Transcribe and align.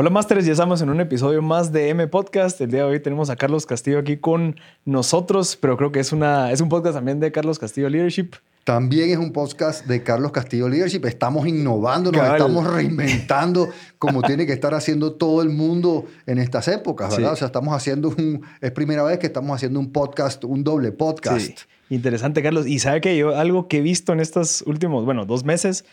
Hola 0.00 0.10
Masters, 0.10 0.46
ya 0.46 0.52
estamos 0.52 0.80
en 0.80 0.90
un 0.90 1.00
episodio 1.00 1.42
más 1.42 1.72
de 1.72 1.88
M 1.88 2.06
Podcast. 2.06 2.60
El 2.60 2.70
día 2.70 2.84
de 2.84 2.90
hoy 2.90 3.00
tenemos 3.00 3.30
a 3.30 3.34
Carlos 3.34 3.66
Castillo 3.66 3.98
aquí 3.98 4.16
con 4.16 4.54
nosotros, 4.84 5.56
pero 5.56 5.76
creo 5.76 5.90
que 5.90 5.98
es, 5.98 6.12
una, 6.12 6.52
es 6.52 6.60
un 6.60 6.68
podcast 6.68 6.94
también 6.94 7.18
de 7.18 7.32
Carlos 7.32 7.58
Castillo 7.58 7.88
Leadership. 7.88 8.30
También 8.62 9.10
es 9.10 9.16
un 9.16 9.32
podcast 9.32 9.86
de 9.86 10.04
Carlos 10.04 10.30
Castillo 10.30 10.68
Leadership. 10.68 11.04
Estamos 11.04 11.48
innovando, 11.48 12.12
nos 12.12 12.22
estamos 12.22 12.72
reinventando 12.72 13.70
como 13.98 14.22
tiene 14.22 14.46
que 14.46 14.52
estar 14.52 14.72
haciendo 14.72 15.14
todo 15.14 15.42
el 15.42 15.48
mundo 15.48 16.04
en 16.26 16.38
estas 16.38 16.68
épocas, 16.68 17.16
¿verdad? 17.16 17.32
O 17.32 17.36
sea, 17.36 17.48
estamos 17.48 17.74
haciendo 17.74 18.10
un... 18.10 18.42
Es 18.60 18.70
primera 18.70 19.02
vez 19.02 19.18
que 19.18 19.26
estamos 19.26 19.52
haciendo 19.52 19.80
un 19.80 19.90
podcast, 19.90 20.44
un 20.44 20.62
doble 20.62 20.92
podcast. 20.92 21.40
Sí. 21.40 21.54
Interesante, 21.90 22.40
Carlos. 22.40 22.68
Y 22.68 22.78
sabe 22.78 23.00
que 23.00 23.16
yo 23.16 23.36
algo 23.36 23.66
que 23.66 23.78
he 23.78 23.82
visto 23.82 24.12
en 24.12 24.20
estos 24.20 24.62
últimos, 24.64 25.04
bueno, 25.04 25.26
dos 25.26 25.42
meses 25.42 25.84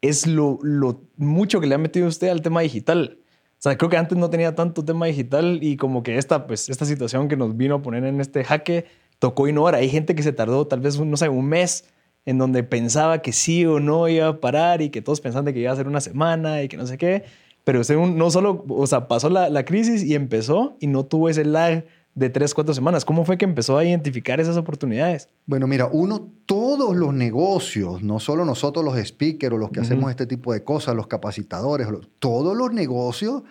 es 0.00 0.28
lo, 0.28 0.60
lo 0.62 1.00
mucho 1.16 1.60
que 1.60 1.66
le 1.66 1.74
ha 1.74 1.78
metido 1.78 2.06
usted 2.06 2.28
al 2.28 2.40
tema 2.40 2.60
digital. 2.60 3.18
O 3.62 3.68
sea, 3.68 3.78
creo 3.78 3.88
que 3.88 3.96
antes 3.96 4.18
no 4.18 4.28
tenía 4.28 4.56
tanto 4.56 4.84
tema 4.84 5.06
digital 5.06 5.60
y 5.62 5.76
como 5.76 6.02
que 6.02 6.18
esta, 6.18 6.48
pues, 6.48 6.68
esta 6.68 6.84
situación 6.84 7.28
que 7.28 7.36
nos 7.36 7.56
vino 7.56 7.76
a 7.76 7.82
poner 7.82 8.04
en 8.04 8.20
este 8.20 8.42
jaque 8.42 8.86
tocó 9.20 9.46
innovar. 9.46 9.76
Hay 9.76 9.88
gente 9.88 10.16
que 10.16 10.24
se 10.24 10.32
tardó 10.32 10.66
tal 10.66 10.80
vez, 10.80 10.98
no 10.98 11.16
sé, 11.16 11.28
un 11.28 11.46
mes 11.46 11.84
en 12.26 12.38
donde 12.38 12.64
pensaba 12.64 13.22
que 13.22 13.30
sí 13.30 13.64
o 13.64 13.78
no 13.78 14.08
iba 14.08 14.26
a 14.26 14.40
parar 14.40 14.82
y 14.82 14.90
que 14.90 15.00
todos 15.00 15.20
pensaban 15.20 15.54
que 15.54 15.60
iba 15.60 15.70
a 15.70 15.76
ser 15.76 15.86
una 15.86 16.00
semana 16.00 16.60
y 16.64 16.66
que 16.66 16.76
no 16.76 16.88
sé 16.88 16.98
qué. 16.98 17.22
Pero 17.62 17.78
usted 17.82 17.96
no 17.96 18.30
solo, 18.32 18.64
o 18.68 18.84
sea, 18.88 19.06
pasó 19.06 19.30
la, 19.30 19.48
la 19.48 19.64
crisis 19.64 20.02
y 20.02 20.16
empezó 20.16 20.76
y 20.80 20.88
no 20.88 21.06
tuvo 21.06 21.28
ese 21.28 21.44
lag 21.44 21.84
de 22.14 22.28
tres, 22.28 22.54
cuatro 22.54 22.74
semanas. 22.74 23.04
¿Cómo 23.04 23.24
fue 23.24 23.38
que 23.38 23.44
empezó 23.44 23.78
a 23.78 23.84
identificar 23.84 24.40
esas 24.40 24.56
oportunidades? 24.56 25.28
Bueno, 25.46 25.66
mira, 25.66 25.88
uno, 25.90 26.30
todos 26.46 26.94
los 26.94 27.14
negocios, 27.14 28.02
no 28.02 28.20
solo 28.20 28.44
nosotros 28.44 28.84
los 28.84 28.96
speakers 28.98 29.54
o 29.54 29.58
los 29.58 29.70
que 29.70 29.80
hacemos 29.80 30.10
este 30.10 30.26
tipo 30.26 30.52
de 30.52 30.62
cosas, 30.62 30.94
los 30.94 31.06
capacitadores, 31.06 31.88
todos 32.18 32.56
los 32.56 32.72
negocios, 32.72 33.42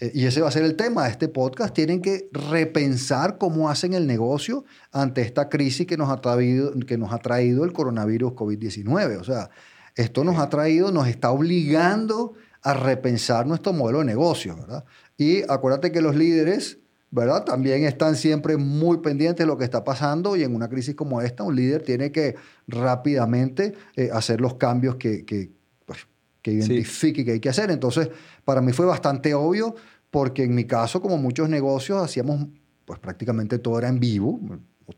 eh, 0.00 0.12
y 0.14 0.26
ese 0.26 0.40
va 0.40 0.48
a 0.48 0.52
ser 0.52 0.64
el 0.64 0.76
tema 0.76 1.04
de 1.04 1.10
este 1.10 1.28
podcast, 1.28 1.74
tienen 1.74 2.02
que 2.02 2.28
repensar 2.32 3.38
cómo 3.38 3.70
hacen 3.70 3.94
el 3.94 4.06
negocio 4.06 4.64
ante 4.92 5.22
esta 5.22 5.48
crisis 5.48 5.86
que 5.86 5.96
nos 5.96 6.10
ha 6.10 6.20
traído, 6.20 6.72
que 6.86 6.98
nos 6.98 7.12
ha 7.12 7.18
traído 7.18 7.64
el 7.64 7.72
coronavirus 7.72 8.32
COVID-19. 8.32 9.18
O 9.18 9.24
sea, 9.24 9.50
esto 9.94 10.24
nos 10.24 10.38
ha 10.38 10.48
traído, 10.48 10.92
nos 10.92 11.08
está 11.08 11.30
obligando 11.30 12.34
a 12.62 12.74
repensar 12.74 13.46
nuestro 13.46 13.72
modelo 13.72 14.00
de 14.00 14.04
negocio, 14.04 14.56
¿verdad? 14.56 14.84
Y 15.16 15.42
acuérdate 15.50 15.92
que 15.92 16.02
los 16.02 16.14
líderes 16.14 16.79
¿verdad? 17.10 17.44
También 17.44 17.84
están 17.84 18.16
siempre 18.16 18.56
muy 18.56 18.98
pendientes 18.98 19.44
de 19.44 19.46
lo 19.46 19.58
que 19.58 19.64
está 19.64 19.82
pasando 19.82 20.36
y 20.36 20.42
en 20.42 20.54
una 20.54 20.68
crisis 20.68 20.94
como 20.94 21.20
esta 21.20 21.42
un 21.42 21.56
líder 21.56 21.82
tiene 21.82 22.12
que 22.12 22.36
rápidamente 22.68 23.74
eh, 23.96 24.10
hacer 24.12 24.40
los 24.40 24.54
cambios 24.54 24.96
que, 24.96 25.24
que, 25.24 25.50
pues, 25.86 26.06
que 26.42 26.52
identifique 26.52 27.24
que 27.24 27.32
hay 27.32 27.40
que 27.40 27.48
hacer. 27.48 27.70
Entonces, 27.70 28.08
para 28.44 28.60
mí 28.60 28.72
fue 28.72 28.86
bastante 28.86 29.34
obvio 29.34 29.74
porque 30.10 30.44
en 30.44 30.54
mi 30.54 30.64
caso, 30.64 31.00
como 31.00 31.18
muchos 31.18 31.48
negocios, 31.48 32.02
hacíamos, 32.02 32.46
pues 32.84 32.98
prácticamente 32.98 33.58
todo 33.58 33.78
era 33.78 33.88
en 33.88 34.00
vivo, 34.00 34.40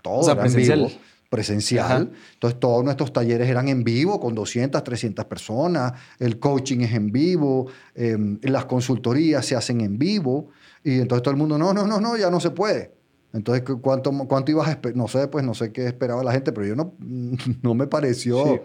todo 0.02 0.30
era 0.30 0.40
presencial. 0.40 0.80
en 0.80 0.86
vivo 0.88 1.00
presencial. 1.32 2.12
Entonces, 2.34 2.60
todos 2.60 2.84
nuestros 2.84 3.10
talleres 3.10 3.48
eran 3.48 3.66
en 3.68 3.84
vivo, 3.84 4.20
con 4.20 4.34
200, 4.34 4.84
300 4.84 5.24
personas. 5.24 5.94
El 6.18 6.38
coaching 6.38 6.80
es 6.80 6.92
en 6.92 7.10
vivo. 7.10 7.68
Em, 7.94 8.38
las 8.42 8.66
consultorías 8.66 9.46
se 9.46 9.56
hacen 9.56 9.80
en 9.80 9.98
vivo. 9.98 10.50
Y 10.84 11.00
entonces 11.00 11.22
todo 11.22 11.32
el 11.32 11.38
mundo, 11.38 11.58
no, 11.58 11.72
no, 11.72 11.86
no, 11.86 12.00
no, 12.00 12.16
ya 12.16 12.30
no 12.30 12.40
se 12.40 12.50
puede. 12.50 12.92
Entonces, 13.32 13.64
¿cuánto, 13.80 14.12
cuánto 14.28 14.50
ibas 14.50 14.68
a 14.68 14.72
esperar? 14.72 14.96
No 14.96 15.08
sé, 15.08 15.28
pues 15.28 15.44
no 15.44 15.54
sé 15.54 15.72
qué 15.72 15.86
esperaba 15.86 16.22
la 16.22 16.32
gente, 16.32 16.52
pero 16.52 16.66
yo 16.66 16.76
no, 16.76 16.94
no 17.62 17.74
me 17.74 17.86
pareció 17.86 18.62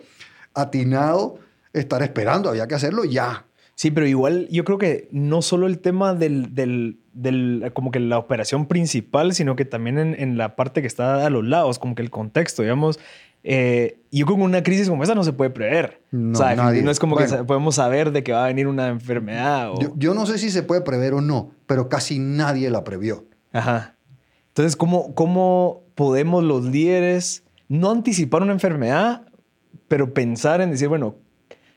atinado 0.53 1.39
estar 1.73 2.01
esperando, 2.01 2.49
había 2.49 2.67
que 2.67 2.75
hacerlo 2.75 3.05
ya. 3.05 3.45
Sí, 3.75 3.91
pero 3.91 4.07
igual 4.07 4.47
yo 4.49 4.65
creo 4.65 4.79
que 4.79 5.07
no 5.11 5.43
solo 5.43 5.67
el 5.67 5.77
tema 5.77 6.15
del, 6.15 6.55
del, 6.55 6.99
del 7.13 7.71
como 7.73 7.91
que 7.91 7.99
la 7.99 8.17
operación 8.17 8.65
principal, 8.65 9.35
sino 9.35 9.55
que 9.55 9.65
también 9.65 9.99
en, 9.99 10.15
en, 10.19 10.35
la 10.35 10.55
parte 10.55 10.81
que 10.81 10.87
está 10.87 11.27
a 11.27 11.29
los 11.29 11.45
lados, 11.45 11.77
como 11.77 11.93
que 11.93 12.01
el 12.01 12.09
contexto, 12.09 12.63
digamos, 12.63 12.99
eh, 13.49 14.01
yo 14.11 14.25
con 14.25 14.41
una 14.41 14.61
crisis 14.61 14.89
como 14.89 15.03
esa 15.03 15.15
no 15.15 15.23
se 15.23 15.31
puede 15.31 15.49
prever. 15.49 16.01
No, 16.11 16.37
no 16.37 16.91
es 16.91 16.99
como 16.99 17.15
que 17.15 17.25
podemos 17.45 17.75
saber 17.75 18.11
de 18.11 18.21
que 18.21 18.33
va 18.33 18.43
a 18.43 18.47
venir 18.47 18.67
una 18.67 18.89
enfermedad. 18.89 19.71
Yo, 19.95 20.13
no 20.13 20.25
sé 20.25 20.37
si 20.37 20.49
se 20.51 20.63
puede 20.63 20.81
prever 20.81 21.13
o 21.13 21.21
no, 21.21 21.51
pero 21.65 21.87
casi 21.87 22.19
nadie 22.19 22.69
la 22.69 22.83
previó. 22.83 23.23
Ajá. 23.53 23.95
Entonces, 24.49 24.75
¿cómo, 24.75 25.15
¿cómo 25.15 25.83
podemos 25.95 26.43
los 26.43 26.65
líderes 26.65 27.45
no 27.69 27.89
anticipar 27.89 28.41
una 28.41 28.51
enfermedad, 28.51 29.21
pero 29.87 30.13
pensar 30.13 30.59
en 30.59 30.71
decir, 30.71 30.89
bueno, 30.89 31.15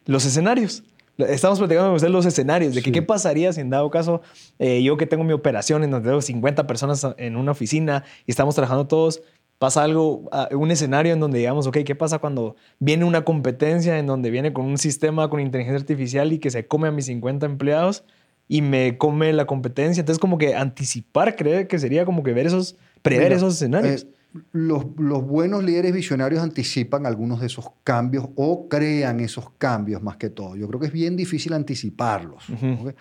los 0.06 0.26
escenarios? 0.26 0.82
Estamos 1.19 1.60
platicando 1.60 1.97
con 1.97 2.12
los 2.12 2.26
escenarios 2.26 2.75
de 2.75 2.82
que 2.82 2.91
qué 2.91 3.02
pasaría 3.02 3.52
si 3.52 3.60
en 3.60 3.70
dado 3.70 3.91
caso 3.91 4.22
eh, 4.58 4.82
yo 4.82 4.97
que 4.97 5.06
tengo 5.06 5.22
mi 5.22 5.34
operación 5.34 5.84
en 5.84 5.92
donde 5.92 6.08
tengo 6.08 6.20
50 6.22 6.66
personas 6.66 7.06
en 7.16 7.37
una 7.37 7.52
oficina 7.52 8.02
y 8.26 8.32
estamos 8.32 8.54
trabajando 8.56 8.87
todos, 8.87 9.22
pasa 9.60 9.84
algo, 9.84 10.26
ah, 10.32 10.48
un 10.53 10.71
escenario 10.71 11.12
en 11.12 11.21
donde 11.21 11.38
digamos, 11.38 11.66
ok, 11.66 11.81
¿qué 11.84 11.94
pasa 11.94 12.19
cuando 12.19 12.56
viene 12.78 13.04
una 13.04 13.26
competencia 13.26 13.98
en 13.98 14.06
donde 14.06 14.31
viene 14.31 14.54
con 14.54 14.65
un 14.65 14.78
sistema 14.78 15.28
con 15.28 15.38
inteligencia 15.38 15.78
artificial 15.78 16.32
y 16.32 16.38
que 16.38 16.50
se 16.50 16.66
come 16.66 16.88
a 16.88 16.91
mis 16.91 17.04
50 17.04 17.44
empleados 17.44 18.03
y 18.49 18.62
me 18.62 18.97
come 18.97 19.34
la 19.34 19.44
competencia? 19.44 20.00
Entonces, 20.00 20.19
como 20.19 20.38
que 20.38 20.54
anticipar, 20.54 21.37
creo 21.37 21.69
que 21.69 21.78
sería 21.78 22.06
como 22.06 22.22
que 22.22 22.32
ver 22.32 22.47
esos, 22.47 22.78
prever 23.03 23.34
esos 23.34 23.56
escenarios. 23.56 24.04
Eh, 24.04 24.41
los, 24.53 24.87
los, 24.97 25.26
buenos 25.26 25.62
líderes 25.62 25.93
visionarios 25.93 26.43
anticipan 26.43 27.04
algunos 27.04 27.41
de 27.41 27.49
esos 27.49 27.66
cambios 27.84 28.31
o 28.37 28.66
crean 28.66 29.20
esos 29.20 29.50
cambios 29.59 30.03
más 30.03 30.16
que 30.16 30.31
todo. 30.31 30.56
Yo 30.56 30.69
creo 30.69 30.81
que 30.81 30.87
es 30.87 30.93
bien 30.93 31.16
difícil 31.16 31.53
anticiparlos. 31.53 32.44
en, 32.49 32.94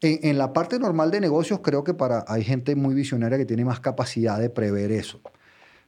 en, 0.00 0.38
la 0.38 0.54
parte 0.54 0.78
normal 0.78 1.10
de 1.10 1.20
negocios 1.20 1.60
creo 1.62 1.84
que 1.84 1.92
para, 1.92 2.24
hay 2.26 2.42
gente 2.42 2.74
muy 2.74 2.94
visionaria 2.94 3.36
que 3.36 3.44
tiene 3.44 3.66
más 3.66 3.80
capacidad 3.80 4.40
de 4.40 4.48
prever 4.48 4.92
eso. 4.92 5.20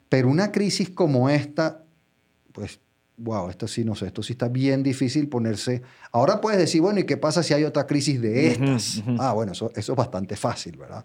Pero 0.09 0.29
una 0.29 0.53
crisis 0.53 0.91
como 0.91 1.29
esta, 1.29 1.85
pues, 2.53 2.81
wow, 3.19 3.51
esto 3.51 3.69
sí, 3.69 3.85
no 3.85 3.95
sé, 3.95 4.07
esto 4.07 4.23
sí 4.23 4.33
está 4.33 4.49
bien 4.49 4.83
difícil 4.83 5.29
ponerse. 5.29 5.83
Ahora 6.13 6.41
puedes 6.41 6.59
decir, 6.59 6.81
bueno, 6.81 7.01
¿y 7.01 7.05
qué 7.05 7.17
pasa 7.17 7.43
si 7.43 7.53
hay 7.53 7.65
otra 7.65 7.87
crisis 7.87 8.21
de 8.21 8.49
estas? 8.49 9.03
Ah, 9.19 9.33
bueno, 9.33 9.53
eso, 9.53 9.71
eso 9.75 9.93
es 9.93 9.97
bastante 9.97 10.37
fácil, 10.37 10.77
¿verdad? 10.77 11.05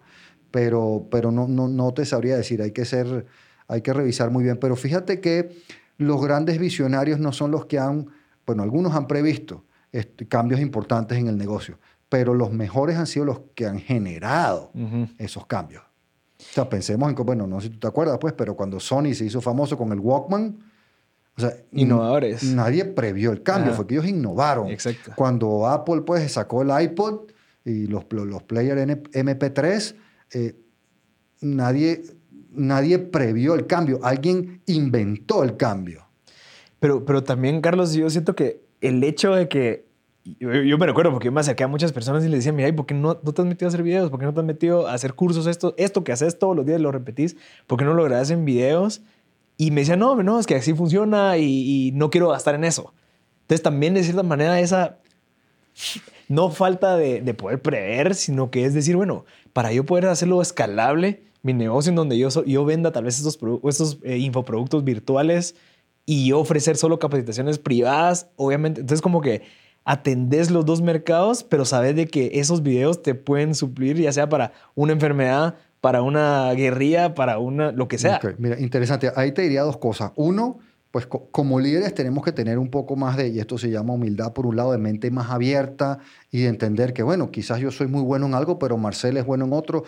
Pero, 0.50 1.08
pero 1.10 1.30
no, 1.30 1.48
no, 1.48 1.68
no 1.68 1.92
te 1.92 2.04
sabría 2.04 2.36
decir, 2.36 2.62
hay 2.62 2.70
que 2.70 2.84
ser, 2.84 3.26
hay 3.66 3.82
que 3.82 3.92
revisar 3.92 4.30
muy 4.30 4.44
bien. 4.44 4.56
Pero 4.58 4.76
fíjate 4.76 5.20
que 5.20 5.50
los 5.98 6.22
grandes 6.22 6.58
visionarios 6.58 7.18
no 7.18 7.32
son 7.32 7.50
los 7.50 7.66
que 7.66 7.78
han, 7.78 8.06
bueno, 8.46 8.62
algunos 8.62 8.94
han 8.94 9.06
previsto 9.06 9.64
este, 9.92 10.26
cambios 10.26 10.60
importantes 10.60 11.18
en 11.18 11.28
el 11.28 11.36
negocio, 11.36 11.78
pero 12.08 12.34
los 12.34 12.52
mejores 12.52 12.96
han 12.96 13.06
sido 13.06 13.24
los 13.24 13.40
que 13.54 13.66
han 13.66 13.80
generado 13.80 14.72
esos 15.18 15.46
cambios. 15.46 15.82
O 16.38 16.42
sea, 16.54 16.68
pensemos 16.68 17.08
en 17.08 17.14
que, 17.14 17.22
bueno, 17.22 17.46
no 17.46 17.60
sé 17.60 17.68
si 17.68 17.74
tú 17.74 17.80
te 17.80 17.86
acuerdas, 17.86 18.18
pues, 18.20 18.32
pero 18.32 18.56
cuando 18.56 18.80
Sony 18.80 19.14
se 19.14 19.24
hizo 19.24 19.40
famoso 19.40 19.78
con 19.78 19.92
el 19.92 20.00
Walkman, 20.00 20.58
o 21.36 21.40
sea, 21.40 21.56
innovadores. 21.72 22.44
Nadie 22.44 22.84
previó 22.84 23.32
el 23.32 23.42
cambio, 23.42 23.72
fue 23.72 23.86
que 23.86 23.94
ellos 23.94 24.06
innovaron. 24.06 24.68
Exacto. 24.68 25.12
Cuando 25.16 25.66
Apple 25.66 26.02
pues 26.02 26.32
sacó 26.32 26.62
el 26.62 26.70
iPod 26.84 27.30
y 27.64 27.86
los, 27.86 28.04
los 28.10 28.42
players 28.44 28.80
MP3, 28.80 29.96
eh, 30.32 30.56
nadie, 31.40 32.04
nadie 32.50 32.98
previó 32.98 33.54
el 33.54 33.66
cambio, 33.66 33.98
alguien 34.02 34.62
inventó 34.66 35.42
el 35.42 35.56
cambio. 35.56 36.06
Pero, 36.78 37.04
pero 37.04 37.24
también, 37.24 37.60
Carlos, 37.60 37.94
yo 37.94 38.08
siento 38.10 38.36
que 38.36 38.62
el 38.80 39.02
hecho 39.02 39.34
de 39.34 39.48
que 39.48 39.86
yo, 40.24 40.78
me 40.78 40.86
recuerdo 40.86 41.10
porque 41.12 41.26
yo 41.26 41.32
me 41.32 41.40
acerqué 41.40 41.64
a 41.64 41.68
muchas 41.68 41.92
personas 41.92 42.24
y 42.24 42.28
les 42.28 42.40
decía, 42.40 42.52
mira, 42.52 42.74
¿por 42.74 42.86
qué 42.86 42.94
no, 42.94 43.20
no, 43.22 43.32
te 43.32 43.42
has 43.42 43.46
metido 43.46 43.66
a 43.66 43.68
hacer 43.68 43.82
videos? 43.82 44.10
¿Por 44.10 44.18
qué 44.18 44.26
no 44.26 44.32
te 44.32 44.40
has 44.40 44.46
metido 44.46 44.88
a 44.88 44.94
hacer 44.94 45.14
cursos? 45.14 45.46
Esto, 45.46 45.74
esto 45.76 46.02
que 46.02 46.12
haces 46.12 46.38
todos 46.38 46.56
los 46.56 46.64
días 46.64 46.80
lo 46.80 46.90
repetís, 46.92 47.36
¿por 47.66 47.78
qué 47.78 47.84
no 47.84 47.94
lo 47.94 48.04
grabas 48.04 48.30
en 48.30 48.44
videos? 48.44 49.02
Y 49.56 49.70
me 49.70 49.82
decía, 49.82 49.96
no, 49.96 50.20
no, 50.22 50.40
es 50.40 50.46
que 50.46 50.54
así 50.54 50.72
funciona 50.72 51.36
y, 51.36 51.92
no 51.94 52.10
quiero 52.10 52.30
gastar 52.30 52.54
en 52.54 52.64
eso. 52.64 52.94
Entonces 53.42 53.62
también 53.62 53.94
de 53.94 54.02
cierta 54.02 54.22
manera 54.22 54.58
esa 54.60 54.98
no 56.28 56.50
falta 56.50 56.96
de, 56.96 57.20
de, 57.20 57.34
poder 57.34 57.60
prever, 57.60 58.14
sino 58.14 58.50
que 58.50 58.64
es 58.64 58.72
decir, 58.72 58.96
bueno, 58.96 59.26
para 59.52 59.72
yo 59.72 59.84
poder 59.84 60.06
hacerlo 60.06 60.40
escalable, 60.40 61.22
mi 61.42 61.52
negocio 61.52 61.90
en 61.90 61.96
donde 61.96 62.16
yo, 62.16 62.28
yo 62.46 62.64
venda 62.64 62.90
tal 62.90 63.04
vez 63.04 63.18
estos, 63.18 63.38
estos 63.68 63.98
eh, 64.02 64.16
infoproductos 64.16 64.82
virtuales 64.82 65.54
y 66.06 66.28
yo 66.28 66.40
ofrecer 66.40 66.78
solo 66.78 66.98
capacitaciones 66.98 67.58
privadas, 67.58 68.28
obviamente, 68.36 68.80
entonces 68.80 69.02
como 69.02 69.20
que 69.20 69.42
atendés 69.84 70.50
los 70.50 70.64
dos 70.64 70.82
mercados, 70.82 71.44
pero 71.44 71.64
sabes 71.64 71.94
de 71.96 72.06
que 72.06 72.30
esos 72.34 72.62
videos 72.62 73.02
te 73.02 73.14
pueden 73.14 73.54
suplir 73.54 73.96
ya 73.98 74.12
sea 74.12 74.28
para 74.28 74.52
una 74.74 74.92
enfermedad, 74.92 75.56
para 75.80 76.02
una 76.02 76.50
guerrilla, 76.54 77.14
para 77.14 77.38
una, 77.38 77.70
lo 77.72 77.88
que 77.88 77.98
sea. 77.98 78.18
Mira, 78.38 78.58
interesante. 78.58 79.12
Ahí 79.16 79.32
te 79.32 79.42
diría 79.42 79.62
dos 79.62 79.76
cosas. 79.76 80.12
Uno, 80.16 80.58
pues 80.90 81.06
co- 81.06 81.28
como 81.30 81.60
líderes 81.60 81.92
tenemos 81.92 82.24
que 82.24 82.32
tener 82.32 82.58
un 82.58 82.70
poco 82.70 82.96
más 82.96 83.16
de, 83.16 83.28
y 83.28 83.38
esto 83.40 83.58
se 83.58 83.68
llama 83.70 83.92
humildad 83.92 84.32
por 84.32 84.46
un 84.46 84.56
lado, 84.56 84.72
de 84.72 84.78
mente 84.78 85.10
más 85.10 85.30
abierta 85.30 85.98
y 86.30 86.42
de 86.42 86.48
entender 86.48 86.92
que, 86.94 87.02
bueno, 87.02 87.30
quizás 87.30 87.58
yo 87.60 87.70
soy 87.70 87.86
muy 87.88 88.00
bueno 88.02 88.26
en 88.26 88.34
algo, 88.34 88.58
pero 88.58 88.78
Marcel 88.78 89.16
es 89.18 89.26
bueno 89.26 89.44
en 89.44 89.52
otro. 89.52 89.84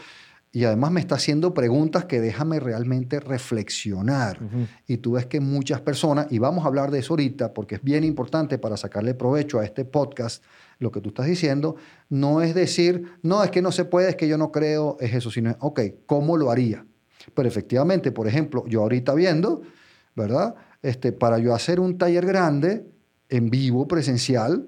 Y 0.57 0.65
además 0.65 0.91
me 0.91 1.01
está 1.01 1.17
haciendo 1.17 1.53
preguntas 1.53 2.07
que 2.07 2.19
déjame 2.19 2.61
realmente 2.61 3.21
reflexionar. 3.21 4.39
Y 4.87 4.97
tú 4.97 5.13
ves 5.13 5.27
que 5.27 5.39
muchas 5.39 5.83
personas, 5.83 6.29
y 6.31 6.39
vamos 6.39 6.65
a 6.65 6.69
hablar 6.69 6.91
de 6.91 7.01
eso 7.01 7.13
ahorita, 7.13 7.53
porque 7.53 7.75
es 7.75 7.83
bien 7.83 8.05
importante 8.05 8.57
para 8.57 8.79
sacarle 8.79 9.13
provecho 9.13 9.59
a 9.59 9.67
este 9.67 9.85
podcast, 9.85 10.43
lo 10.79 10.91
que 10.91 11.03
tú 11.03 11.11
estás 11.11 11.27
diciendo, 11.27 11.77
no 12.09 12.41
es 12.41 12.55
decir, 12.55 13.05
no, 13.21 13.45
es 13.45 13.51
que 13.51 13.61
no 13.61 13.71
se 13.71 13.85
puede, 13.85 14.09
es 14.09 14.17
que 14.17 14.29
yo 14.29 14.39
no 14.39 14.51
creo, 14.51 14.97
es 14.99 15.13
eso, 15.13 15.31
sino, 15.31 15.55
ok, 15.61 15.79
¿cómo 16.07 16.39
lo 16.39 16.51
haría? 16.51 16.87
Pero 17.35 17.47
efectivamente, 17.47 18.11
por 18.11 18.27
ejemplo, 18.27 18.65
yo 18.67 18.81
ahorita 18.81 19.13
viendo, 19.13 19.61
¿verdad? 20.15 20.55
Este, 20.81 21.13
para 21.13 21.39
yo 21.39 21.55
hacer 21.55 21.81
un 21.81 21.99
taller 21.99 22.25
grande, 22.25 22.87
en 23.29 23.51
vivo, 23.51 23.87
presencial, 23.87 24.67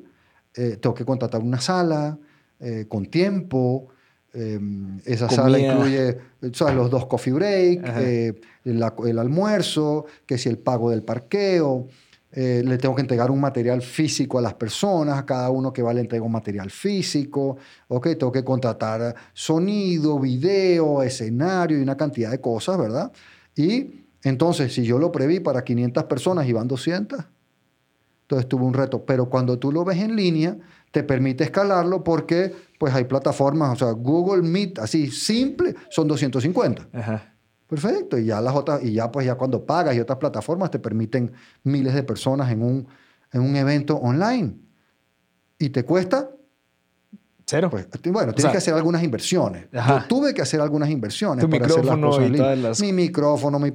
eh, 0.52 0.76
tengo 0.76 0.94
que 0.94 1.06
contratar 1.06 1.40
una 1.40 1.62
sala 1.62 2.18
eh, 2.60 2.84
con 2.90 3.06
tiempo. 3.06 3.88
Eh, 4.34 4.60
esa 5.06 5.28
sala 5.30 5.58
incluye 5.58 6.18
¿sabes? 6.52 6.74
los 6.74 6.90
dos 6.90 7.06
coffee 7.06 7.32
break, 7.32 7.80
eh, 8.02 8.40
la- 8.64 8.94
el 9.06 9.18
almuerzo, 9.18 10.06
que 10.26 10.36
si 10.38 10.48
el 10.48 10.58
pago 10.58 10.90
del 10.90 11.02
parqueo. 11.02 11.86
eh, 12.30 12.62
le 12.62 12.76
tengo 12.76 12.94
que 12.94 13.00
entregar 13.00 13.30
un 13.30 13.40
material 13.40 13.80
físico 13.80 14.38
a 14.38 14.42
las 14.42 14.52
personas, 14.52 15.16
a 15.18 15.24
cada 15.24 15.48
uno 15.48 15.72
que 15.72 15.80
va 15.80 15.94
le 15.94 16.02
entrego 16.02 16.26
un 16.26 16.32
material 16.32 16.70
físico. 16.70 17.56
Ok, 17.88 18.08
tengo 18.18 18.30
que 18.30 18.44
contratar 18.44 19.14
sonido, 19.32 20.18
video, 20.20 21.02
escenario 21.02 21.78
y 21.78 21.82
una 21.82 21.96
cantidad 21.96 22.30
de 22.30 22.38
cosas, 22.38 22.76
¿verdad? 22.76 23.10
Y 23.56 24.04
entonces, 24.24 24.74
si 24.74 24.84
yo 24.84 24.98
lo 24.98 25.10
preví 25.10 25.40
para 25.40 25.64
500 25.64 26.04
personas 26.04 26.46
y 26.46 26.52
van 26.52 26.68
200, 26.68 27.24
entonces 28.22 28.46
tuve 28.46 28.64
un 28.64 28.74
reto. 28.74 29.06
Pero 29.06 29.30
cuando 29.30 29.58
tú 29.58 29.72
lo 29.72 29.82
ves 29.86 29.98
en 29.98 30.14
línea, 30.14 30.54
te 30.90 31.02
permite 31.02 31.44
escalarlo 31.44 32.04
porque 32.04 32.52
pues 32.78 32.94
hay 32.94 33.04
plataformas, 33.04 33.72
o 33.72 33.76
sea, 33.76 33.92
Google 33.92 34.42
Meet, 34.42 34.78
así 34.78 35.10
simple, 35.10 35.74
son 35.90 36.08
250. 36.08 36.88
Ajá. 36.92 37.34
Perfecto. 37.68 38.16
Y 38.16 38.24
ya 38.26 38.40
las 38.40 38.54
otras, 38.54 38.82
y 38.82 38.94
ya 38.94 39.12
pues 39.12 39.26
ya 39.26 39.34
cuando 39.34 39.64
pagas 39.66 39.94
y 39.94 40.00
otras 40.00 40.18
plataformas 40.18 40.70
te 40.70 40.78
permiten 40.78 41.32
miles 41.64 41.94
de 41.94 42.02
personas 42.02 42.50
en 42.50 42.62
un, 42.62 42.88
en 43.32 43.42
un 43.42 43.56
evento 43.56 43.96
online. 43.96 44.56
Y 45.58 45.68
te 45.70 45.84
cuesta 45.84 46.30
Cero. 47.50 47.70
pues, 47.70 47.86
bueno, 48.12 48.32
O 48.32 48.34
tienes 48.34 48.42
sea, 48.42 48.50
que 48.52 48.58
hacer 48.58 48.74
algunas 48.74 49.02
inversiones. 49.02 49.68
Ajá. 49.72 50.00
Yo 50.02 50.06
tuve 50.06 50.34
que 50.34 50.42
hacer 50.42 50.60
algunas 50.60 50.90
inversiones 50.90 51.42
Tu 51.42 51.50
para 51.50 51.64
hacer 51.64 51.82
las 51.82 51.96
cosas 51.96 52.24
en 52.26 52.32
línea. 52.32 52.54
las- 52.56 52.80
Mi 52.82 52.92
micrófono, 52.92 53.58
mi, 53.58 53.72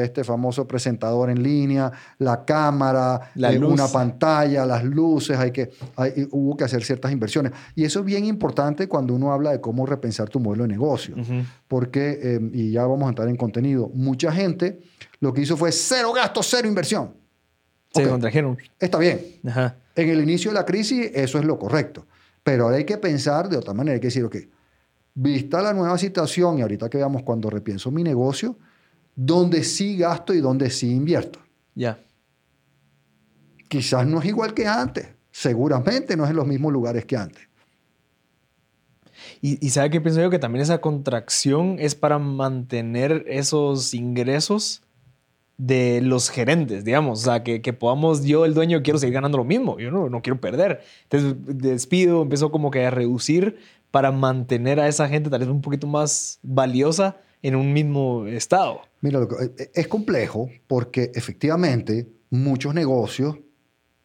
este 0.00 0.24
famoso 0.24 0.66
presentador 0.66 1.30
en 1.30 1.40
línea, 1.40 1.92
la 2.18 2.44
cámara, 2.44 3.30
La 3.36 3.52
eh, 3.52 3.58
una 3.60 3.86
pantalla, 3.86 4.66
las 4.66 4.82
luces, 4.82 5.38
hay 5.38 5.52
que, 5.52 5.70
hay- 5.94 6.26
hubo 6.32 6.56
que 6.56 6.64
hacer 6.64 6.82
ciertas 6.82 7.12
inversiones. 7.12 7.52
Y 7.76 7.84
eso 7.84 8.00
es 8.00 8.04
bien 8.04 8.24
importante 8.24 8.88
cuando 8.88 9.14
uno 9.14 9.32
habla 9.32 9.52
de 9.52 9.60
cómo 9.60 9.86
repensar 9.86 10.28
tu 10.28 10.40
modelo 10.40 10.64
de 10.64 10.70
negocio. 10.70 11.14
Porque, 11.68 12.18
eh, 12.20 12.40
y 12.52 12.72
ya 12.72 12.82
vamos 12.84 13.06
a 13.06 13.10
entrar 13.10 13.28
en 13.28 13.36
contenido, 13.36 13.90
mucha 13.94 14.32
gente 14.32 14.80
lo 15.20 15.32
que 15.32 15.42
hizo 15.42 15.56
fue 15.56 15.70
cero 15.70 16.12
gasto, 16.12 16.42
cero 16.42 16.66
inversión. 16.66 17.10
Se 17.94 18.08
contrajeron. 18.08 18.58
Está 18.80 18.98
bien, 18.98 19.20
Ajá. 19.46 19.76
en 19.94 20.08
el 20.08 20.20
inicio 20.20 20.50
de 20.50 20.56
la 20.56 20.64
crisis, 20.66 21.10
eso 21.14 21.38
es 21.38 21.44
lo 21.44 21.60
correcto. 21.60 22.06
Pero 22.44 22.64
ahora 22.64 22.76
hay 22.76 22.84
que 22.84 22.98
pensar 22.98 23.48
de 23.48 23.56
otra 23.56 23.72
manera. 23.74 23.94
Hay 23.94 24.00
que 24.00 24.08
decir, 24.08 24.22
ok, 24.22 24.36
vista 25.14 25.62
la 25.62 25.72
nueva 25.72 25.96
situación 25.98 26.58
y 26.58 26.62
ahorita 26.62 26.88
que 26.88 26.98
veamos 26.98 27.22
cuando 27.22 27.50
repienso 27.50 27.90
mi 27.90 28.04
negocio, 28.04 28.56
dónde 29.16 29.64
sí 29.64 29.96
gasto 29.96 30.34
y 30.34 30.40
dónde 30.40 30.70
sí 30.70 30.92
invierto. 30.92 31.40
Ya. 31.74 31.98
Quizás 33.68 34.06
no 34.06 34.20
es 34.20 34.26
igual 34.26 34.54
que 34.54 34.66
antes. 34.66 35.08
Seguramente 35.32 36.16
no 36.16 36.24
es 36.24 36.30
en 36.30 36.36
los 36.36 36.46
mismos 36.46 36.72
lugares 36.72 37.06
que 37.06 37.16
antes. 37.16 37.48
Y, 39.40 39.66
y 39.66 39.70
¿sabe 39.70 39.90
qué 39.90 40.00
pienso 40.00 40.20
yo? 40.20 40.30
Que 40.30 40.38
también 40.38 40.62
esa 40.62 40.80
contracción 40.80 41.76
es 41.80 41.94
para 41.94 42.18
mantener 42.18 43.24
esos 43.26 43.94
ingresos 43.94 44.83
de 45.56 46.00
los 46.00 46.30
gerentes, 46.30 46.84
digamos. 46.84 47.20
O 47.20 47.24
sea, 47.24 47.42
que, 47.44 47.62
que 47.62 47.72
podamos, 47.72 48.24
yo, 48.24 48.44
el 48.44 48.54
dueño, 48.54 48.82
quiero 48.82 48.98
seguir 48.98 49.14
ganando 49.14 49.38
lo 49.38 49.44
mismo. 49.44 49.78
Yo 49.78 49.90
no, 49.90 50.08
no 50.08 50.20
quiero 50.22 50.40
perder. 50.40 50.82
Entonces, 51.04 51.34
despido, 51.46 52.22
empezó 52.22 52.50
como 52.50 52.70
que 52.70 52.84
a 52.84 52.90
reducir 52.90 53.58
para 53.90 54.10
mantener 54.10 54.80
a 54.80 54.88
esa 54.88 55.08
gente 55.08 55.30
tal 55.30 55.40
vez 55.40 55.48
un 55.48 55.60
poquito 55.60 55.86
más 55.86 56.38
valiosa 56.42 57.16
en 57.42 57.54
un 57.54 57.72
mismo 57.72 58.26
estado. 58.26 58.80
Mira, 59.00 59.20
que- 59.28 59.62
eh, 59.62 59.70
es 59.74 59.86
complejo 59.86 60.50
porque 60.66 61.12
efectivamente 61.14 62.08
muchos 62.30 62.74
negocios 62.74 63.36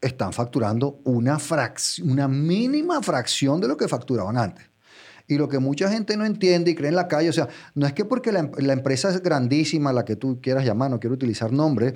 están 0.02 0.32
facturando 0.32 1.00
una, 1.04 1.38
frac- 1.40 2.02
una 2.04 2.28
mínima 2.28 3.02
fracción 3.02 3.60
de 3.60 3.68
lo 3.68 3.76
que 3.78 3.88
facturaban 3.88 4.38
antes. 4.38 4.66
Y 5.30 5.38
lo 5.38 5.48
que 5.48 5.60
mucha 5.60 5.90
gente 5.90 6.18
no 6.18 6.26
entiende 6.26 6.72
y 6.72 6.76
cree 6.76 6.90
en 6.90 6.96
la 6.96 7.08
calle, 7.08 7.30
o 7.30 7.34
sea, 7.34 7.48
no 7.76 7.86
es 7.88 7.94
que 7.94 8.04
porque 8.04 8.32
la, 8.34 8.40
em- 8.40 8.52
la 8.58 8.74
empresa 8.74 9.10
es 9.10 9.22
grandísima, 9.22 9.94
la 9.94 10.04
que 10.04 10.18
tú 10.18 10.40
quieras 10.42 10.66
llamar, 10.66 10.90
no 10.92 11.00
quiero 11.00 11.14
utilizar 11.14 11.54
nombre, 11.54 11.96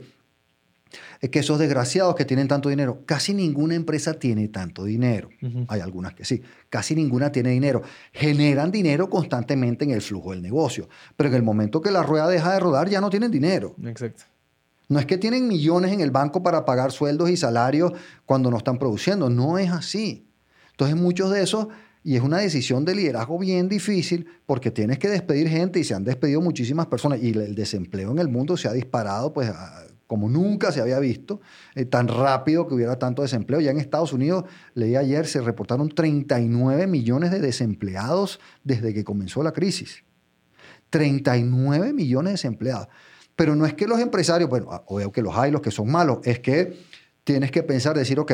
es 1.19 1.29
que 1.31 1.39
esos 1.39 1.57
desgraciados 1.57 2.15
que 2.15 2.25
tienen 2.25 2.47
tanto 2.47 2.69
dinero, 2.69 3.01
casi 3.05 3.33
ninguna 3.33 3.73
empresa 3.73 4.13
tiene 4.13 4.47
tanto 4.49 4.83
dinero. 4.83 5.29
Hay 5.67 5.81
algunas 5.81 6.13
que 6.13 6.23
sí, 6.25 6.43
casi 6.69 6.93
ninguna 6.93 7.31
tiene 7.31 7.49
dinero. 7.49 7.81
Generan 8.11 8.71
dinero 8.71 9.09
constantemente 9.09 9.83
en 9.85 9.91
el 9.91 10.01
flujo 10.01 10.31
del 10.31 10.43
negocio, 10.43 10.87
pero 11.17 11.29
en 11.29 11.35
el 11.35 11.41
momento 11.43 11.81
que 11.81 11.89
la 11.89 12.03
rueda 12.03 12.27
deja 12.27 12.53
de 12.53 12.59
rodar 12.59 12.87
ya 12.89 13.01
no 13.01 13.09
tienen 13.09 13.31
dinero. 13.31 13.75
Exacto. 13.83 14.25
No 14.89 14.99
es 14.99 15.07
que 15.07 15.17
tienen 15.17 15.47
millones 15.47 15.91
en 15.91 16.01
el 16.01 16.11
banco 16.11 16.43
para 16.43 16.65
pagar 16.65 16.91
sueldos 16.91 17.31
y 17.31 17.37
salarios 17.37 17.93
cuando 18.27 18.51
no 18.51 18.57
están 18.57 18.77
produciendo, 18.77 19.29
no 19.31 19.57
es 19.57 19.71
así. 19.71 20.27
Entonces 20.71 20.95
muchos 20.95 21.31
de 21.31 21.41
esos, 21.41 21.67
y 22.03 22.15
es 22.15 22.21
una 22.21 22.39
decisión 22.39 22.85
de 22.85 22.95
liderazgo 22.95 23.39
bien 23.39 23.69
difícil 23.69 24.27
porque 24.45 24.71
tienes 24.71 24.99
que 24.99 25.09
despedir 25.09 25.47
gente 25.47 25.79
y 25.79 25.83
se 25.83 25.93
han 25.93 26.03
despedido 26.03 26.41
muchísimas 26.41 26.87
personas 26.87 27.21
y 27.21 27.29
el 27.29 27.55
desempleo 27.55 28.11
en 28.11 28.19
el 28.19 28.27
mundo 28.27 28.57
se 28.57 28.67
ha 28.67 28.73
disparado 28.73 29.33
pues 29.33 29.51
como 30.13 30.29
nunca 30.29 30.71
se 30.71 30.79
había 30.79 30.99
visto, 30.99 31.41
eh, 31.73 31.85
tan 31.85 32.07
rápido 32.07 32.67
que 32.67 32.75
hubiera 32.75 32.99
tanto 32.99 33.23
desempleo. 33.23 33.61
Ya 33.61 33.71
en 33.71 33.79
Estados 33.79 34.13
Unidos, 34.13 34.43
leí 34.75 34.95
ayer, 34.95 35.25
se 35.25 35.41
reportaron 35.41 35.89
39 35.89 36.85
millones 36.85 37.31
de 37.31 37.39
desempleados 37.39 38.39
desde 38.63 38.93
que 38.93 39.03
comenzó 39.03 39.41
la 39.41 39.53
crisis. 39.53 40.03
39 40.91 41.93
millones 41.93 42.29
de 42.29 42.33
desempleados. 42.33 42.89
Pero 43.35 43.55
no 43.55 43.65
es 43.65 43.73
que 43.73 43.87
los 43.87 43.99
empresarios, 43.99 44.51
bueno, 44.51 44.67
ah, 44.71 44.83
obvio 44.85 45.11
que 45.11 45.23
los 45.23 45.35
hay, 45.35 45.49
los 45.49 45.61
que 45.61 45.71
son 45.71 45.89
malos, 45.89 46.19
es 46.25 46.39
que 46.39 46.77
tienes 47.23 47.49
que 47.49 47.63
pensar, 47.63 47.97
decir, 47.97 48.19
ok, 48.19 48.33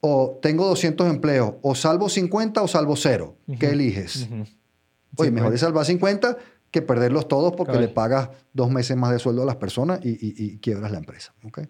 o 0.00 0.38
tengo 0.42 0.66
200 0.66 1.08
empleos, 1.08 1.54
o 1.62 1.74
salvo 1.74 2.08
50 2.08 2.62
o 2.62 2.68
salvo 2.68 2.96
cero. 2.96 3.36
¿Qué 3.46 3.66
Ujú. 3.66 3.74
eliges? 3.74 4.28
Ujú. 4.30 4.44
Oye, 5.16 5.30
mejor 5.30 5.48
pues. 5.50 5.56
es 5.56 5.60
salvar 5.62 5.84
50 5.86 6.36
que 6.70 6.82
perderlos 6.82 7.26
todos 7.26 7.52
porque 7.56 7.72
Cabal. 7.72 7.86
le 7.86 7.88
pagas 7.88 8.28
dos 8.52 8.70
meses 8.70 8.96
más 8.96 9.10
de 9.12 9.18
sueldo 9.18 9.42
a 9.42 9.46
las 9.46 9.56
personas 9.56 10.00
y, 10.04 10.10
y- 10.10 10.34
y 10.36 10.58
quiebras 10.58 10.90
la 10.92 10.98
empresa. 10.98 11.32
¿ok? 11.44 11.60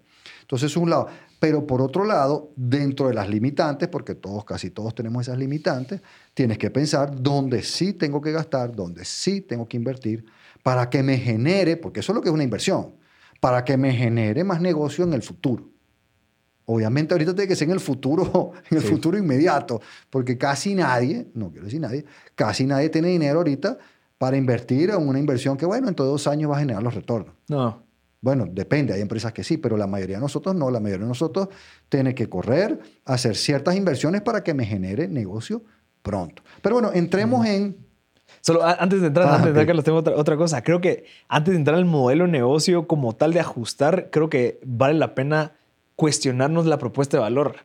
Entonces, 0.40 0.70
es 0.72 0.76
un 0.76 0.90
lado. 0.90 1.06
Pero 1.38 1.66
por 1.66 1.80
otro 1.82 2.04
lado, 2.04 2.50
dentro 2.56 3.06
de 3.08 3.14
las 3.14 3.28
limitantes, 3.28 3.88
porque 3.88 4.14
todos, 4.16 4.44
casi 4.44 4.70
todos 4.70 4.94
tenemos 4.94 5.22
esas 5.28 5.38
limitantes, 5.38 6.00
tienes 6.34 6.58
que 6.58 6.70
pensar 6.70 7.14
dónde 7.22 7.62
sí 7.62 7.92
tengo 7.92 8.20
que 8.20 8.32
gastar, 8.32 8.74
dónde 8.74 9.04
sí 9.04 9.42
tengo 9.42 9.68
que 9.68 9.76
invertir 9.76 10.24
para 10.64 10.90
que 10.90 11.02
me 11.04 11.18
genere, 11.18 11.76
porque 11.76 12.00
eso 12.00 12.10
es 12.12 12.16
lo 12.16 12.22
que 12.22 12.30
es 12.30 12.34
una 12.34 12.42
inversión, 12.42 12.94
para 13.40 13.64
que 13.64 13.76
me 13.76 13.92
genere 13.92 14.42
más 14.42 14.60
negocio 14.60 15.04
en 15.04 15.12
el 15.12 15.22
futuro. 15.22 15.68
Obviamente 16.66 17.14
ahorita 17.14 17.34
tiene 17.34 17.48
que 17.48 17.56
ser 17.56 17.68
en 17.68 17.74
el 17.74 17.80
futuro, 17.80 18.52
en 18.70 18.76
el 18.78 18.82
Sí. 18.82 18.88
futuro 18.90 19.16
inmediato, 19.16 19.80
porque 20.10 20.36
casi 20.36 20.74
nadie, 20.74 21.28
no 21.34 21.50
quiero 21.50 21.64
decir 21.66 21.80
nadie, 21.80 22.04
casi 22.34 22.66
nadie 22.66 22.88
tiene 22.90 23.08
dinero 23.08 23.38
ahorita 23.38 23.78
para 24.18 24.36
invertir 24.36 24.90
en 24.90 25.06
una 25.08 25.18
inversión 25.18 25.56
que, 25.56 25.66
bueno, 25.66 25.88
en 25.88 25.94
todos 25.94 26.10
dos 26.10 26.26
años 26.26 26.50
va 26.50 26.56
a 26.56 26.60
generar 26.60 26.82
los 26.82 26.94
retornos. 26.94 27.34
No. 27.48 27.82
Bueno, 28.20 28.46
depende, 28.50 28.92
hay 28.94 29.00
empresas 29.02 29.32
que 29.32 29.44
sí, 29.44 29.58
pero 29.58 29.76
la 29.76 29.86
mayoría 29.86 30.16
de 30.16 30.22
nosotros 30.22 30.54
no, 30.56 30.70
la 30.70 30.80
mayoría 30.80 31.04
de 31.04 31.08
nosotros 31.08 31.48
tiene 31.88 32.14
que 32.14 32.28
correr, 32.28 32.80
hacer 33.04 33.36
ciertas 33.36 33.76
inversiones 33.76 34.22
para 34.22 34.42
que 34.42 34.52
me 34.54 34.64
genere 34.64 35.06
negocio 35.06 35.62
pronto. 36.02 36.42
Pero 36.62 36.76
bueno, 36.76 36.90
entremos 36.94 37.46
en... 37.46 37.76
Solo 38.40 38.64
antes 38.64 39.00
de 39.00 39.08
entrar, 39.08 39.26
Ah, 39.28 39.30
antes 39.34 39.44
de 39.44 39.48
entrar. 39.50 39.66
Carlos, 39.66 39.84
tengo 39.84 39.98
otra, 39.98 40.14
otra 40.16 40.36
cosa. 40.36 40.62
Creo 40.62 40.80
que 40.80 41.04
antes 41.28 41.52
de 41.52 41.58
entrar 41.58 41.76
al 41.76 41.84
modelo 41.84 42.24
de 42.24 42.30
negocio 42.32 42.88
como 42.88 43.12
tal 43.14 43.32
de 43.32 43.38
ajustar, 43.40 44.08
creo 44.10 44.28
que 44.28 44.58
vale 44.64 44.94
la 44.98 45.14
pena 45.14 45.52
cuestionarnos 45.96 46.66
la 46.66 46.78
propuesta 46.78 47.16
de 47.16 47.22
valor. 47.22 47.56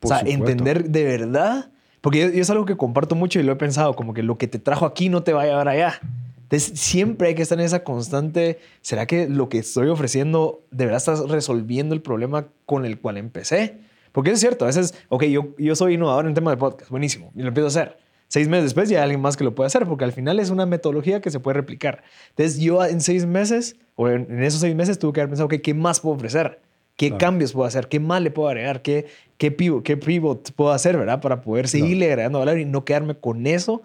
Por 0.00 0.12
o 0.12 0.14
sea, 0.14 0.18
supuesto. 0.18 0.42
entender 0.42 0.90
de 0.90 1.04
verdad, 1.04 1.70
porque 2.00 2.20
yo, 2.20 2.26
es 2.26 2.50
algo 2.50 2.64
que 2.64 2.76
comparto 2.76 3.14
mucho 3.14 3.40
y 3.40 3.42
lo 3.42 3.52
he 3.52 3.56
pensado, 3.56 3.94
como 3.94 4.14
que 4.14 4.22
lo 4.22 4.38
que 4.38 4.46
te 4.46 4.58
trajo 4.58 4.86
aquí 4.86 5.08
no 5.08 5.22
te 5.22 5.32
va 5.32 5.42
a 5.42 5.46
llevar 5.46 5.68
allá. 5.68 6.00
Entonces, 6.42 6.78
siempre 6.78 7.28
hay 7.28 7.34
que 7.34 7.42
estar 7.42 7.58
en 7.58 7.66
esa 7.66 7.84
constante, 7.84 8.58
¿será 8.80 9.06
que 9.06 9.28
lo 9.28 9.48
que 9.48 9.58
estoy 9.58 9.88
ofreciendo 9.88 10.62
de 10.70 10.86
verdad 10.86 10.98
estás 10.98 11.28
resolviendo 11.28 11.94
el 11.94 12.00
problema 12.00 12.46
con 12.64 12.86
el 12.86 12.98
cual 12.98 13.18
empecé? 13.18 13.78
Porque 14.12 14.30
es 14.30 14.40
cierto, 14.40 14.64
a 14.64 14.68
veces, 14.68 14.94
ok, 15.10 15.24
yo, 15.24 15.48
yo 15.58 15.76
soy 15.76 15.94
innovador 15.94 16.26
en 16.26 16.34
tema 16.34 16.50
de 16.50 16.56
podcast, 16.56 16.90
buenísimo, 16.90 17.32
y 17.34 17.42
lo 17.42 17.48
empiezo 17.48 17.66
a 17.66 17.68
hacer. 17.68 17.98
Seis 18.28 18.46
meses 18.46 18.64
después 18.64 18.88
ya 18.88 18.98
hay 18.98 19.02
alguien 19.04 19.20
más 19.20 19.36
que 19.36 19.44
lo 19.44 19.54
puede 19.54 19.66
hacer, 19.66 19.86
porque 19.86 20.04
al 20.04 20.12
final 20.12 20.38
es 20.38 20.50
una 20.50 20.66
metodología 20.66 21.20
que 21.20 21.30
se 21.30 21.40
puede 21.40 21.54
replicar. 21.54 22.02
Entonces 22.30 22.58
yo 22.58 22.84
en 22.84 23.00
seis 23.00 23.26
meses, 23.26 23.76
o 23.96 24.08
en, 24.08 24.42
esos 24.42 24.60
seis 24.60 24.74
meses, 24.74 24.98
tuve 24.98 25.14
que 25.14 25.20
haber 25.20 25.30
pensado, 25.30 25.46
okay, 25.46 25.60
¿qué 25.60 25.72
más 25.72 26.00
puedo 26.00 26.16
ofrecer? 26.16 26.60
¿Qué 26.98 27.16
cambios 27.16 27.52
puedo 27.52 27.64
hacer? 27.64 27.86
¿Qué 27.86 28.00
más 28.00 28.20
le 28.20 28.32
puedo 28.32 28.48
agregar? 28.48 28.82
¿Qué, 28.82 29.06
qué, 29.36 29.52
pivot, 29.52 29.84
¿Qué 29.84 29.96
pivot 29.96 30.50
puedo 30.52 30.72
hacer, 30.72 30.96
verdad? 30.96 31.20
Para 31.20 31.40
poder 31.40 31.68
seguirle 31.68 32.06
agregando 32.06 32.40
valor 32.40 32.58
y 32.58 32.64
no 32.64 32.84
quedarme 32.84 33.14
con 33.14 33.46
eso 33.46 33.82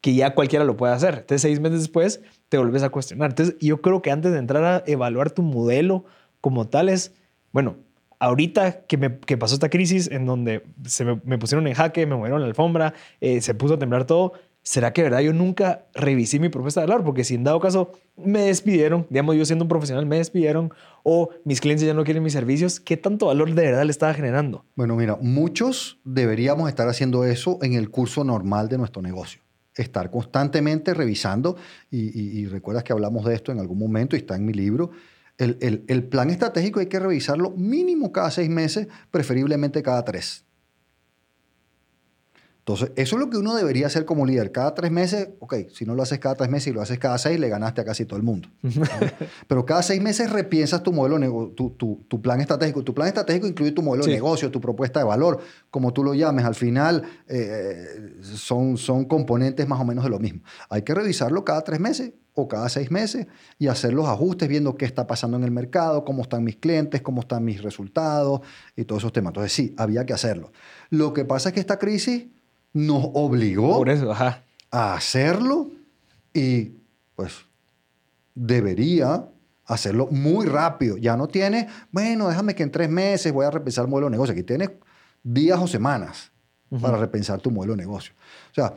que 0.00 0.16
ya 0.16 0.34
cualquiera 0.34 0.64
lo 0.64 0.76
puede 0.76 0.92
hacer. 0.92 1.14
Entonces, 1.14 1.42
seis 1.42 1.60
meses 1.60 1.78
después, 1.78 2.20
te 2.48 2.58
volvés 2.58 2.82
a 2.82 2.90
cuestionar. 2.90 3.30
Entonces, 3.30 3.54
yo 3.60 3.80
creo 3.80 4.02
que 4.02 4.10
antes 4.10 4.32
de 4.32 4.38
entrar 4.40 4.64
a 4.64 4.82
evaluar 4.88 5.30
tu 5.30 5.42
modelo 5.42 6.06
como 6.40 6.66
tal 6.66 6.88
es, 6.88 7.14
bueno, 7.52 7.76
ahorita 8.18 8.80
que, 8.86 8.96
me, 8.96 9.16
que 9.20 9.38
pasó 9.38 9.54
esta 9.54 9.70
crisis 9.70 10.10
en 10.10 10.26
donde 10.26 10.64
se 10.86 11.04
me, 11.04 11.38
pusieron 11.38 11.68
en 11.68 11.74
jaque, 11.74 12.04
me 12.04 12.16
movieron 12.16 12.40
la 12.40 12.48
alfombra, 12.48 12.94
eh, 13.20 13.40
se 13.42 13.54
puso 13.54 13.74
a 13.74 13.78
temblar 13.78 14.06
todo, 14.06 14.32
¿será 14.66 14.92
que 14.92 15.00
verdad 15.00 15.20
yo 15.20 15.32
nunca 15.32 15.86
revisé 15.94 16.40
mi 16.40 16.48
propuesta 16.48 16.80
de 16.80 16.88
valor? 16.88 17.04
Porque 17.04 17.22
si 17.22 17.36
en 17.36 17.44
dado 17.44 17.60
caso 17.60 17.92
me 18.16 18.40
despidieron, 18.40 19.06
digamos 19.10 19.36
yo 19.36 19.44
siendo 19.44 19.64
un 19.64 19.68
profesional 19.68 20.06
me 20.06 20.16
despidieron 20.16 20.72
o 21.04 21.30
mis 21.44 21.60
clientes 21.60 21.86
ya 21.86 21.94
no 21.94 22.02
quieren 22.02 22.20
mis 22.24 22.32
servicios, 22.32 22.80
¿qué 22.80 22.96
tanto 22.96 23.26
valor 23.26 23.54
de 23.54 23.62
verdad 23.62 23.84
le 23.84 23.92
estaba 23.92 24.12
generando? 24.12 24.64
Bueno, 24.74 24.96
mira, 24.96 25.16
muchos 25.20 26.00
deberíamos 26.04 26.68
estar 26.68 26.88
haciendo 26.88 27.24
eso 27.24 27.60
en 27.62 27.74
el 27.74 27.90
curso 27.90 28.24
normal 28.24 28.68
de 28.68 28.78
nuestro 28.78 29.02
negocio. 29.02 29.40
Estar 29.76 30.10
constantemente 30.10 30.94
revisando, 30.94 31.56
y, 31.90 32.46
recuerdas 32.46 32.82
que 32.82 32.92
hablamos 32.92 33.24
de 33.24 33.34
esto 33.34 33.52
en 33.52 33.60
algún 33.60 33.78
momento 33.78 34.16
y 34.16 34.18
está 34.18 34.34
en 34.34 34.46
mi 34.46 34.52
libro, 34.52 34.90
el, 35.38 35.84
el, 35.86 36.04
plan 36.04 36.30
estratégico 36.30 36.80
hay 36.80 36.86
que 36.86 36.98
revisarlo 36.98 37.50
mínimo 37.50 38.10
cada 38.10 38.30
seis 38.30 38.48
meses, 38.48 38.88
preferiblemente 39.10 39.82
cada 39.82 40.02
tres. 40.02 40.45
Entonces, 42.68 42.90
eso 42.96 43.14
es 43.14 43.20
lo 43.20 43.30
que 43.30 43.36
uno 43.36 43.54
debería 43.54 43.86
hacer 43.86 44.04
como 44.04 44.26
líder. 44.26 44.50
Cada 44.50 44.74
tres 44.74 44.90
meses, 44.90 45.28
ok, 45.38 45.54
si 45.72 45.84
no 45.84 45.94
lo 45.94 46.02
haces 46.02 46.18
cada 46.18 46.34
tres 46.34 46.50
meses 46.50 46.66
y 46.66 46.72
lo 46.72 46.82
haces 46.82 46.98
cada 46.98 47.16
seis, 47.16 47.38
le 47.38 47.48
ganaste 47.48 47.80
a 47.80 47.84
casi 47.84 48.06
todo 48.06 48.16
el 48.16 48.24
mundo. 48.24 48.48
Pero 49.46 49.64
cada 49.64 49.84
seis 49.84 50.02
meses 50.02 50.32
repiensas 50.32 50.82
tu 50.82 50.92
modelo, 50.92 51.52
tu, 51.54 51.70
tu, 51.70 52.04
tu, 52.08 52.20
plan 52.20 52.40
estratégico. 52.40 52.82
Tu 52.82 52.92
plan 52.92 53.06
estratégico 53.06 53.46
incluye 53.46 53.70
tu 53.70 53.82
modelo 53.82 54.04
de 54.04 54.10
negocio, 54.10 54.50
tu 54.50 54.60
propuesta 54.60 54.98
de 54.98 55.06
valor, 55.06 55.38
como 55.70 55.92
tú 55.92 56.02
lo 56.02 56.12
llames. 56.12 56.44
Al 56.44 56.56
final, 56.56 57.04
eh, 57.28 58.16
son, 58.20 58.76
son 58.76 59.04
componentes 59.04 59.68
más 59.68 59.80
o 59.80 59.84
menos 59.84 60.02
de 60.02 60.10
lo 60.10 60.18
mismo. 60.18 60.40
Hay 60.68 60.82
que 60.82 60.92
revisarlo 60.92 61.44
cada 61.44 61.62
tres 61.62 61.78
meses 61.78 62.14
o 62.34 62.48
cada 62.48 62.68
seis 62.68 62.90
meses 62.90 63.28
y 63.60 63.68
hacer 63.68 63.94
los 63.94 64.08
ajustes 64.08 64.48
viendo 64.48 64.76
qué 64.76 64.86
está 64.86 65.06
pasando 65.06 65.36
en 65.36 65.44
el 65.44 65.52
mercado, 65.52 66.04
cómo 66.04 66.22
están 66.22 66.42
mis 66.42 66.56
clientes, 66.56 67.00
cómo 67.00 67.20
están 67.20 67.44
mis 67.44 67.62
resultados 67.62 68.40
y 68.74 68.86
todos 68.86 69.02
esos 69.02 69.12
temas. 69.12 69.30
Entonces, 69.30 69.52
sí, 69.52 69.72
había 69.78 70.04
que 70.04 70.14
hacerlo. 70.14 70.50
Lo 70.90 71.12
que 71.12 71.24
pasa 71.24 71.50
es 71.50 71.52
que 71.52 71.60
esta 71.60 71.78
crisis 71.78 72.26
nos 72.76 73.06
obligó 73.14 73.82
a 74.70 74.94
hacerlo 74.94 75.70
y 76.34 76.72
pues 77.14 77.32
debería 78.34 79.26
hacerlo 79.64 80.08
muy 80.10 80.44
rápido. 80.44 80.98
Ya 80.98 81.16
no 81.16 81.26
tiene, 81.26 81.68
bueno, 81.90 82.28
déjame 82.28 82.54
que 82.54 82.64
en 82.64 82.70
tres 82.70 82.90
meses 82.90 83.32
voy 83.32 83.46
a 83.46 83.50
repensar 83.50 83.86
el 83.86 83.90
modelo 83.90 84.08
de 84.08 84.10
negocio. 84.10 84.34
Aquí 84.34 84.42
tienes 84.42 84.72
días 85.22 85.58
o 85.58 85.66
semanas 85.66 86.30
para 86.82 86.98
repensar 86.98 87.40
tu 87.40 87.50
modelo 87.50 87.72
de 87.72 87.78
negocio. 87.78 88.12
O 88.50 88.54
sea, 88.54 88.74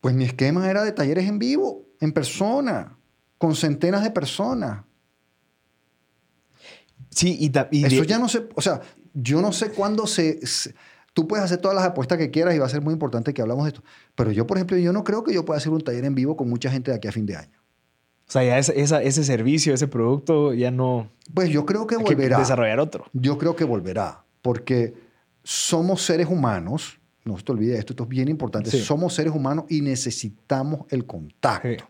pues 0.00 0.14
mi 0.14 0.24
esquema 0.24 0.70
era 0.70 0.82
de 0.82 0.92
talleres 0.92 1.28
en 1.28 1.38
vivo, 1.38 1.84
en 2.00 2.12
persona, 2.12 2.96
con 3.36 3.54
centenas 3.54 4.02
de 4.02 4.12
personas. 4.12 4.82
Sí, 7.10 7.36
y, 7.38 7.52
y 7.70 7.84
Eso 7.84 8.04
ya 8.04 8.18
no 8.18 8.30
sé, 8.30 8.48
o 8.54 8.62
sea, 8.62 8.80
yo 9.12 9.42
no 9.42 9.52
sé 9.52 9.72
cuándo 9.72 10.06
se 10.06 10.40
Tú 11.16 11.26
puedes 11.26 11.42
hacer 11.42 11.56
todas 11.56 11.74
las 11.74 11.86
apuestas 11.86 12.18
que 12.18 12.30
quieras 12.30 12.54
y 12.54 12.58
va 12.58 12.66
a 12.66 12.68
ser 12.68 12.82
muy 12.82 12.92
importante 12.92 13.32
que 13.32 13.40
hablamos 13.40 13.64
de 13.64 13.70
esto. 13.70 13.82
Pero 14.14 14.32
yo, 14.32 14.46
por 14.46 14.58
ejemplo, 14.58 14.76
yo 14.76 14.92
no 14.92 15.02
creo 15.02 15.24
que 15.24 15.32
yo 15.32 15.46
pueda 15.46 15.56
hacer 15.56 15.72
un 15.72 15.80
taller 15.80 16.04
en 16.04 16.14
vivo 16.14 16.36
con 16.36 16.46
mucha 16.46 16.70
gente 16.70 16.90
de 16.90 16.98
aquí 16.98 17.08
a 17.08 17.12
fin 17.12 17.24
de 17.24 17.36
año. 17.36 17.58
O 18.28 18.30
sea, 18.30 18.44
ya 18.44 18.58
ese, 18.58 18.78
ese 18.78 19.24
servicio, 19.24 19.72
ese 19.72 19.88
producto 19.88 20.52
ya 20.52 20.70
no... 20.70 21.10
Pues 21.32 21.48
yo 21.48 21.64
creo 21.64 21.86
que 21.86 21.96
volverá. 21.96 22.36
Que 22.36 22.42
desarrollar 22.42 22.80
otro. 22.80 23.06
Yo 23.14 23.38
creo 23.38 23.56
que 23.56 23.64
volverá, 23.64 24.26
porque 24.42 24.92
somos 25.42 26.02
seres 26.02 26.26
humanos, 26.28 27.00
no 27.24 27.38
se 27.38 27.44
te 27.44 27.52
olvide 27.52 27.78
esto, 27.78 27.94
esto 27.94 28.02
es 28.02 28.10
bien 28.10 28.28
importante, 28.28 28.70
somos 28.70 29.14
seres 29.14 29.32
humanos 29.32 29.64
y 29.70 29.80
necesitamos 29.80 30.80
el 30.90 31.06
contacto. 31.06 31.88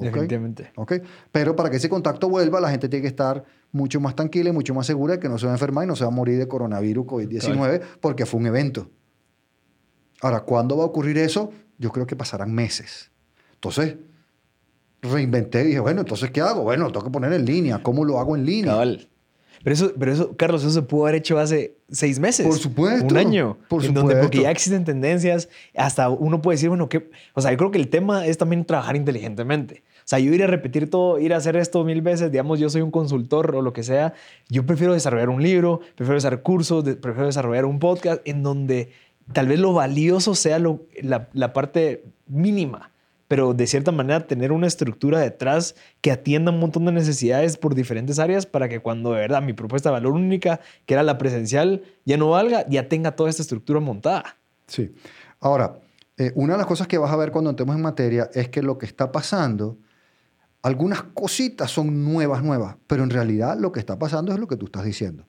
Definitivamente. 0.00 0.72
¿Okay? 0.76 1.02
Pero 1.32 1.54
para 1.56 1.70
que 1.70 1.76
ese 1.76 1.88
contacto 1.88 2.28
vuelva, 2.28 2.60
la 2.60 2.70
gente 2.70 2.88
tiene 2.88 3.02
que 3.02 3.08
estar 3.08 3.44
mucho 3.72 4.00
más 4.00 4.14
tranquila 4.14 4.50
y 4.50 4.52
mucho 4.52 4.74
más 4.74 4.86
segura 4.86 5.14
de 5.14 5.20
que 5.20 5.28
no 5.28 5.38
se 5.38 5.46
va 5.46 5.52
a 5.52 5.54
enfermar 5.54 5.84
y 5.84 5.86
no 5.86 5.96
se 5.96 6.04
va 6.04 6.08
a 6.08 6.14
morir 6.14 6.38
de 6.38 6.48
coronavirus 6.48 7.06
COVID-19 7.06 7.82
porque 8.00 8.26
fue 8.26 8.40
un 8.40 8.46
evento. 8.46 8.90
Ahora, 10.20 10.40
¿cuándo 10.40 10.76
va 10.76 10.84
a 10.84 10.86
ocurrir 10.86 11.18
eso? 11.18 11.52
Yo 11.78 11.90
creo 11.90 12.06
que 12.06 12.16
pasarán 12.16 12.52
meses. 12.52 13.10
Entonces, 13.54 13.96
reinventé 15.02 15.62
y 15.62 15.66
dije, 15.68 15.80
bueno, 15.80 16.00
entonces, 16.00 16.30
¿qué 16.30 16.40
hago? 16.40 16.62
Bueno, 16.62 16.88
tengo 16.88 17.04
que 17.04 17.10
poner 17.10 17.32
en 17.32 17.44
línea. 17.44 17.82
¿Cómo 17.82 18.04
lo 18.04 18.18
hago 18.18 18.36
en 18.36 18.44
línea? 18.44 18.74
Pero 19.62 19.74
eso, 19.74 19.92
pero 19.98 20.12
eso, 20.12 20.36
Carlos, 20.36 20.62
eso 20.62 20.70
se 20.70 20.82
pudo 20.82 21.04
haber 21.04 21.16
hecho 21.16 21.38
hace 21.38 21.76
seis 21.90 22.18
meses. 22.18 22.46
Por 22.46 22.56
supuesto. 22.56 23.06
Un 23.06 23.16
año. 23.18 23.58
Por 23.68 23.84
en 23.84 23.92
Donde, 23.92 24.16
porque 24.16 24.42
ya 24.42 24.50
existen 24.50 24.84
tendencias. 24.84 25.50
Hasta 25.76 26.08
uno 26.08 26.40
puede 26.40 26.56
decir, 26.56 26.70
bueno, 26.70 26.88
que. 26.88 27.10
O 27.34 27.42
sea, 27.42 27.50
yo 27.50 27.58
creo 27.58 27.70
que 27.70 27.78
el 27.78 27.88
tema 27.88 28.26
es 28.26 28.38
también 28.38 28.64
trabajar 28.64 28.96
inteligentemente. 28.96 29.82
Sea, 30.10 30.18
yo 30.18 30.34
ir 30.34 30.42
a 30.42 30.48
repetir 30.48 30.90
todo, 30.90 31.20
ir 31.20 31.32
a 31.32 31.36
hacer 31.36 31.54
esto 31.54 31.84
mil 31.84 32.02
veces, 32.02 32.32
digamos, 32.32 32.58
yo 32.58 32.68
soy 32.68 32.82
un 32.82 32.90
consultor 32.90 33.54
o 33.54 33.62
lo 33.62 33.72
que 33.72 33.84
sea. 33.84 34.12
Yo 34.48 34.66
prefiero 34.66 34.92
desarrollar 34.92 35.28
un 35.28 35.40
libro, 35.40 35.82
prefiero 35.94 36.14
desarrollar 36.14 36.42
cursos, 36.42 36.82
prefiero 36.82 37.26
desarrollar 37.26 37.64
un 37.64 37.78
podcast 37.78 38.20
en 38.24 38.42
donde 38.42 38.90
tal 39.32 39.46
vez 39.46 39.60
lo 39.60 39.72
valioso 39.72 40.34
sea 40.34 40.58
lo, 40.58 40.80
la, 41.00 41.28
la 41.32 41.52
parte 41.52 42.02
mínima 42.26 42.90
pero 43.28 43.54
de 43.54 43.68
cierta 43.68 43.92
manera 43.92 44.26
tener 44.26 44.50
una 44.50 44.66
estructura 44.66 45.20
detrás 45.20 45.76
que 46.00 46.10
atienda 46.10 46.50
un 46.50 46.58
montón 46.58 46.86
de 46.86 46.90
necesidades 46.90 47.56
por 47.56 47.76
diferentes 47.76 48.18
áreas 48.18 48.46
para 48.46 48.68
que 48.68 48.80
cuando 48.80 49.12
de 49.12 49.20
verdad 49.20 49.40
mi 49.40 49.52
propuesta 49.52 49.90
de 49.90 49.92
valor 49.92 50.14
única, 50.14 50.58
que 50.86 50.94
era 50.94 51.04
la 51.04 51.18
presencial, 51.18 51.84
ya 52.04 52.16
no 52.16 52.30
valga, 52.30 52.66
ya 52.68 52.88
tenga 52.88 53.14
toda 53.14 53.30
esta 53.30 53.42
estructura 53.42 53.78
montada. 53.78 54.36
Sí. 54.66 54.92
Ahora, 55.38 55.78
eh, 56.16 56.32
una 56.34 56.54
de 56.54 56.58
las 56.58 56.66
cosas 56.66 56.88
que 56.88 56.98
vas 56.98 57.12
a 57.12 57.16
ver 57.16 57.30
cuando 57.30 57.50
entremos 57.50 57.76
en 57.76 57.82
materia 57.82 58.28
es 58.34 58.48
que 58.48 58.62
lo 58.62 58.78
que 58.78 58.86
está 58.86 59.12
pasando, 59.12 59.78
algunas 60.62 61.02
cositas 61.02 61.70
son 61.70 62.04
nuevas, 62.04 62.42
nuevas, 62.42 62.76
pero 62.86 63.02
en 63.02 63.10
realidad 63.10 63.58
lo 63.58 63.72
que 63.72 63.80
está 63.80 63.98
pasando 63.98 64.32
es 64.32 64.38
lo 64.38 64.48
que 64.48 64.56
tú 64.56 64.66
estás 64.66 64.84
diciendo. 64.84 65.26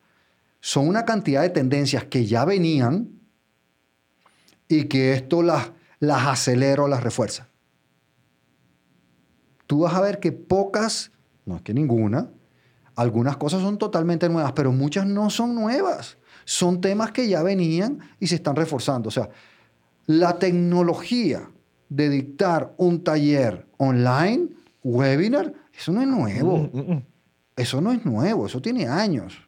Son 0.60 0.88
una 0.88 1.06
cantidad 1.06 1.42
de 1.42 1.50
tendencias 1.50 2.06
que 2.06 2.26
ya 2.26 2.46
venían 2.46 3.10
y 4.68 4.86
que 4.86 5.14
esto 5.14 5.42
las, 5.42 5.72
las 6.00 6.28
acelera 6.28 6.84
o 6.84 6.88
las 6.88 7.04
refuerza 7.04 7.52
tú 9.72 9.80
vas 9.80 9.94
a 9.94 10.02
ver 10.02 10.20
que 10.20 10.34
pocas, 10.34 11.14
no 11.46 11.56
es 11.56 11.62
que 11.62 11.74
ninguna, 11.74 12.30
algunas 12.94 13.38
cosas 13.38 13.62
son 13.62 13.78
totalmente 13.78 14.28
nuevas, 14.28 14.52
pero 14.52 14.74
muchas 14.74 15.06
no 15.06 15.30
son 15.30 15.56
nuevas. 15.56 16.18
Son 16.44 16.82
temas 16.82 17.14
que 17.14 17.30
ya 17.30 17.42
venían 17.42 18.00
y 18.20 18.28
se 18.28 18.36
están 18.36 18.58
reforzando. 18.58 19.08
O 19.08 19.12
sea, 19.14 19.30
la 20.08 20.38
tecnología 20.40 21.50
de 21.88 22.10
dictar 22.10 22.74
un 22.76 23.02
taller 23.02 23.66
online, 23.78 24.50
webinar, 24.84 25.54
eso 25.78 25.92
no 25.92 26.02
es 26.02 26.08
nuevo. 26.08 26.58
Mm, 26.58 26.78
mm, 26.78 26.92
mm. 26.94 27.06
Eso 27.56 27.82
no 27.82 27.92
es 27.92 28.06
nuevo, 28.06 28.46
eso 28.46 28.62
tiene 28.62 28.88
años. 28.88 29.48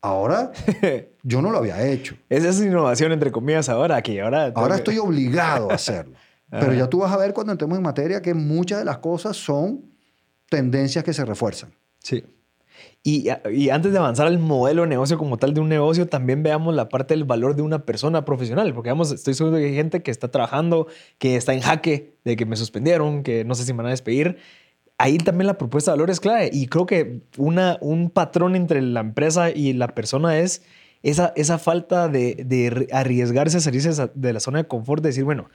Ahora, 0.00 0.52
yo 1.22 1.40
no 1.42 1.50
lo 1.50 1.58
había 1.58 1.86
hecho. 1.86 2.16
Esa 2.28 2.48
es 2.48 2.60
innovación, 2.60 3.12
entre 3.12 3.30
comillas, 3.30 3.68
ahora, 3.68 4.02
que 4.02 4.20
ahora... 4.20 4.52
Ahora 4.54 4.76
estoy 4.76 4.98
obligado 4.98 5.70
a 5.70 5.74
hacerlo. 5.74 6.14
Pero 6.50 6.74
ya 6.74 6.88
tú 6.88 6.98
vas 6.98 7.12
a 7.12 7.16
ver 7.16 7.32
cuando 7.32 7.52
entremos 7.52 7.78
en 7.78 7.82
materia 7.82 8.20
que 8.20 8.34
muchas 8.34 8.80
de 8.80 8.84
las 8.84 8.98
cosas 8.98 9.36
son 9.36 9.90
tendencias 10.50 11.02
que 11.02 11.14
se 11.14 11.24
refuerzan. 11.24 11.72
Sí. 12.00 12.22
Y, 13.02 13.28
y, 13.52 13.70
antes 13.70 13.92
de 13.92 13.98
avanzar 13.98 14.28
al 14.28 14.38
modelo 14.38 14.82
de 14.82 14.88
negocio 14.88 15.18
como 15.18 15.36
tal 15.36 15.54
de 15.54 15.60
un 15.60 15.68
negocio, 15.68 16.06
también 16.06 16.42
veamos 16.42 16.74
la 16.74 16.88
parte 16.88 17.14
del 17.14 17.24
valor 17.24 17.56
de 17.56 17.62
una 17.62 17.84
persona 17.84 18.24
profesional, 18.24 18.72
porque 18.74 18.90
vamos, 18.90 19.10
estoy 19.10 19.34
seguro 19.34 19.56
que 19.56 19.64
hay 19.64 19.74
gente 19.74 20.02
que 20.02 20.12
está 20.12 20.30
trabajando, 20.30 20.86
que 21.18 21.34
está 21.34 21.52
en 21.52 21.60
jaque, 21.60 22.14
de 22.24 22.36
que 22.36 22.46
me 22.46 22.54
suspendieron, 22.56 23.24
que 23.24 23.44
no 23.44 23.56
sé 23.56 23.64
si 23.64 23.72
me 23.72 23.78
van 23.78 23.86
a 23.86 23.90
despedir. 23.90 24.36
Ahí 24.98 25.18
también 25.18 25.48
la 25.48 25.58
propuesta 25.58 25.90
de 25.90 25.96
valor 25.96 26.10
es 26.10 26.20
clave 26.20 26.50
y 26.52 26.68
creo 26.68 26.86
que 26.86 27.22
una, 27.36 27.76
un 27.80 28.10
patrón 28.10 28.54
entre 28.54 28.80
la 28.80 29.00
empresa 29.00 29.50
y 29.50 29.72
la 29.72 29.88
persona 29.88 30.38
es 30.38 30.62
esa, 31.02 31.32
esa 31.34 31.58
falta 31.58 32.08
de, 32.08 32.36
de 32.46 32.86
arriesgarse 32.92 33.56
a 33.56 33.60
salirse 33.60 34.10
de 34.14 34.32
la 34.32 34.38
zona 34.38 34.58
de 34.58 34.68
confort, 34.68 35.02
de 35.02 35.08
decir, 35.08 35.24
bueno, 35.24 35.48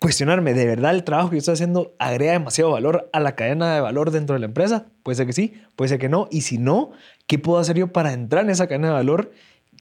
cuestionarme, 0.00 0.54
¿de 0.54 0.66
verdad 0.66 0.94
el 0.94 1.04
trabajo 1.04 1.30
que 1.30 1.36
yo 1.36 1.40
estoy 1.40 1.54
haciendo 1.54 1.94
agrega 1.98 2.32
demasiado 2.32 2.72
valor 2.72 3.08
a 3.12 3.20
la 3.20 3.36
cadena 3.36 3.74
de 3.74 3.80
valor 3.80 4.10
dentro 4.10 4.34
de 4.34 4.40
la 4.40 4.46
empresa? 4.46 4.86
Puede 5.02 5.16
ser 5.16 5.26
que 5.26 5.34
sí, 5.34 5.54
puede 5.76 5.90
ser 5.90 5.98
que 5.98 6.08
no. 6.08 6.26
Y 6.30 6.40
si 6.40 6.58
no, 6.58 6.90
¿qué 7.26 7.38
puedo 7.38 7.58
hacer 7.58 7.76
yo 7.76 7.92
para 7.92 8.12
entrar 8.12 8.44
en 8.44 8.50
esa 8.50 8.66
cadena 8.66 8.88
de 8.88 8.94
valor? 8.94 9.30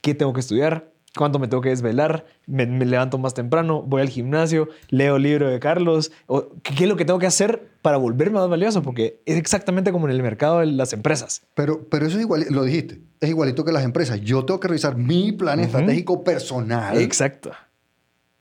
¿Qué 0.01 0.13
tengo 0.13 0.33
que 0.33 0.41
estudiar? 0.41 0.91
¿Cuánto 1.17 1.39
me 1.39 1.47
tengo 1.47 1.61
que 1.61 1.69
desvelar? 1.69 2.25
¿Me, 2.45 2.65
levanto 2.67 3.17
más 3.17 3.33
temprano? 3.33 3.81
¿Voy 3.81 4.01
al 4.01 4.09
gimnasio? 4.09 4.67
¿Leo 4.89 5.15
el 5.15 5.23
libro 5.23 5.49
de 5.49 5.59
Carlos? 5.59 6.11
¿O 6.27 6.49
¿Qué 6.61 6.83
es 6.83 6.89
lo 6.89 6.97
que 6.97 7.05
tengo 7.05 7.17
que 7.17 7.25
hacer 7.25 7.69
para 7.81 7.97
volverme 7.97 8.39
más 8.39 8.49
valioso? 8.49 8.83
Porque 8.83 9.21
es 9.25 9.37
exactamente 9.37 9.91
como 9.91 10.07
en 10.07 10.15
el 10.15 10.21
mercado 10.21 10.59
de 10.59 10.67
las 10.67 10.91
empresas. 10.91 11.43
Pero, 11.55 11.87
pero 11.89 12.05
eso 12.05 12.17
es 12.17 12.23
igual, 12.23 12.45
lo 12.49 12.63
dijiste, 12.63 13.01
es 13.21 13.29
igualito 13.29 13.63
que 13.63 13.71
las 13.71 13.85
empresas. 13.85 14.21
Yo 14.21 14.45
tengo 14.45 14.59
que 14.59 14.67
revisar 14.67 14.97
mi 14.97 15.31
plan 15.31 15.61
estratégico 15.61 16.23
personal. 16.23 16.97
Exacto. 16.97 17.51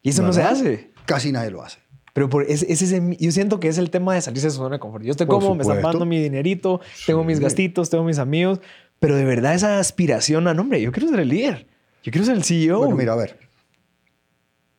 Y 0.02 0.10
eso 0.10 0.22
no 0.22 0.32
se 0.32 0.42
hace. 0.42 0.97
Casi 1.08 1.32
nadie 1.32 1.50
lo 1.50 1.62
hace. 1.62 1.78
Pero 2.12 2.28
por 2.28 2.42
ese, 2.44 2.70
ese, 2.70 3.16
yo 3.18 3.32
siento 3.32 3.60
que 3.60 3.68
es 3.68 3.78
el 3.78 3.90
tema 3.90 4.14
de 4.14 4.20
salirse 4.20 4.48
de 4.48 4.50
su 4.50 4.58
zona 4.58 4.76
de 4.76 4.78
confort. 4.78 5.04
Yo 5.04 5.12
estoy 5.12 5.26
como, 5.26 5.54
me 5.54 5.64
pagando 5.64 6.04
mi 6.04 6.20
dinerito, 6.20 6.80
tengo 7.06 7.24
mis 7.24 7.40
gastitos, 7.40 7.90
tengo 7.90 8.04
mis 8.04 8.18
amigos, 8.18 8.60
pero 9.00 9.16
de 9.16 9.24
verdad 9.24 9.54
esa 9.54 9.78
aspiración 9.78 10.46
a, 10.48 10.54
nombre, 10.54 10.80
yo 10.82 10.92
quiero 10.92 11.08
ser 11.08 11.20
el 11.20 11.28
líder, 11.28 11.66
yo 12.02 12.12
quiero 12.12 12.26
ser 12.26 12.36
el 12.36 12.44
CEO. 12.44 12.78
Bueno, 12.78 12.96
mira, 12.96 13.14
a 13.14 13.16
ver, 13.16 13.38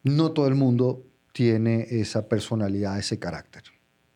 no 0.04 0.32
todo 0.32 0.48
el 0.48 0.56
mundo 0.56 1.04
tiene 1.34 1.88
esa 1.90 2.28
personalidad, 2.28 3.00
ese 3.00 3.18
carácter. 3.18 3.64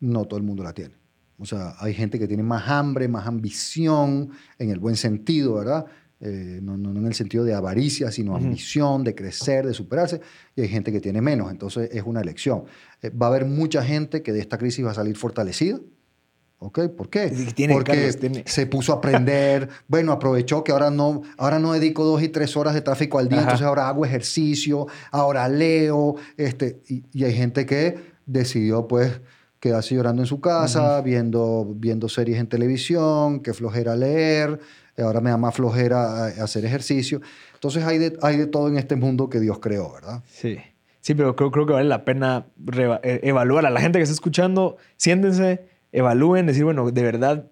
No 0.00 0.26
todo 0.26 0.38
el 0.38 0.44
mundo 0.44 0.62
la 0.62 0.72
tiene. 0.72 0.94
O 1.38 1.46
sea, 1.46 1.74
hay 1.80 1.94
gente 1.94 2.18
que 2.18 2.28
tiene 2.28 2.42
más 2.44 2.68
hambre, 2.68 3.08
más 3.08 3.26
ambición, 3.26 4.30
en 4.58 4.70
el 4.70 4.78
buen 4.78 4.96
sentido, 4.96 5.54
¿verdad? 5.54 5.86
Eh, 6.20 6.60
no, 6.62 6.76
no, 6.76 6.90
en 6.98 7.06
el 7.06 7.14
sentido 7.14 7.44
de 7.44 7.54
avaricia, 7.54 8.10
sino 8.10 8.36
ambición, 8.36 9.04
de 9.04 9.14
crecer, 9.14 9.66
de 9.66 9.74
superarse, 9.74 10.20
y 10.56 10.62
hay 10.62 10.68
gente 10.68 10.92
que 10.92 11.00
tiene 11.00 11.20
menos, 11.20 11.50
entonces 11.50 11.90
es 11.92 12.02
una 12.04 12.20
elección. 12.20 12.64
Eh, 13.02 13.10
va 13.10 13.26
a 13.26 13.28
haber 13.30 13.44
mucha 13.44 13.82
gente 13.82 14.22
que 14.22 14.32
de 14.32 14.40
esta 14.40 14.56
crisis 14.56 14.84
va 14.84 14.92
a 14.92 14.94
salir 14.94 15.16
fortalecida. 15.16 15.80
¿Ok? 16.58 16.88
¿Por 16.96 17.10
qué? 17.10 17.30
Porque 17.70 18.42
se 18.46 18.66
puso 18.66 18.94
a 18.94 18.96
aprender, 18.96 19.68
bueno, 19.88 20.12
aprovechó 20.12 20.64
que 20.64 20.72
ahora 20.72 20.90
no, 20.90 21.20
ahora 21.36 21.58
no 21.58 21.72
dedico 21.72 22.04
dos 22.04 22.22
y 22.22 22.28
tres 22.28 22.56
horas 22.56 22.72
de 22.72 22.80
tráfico 22.80 23.18
al 23.18 23.28
día, 23.28 23.40
entonces 23.40 23.66
ahora 23.66 23.88
hago 23.88 24.06
ejercicio, 24.06 24.86
ahora 25.10 25.46
leo, 25.48 26.14
este, 26.38 26.80
y, 26.88 27.02
y 27.12 27.24
hay 27.24 27.34
gente 27.34 27.66
que 27.66 27.98
decidió 28.24 28.88
pues 28.88 29.20
quedarse 29.64 29.94
llorando 29.94 30.20
en 30.20 30.26
su 30.26 30.40
casa, 30.40 31.00
viendo, 31.00 31.66
viendo 31.76 32.06
series 32.08 32.38
en 32.38 32.46
televisión, 32.46 33.40
que 33.40 33.54
flojera 33.54 33.96
leer, 33.96 34.60
ahora 35.02 35.20
me 35.20 35.30
da 35.30 35.36
más 35.36 35.54
flojera 35.54 36.26
hacer 36.26 36.64
ejercicio. 36.64 37.20
Entonces 37.54 37.84
hay 37.84 37.98
de, 37.98 38.18
hay 38.22 38.36
de 38.36 38.46
todo 38.46 38.68
en 38.68 38.76
este 38.76 38.96
mundo 38.96 39.28
que 39.28 39.40
Dios 39.40 39.58
creó, 39.58 39.92
¿verdad? 39.92 40.22
Sí. 40.26 40.58
Sí, 41.00 41.14
pero 41.14 41.36
creo, 41.36 41.50
creo 41.50 41.66
que 41.66 41.74
vale 41.74 41.88
la 41.88 42.04
pena 42.04 42.46
e, 43.02 43.20
evaluar 43.24 43.66
a 43.66 43.70
la 43.70 43.80
gente 43.80 43.98
que 43.98 44.04
está 44.04 44.14
escuchando, 44.14 44.78
siéntense, 44.96 45.66
evalúen, 45.92 46.46
decir, 46.46 46.64
bueno, 46.64 46.90
de 46.90 47.02
verdad, 47.02 47.50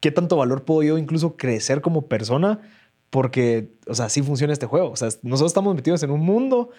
¿qué 0.00 0.12
tanto 0.12 0.36
valor 0.36 0.64
puedo 0.64 0.82
yo 0.82 0.98
incluso 0.98 1.36
crecer 1.36 1.80
como 1.80 2.06
persona? 2.06 2.60
Porque, 3.10 3.72
o 3.86 3.94
sea, 3.94 4.06
así 4.06 4.22
funciona 4.22 4.52
este 4.52 4.66
juego. 4.66 4.90
O 4.90 4.96
sea, 4.96 5.08
nosotros 5.22 5.50
estamos 5.50 5.74
metidos 5.74 6.02
en 6.02 6.10
un 6.10 6.20
mundo 6.20 6.70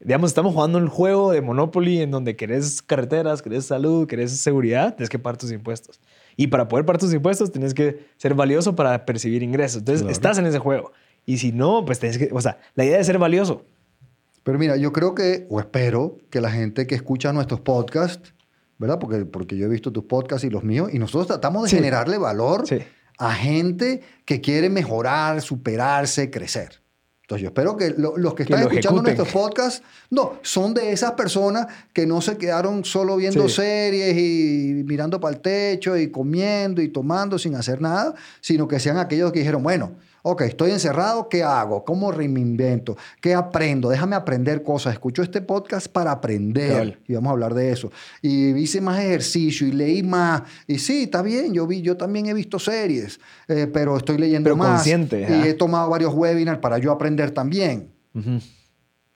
digamos, 0.00 0.30
estamos 0.30 0.54
jugando 0.54 0.78
el 0.78 0.88
juego 0.88 1.30
de 1.30 1.42
Monopoly 1.42 2.00
en 2.00 2.10
donde 2.10 2.34
querés 2.34 2.82
carreteras, 2.82 3.42
querés 3.42 3.66
salud, 3.66 4.06
querés 4.06 4.32
seguridad, 4.40 4.96
tienes 4.96 5.10
que 5.10 5.18
pagar 5.18 5.36
tus 5.36 5.52
impuestos. 5.52 6.00
Y 6.40 6.46
para 6.46 6.68
poder 6.68 6.86
pagar 6.86 6.98
tus 6.98 7.12
impuestos 7.12 7.52
tienes 7.52 7.74
que 7.74 8.06
ser 8.16 8.32
valioso 8.32 8.74
para 8.74 9.04
percibir 9.04 9.42
ingresos. 9.42 9.80
Entonces, 9.80 10.08
estás 10.08 10.38
en 10.38 10.46
ese 10.46 10.58
juego. 10.58 10.90
Y 11.26 11.36
si 11.36 11.52
no, 11.52 11.84
pues 11.84 11.98
tienes 11.98 12.16
que, 12.16 12.30
o 12.32 12.40
sea, 12.40 12.56
la 12.76 12.86
idea 12.86 12.96
de 12.96 13.04
ser 13.04 13.18
valioso. 13.18 13.66
Pero 14.42 14.58
mira, 14.58 14.78
yo 14.78 14.90
creo 14.90 15.14
que, 15.14 15.46
o 15.50 15.60
espero, 15.60 16.16
que 16.30 16.40
la 16.40 16.50
gente 16.50 16.86
que 16.86 16.94
escucha 16.94 17.34
nuestros 17.34 17.60
podcasts, 17.60 18.32
¿verdad? 18.78 18.98
Porque, 18.98 19.26
porque 19.26 19.58
yo 19.58 19.66
he 19.66 19.68
visto 19.68 19.92
tus 19.92 20.04
podcasts 20.04 20.42
y 20.44 20.48
los 20.48 20.64
míos, 20.64 20.88
y 20.90 20.98
nosotros 20.98 21.26
tratamos 21.26 21.64
de 21.64 21.76
generarle 21.76 22.16
valor 22.16 22.64
a 23.18 23.34
gente 23.34 24.00
que 24.24 24.40
quiere 24.40 24.70
mejorar, 24.70 25.42
superarse, 25.42 26.30
crecer. 26.30 26.79
Entonces 27.30 27.42
yo 27.44 27.48
espero 27.50 27.76
que 27.76 27.94
los 27.96 28.34
que, 28.34 28.42
están 28.42 28.62
escuchando 28.62 29.02
nuestros 29.02 29.28
podcasts, 29.28 29.82
no, 30.10 30.40
son 30.42 30.74
de 30.74 30.90
esas 30.90 31.12
personas 31.12 31.68
que 31.92 32.04
no 32.04 32.20
se 32.20 32.36
quedaron 32.36 32.84
solo 32.84 33.16
viendo 33.16 33.48
series 33.48 34.18
y 34.18 34.82
mirando 34.84 35.20
para 35.20 35.36
el 35.36 35.40
techo 35.40 35.96
y 35.96 36.10
comiendo 36.10 36.82
y 36.82 36.88
tomando 36.88 37.38
sin 37.38 37.54
hacer 37.54 37.80
nada, 37.80 38.16
sino 38.40 38.66
que 38.66 38.80
sean 38.80 38.98
aquellos 38.98 39.30
que 39.30 39.38
dijeron, 39.38 39.62
bueno, 39.62 39.92
Ok, 40.22 40.42
estoy 40.42 40.72
encerrado, 40.72 41.28
¿qué 41.28 41.42
hago? 41.42 41.84
¿Cómo 41.84 42.12
reinvento? 42.12 42.96
¿Qué 43.20 43.34
aprendo? 43.34 43.88
Déjame 43.88 44.16
aprender 44.16 44.62
cosas. 44.62 44.92
Escucho 44.92 45.22
este 45.22 45.40
podcast 45.40 45.88
para 45.88 46.12
aprender 46.12 47.00
y 47.08 47.14
vamos 47.14 47.30
a 47.30 47.32
hablar 47.32 47.54
de 47.54 47.72
eso. 47.72 47.90
Y 48.20 48.50
hice 48.56 48.80
más 48.80 49.00
ejercicio 49.00 49.66
y 49.66 49.72
leí 49.72 50.02
más. 50.02 50.42
Y 50.66 50.78
sí, 50.78 51.04
está 51.04 51.22
bien, 51.22 51.54
yo, 51.54 51.66
vi, 51.66 51.80
yo 51.80 51.96
también 51.96 52.26
he 52.26 52.34
visto 52.34 52.58
series, 52.58 53.18
eh, 53.48 53.66
pero 53.72 53.96
estoy 53.96 54.18
leyendo 54.18 54.44
pero 54.44 54.56
más. 54.56 54.70
Consciente, 54.70 55.26
y 55.28 55.48
he 55.48 55.54
tomado 55.54 55.88
varios 55.88 56.14
webinars 56.14 56.58
para 56.58 56.78
yo 56.78 56.92
aprender 56.92 57.30
también. 57.30 57.92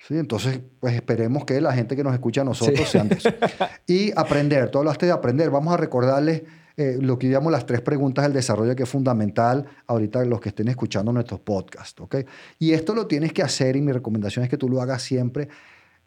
Sí, 0.07 0.19
entonces, 0.19 0.61
pues 0.81 0.95
esperemos 0.95 1.45
que 1.45 1.61
la 1.61 1.73
gente 1.73 1.97
que 1.97 2.05
nos 2.05 2.13
escucha 2.13 2.43
a 2.43 2.45
nosotros 2.45 2.89
sean 2.89 3.09
de 3.09 3.17
eso. 3.17 3.31
Y 3.87 4.13
aprender, 4.17 4.71
todo 4.71 4.85
lo 4.85 4.93
de 4.93 5.11
aprender. 5.11 5.51
Vamos 5.51 5.73
a 5.73 5.77
recordarles 5.77 6.43
eh, 6.77 6.99
lo 7.01 7.19
que 7.19 7.29
llamo 7.29 7.51
las 7.51 7.67
tres 7.67 7.81
preguntas 7.81 8.25
del 8.25 8.33
desarrollo, 8.33 8.75
que 8.75 8.83
es 8.83 8.89
fundamental 8.89 9.67
ahorita 9.87 10.25
los 10.25 10.41
que 10.41 10.49
estén 10.49 10.69
escuchando 10.69 11.13
nuestros 11.13 11.41
podcasts. 11.41 12.01
¿okay? 12.01 12.25
Y 12.59 12.73
esto 12.73 12.95
lo 12.95 13.07
tienes 13.07 13.33
que 13.33 13.43
hacer, 13.43 13.77
y 13.77 13.81
mi 13.81 13.93
recomendación 13.93 14.45
es 14.45 14.51
que 14.51 14.57
tú 14.57 14.69
lo 14.69 14.83
hagas 14.83 15.03
siempre 15.03 15.49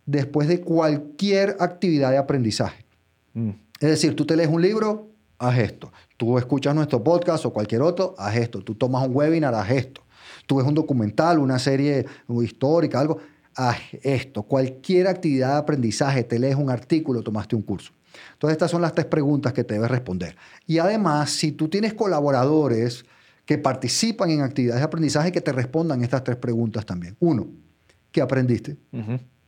después 0.06 0.48
de 0.48 0.62
cualquier 0.62 1.56
actividad 1.60 2.12
de 2.12 2.18
aprendizaje. 2.18 2.86
Mm. 3.34 3.52
Es 3.80 3.90
decir, 3.90 4.16
tú 4.16 4.26
te 4.26 4.36
lees 4.36 4.50
un 4.50 4.62
libro, 4.62 5.10
haz 5.38 5.58
esto. 5.60 5.92
Tú 6.18 6.38
escuchas 6.38 6.76
nuestro 6.76 7.04
podcast 7.04 7.46
o 7.46 7.54
cualquier 7.54 7.82
otro, 7.82 8.16
haz 8.18 8.36
esto. 8.36 8.62
Tú 8.62 8.76
tomas 8.76 9.08
un 9.08 9.16
webinar, 9.16 9.54
haz 9.54 9.70
esto. 9.70 10.02
Tú 10.48 10.58
ves 10.58 10.66
un 10.66 10.74
documental, 10.74 11.40
una 11.40 11.60
serie 11.60 12.06
histórica, 12.44 13.00
algo, 13.00 13.20
haz 13.56 13.78
esto. 14.02 14.44
Cualquier 14.44 15.08
actividad 15.08 15.54
de 15.54 15.58
aprendizaje, 15.60 16.24
te 16.24 16.40
lees 16.40 16.56
un 16.56 16.70
artículo, 16.70 17.22
tomaste 17.22 17.56
un 17.56 17.62
curso. 17.62 17.92
Entonces, 18.34 18.54
estas 18.54 18.72
son 18.72 18.82
las 18.82 18.94
tres 18.94 19.06
preguntas 19.06 19.54
que 19.54 19.64
te 19.64 19.76
debes 19.76 19.90
responder. 19.90 20.36
Y 20.66 20.80
además, 20.80 21.30
si 21.32 21.52
tú 21.52 21.68
tienes 21.68 21.94
colaboradores 21.94 23.06
que 23.48 23.58
participan 23.58 24.30
en 24.30 24.42
actividades 24.42 24.82
de 24.82 24.86
aprendizaje, 24.86 25.32
que 25.32 25.42
te 25.42 25.54
respondan 25.54 26.04
estas 26.04 26.24
tres 26.24 26.36
preguntas 26.36 26.86
también. 26.86 27.16
Uno, 27.20 27.48
¿qué 28.12 28.22
aprendiste? 28.22 28.78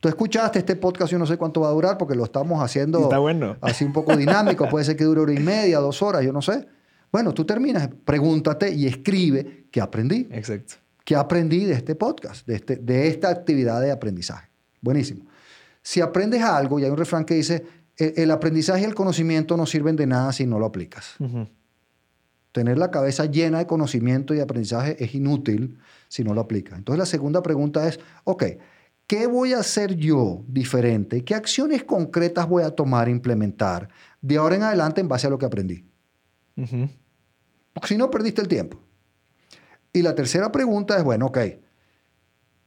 Tú 0.00 0.08
escuchaste 0.08 0.58
este 0.60 0.74
podcast, 0.76 1.12
yo 1.12 1.18
no 1.18 1.26
sé 1.26 1.36
cuánto 1.36 1.60
va 1.60 1.68
a 1.68 1.72
durar 1.72 1.98
porque 1.98 2.14
lo 2.14 2.24
estamos 2.24 2.62
haciendo 2.62 3.02
Está 3.02 3.18
bueno. 3.18 3.58
así 3.60 3.84
un 3.84 3.92
poco 3.92 4.16
dinámico. 4.16 4.66
Puede 4.70 4.86
ser 4.86 4.96
que 4.96 5.04
dure 5.04 5.20
hora 5.20 5.34
y 5.34 5.38
media, 5.38 5.78
dos 5.80 6.00
horas, 6.00 6.24
yo 6.24 6.32
no 6.32 6.40
sé. 6.40 6.66
Bueno, 7.12 7.34
tú 7.34 7.44
terminas, 7.44 7.90
pregúntate 8.06 8.72
y 8.72 8.86
escribe 8.86 9.66
qué 9.70 9.82
aprendí. 9.82 10.26
Exacto. 10.30 10.76
¿Qué 11.04 11.14
aprendí 11.14 11.66
de 11.66 11.74
este 11.74 11.94
podcast, 11.94 12.46
de, 12.46 12.54
este, 12.54 12.76
de 12.76 13.08
esta 13.08 13.28
actividad 13.28 13.82
de 13.82 13.90
aprendizaje? 13.90 14.48
Buenísimo. 14.80 15.26
Si 15.82 16.00
aprendes 16.00 16.42
algo, 16.42 16.78
y 16.78 16.84
hay 16.84 16.90
un 16.90 16.96
refrán 16.96 17.24
que 17.24 17.34
dice, 17.34 17.64
el, 18.00 18.30
aprendizaje 18.30 18.82
y 18.82 18.84
el 18.84 18.94
conocimiento 18.94 19.56
no 19.56 19.66
sirven 19.66 19.96
de 19.96 20.06
nada 20.06 20.32
si 20.32 20.46
no 20.46 20.58
lo 20.58 20.66
aplicas. 20.66 21.16
Tener 22.52 22.78
la 22.78 22.90
cabeza 22.90 23.26
llena 23.26 23.58
de 23.58 23.66
conocimiento 23.66 24.34
y 24.34 24.40
aprendizaje 24.40 25.02
es 25.02 25.14
inútil 25.14 25.78
si 26.08 26.24
no 26.24 26.34
lo 26.34 26.40
aplicas. 26.40 26.78
Entonces 26.78 26.98
la 26.98 27.06
segunda 27.06 27.42
pregunta 27.42 27.86
es, 27.86 28.00
ok, 28.24 28.44
¿qué 29.06 29.26
voy 29.26 29.52
a 29.52 29.58
hacer 29.58 29.94
yo 29.94 30.42
diferente? 30.48 31.24
¿Qué 31.24 31.34
acciones 31.34 31.84
concretas 31.84 32.48
voy 32.48 32.62
a 32.62 32.70
tomar 32.70 33.08
e 33.08 33.12
implementar 33.12 33.88
de 34.20 34.36
ahora 34.36 34.56
en 34.56 34.62
adelante 34.62 35.00
en 35.00 35.08
base 35.08 35.26
a 35.26 35.30
lo 35.30 35.38
que 35.38 35.46
aprendí? 35.46 35.84
Porque 36.54 37.88
si 37.88 37.96
no, 37.96 38.10
perdiste 38.10 38.42
el 38.42 38.48
tiempo. 38.48 38.80
Y 39.92 40.02
la 40.02 40.14
tercera 40.14 40.50
pregunta 40.50 40.96
es, 40.96 41.04
bueno, 41.04 41.26
ok, 41.26 41.38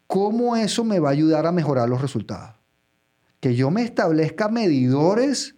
¿cómo 0.07 0.55
eso 0.55 0.83
me 0.83 0.99
va 0.99 1.09
a 1.09 1.13
ayudar 1.13 1.45
a 1.45 1.51
mejorar 1.51 1.89
los 1.89 2.01
resultados? 2.01 2.62
Que 3.43 3.55
yo 3.55 3.69
me 3.71 3.81
establezca 3.81 4.47
medidores 4.47 5.57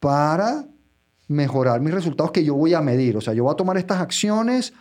para 0.00 0.66
mejorar 1.28 1.80
mis 1.80 1.94
resultados 1.94 2.30
que 2.30 2.44
yo 2.44 2.54
voy 2.54 2.74
a 2.74 2.82
medir. 2.82 3.16
O 3.16 3.22
sea, 3.22 3.32
yo 3.32 3.44
voy 3.44 3.54
a 3.54 3.56
tomar 3.56 3.78
estas 3.78 4.02
acciones 4.02 4.74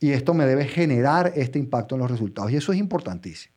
y 0.00 0.10
esto 0.10 0.34
me 0.34 0.46
debe 0.46 0.64
generar 0.64 1.32
este 1.36 1.60
impacto 1.60 1.94
en 1.94 2.00
los 2.00 2.10
resultados. 2.10 2.50
Y 2.50 2.56
eso 2.56 2.72
es 2.72 2.80
importantísimo. 2.80 3.54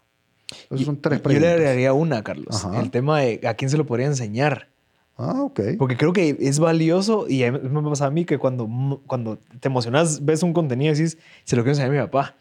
Entonces 0.61 0.85
son 0.85 1.01
tres 1.01 1.21
preguntas. 1.21 1.41
Yo 1.41 1.47
le 1.47 1.53
agregaría 1.55 1.93
una, 1.93 2.23
Carlos. 2.23 2.67
El 2.75 2.91
tema 2.91 3.19
de 3.19 3.41
a 3.47 3.55
quién 3.55 3.71
se 3.71 3.77
lo 3.77 3.87
podría 3.87 4.05
enseñar. 4.05 4.69
Ah, 5.17 5.41
ok. 5.41 5.61
Porque 5.79 5.97
creo 5.97 6.13
que 6.13 6.37
es 6.39 6.59
valioso 6.59 7.25
y 7.27 7.49
me 7.49 7.81
pasa 7.81 8.05
a 8.05 8.11
mí 8.11 8.25
que 8.25 8.37
cuando, 8.37 9.01
cuando 9.07 9.39
te 9.59 9.69
emocionas, 9.69 10.23
ves 10.23 10.43
un 10.43 10.53
contenido 10.53 10.93
y 10.93 10.99
dices, 10.99 11.17
se 11.45 11.55
lo 11.55 11.63
quiero 11.63 11.71
enseñar 11.71 11.89
a 11.89 11.93
mi 11.93 12.05
papá. 12.05 12.35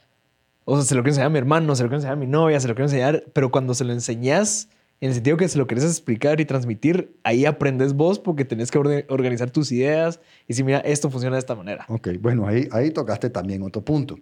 O 0.67 0.77
sea, 0.77 0.85
se 0.85 0.95
lo 0.95 1.01
quiero 1.01 1.13
enseñar 1.13 1.29
a 1.29 1.31
mi 1.31 1.39
hermano, 1.39 1.75
se 1.75 1.83
lo 1.83 1.89
quiero 1.89 2.01
enseñar 2.01 2.19
a 2.19 2.21
mi 2.21 2.27
novia, 2.27 2.61
se 2.61 2.69
lo 2.69 2.75
quiero 2.75 2.89
enseñar. 2.89 3.25
Pero 3.33 3.51
cuando 3.51 3.73
se 3.73 3.85
lo 3.85 3.95
enseñas 3.95 4.69
en 5.01 5.09
el 5.09 5.15
sentido 5.15 5.37
que 5.37 5.49
se 5.49 5.59
lo 5.59 5.67
querés 5.67 5.85
explicar 5.85 6.41
y 6.41 6.45
transmitir, 6.45 7.17
ahí 7.23 7.47
aprendes 7.47 7.93
vos 7.95 8.19
porque 8.19 8.45
tenés 8.45 8.71
que 8.71 8.79
organizar 9.09 9.51
tus 9.51 9.71
ideas 9.71 10.21
y 10.45 10.49
decir, 10.49 10.65
mira, 10.65 10.79
esto 10.81 11.09
funciona 11.09 11.37
de 11.37 11.41
esta 11.41 11.55
manera. 11.55 11.85
Ok, 11.89 12.09
bueno, 12.21 12.47
ahí, 12.47 12.69
ahí 12.73 12.91
tocaste 12.91 13.31
también 13.31 13.63
otro 13.63 13.85
punto. 13.85 14.19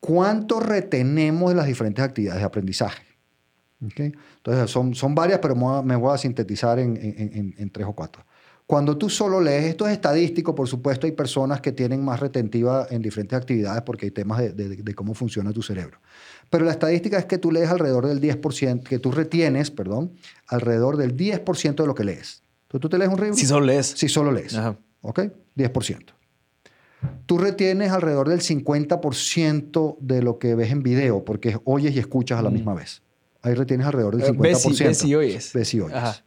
¿Cuánto 0.00 0.60
retenemos 0.60 1.50
de 1.50 1.56
las 1.56 1.66
diferentes 1.66 2.02
actividades 2.02 2.40
de 2.40 2.46
aprendizaje? 2.46 3.02
Okay. 3.84 4.12
Entonces, 4.38 4.70
son, 4.70 4.94
son 4.94 5.14
varias, 5.14 5.38
pero 5.40 5.54
me 5.82 5.96
voy 5.96 6.14
a 6.14 6.18
sintetizar 6.18 6.78
en, 6.78 6.96
en, 6.96 7.54
en 7.56 7.70
tres 7.70 7.86
o 7.86 7.92
cuatro. 7.92 8.24
Cuando 8.68 8.98
tú 8.98 9.08
solo 9.08 9.40
lees, 9.40 9.64
esto 9.64 9.86
es 9.86 9.94
estadístico, 9.94 10.54
por 10.54 10.68
supuesto, 10.68 11.06
hay 11.06 11.12
personas 11.12 11.62
que 11.62 11.72
tienen 11.72 12.04
más 12.04 12.20
retentiva 12.20 12.86
en 12.90 13.00
diferentes 13.00 13.34
actividades 13.34 13.80
porque 13.80 14.04
hay 14.04 14.10
temas 14.10 14.40
de, 14.40 14.52
de, 14.52 14.94
cómo 14.94 15.14
funciona 15.14 15.54
tu 15.54 15.62
cerebro. 15.62 16.00
Pero 16.50 16.64
la 16.64 16.70
estadística 16.72 17.18
es 17.18 17.26
que 17.26 17.38
tú 17.38 17.50
lees 17.52 17.68
alrededor 17.68 18.06
del 18.06 18.20
10%, 18.20 18.82
que 18.82 18.98
tú 18.98 19.10
retienes, 19.10 19.70
perdón, 19.70 20.12
alrededor 20.46 20.96
del 20.96 21.16
10% 21.16 21.74
de 21.74 21.86
lo 21.86 21.94
que 21.94 22.04
lees. 22.04 22.42
Entonces, 22.62 22.80
tú 22.80 22.88
te 22.88 22.98
lees 22.98 23.10
un 23.10 23.20
libro. 23.20 23.34
Si 23.34 23.46
solo 23.46 23.66
lees. 23.66 23.86
Si 23.86 24.08
solo 24.08 24.32
lees. 24.32 24.54
Ajá. 24.54 24.76
¿Ok? 25.02 25.20
10%. 25.56 26.12
Tú 27.26 27.38
retienes 27.38 27.92
alrededor 27.92 28.28
del 28.28 28.40
50% 28.40 29.98
de 30.00 30.22
lo 30.22 30.38
que 30.38 30.54
ves 30.54 30.70
en 30.72 30.82
video 30.82 31.24
porque 31.24 31.58
oyes 31.64 31.94
y 31.94 31.98
escuchas 31.98 32.38
a 32.38 32.42
la 32.42 32.50
mm. 32.50 32.54
misma 32.54 32.74
vez. 32.74 33.02
Ahí 33.42 33.54
retienes 33.54 33.86
alrededor 33.86 34.16
del 34.16 34.34
50%. 34.34 34.40
Ves 34.40 34.64
y, 34.64 34.84
ves 34.84 35.04
y 35.04 35.14
oyes. 35.14 35.52
Ves 35.52 35.74
y 35.74 35.80
oyes. 35.80 35.96
Ajá. 35.96 36.24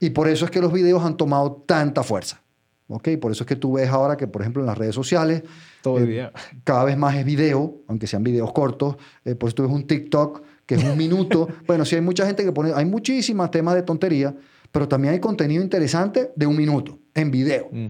Y 0.00 0.10
por 0.10 0.28
eso 0.28 0.44
es 0.44 0.50
que 0.50 0.60
los 0.60 0.72
videos 0.72 1.02
han 1.02 1.16
tomado 1.16 1.62
tanta 1.66 2.02
fuerza. 2.02 2.42
¿Ok? 2.88 3.08
Por 3.20 3.32
eso 3.32 3.44
es 3.44 3.48
que 3.48 3.56
tú 3.56 3.72
ves 3.74 3.88
ahora 3.88 4.16
que, 4.16 4.26
por 4.26 4.42
ejemplo, 4.42 4.62
en 4.62 4.66
las 4.66 4.76
redes 4.78 4.94
sociales, 4.94 5.42
Todo 5.82 5.98
el 5.98 6.10
eh, 6.10 6.30
cada 6.64 6.84
vez 6.84 6.96
más 6.96 7.14
es 7.16 7.24
video, 7.24 7.82
aunque 7.88 8.06
sean 8.06 8.22
videos 8.22 8.52
cortos. 8.52 8.96
Eh, 9.24 9.34
por 9.34 9.48
eso 9.48 9.56
tú 9.56 9.62
ves 9.64 9.72
un 9.72 9.86
TikTok 9.86 10.42
que 10.66 10.74
es 10.76 10.84
un 10.84 10.96
minuto. 10.96 11.48
bueno, 11.66 11.84
sí 11.84 11.94
hay 11.96 12.00
mucha 12.02 12.26
gente 12.26 12.44
que 12.44 12.52
pone, 12.52 12.72
hay 12.74 12.84
muchísimas 12.84 13.50
temas 13.50 13.74
de 13.74 13.82
tontería, 13.82 14.34
pero 14.72 14.88
también 14.88 15.14
hay 15.14 15.20
contenido 15.20 15.62
interesante 15.62 16.30
de 16.34 16.46
un 16.46 16.56
minuto 16.56 16.98
en 17.14 17.30
video. 17.30 17.68
Mm. 17.70 17.86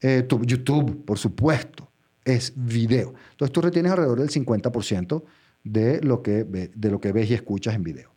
Eh, 0.00 0.22
tu- 0.28 0.42
YouTube, 0.44 1.04
por 1.04 1.18
supuesto, 1.18 1.90
es 2.24 2.52
video. 2.56 3.14
Entonces 3.32 3.52
tú 3.52 3.60
retienes 3.60 3.92
alrededor 3.92 4.20
del 4.20 4.28
50% 4.30 5.22
de 5.64 6.00
lo, 6.02 6.22
que 6.22 6.44
ve- 6.44 6.70
de 6.74 6.90
lo 6.90 7.00
que 7.00 7.12
ves 7.12 7.30
y 7.30 7.34
escuchas 7.34 7.74
en 7.74 7.82
video. 7.82 8.10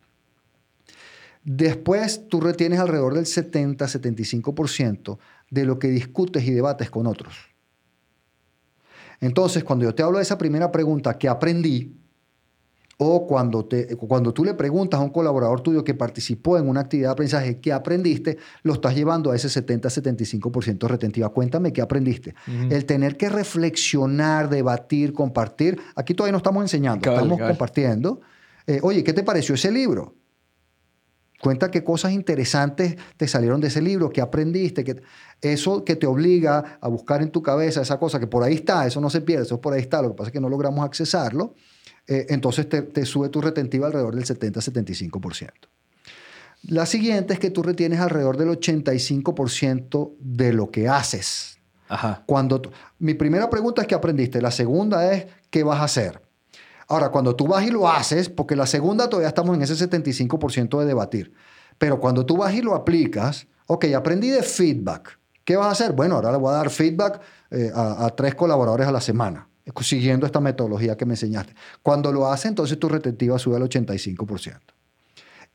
Después 1.43 2.27
tú 2.27 2.41
retienes 2.41 2.79
alrededor 2.79 3.13
del 3.13 3.25
70-75% 3.25 5.17
de 5.49 5.65
lo 5.65 5.79
que 5.79 5.87
discutes 5.89 6.43
y 6.43 6.51
debates 6.51 6.89
con 6.89 7.07
otros. 7.07 7.35
Entonces, 9.19 9.63
cuando 9.63 9.85
yo 9.85 9.95
te 9.95 10.03
hablo 10.03 10.17
de 10.17 10.23
esa 10.23 10.37
primera 10.37 10.71
pregunta, 10.71 11.17
¿qué 11.17 11.27
aprendí? 11.27 11.95
O 12.99 13.27
cuando, 13.27 13.65
te, 13.65 13.95
cuando 13.95 14.33
tú 14.33 14.43
le 14.43 14.55
preguntas 14.55 14.99
a 14.99 15.03
un 15.03 15.11
colaborador 15.11 15.61
tuyo 15.61 15.83
que 15.83 15.93
participó 15.93 16.57
en 16.57 16.67
una 16.67 16.81
actividad 16.81 17.09
de 17.09 17.13
aprendizaje, 17.13 17.59
¿qué 17.59 17.71
aprendiste? 17.71 18.37
Lo 18.63 18.73
estás 18.73 18.95
llevando 18.95 19.31
a 19.31 19.35
ese 19.35 19.47
70-75% 19.49 20.87
retentiva. 20.87 21.29
Cuéntame 21.29 21.71
qué 21.71 21.81
aprendiste. 21.81 22.33
El 22.47 22.85
tener 22.85 23.15
que 23.15 23.29
reflexionar, 23.29 24.49
debatir, 24.49 25.13
compartir. 25.13 25.79
Aquí 25.95 26.15
todavía 26.15 26.31
no 26.31 26.37
estamos 26.39 26.63
enseñando, 26.63 27.07
estamos 27.07 27.39
compartiendo. 27.39 28.21
Eh, 28.65 28.79
Oye, 28.81 29.03
¿qué 29.03 29.13
te 29.13 29.23
pareció 29.23 29.53
ese 29.53 29.71
libro? 29.71 30.15
Cuenta 31.41 31.69
qué 31.69 31.83
cosas 31.83 32.13
interesantes 32.13 32.95
te 33.15 33.27
salieron 33.27 33.61
de 33.61 33.67
ese 33.67 33.81
libro, 33.81 34.09
qué 34.09 34.21
aprendiste, 34.21 34.83
que 34.83 35.01
eso 35.41 35.83
que 35.83 35.95
te 35.95 36.07
obliga 36.07 36.79
a 36.81 36.87
buscar 36.87 37.21
en 37.21 37.29
tu 37.29 37.43
cabeza 37.43 37.81
esa 37.81 37.99
cosa 37.99 38.19
que 38.19 38.27
por 38.27 38.43
ahí 38.43 38.55
está, 38.55 38.87
eso 38.87 38.99
no 38.99 39.09
se 39.09 39.21
pierde, 39.21 39.43
eso 39.43 39.61
por 39.61 39.73
ahí 39.73 39.81
está, 39.81 40.01
lo 40.01 40.09
que 40.09 40.15
pasa 40.15 40.29
es 40.29 40.33
que 40.33 40.41
no 40.41 40.49
logramos 40.49 40.83
accesarlo, 40.83 41.53
eh, 42.07 42.25
entonces 42.29 42.67
te, 42.67 42.81
te 42.81 43.05
sube 43.05 43.29
tu 43.29 43.41
retentiva 43.41 43.85
alrededor 43.87 44.15
del 44.15 44.25
70-75%. 44.25 45.51
La 46.63 46.85
siguiente 46.85 47.33
es 47.33 47.39
que 47.39 47.51
tú 47.51 47.61
retienes 47.61 47.99
alrededor 47.99 48.37
del 48.37 48.49
85% 48.49 50.15
de 50.19 50.53
lo 50.53 50.71
que 50.71 50.89
haces. 50.89 51.59
Ajá. 51.87 52.23
Cuando 52.25 52.61
mi 52.99 53.13
primera 53.13 53.49
pregunta 53.49 53.83
es 53.83 53.87
qué 53.87 53.95
aprendiste, 53.95 54.41
la 54.41 54.51
segunda 54.51 55.13
es 55.13 55.27
qué 55.49 55.63
vas 55.63 55.79
a 55.79 55.83
hacer. 55.83 56.26
Ahora, 56.87 57.09
cuando 57.09 57.35
tú 57.35 57.47
vas 57.47 57.65
y 57.65 57.69
lo 57.69 57.89
haces, 57.89 58.29
porque 58.29 58.55
la 58.55 58.65
segunda 58.65 59.09
todavía 59.09 59.27
estamos 59.27 59.55
en 59.55 59.61
ese 59.61 59.73
75% 59.75 60.79
de 60.79 60.85
debatir, 60.85 61.33
pero 61.77 61.99
cuando 61.99 62.25
tú 62.25 62.37
vas 62.37 62.53
y 62.53 62.61
lo 62.61 62.75
aplicas, 62.75 63.47
ok, 63.67 63.85
aprendí 63.95 64.29
de 64.29 64.41
feedback. 64.41 65.19
¿Qué 65.43 65.55
vas 65.55 65.67
a 65.67 65.71
hacer? 65.71 65.93
Bueno, 65.93 66.15
ahora 66.15 66.31
le 66.31 66.37
voy 66.37 66.53
a 66.53 66.57
dar 66.57 66.69
feedback 66.69 67.21
eh, 67.51 67.71
a, 67.73 68.05
a 68.05 68.09
tres 68.15 68.35
colaboradores 68.35 68.87
a 68.87 68.91
la 68.91 69.01
semana, 69.01 69.47
siguiendo 69.81 70.25
esta 70.25 70.39
metodología 70.39 70.97
que 70.97 71.05
me 71.05 71.13
enseñaste. 71.13 71.53
Cuando 71.81 72.11
lo 72.11 72.27
haces, 72.27 72.47
entonces 72.47 72.79
tu 72.79 72.89
retentiva 72.89 73.37
sube 73.37 73.55
al 73.57 73.63
85%. 73.63 74.59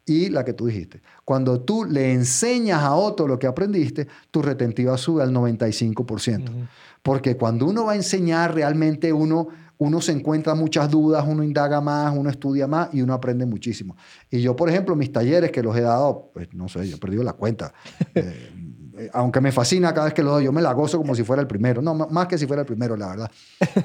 Y 0.04 0.30
la 0.30 0.44
que 0.44 0.52
tú 0.52 0.66
dijiste, 0.66 1.00
cuando 1.24 1.60
tú 1.60 1.84
le 1.84 2.12
enseñas 2.12 2.82
a 2.82 2.94
otro 2.94 3.28
lo 3.28 3.38
que 3.38 3.46
aprendiste, 3.46 4.08
tu 4.30 4.42
retentiva 4.42 4.98
sube 4.98 5.22
al 5.22 5.32
95%. 5.32 6.48
Ujú. 6.48 6.66
Porque 7.02 7.36
cuando 7.36 7.66
uno 7.66 7.84
va 7.84 7.92
a 7.92 7.96
enseñar, 7.96 8.54
realmente 8.54 9.12
uno, 9.12 9.48
uno 9.78 10.00
se 10.00 10.12
encuentra 10.12 10.54
muchas 10.54 10.90
dudas, 10.90 11.24
uno 11.26 11.42
indaga 11.42 11.80
más, 11.80 12.14
uno 12.16 12.30
estudia 12.30 12.66
más 12.66 12.88
y 12.92 13.02
uno 13.02 13.14
aprende 13.14 13.46
muchísimo. 13.46 13.96
Y 14.30 14.40
yo, 14.40 14.54
por 14.54 14.68
ejemplo, 14.68 14.94
mis 14.96 15.10
talleres 15.12 15.50
que 15.50 15.62
los 15.62 15.76
he 15.76 15.80
dado, 15.80 16.30
pues 16.32 16.48
no 16.54 16.68
sé, 16.68 16.88
yo 16.88 16.96
he 16.96 16.98
perdido 16.98 17.22
la 17.22 17.32
cuenta. 17.34 17.72
Eh, 18.14 18.50
eh, 18.98 19.10
aunque 19.14 19.40
me 19.40 19.50
fascina 19.52 19.94
cada 19.94 20.04
vez 20.04 20.12
que 20.14 20.22
lo 20.22 20.32
doy, 20.32 20.44
yo 20.44 20.52
me 20.52 20.60
la 20.60 20.74
gozo 20.74 20.98
como 20.98 21.14
si 21.14 21.22
fuera 21.24 21.40
el 21.40 21.48
primero. 21.48 21.80
No, 21.80 21.94
más 21.94 22.26
que 22.26 22.36
si 22.36 22.46
fuera 22.46 22.60
el 22.60 22.66
primero, 22.66 22.94
la 22.94 23.08
verdad. 23.08 23.30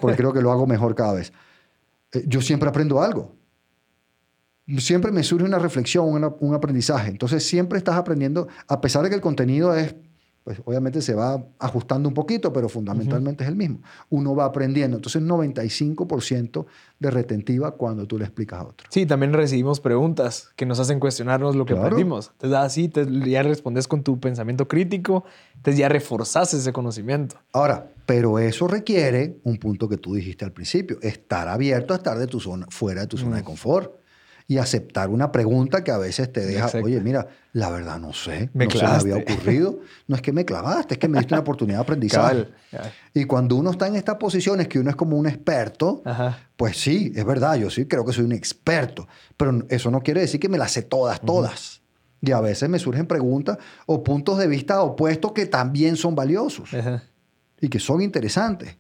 Porque 0.02 0.18
creo 0.18 0.34
que 0.34 0.42
lo 0.42 0.52
hago 0.52 0.68
mejor 0.68 0.94
cada 0.96 1.14
vez. 1.14 1.32
Eh, 2.12 2.26
yo 2.28 2.42
siempre 2.42 2.68
aprendo 2.68 3.02
algo. 3.02 3.34
Siempre 4.80 5.12
me 5.14 5.24
surge 5.24 5.46
una 5.46 5.60
reflexión, 5.60 6.10
una- 6.10 6.28
un 6.42 6.54
aprendizaje. 6.54 7.10
Entonces 7.10 7.48
siempre 7.48 7.78
estás 7.78 7.96
aprendiendo, 7.96 8.50
a 8.68 8.82
pesar 8.82 9.02
de 9.04 9.10
que 9.10 9.16
el 9.16 9.22
contenido 9.22 9.74
es, 9.74 9.96
pues 10.48 10.62
obviamente 10.64 11.02
se 11.02 11.14
va 11.14 11.44
ajustando 11.60 12.08
un 12.08 12.16
poquito, 12.16 12.54
pero 12.54 12.70
fundamentalmente 12.70 13.44
es 13.44 13.50
el 13.50 13.58
mismo. 13.58 13.82
Uno 14.10 14.34
va 14.34 14.46
aprendiendo. 14.46 14.96
Entonces 14.96 15.22
95% 15.22 16.66
de 17.00 17.12
retentiva 17.12 17.72
cuando 17.72 18.08
tú 18.08 18.18
le 18.18 18.24
explicas 18.24 18.62
a 18.62 18.64
otro. 18.68 18.88
Sí, 18.90 19.06
también 19.06 19.34
recibimos 19.34 19.82
preguntas 19.82 20.52
que 20.56 20.66
nos 20.66 20.80
hacen 20.80 21.02
cuestionarnos 21.02 21.58
lo 21.58 21.66
que 21.66 21.74
Claro. 21.74 21.88
aprendimos. 21.88 22.30
Entonces, 22.32 22.58
así 22.60 22.88
te, 22.88 23.06
ya 23.30 23.44
respondes 23.44 23.90
con 23.90 24.04
tu 24.04 24.22
pensamiento 24.22 24.70
crítico, 24.70 25.26
entonces 25.56 25.80
ya 25.80 25.90
reforzas 25.90 26.54
ese 26.54 26.72
conocimiento. 26.72 27.36
Ahora, 27.52 27.92
pero 28.06 28.40
eso 28.40 28.70
requiere 28.70 29.40
un 29.44 29.58
punto 29.58 29.90
que 29.90 29.98
tú 29.98 30.14
dijiste 30.14 30.46
al 30.46 30.54
principio, 30.54 30.98
estar 31.02 31.50
abierto 31.50 31.94
a 31.94 31.98
estar 31.98 32.18
de 32.18 32.28
tu 32.28 32.40
zona, 32.40 32.68
fuera 32.70 33.02
de 33.02 33.08
tu 33.08 33.18
zona 33.18 33.36
de 33.36 33.44
confort 33.44 33.97
y 34.50 34.60
aceptar 34.60 35.10
una 35.10 35.30
pregunta 35.32 35.84
que 35.84 35.92
a 35.92 35.98
veces 35.98 36.32
te 36.32 36.46
deja, 36.46 36.66
Exacto. 36.68 36.86
oye, 36.86 37.02
mira, 37.02 37.28
la 37.52 37.70
verdad 37.70 38.00
no 38.00 38.14
sé, 38.14 38.50
Me 38.54 38.66
no 38.66 38.72
se 38.72 38.78
me 38.82 38.86
había 38.92 39.18
ocurrido. 39.18 39.80
No 40.08 40.16
es 40.16 40.22
que 40.22 40.32
me 40.32 40.46
clavaste, 40.46 40.94
es 40.94 41.00
que 41.00 41.10
me 41.10 41.18
diste 41.18 41.34
una 41.34 41.42
oportunidad 41.42 41.80
de 41.80 41.82
aprendizaje. 41.84 42.48
Y 43.14 43.26
cuando 43.26 43.58
uno 43.58 43.72
está 43.72 43.88
en 43.88 43.98
estas 43.98 44.16
posiciones 44.16 44.70
que 44.70 44.80
uno 44.80 44.90
es 44.90 44.96
como 44.96 45.18
un 45.18 45.28
experto, 45.28 46.02
Ajá. 46.06 46.40
pues 46.56 46.78
sí, 46.78 47.12
es 47.14 47.26
verdad, 47.26 47.56
yo 47.56 47.70
sí 47.70 47.86
creo 47.88 48.06
que 48.06 48.14
soy 48.14 48.24
un 48.24 48.32
experto, 48.32 49.06
pero 49.36 49.66
eso 49.68 49.92
no 49.92 50.02
quiere 50.02 50.22
decir 50.22 50.40
que 50.40 50.48
me 50.48 50.58
las 50.58 50.72
sé 50.72 50.84
todas, 50.84 51.20
todas. 51.20 51.82
Y 52.22 52.32
a 52.32 52.40
veces 52.40 52.70
me 52.70 52.80
surgen 52.80 53.06
preguntas 53.06 53.58
o 53.86 54.02
puntos 54.02 54.38
de 54.40 54.48
vista 54.48 54.82
opuestos 54.82 55.34
que 55.34 55.46
también 55.46 55.98
son 55.98 56.16
valiosos 56.16 56.74
Ajá. 56.74 57.04
y 57.60 57.68
que 57.68 57.80
son 57.80 58.02
interesantes. 58.02 58.78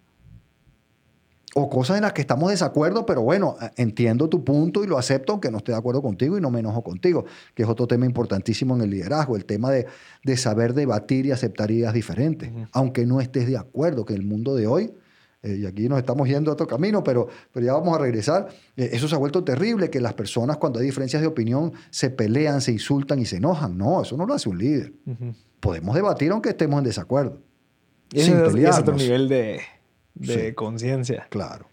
O 1.56 1.70
cosas 1.70 1.96
en 1.98 2.04
las 2.04 2.14
que 2.14 2.22
estamos 2.22 2.50
de 2.50 2.54
desacuerdo, 2.54 3.06
pero 3.06 3.22
bueno, 3.22 3.56
a- 3.60 3.72
entiendo 3.78 4.28
tu 4.28 4.44
punto 4.44 4.84
y 4.84 4.88
lo 4.88 4.98
acepto 4.98 5.32
aunque 5.32 5.50
no 5.50 5.58
esté 5.58 5.72
de 5.72 5.78
acuerdo 5.78 6.02
contigo 6.02 6.38
y 6.38 6.42
no 6.42 6.52
me 6.52 6.60
enojo 6.60 6.84
contigo, 6.84 7.26
que 7.56 7.64
es 7.64 7.70
otro 7.70 7.88
tema 7.88 8.06
importantísimo 8.06 8.76
en 8.76 8.82
el 8.82 8.90
liderazgo, 8.90 9.36
el 9.36 9.46
tema 9.46 9.72
de, 9.72 9.88
de 10.24 10.38
saber 10.38 10.74
debatir 10.74 11.26
y 11.26 11.32
aceptar 11.32 11.72
ideas 11.72 11.94
diferentes, 11.94 12.52
aunque 12.74 13.06
no 13.06 13.22
estés 13.22 13.48
de 13.48 13.58
acuerdo, 13.58 14.06
que 14.06 14.14
el 14.14 14.24
mundo 14.24 14.56
de 14.56 14.68
hoy, 14.68 14.92
eh, 15.42 15.56
y 15.62 15.66
aquí 15.66 15.88
nos 15.88 16.00
estamos 16.00 16.28
yendo 16.28 16.52
a 16.52 16.54
otro 16.56 16.68
camino, 16.68 17.04
pero, 17.04 17.28
pero 17.54 17.66
ya 17.66 17.74
vamos 17.74 17.96
a 17.96 18.00
regresar, 18.02 18.50
eh, 18.76 18.90
eso 18.92 19.08
se 19.08 19.16
ha 19.16 19.18
vuelto 19.18 19.44
terrible, 19.44 19.90
que 19.90 20.02
las 20.02 20.14
personas 20.14 20.58
cuando 20.58 20.80
hay 20.80 20.86
diferencias 20.86 21.22
de 21.22 21.28
opinión 21.28 21.72
se 21.92 22.10
pelean, 22.10 22.60
se 22.60 22.72
insultan 22.74 23.20
y 23.20 23.26
se 23.26 23.38
enojan. 23.38 23.78
No, 23.78 24.02
eso 24.02 24.18
no 24.18 24.26
lo 24.26 24.34
hace 24.34 24.50
un 24.50 24.58
líder. 24.58 24.94
Podemos 25.60 25.96
debatir 25.96 26.32
aunque 26.32 26.50
estemos 26.50 26.78
en 26.80 26.84
desacuerdo. 26.86 27.40
Y 28.12 28.22
sin 28.22 28.34
ese 28.34 28.48
es, 28.48 28.56
y 28.56 28.66
es 28.66 28.78
otro 28.80 28.96
nivel 28.96 29.30
de, 29.30 29.62
de 30.20 30.48
Sí. 30.50 30.54
conciencia. 30.54 31.28
Claro. 31.30 31.68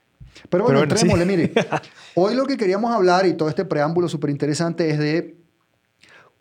Pero 0.49 0.65
bueno, 0.65 0.81
Pero 0.81 0.89
bueno, 0.89 0.97
sí. 0.97 1.07
entrémosle, 1.07 1.25
mire. 1.27 1.53
Hoy 2.15 2.35
lo 2.35 2.45
que 2.47 2.57
queríamos 2.57 2.93
hablar 2.93 3.27
y 3.27 3.35
todo 3.35 3.49
este 3.49 3.65
preámbulo 3.65 4.09
súper 4.09 4.31
interesante 4.31 4.91
es 4.91 4.99
de 4.99 5.37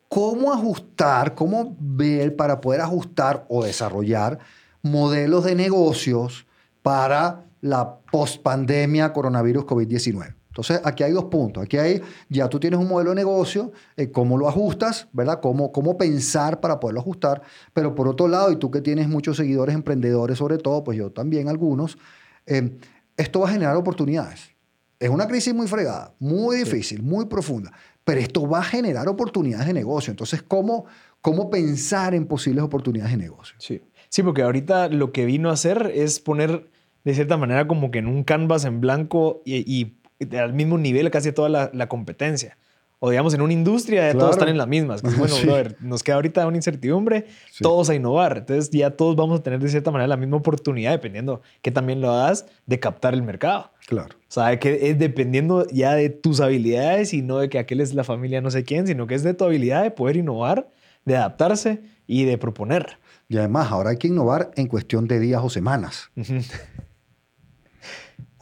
cómo 0.10 0.52
ajustar, 0.54 1.34
cómo 1.36 1.76
ver 1.80 2.36
para 2.36 2.62
poder 2.62 2.82
ajustar 2.82 3.46
o 3.50 3.63
desarrollar 3.63 4.39
modelos 4.82 5.44
de 5.46 5.56
negocios 5.56 6.46
para 6.82 7.46
la 7.62 7.98
pospandemia 8.12 9.13
coronavirus 9.13 9.63
COVID-19. 9.66 10.36
Entonces, 10.54 10.82
aquí 10.84 11.02
hay 11.02 11.12
dos 11.12 11.26
puntos. 11.26 11.63
Aquí 11.63 11.78
hay, 11.78 12.00
ya 12.30 12.48
tú 12.48 12.60
tienes 12.60 12.80
un 12.80 12.88
modelo 12.88 13.10
de 13.10 13.16
negocio, 13.16 13.72
eh, 13.98 14.12
cómo 14.12 14.38
lo 14.38 14.48
ajustas, 14.48 15.08
¿verdad? 15.12 15.39
Cómo, 15.42 15.72
cómo 15.72 15.98
pensar 15.98 16.60
para 16.60 16.80
poderlo 16.80 17.00
ajustar. 17.02 17.42
Pero 17.74 17.96
por 17.96 18.08
otro 18.08 18.28
lado, 18.28 18.52
y 18.52 18.58
tú 18.58 18.70
que 18.70 18.80
tienes 18.80 19.08
muchos 19.08 19.38
seguidores 19.38 19.74
emprendedores 19.74 20.38
sobre 20.38 20.60
todo, 20.60 20.84
pues 20.84 20.96
yo 20.96 21.12
también 21.12 21.50
algunos, 21.50 21.98
eh, 22.46 22.78
esto 23.18 23.39
va 23.39 23.50
a 23.50 23.52
generar 23.52 23.76
oportunidades. 23.76 24.52
Es 25.00 25.10
una 25.10 25.28
crisis 25.28 25.56
muy 25.56 25.66
fregada, 25.66 26.13
muy 26.20 26.58
difícil, 26.58 27.02
muy 27.02 27.26
profunda, 27.26 27.72
pero 28.04 28.22
esto 28.22 28.48
va 28.48 28.60
a 28.60 28.63
generar 28.63 29.08
oportunidades 29.08 29.66
de 29.66 29.74
negocio. 29.74 30.12
Entonces, 30.12 30.44
¿cómo, 30.44 30.86
cómo 31.20 31.50
pensar 31.50 32.13
en 32.13 32.28
posibles 32.28 32.63
oportunidades 32.63 33.13
de 33.13 33.18
negocio? 33.18 33.56
Sí. 33.58 33.82
Sí, 34.10 34.22
porque 34.22 34.44
ahorita 34.44 34.89
lo 34.89 35.12
que 35.12 35.26
vino 35.26 35.50
a 35.50 35.54
hacer 35.54 35.92
es 35.96 36.20
poner 36.20 36.70
de 37.04 37.16
cierta 37.16 37.38
manera 37.38 37.68
como 37.68 37.89
que 37.89 37.98
en 37.98 38.08
un 38.08 38.24
canvas 38.24 38.66
en 38.66 38.82
blanco 38.82 39.42
y, 39.46 39.56
y 39.66 39.98
al 40.39 40.54
mismo 40.54 40.78
nivel 40.78 41.10
casi 41.12 41.32
toda 41.32 41.49
la, 41.49 41.69
la 41.73 41.88
competencia. 41.88 42.58
O 43.06 43.10
digamos 43.10 43.34
en 43.34 43.41
una 43.41 43.52
industria 43.52 44.04
ya 44.04 44.12
Claro. 44.12 44.19
todos 44.19 44.32
están 44.38 44.47
en 44.47 44.58
las 44.58 44.67
mismas. 44.67 45.02
Que 45.02 45.08
es, 45.10 45.17
bueno, 45.17 45.36
Sí. 45.36 45.45
brother, 45.45 45.76
nos 45.82 46.04
queda 46.04 46.15
ahorita 46.15 46.47
una 46.47 46.56
incertidumbre, 46.56 47.26
Sí. 47.52 47.62
todos 47.62 47.89
a 47.89 47.95
innovar. 47.95 48.38
Entonces 48.38 48.69
ya 48.71 48.91
todos 48.91 49.17
vamos 49.17 49.41
a 49.41 49.43
tener 49.43 49.60
de 49.60 49.67
cierta 49.67 49.91
manera 49.91 50.08
la 50.08 50.15
misma 50.15 50.38
oportunidad 50.38 50.91
dependiendo 50.91 51.41
que 51.62 51.69
también 51.71 51.99
lo 51.99 52.12
hagas 52.12 52.45
de 52.65 52.80
captar 52.80 53.13
el 53.13 53.21
mercado. 53.21 53.71
Claro. 53.88 54.15
O 54.15 54.32
sea, 54.32 54.58
que 54.58 54.89
es 54.89 54.97
dependiendo 54.97 55.67
ya 55.67 55.95
de 55.95 56.10
tus 56.10 56.39
habilidades 56.39 57.13
y 57.13 57.21
no 57.21 57.39
de 57.39 57.49
que 57.49 57.60
aquel 57.60 57.82
es 57.82 57.93
la 57.93 58.06
familia 58.06 58.39
no 58.39 58.49
sé 58.52 58.63
quién, 58.63 58.88
sino 58.88 59.06
que 59.06 59.15
es 59.15 59.23
de 59.23 59.34
tu 59.34 59.43
habilidad 59.43 59.84
de 59.84 59.91
poder 59.91 60.15
innovar, 60.15 60.69
de 61.04 61.17
adaptarse 61.17 61.82
y 62.08 62.23
de 62.23 62.38
proponer. 62.38 62.97
Y 63.28 63.38
además, 63.38 63.69
ahora 63.71 63.89
hay 63.89 63.97
que 63.97 64.08
innovar 64.08 64.52
en 64.56 64.67
cuestión 64.67 65.08
de 65.10 65.19
días 65.19 65.41
o 65.43 65.49
semanas. 65.49 66.10
Ujú. 66.15 66.36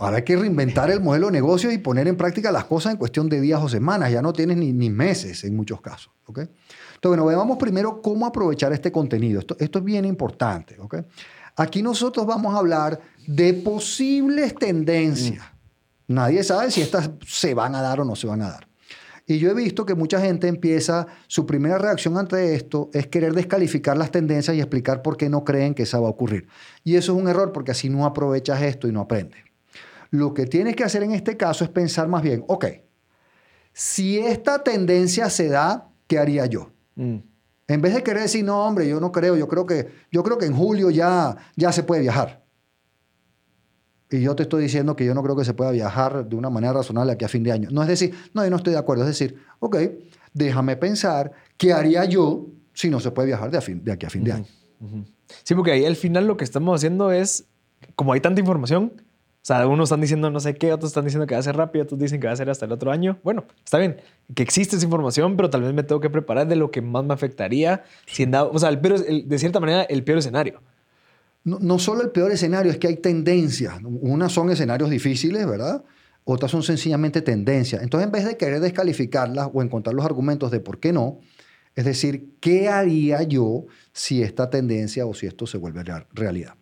Ahora 0.01 0.17
hay 0.17 0.23
que 0.23 0.35
reinventar 0.35 0.89
el 0.89 0.99
modelo 0.99 1.27
de 1.27 1.33
negocio 1.33 1.71
y 1.71 1.77
poner 1.77 2.07
en 2.07 2.17
práctica 2.17 2.51
las 2.51 2.65
cosas 2.65 2.93
en 2.93 2.97
cuestión 2.97 3.29
de 3.29 3.39
días 3.39 3.61
o 3.61 3.69
semanas. 3.69 4.11
Ya 4.11 4.23
no 4.23 4.33
tienes 4.33 4.57
ni, 4.57 4.73
ni 4.73 4.89
meses 4.89 5.43
en 5.43 5.55
muchos 5.55 5.79
casos. 5.79 6.11
¿okay? 6.25 6.45
Entonces, 6.45 7.21
bueno, 7.21 7.25
veamos 7.27 7.59
primero 7.59 8.01
cómo 8.01 8.25
aprovechar 8.25 8.73
este 8.73 8.91
contenido. 8.91 9.39
Esto, 9.39 9.55
esto 9.59 9.77
es 9.77 9.85
bien 9.85 10.05
importante. 10.05 10.75
¿okay? 10.79 11.01
Aquí 11.55 11.83
nosotros 11.83 12.25
vamos 12.25 12.55
a 12.55 12.57
hablar 12.57 12.99
de 13.27 13.53
posibles 13.53 14.55
tendencias. 14.55 15.45
Nadie 16.07 16.43
sabe 16.43 16.71
si 16.71 16.81
estas 16.81 17.11
se 17.27 17.53
van 17.53 17.75
a 17.75 17.83
dar 17.83 17.99
o 17.99 18.03
no 18.03 18.15
se 18.15 18.25
van 18.25 18.41
a 18.41 18.49
dar. 18.49 18.67
Y 19.27 19.37
yo 19.37 19.51
he 19.51 19.53
visto 19.53 19.85
que 19.85 19.93
mucha 19.93 20.19
gente 20.19 20.47
empieza, 20.47 21.05
su 21.27 21.45
primera 21.45 21.77
reacción 21.77 22.17
ante 22.17 22.55
esto 22.55 22.89
es 22.91 23.05
querer 23.05 23.33
descalificar 23.35 23.95
las 23.97 24.09
tendencias 24.09 24.57
y 24.57 24.61
explicar 24.61 25.03
por 25.03 25.15
qué 25.15 25.29
no 25.29 25.43
creen 25.43 25.75
que 25.75 25.83
esa 25.83 25.99
va 25.99 26.07
a 26.07 26.11
ocurrir. 26.11 26.47
Y 26.83 26.95
eso 26.95 27.13
es 27.13 27.21
un 27.21 27.29
error 27.29 27.51
porque 27.51 27.69
así 27.69 27.87
no 27.87 28.07
aprovechas 28.07 28.63
esto 28.63 28.87
y 28.87 28.91
no 28.91 29.01
aprendes. 29.01 29.50
Lo 30.11 30.33
que 30.33 30.45
tienes 30.45 30.75
que 30.75 30.83
hacer 30.83 31.03
en 31.03 31.11
este 31.11 31.35
caso 31.35 31.63
es 31.63 31.69
pensar 31.69 32.07
más 32.07 32.21
bien, 32.21 32.43
ok, 32.47 32.65
si 33.73 34.19
esta 34.19 34.63
tendencia 34.63 35.29
se 35.29 35.47
da, 35.47 35.89
¿qué 36.07 36.19
haría 36.19 36.45
yo? 36.45 36.71
Mm. 36.95 37.17
En 37.67 37.81
vez 37.81 37.93
de 37.93 38.03
querer 38.03 38.23
decir, 38.23 38.43
no, 38.43 38.65
hombre, 38.65 38.87
yo 38.87 38.99
no 38.99 39.11
creo, 39.11 39.37
yo 39.37 39.47
creo 39.47 39.65
que, 39.65 39.89
yo 40.11 40.23
creo 40.23 40.37
que 40.37 40.45
en 40.45 40.53
julio 40.53 40.89
ya, 40.89 41.37
ya 41.55 41.71
se 41.71 41.83
puede 41.83 42.01
viajar. 42.01 42.43
Y 44.09 44.19
yo 44.19 44.35
te 44.35 44.43
estoy 44.43 44.63
diciendo 44.63 44.93
que 44.97 45.05
yo 45.05 45.13
no 45.13 45.23
creo 45.23 45.37
que 45.37 45.45
se 45.45 45.53
pueda 45.53 45.71
viajar 45.71 46.27
de 46.27 46.35
una 46.35 46.49
manera 46.49 46.73
razonable 46.73 47.13
aquí 47.13 47.23
a 47.23 47.29
fin 47.29 47.43
de 47.43 47.53
año. 47.53 47.69
No 47.71 47.81
es 47.81 47.87
decir, 47.87 48.13
no, 48.33 48.43
yo 48.43 48.49
no 48.49 48.57
estoy 48.57 48.73
de 48.73 48.79
acuerdo. 48.79 49.03
Es 49.03 49.07
decir, 49.07 49.37
ok, 49.59 49.77
déjame 50.33 50.75
pensar 50.75 51.31
qué 51.55 51.71
haría 51.71 52.03
yo 52.03 52.47
si 52.73 52.89
no 52.89 52.99
se 52.99 53.11
puede 53.11 53.27
viajar 53.27 53.49
de, 53.51 53.57
aquí 53.91 54.05
a 54.05 54.09
fin 54.09 54.23
de 54.25 54.33
año. 54.33 54.45
Sí, 55.43 55.55
porque 55.55 55.71
ahí 55.71 55.85
al 55.85 55.95
final 55.95 56.27
lo 56.27 56.35
que 56.35 56.43
estamos 56.43 56.75
haciendo 56.75 57.13
es, 57.13 57.45
como 57.95 58.11
hay 58.11 58.19
tanta 58.19 58.41
información, 58.41 59.01
o 59.41 59.43
sea, 59.43 59.65
unos 59.65 59.89
están 59.89 60.01
diciendo 60.01 60.29
no 60.29 60.39
sé 60.39 60.53
qué, 60.53 60.71
otros 60.71 60.91
están 60.91 61.03
diciendo 61.03 61.25
que 61.25 61.33
va 61.33 61.39
a 61.39 61.43
ser 61.43 61.57
rápido, 61.57 61.83
otros 61.83 61.99
dicen 61.99 62.19
que 62.19 62.27
va 62.27 62.33
a 62.33 62.35
ser 62.35 62.47
hasta 62.51 62.65
el 62.65 62.71
otro 62.71 62.91
año. 62.91 63.19
Bueno, 63.23 63.45
está 63.65 63.79
bien, 63.79 63.97
que 64.35 64.43
existe 64.43 64.75
esa 64.75 64.85
información, 64.85 65.35
pero 65.35 65.49
tal 65.49 65.63
vez 65.63 65.73
me 65.73 65.81
tengo 65.81 65.99
que 65.99 66.11
preparar 66.11 66.47
de 66.47 66.55
lo 66.55 66.69
que 66.69 66.83
más 66.83 67.03
me 67.03 67.15
afectaría. 67.15 67.83
En 68.19 68.35
o 68.35 68.59
sea, 68.59 68.69
el 68.69 69.27
de 69.27 69.39
cierta 69.39 69.59
manera, 69.59 69.81
el 69.83 70.03
peor 70.03 70.19
escenario. 70.19 70.61
No, 71.43 71.57
no, 71.59 71.79
solo 71.79 72.03
el 72.03 72.11
peor 72.11 72.31
escenario, 72.31 72.71
es 72.71 72.77
que 72.77 72.85
hay 72.85 72.97
tendencias. 72.97 73.79
Unas 73.83 74.31
son 74.31 74.51
escenarios 74.51 74.91
difíciles, 74.91 75.47
¿verdad? 75.47 75.83
Otras 76.23 76.51
son 76.51 76.61
sencillamente 76.61 77.23
tendencias. 77.23 77.81
Entonces, 77.81 78.05
en 78.05 78.11
vez 78.11 78.25
de 78.25 78.37
querer 78.37 78.59
descalificarlas 78.59 79.49
o 79.51 79.63
encontrar 79.63 79.95
los 79.95 80.05
argumentos 80.05 80.51
de 80.51 80.59
por 80.59 80.79
qué 80.79 80.93
no, 80.93 81.19
es 81.75 81.85
decir, 81.85 82.35
¿qué 82.39 82.69
haría 82.69 83.23
yo 83.23 83.65
si 83.91 84.21
esta 84.21 84.51
tendencia 84.51 85.07
o 85.07 85.15
si 85.15 85.25
esto 85.25 85.47
se 85.47 85.57
vuelve 85.57 85.83
realidad? 86.13 86.55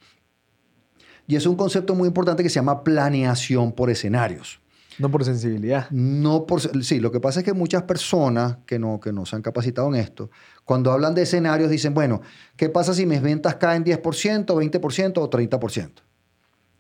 Y 1.29 1.35
es 1.35 1.45
un 1.45 1.55
concepto 1.55 1.93
muy 1.93 2.07
importante 2.07 2.41
que 2.41 2.49
se 2.49 2.55
llama 2.55 2.83
planeación 2.83 3.71
por 3.71 3.91
escenarios. 3.91 4.59
No 4.97 5.11
por 5.11 5.23
sensibilidad. 5.23 5.87
No 5.91 6.47
por, 6.47 6.59
sí, 6.83 6.99
lo 6.99 7.11
que 7.11 7.19
pasa 7.19 7.41
es 7.41 7.45
que 7.45 7.53
muchas 7.53 7.83
personas 7.83 8.57
que 8.65 8.79
no, 8.79 8.99
que 8.99 9.13
no 9.13 9.27
se 9.27 9.35
han 9.35 9.43
capacitado 9.43 9.87
en 9.89 9.95
esto, 10.01 10.31
cuando 10.65 10.91
hablan 10.91 11.13
de 11.13 11.21
escenarios 11.21 11.69
dicen, 11.69 11.93
bueno, 11.93 12.21
¿qué 12.57 12.69
pasa 12.69 12.95
si 12.95 13.05
mis 13.05 13.21
ventas 13.21 13.57
caen 13.57 13.85
10%, 13.85 14.01
20% 14.47 15.17
o 15.19 15.29
30%? 15.29 15.91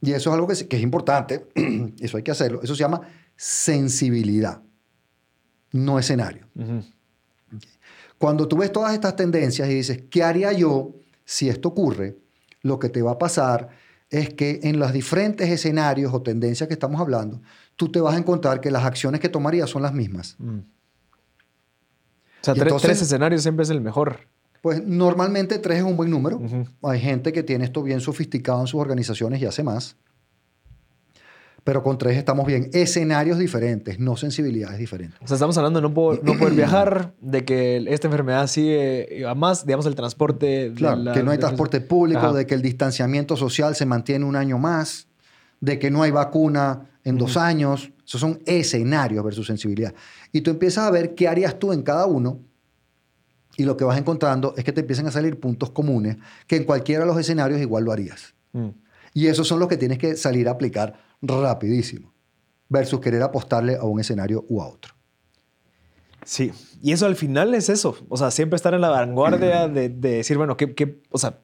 Y 0.01 0.13
eso 0.13 0.31
es 0.31 0.33
algo 0.33 0.47
que 0.47 0.67
que 0.67 0.77
es 0.77 0.81
importante, 0.81 1.45
eso 1.99 2.17
hay 2.17 2.23
que 2.23 2.31
hacerlo. 2.31 2.59
Eso 2.63 2.73
se 2.73 2.79
llama 2.79 3.01
sensibilidad, 3.35 4.63
no 5.73 5.99
escenario. 5.99 6.47
Cuando 8.17 8.47
tú 8.47 8.57
ves 8.57 8.71
todas 8.71 8.95
estas 8.95 9.15
tendencias 9.15 9.69
y 9.69 9.75
dices, 9.75 10.03
¿qué 10.09 10.23
haría 10.23 10.53
yo 10.53 10.95
si 11.23 11.49
esto 11.49 11.69
ocurre? 11.69 12.17
Lo 12.63 12.79
que 12.79 12.89
te 12.89 13.03
va 13.03 13.11
a 13.11 13.17
pasar 13.19 13.69
es 14.09 14.33
que 14.33 14.59
en 14.63 14.79
los 14.79 14.91
diferentes 14.91 15.49
escenarios 15.49 16.13
o 16.13 16.21
tendencias 16.21 16.67
que 16.67 16.73
estamos 16.73 16.99
hablando, 16.99 17.41
tú 17.75 17.91
te 17.91 18.01
vas 18.01 18.15
a 18.15 18.17
encontrar 18.17 18.59
que 18.61 18.71
las 18.71 18.83
acciones 18.83 19.21
que 19.21 19.29
tomarías 19.29 19.69
son 19.69 19.83
las 19.83 19.93
mismas. 19.93 20.35
Mm. 20.39 20.59
O 22.41 22.43
sea, 22.43 22.53
tres 22.53 23.01
escenarios 23.01 23.41
siempre 23.41 23.63
es 23.63 23.69
el 23.69 23.81
mejor. 23.81 24.21
Pues 24.61 24.83
normalmente 24.85 25.59
tres 25.59 25.79
es 25.79 25.83
un 25.83 25.95
buen 25.95 26.09
número. 26.09 26.41
Hay 26.83 26.99
gente 26.99 27.31
que 27.31 27.43
tiene 27.43 27.65
esto 27.65 27.83
bien 27.83 28.01
sofisticado 28.01 28.61
en 28.61 28.67
sus 28.67 28.79
organizaciones 28.79 29.41
y 29.41 29.45
hace 29.45 29.63
más. 29.63 29.95
Pero 31.63 31.83
con 31.83 31.97
tres 31.97 32.17
estamos 32.17 32.45
bien. 32.45 32.69
Escenarios 32.73 33.37
diferentes, 33.37 33.99
no 33.99 34.15
sensibilidades 34.15 34.79
diferentes. 34.79 35.19
O 35.21 35.27
sea, 35.27 35.35
estamos 35.35 35.57
hablando 35.57 35.79
de 35.79 35.87
no, 35.87 35.93
poder, 35.93 36.21
viajar, 36.55 37.13
de 37.21 37.45
que 37.45 37.85
esta 37.87 38.07
enfermedad 38.07 38.47
sigue 38.47 39.25
a 39.27 39.35
más, 39.35 39.65
digamos, 39.65 39.85
el 39.85 39.95
transporte. 39.95 40.73
Claro, 40.75 41.13
que 41.13 41.23
no 41.23 41.31
hay 41.31 41.37
transporte 41.37 41.81
público, 41.81 42.33
de 42.33 42.45
que 42.45 42.55
el 42.55 42.61
distanciamiento 42.61 43.35
social 43.35 43.75
se 43.75 43.85
mantiene 43.85 44.25
un 44.25 44.35
año 44.35 44.57
más, 44.57 45.07
de 45.59 45.79
que 45.79 45.91
no 45.91 46.03
hay 46.03 46.11
vacuna 46.11 46.89
en 47.03 47.17
dos 47.17 47.37
años. 47.37 47.91
Esos 48.05 48.21
son 48.21 48.39
escenarios 48.45 49.23
versus 49.23 49.45
sensibilidad. 49.47 49.93
Y 50.31 50.41
tú 50.41 50.51
empiezas 50.51 50.87
a 50.87 50.91
ver 50.91 51.13
qué 51.15 51.27
harías 51.27 51.59
tú 51.59 51.73
en 51.73 51.83
cada 51.83 52.05
uno. 52.05 52.39
Y 53.57 53.65
lo 53.65 53.75
que 53.75 53.83
vas 53.83 53.97
encontrando 53.97 54.53
es 54.55 54.63
que 54.63 54.71
te 54.71 54.81
empiezan 54.81 55.05
a 55.07 55.11
salir 55.11 55.39
puntos 55.39 55.69
comunes 55.71 56.17
que 56.47 56.55
en 56.55 56.63
cualquiera 56.63 57.01
de 57.01 57.07
los 57.07 57.19
escenarios 57.19 57.59
igual 57.59 57.83
lo 57.83 57.91
harías. 57.91 58.33
Mm. 58.53 58.69
Y 59.13 59.27
esos 59.27 59.47
son 59.47 59.59
los 59.59 59.67
que 59.67 59.77
tienes 59.77 59.97
que 59.97 60.15
salir 60.15 60.47
a 60.47 60.51
aplicar 60.51 61.08
rapidísimo, 61.21 62.13
versus 62.67 62.99
querer 62.99 63.21
apostarle 63.21 63.75
a 63.75 63.83
un 63.83 63.99
escenario 63.99 64.45
u 64.49 64.61
a 64.61 64.67
otro. 64.67 64.93
Sí, 66.23 66.51
y 66.81 66.91
eso 66.91 67.05
al 67.05 67.15
final 67.15 67.53
es 67.55 67.69
eso, 67.69 67.97
o 68.09 68.17
sea, 68.17 68.29
siempre 68.31 68.55
estar 68.55 68.73
en 68.73 68.81
la 68.81 68.89
vanguardia 68.89 69.67
de, 69.69 69.89
decir, 69.89 70.37
bueno, 70.37 70.57
que, 70.57 71.01
o 71.09 71.17
sea, 71.17 71.39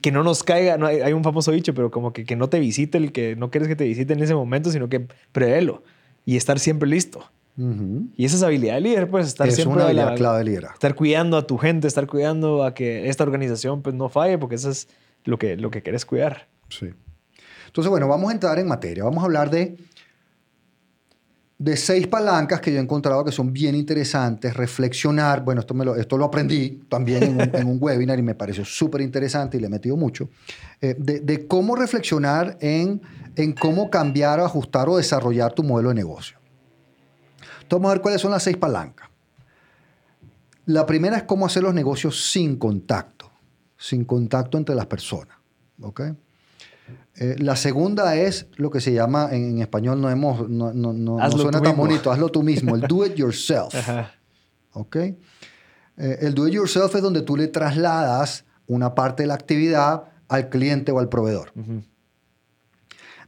que 0.00 0.12
no 0.12 0.22
nos 0.22 0.42
caiga, 0.42 0.78
no, 0.78 0.86
hay, 0.86 1.12
un 1.12 1.24
famoso 1.24 1.50
dicho, 1.50 1.74
pero 1.74 1.90
como 1.90 2.12
que, 2.12 2.24
que 2.24 2.36
no 2.36 2.48
te 2.48 2.58
visite 2.58 2.98
el 2.98 3.12
que 3.12 3.36
no 3.36 3.50
quieres 3.50 3.68
que 3.68 3.76
te 3.76 3.84
visite 3.84 4.12
en 4.12 4.22
ese 4.22 4.34
momento, 4.34 4.70
sino 4.70 4.88
que 4.88 5.06
prevéelo 5.32 5.82
y 6.24 6.36
estar 6.36 6.58
siempre 6.58 6.88
listo. 6.88 7.24
Y 7.56 8.24
esa 8.24 8.36
es 8.36 8.42
habilidad 8.42 8.74
de 8.74 8.80
líder, 8.80 9.08
pues 9.08 9.28
estar 9.28 9.46
es 9.46 9.54
siempre 9.54 9.76
una 9.76 9.84
habilidad 9.84 10.16
clave 10.16 10.38
de 10.38 10.44
líder. 10.44 10.64
Estar 10.72 10.96
cuidando 10.96 11.36
a 11.36 11.46
tu 11.46 11.56
gente, 11.56 11.86
estar 11.86 12.08
cuidando 12.08 12.64
a 12.64 12.74
que 12.74 13.08
esta 13.08 13.22
organización 13.22 13.80
pues 13.80 13.94
no 13.94 14.08
falle, 14.08 14.38
porque 14.38 14.56
eso 14.56 14.70
es 14.70 14.88
lo 15.24 15.38
que, 15.38 15.56
lo 15.56 15.70
que 15.70 15.80
quieres 15.80 16.04
cuidar. 16.04 16.48
Sí. 16.68 16.90
Entonces, 17.74 17.90
bueno, 17.90 18.06
vamos 18.06 18.30
a 18.30 18.34
entrar 18.34 18.56
en 18.60 18.68
materia. 18.68 19.02
Vamos 19.02 19.20
a 19.20 19.24
hablar 19.24 19.50
de, 19.50 19.76
de 21.58 21.76
seis 21.76 22.06
palancas 22.06 22.60
que 22.60 22.72
yo 22.72 22.78
he 22.78 22.80
encontrado 22.80 23.24
que 23.24 23.32
son 23.32 23.52
bien 23.52 23.74
interesantes. 23.74 24.54
Reflexionar, 24.54 25.44
bueno, 25.44 25.60
esto, 25.60 25.74
me 25.74 25.84
lo, 25.84 25.96
esto 25.96 26.16
lo 26.16 26.26
aprendí 26.26 26.84
también 26.88 27.36
en 27.52 27.66
un, 27.66 27.78
webinar 27.80 28.16
y 28.16 28.22
me 28.22 28.36
pareció 28.36 28.64
súper 28.64 29.00
interesante 29.00 29.56
y 29.56 29.60
le 29.60 29.66
he 29.66 29.70
metido 29.70 29.96
mucho. 29.96 30.28
Eh, 30.80 30.94
de, 30.96 31.48
cómo 31.48 31.74
reflexionar 31.74 32.56
en, 32.60 33.02
en 33.34 33.52
cómo 33.54 33.90
cambiar, 33.90 34.38
ajustar 34.38 34.88
o 34.88 34.96
desarrollar 34.96 35.52
tu 35.52 35.64
modelo 35.64 35.88
de 35.88 35.96
negocio. 35.96 36.38
Entonces, 37.54 37.70
vamos 37.70 37.90
a 37.90 37.94
ver 37.94 38.02
cuáles 38.02 38.20
son 38.20 38.30
las 38.30 38.44
seis 38.44 38.56
palancas. 38.56 39.08
La 40.66 40.86
primera 40.86 41.16
es 41.16 41.24
cómo 41.24 41.44
hacer 41.44 41.64
los 41.64 41.74
negocios 41.74 42.30
sin 42.30 42.54
contacto, 42.54 43.32
sin 43.76 44.04
contacto 44.04 44.58
entre 44.58 44.76
las 44.76 44.86
personas. 44.86 45.36
¿ok?, 45.80 46.02
eh, 47.16 47.36
la 47.38 47.54
segunda 47.54 48.16
es 48.16 48.48
lo 48.56 48.70
que 48.70 48.80
se 48.80 48.92
llama, 48.92 49.28
en, 49.30 49.60
español 49.60 50.00
no, 50.00 50.10
hemos, 50.10 50.48
no, 50.48 50.72
no, 50.72 50.92
no 50.92 51.30
suena 51.30 51.62
tan 51.62 51.76
bonito, 51.76 52.10
hazlo 52.10 52.28
tú 52.28 52.42
mismo, 52.42 52.74
el 52.74 52.80
do 52.88 53.06
it 53.06 53.14
yourself. 53.14 53.74
¿Ok? 54.72 54.96
Eh, 54.96 55.14
el 55.96 56.34
do 56.34 56.48
it 56.48 56.54
yourself 56.54 56.94
es 56.94 57.02
donde 57.02 57.22
tú 57.22 57.36
le 57.36 57.46
trasladas 57.46 58.44
una 58.66 58.94
parte 58.94 59.22
de 59.22 59.28
la 59.28 59.34
actividad 59.34 60.04
al 60.28 60.48
cliente 60.48 60.90
o 60.90 60.98
al 60.98 61.08
proveedor. 61.08 61.52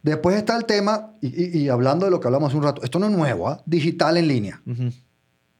Después 0.03 0.37
está 0.37 0.57
el 0.57 0.65
tema, 0.65 1.13
y, 1.21 1.69
hablando 1.69 2.07
de 2.07 2.11
lo 2.11 2.21
que 2.21 2.27
hablamos 2.29 2.49
hace 2.49 2.57
un 2.57 2.65
rato, 2.65 2.83
esto 2.83 2.99
no 2.99 3.07
es 3.07 3.13
nuevo, 3.13 3.49
¿ah? 3.49 3.63
digital 3.67 4.17
en 4.17 4.29
línea. 4.29 4.63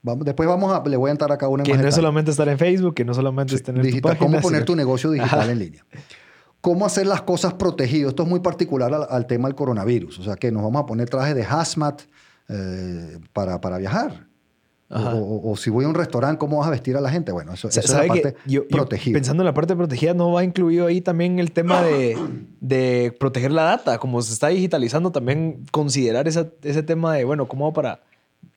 Vamos, 0.03 0.25
después 0.25 0.49
vamos 0.49 0.73
a, 0.73 0.89
le 0.89 0.97
voy 0.97 1.09
a 1.09 1.13
entrar 1.13 1.31
acá 1.33 1.49
una 1.49 1.65
Que 1.65 1.77
no 1.77 1.89
es 1.89 1.95
solamente 1.95 2.31
estar 2.31 2.49
en 2.49 2.59
Facebook, 2.59 2.95
que 2.95 3.05
no 3.05 3.15
solamente 3.15 3.55
es 3.55 3.63
tener 3.63 3.85
digital, 3.85 4.17
Cómo 4.19 4.41
poner 4.41 4.65
tu 4.65 4.77
negocio 4.77 5.11
digital 5.11 5.51
en 5.51 5.59
línea 5.59 5.85
cómo 6.61 6.87
hacer 6.87 7.07
las 7.07 7.23
cosas 7.23 7.55
protegidas. 7.55 8.11
Esto 8.11 8.23
es 8.25 8.29
muy 8.29 8.41
particular 8.41 8.93
al, 9.09 9.27
tema 9.27 9.49
del 9.49 9.55
coronavirus. 9.55 10.19
O 10.19 10.23
sea, 10.23 10.37
que 10.37 10.51
nos 10.51 10.63
vamos 10.63 10.83
a 10.83 10.87
poner 10.87 11.09
trajes 11.09 11.35
de 11.35 11.45
hazmat 11.45 12.03
eh, 12.49 13.19
para, 13.33 13.61
para, 13.61 13.79
viajar. 13.79 14.27
O, 14.89 15.57
si 15.57 15.69
voy 15.69 15.85
a 15.85 15.89
un 15.89 15.97
restaurante, 15.97 16.39
¿cómo 16.39 16.59
vas 16.59 16.69
a 16.69 16.71
vestir 16.71 16.97
a 16.97 17.01
la 17.01 17.11
gente? 17.11 17.33
Bueno, 17.33 17.53
eso, 17.53 17.69
es 17.69 17.91
la 17.91 18.07
parte 18.07 18.37
protegida. 18.71 19.15
pensando 19.15 19.43
en 19.43 19.47
la 19.47 19.55
parte 19.55 19.75
protegida, 19.75 20.15
¿no 20.15 20.31
va 20.31 20.45
incluido 20.45 20.87
ahí 20.87 21.01
también 21.01 21.41
el 21.41 21.51
tema 21.51 21.83
de, 21.83 22.17
de 22.61 23.13
proteger 23.19 23.51
la 23.51 23.65
data? 23.65 23.99
Como 23.99 24.23
se 24.23 24.33
está 24.33 24.47
digitalizando, 24.47 25.11
también 25.11 25.65
considerar 25.73 26.29
ese 26.29 26.83
tema 26.85 27.15
de, 27.15 27.25
bueno, 27.25 27.49
¿cómo 27.49 27.73
para 27.73 28.06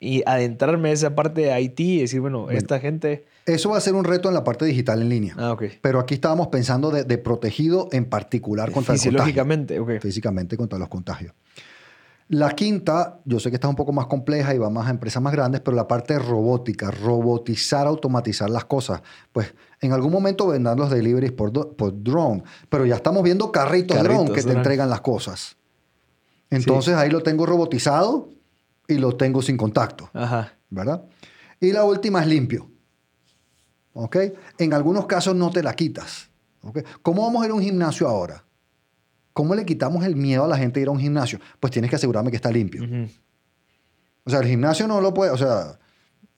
y 0.02 0.22
adentrarme 0.24 0.88
en 0.88 0.94
esa 0.94 1.14
parte 1.14 1.42
de 1.42 1.60
IT 1.60 1.78
y 1.78 2.00
decir, 2.00 2.22
bueno, 2.22 2.50
esta 2.50 2.80
gente... 2.80 3.26
Eso 3.44 3.70
va 3.70 3.76
a 3.76 3.80
ser 3.82 3.94
un 3.94 4.04
reto 4.04 4.28
en 4.28 4.34
la 4.34 4.42
parte 4.42 4.64
digital 4.64 5.02
en 5.02 5.10
línea. 5.10 5.34
Ah, 5.36 5.52
ok. 5.52 5.64
Pero 5.82 6.00
aquí 6.00 6.14
estábamos 6.14 6.48
pensando 6.48 6.90
de, 6.90 7.18
protegido 7.18 7.88
en 7.92 8.06
particular 8.06 8.72
contra 8.72 8.94
el 8.94 8.98
contagio. 8.98 9.10
Fisiológicamente, 9.10 9.78
ok. 9.78 10.00
Físicamente 10.00 10.56
contra 10.56 10.78
los 10.78 10.88
contagios. 10.88 11.34
La 12.28 12.50
quinta, 12.52 13.18
yo 13.24 13.40
sé 13.40 13.50
que 13.50 13.56
está 13.56 13.68
un 13.68 13.74
poco 13.74 13.92
más 13.92 14.06
compleja 14.06 14.54
y 14.54 14.58
va 14.58 14.70
más 14.70 14.86
a 14.86 14.90
empresas 14.90 15.20
más 15.20 15.32
grandes, 15.32 15.60
pero 15.60 15.76
la 15.76 15.86
parte 15.86 16.14
de 16.14 16.20
robótica, 16.20 16.90
robotizar, 16.90 17.86
automatizar 17.86 18.48
las 18.48 18.64
cosas. 18.64 19.02
Pues 19.32 19.52
en 19.80 19.92
algún 19.92 20.12
momento 20.12 20.46
vendrán 20.46 20.78
los 20.78 20.90
deliveries 20.90 21.32
por, 21.32 21.76
por 21.76 22.02
drone, 22.02 22.42
pero 22.70 22.86
ya 22.86 22.94
estamos 22.94 23.22
viendo 23.22 23.52
carritos, 23.52 24.02
drone 24.02 24.32
que 24.32 24.42
te 24.42 24.52
entregan 24.52 24.88
las 24.88 25.00
cosas. 25.02 25.56
Entonces 26.48 26.94
ahí 26.94 27.10
lo 27.10 27.22
tengo 27.22 27.44
robotizado 27.44 28.30
y 28.94 28.98
lo 28.98 29.16
tengo 29.16 29.42
sin 29.42 29.56
contacto. 29.56 30.10
Ajá. 30.12 30.54
¿Verdad? 30.68 31.04
Y 31.60 31.72
la 31.72 31.84
última 31.84 32.20
es 32.22 32.26
limpio. 32.26 32.70
¿Ok? 33.92 34.16
En 34.58 34.72
algunos 34.72 35.06
casos 35.06 35.34
no 35.34 35.50
te 35.50 35.62
la 35.62 35.74
quitas. 35.74 36.30
¿Ok? 36.62 36.80
¿Cómo 37.02 37.22
vamos 37.22 37.42
a 37.42 37.46
ir 37.46 37.52
a 37.52 37.54
un 37.54 37.62
gimnasio 37.62 38.08
ahora? 38.08 38.44
¿Cómo 39.32 39.54
le 39.54 39.64
quitamos 39.64 40.04
el 40.04 40.16
miedo 40.16 40.44
a 40.44 40.48
la 40.48 40.56
gente 40.56 40.80
de 40.80 40.82
ir 40.82 40.88
a 40.88 40.92
un 40.92 41.00
gimnasio? 41.00 41.38
Pues 41.58 41.72
tienes 41.72 41.90
que 41.90 41.96
asegurarme 41.96 42.30
que 42.30 42.36
está 42.36 42.50
limpio. 42.50 42.82
O 44.24 44.30
sea, 44.30 44.40
el 44.40 44.46
gimnasio 44.46 44.86
no 44.86 45.00
lo 45.00 45.14
puede, 45.14 45.30
o 45.30 45.36
sea, 45.36 45.78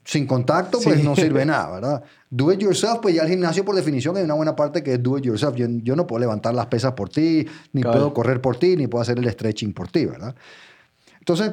sin 0.04 0.26
contacto, 0.26 0.78
pues 0.82 1.02
no 1.02 1.14
sirve 1.16 1.44
nada, 1.46 1.70
¿verdad? 1.70 2.04
Do 2.30 2.52
it 2.52 2.60
yourself, 2.60 2.98
pues 3.00 3.14
ya 3.14 3.22
el 3.22 3.28
gimnasio 3.28 3.64
por 3.64 3.74
definición 3.74 4.16
hay 4.16 4.24
una 4.24 4.34
buena 4.34 4.56
parte 4.56 4.82
que 4.82 4.94
es 4.94 5.02
do 5.02 5.18
it 5.18 5.24
yourself. 5.24 5.54
Yo, 5.56 5.66
yo 5.68 5.96
no 5.96 6.06
puedo 6.06 6.20
levantar 6.20 6.54
las 6.54 6.66
pesas 6.66 6.92
por 6.92 7.08
ti, 7.08 7.46
ni 7.72 7.82
puedo 7.82 8.12
correr 8.12 8.40
por 8.40 8.56
ti, 8.56 8.76
ni 8.76 8.86
puedo 8.86 9.02
hacer 9.02 9.18
el 9.18 9.30
stretching 9.30 9.72
por 9.72 9.88
ti, 9.88 10.06
¿verdad? 10.06 10.34
Entonces, 11.18 11.52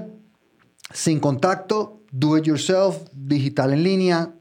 sin 0.92 1.20
contacto, 1.20 2.04
do 2.12 2.38
it 2.38 2.46
yourself, 2.46 3.08
digital 3.14 3.74
en 3.74 3.84
línea, 3.84 4.34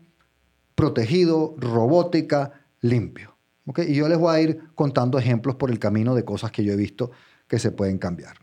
protegido, 0.75 1.55
robótica, 1.59 2.53
limpio. 2.81 3.37
¿Okay? 3.67 3.91
Y 3.91 3.97
yo 3.97 4.09
les 4.09 4.19
voy 4.19 4.35
a 4.35 4.41
ir 4.41 4.61
contando 4.75 5.19
ejemplos 5.19 5.57
por 5.57 5.71
el 5.71 5.79
camino 5.79 6.15
de 6.15 6.25
cosas 6.25 6.51
que 6.51 6.65
yo 6.65 6.73
he 6.73 6.77
visto 6.77 7.11
que 7.47 7.59
se 7.59 7.71
pueden 7.71 7.99
cambiar. 7.99 8.37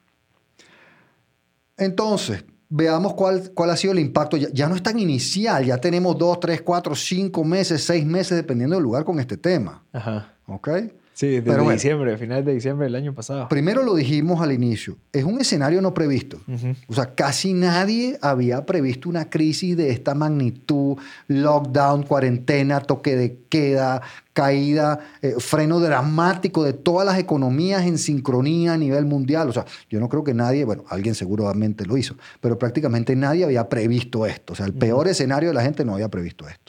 Entonces, 1.77 2.45
veamos 2.69 3.13
cuál, 3.13 3.51
cuál 3.53 3.69
ha 3.69 3.77
sido 3.77 3.93
el 3.93 3.99
impacto. 3.99 4.37
Ya, 4.37 4.67
no 4.67 4.75
es 4.75 4.83
tan 4.83 4.99
inicial, 4.99 5.65
ya 5.65 5.77
tenemos 5.77 6.17
dos, 6.17 6.39
tres, 6.39 6.61
cuatro, 6.61 6.95
cinco 6.95 7.43
meses, 7.43 7.83
seis 7.83 8.05
meses, 8.05 8.37
dependiendo 8.37 8.75
del 8.75 8.83
lugar 8.83 9.03
con 9.03 9.19
este 9.19 9.37
tema. 9.37 9.83
Ajá. 9.91 10.33
¿Ok? 10.47 10.69
Sí, 11.15 11.39
desde 11.39 11.71
diciembre, 11.71 12.17
finales 12.17 12.43
de 12.43 12.53
diciembre 12.53 12.87
del 12.87 12.95
año 12.95 13.13
pasado. 13.13 13.47
Primero 13.47 13.83
lo 13.83 13.95
dijimos 13.95 14.41
al 14.41 14.51
inicio, 14.51 14.97
es 15.13 15.23
un 15.23 15.39
escenario 15.39 15.81
no 15.81 15.93
previsto. 15.93 16.41
O 16.87 16.93
sea, 16.93 17.15
casi 17.15 17.53
nadie 17.53 18.19
había 18.21 18.65
previsto 18.65 19.07
una 19.07 19.29
crisis 19.29 19.77
de 19.77 19.91
esta 19.91 20.13
magnitud, 20.13 20.97
lockdown, 21.29 22.03
cuarentena, 22.03 22.81
toque 22.81 23.15
de 23.15 23.39
queda, 23.47 24.01
caída, 24.33 24.99
eh, 25.21 25.35
freno 25.39 25.79
dramático 25.79 26.65
de 26.65 26.73
todas 26.73 27.05
las 27.05 27.17
economías 27.17 27.85
en 27.85 27.97
sincronía 27.97 28.73
a 28.73 28.77
nivel 28.77 29.05
mundial. 29.05 29.47
O 29.47 29.53
sea, 29.53 29.65
yo 29.89 30.01
no 30.01 30.09
creo 30.09 30.25
que 30.25 30.33
nadie, 30.33 30.65
bueno, 30.65 30.83
alguien 30.89 31.15
seguramente 31.15 31.85
lo 31.85 31.95
hizo, 31.95 32.15
pero 32.41 32.59
prácticamente 32.59 33.15
nadie 33.15 33.45
había 33.45 33.69
previsto 33.69 34.25
esto. 34.25 34.51
O 34.51 34.55
sea, 34.57 34.65
el 34.65 34.73
peor 34.73 35.07
escenario 35.07 35.47
de 35.47 35.55
la 35.55 35.61
gente 35.61 35.85
no 35.85 35.93
había 35.93 36.09
previsto 36.09 36.45
esto. 36.49 36.64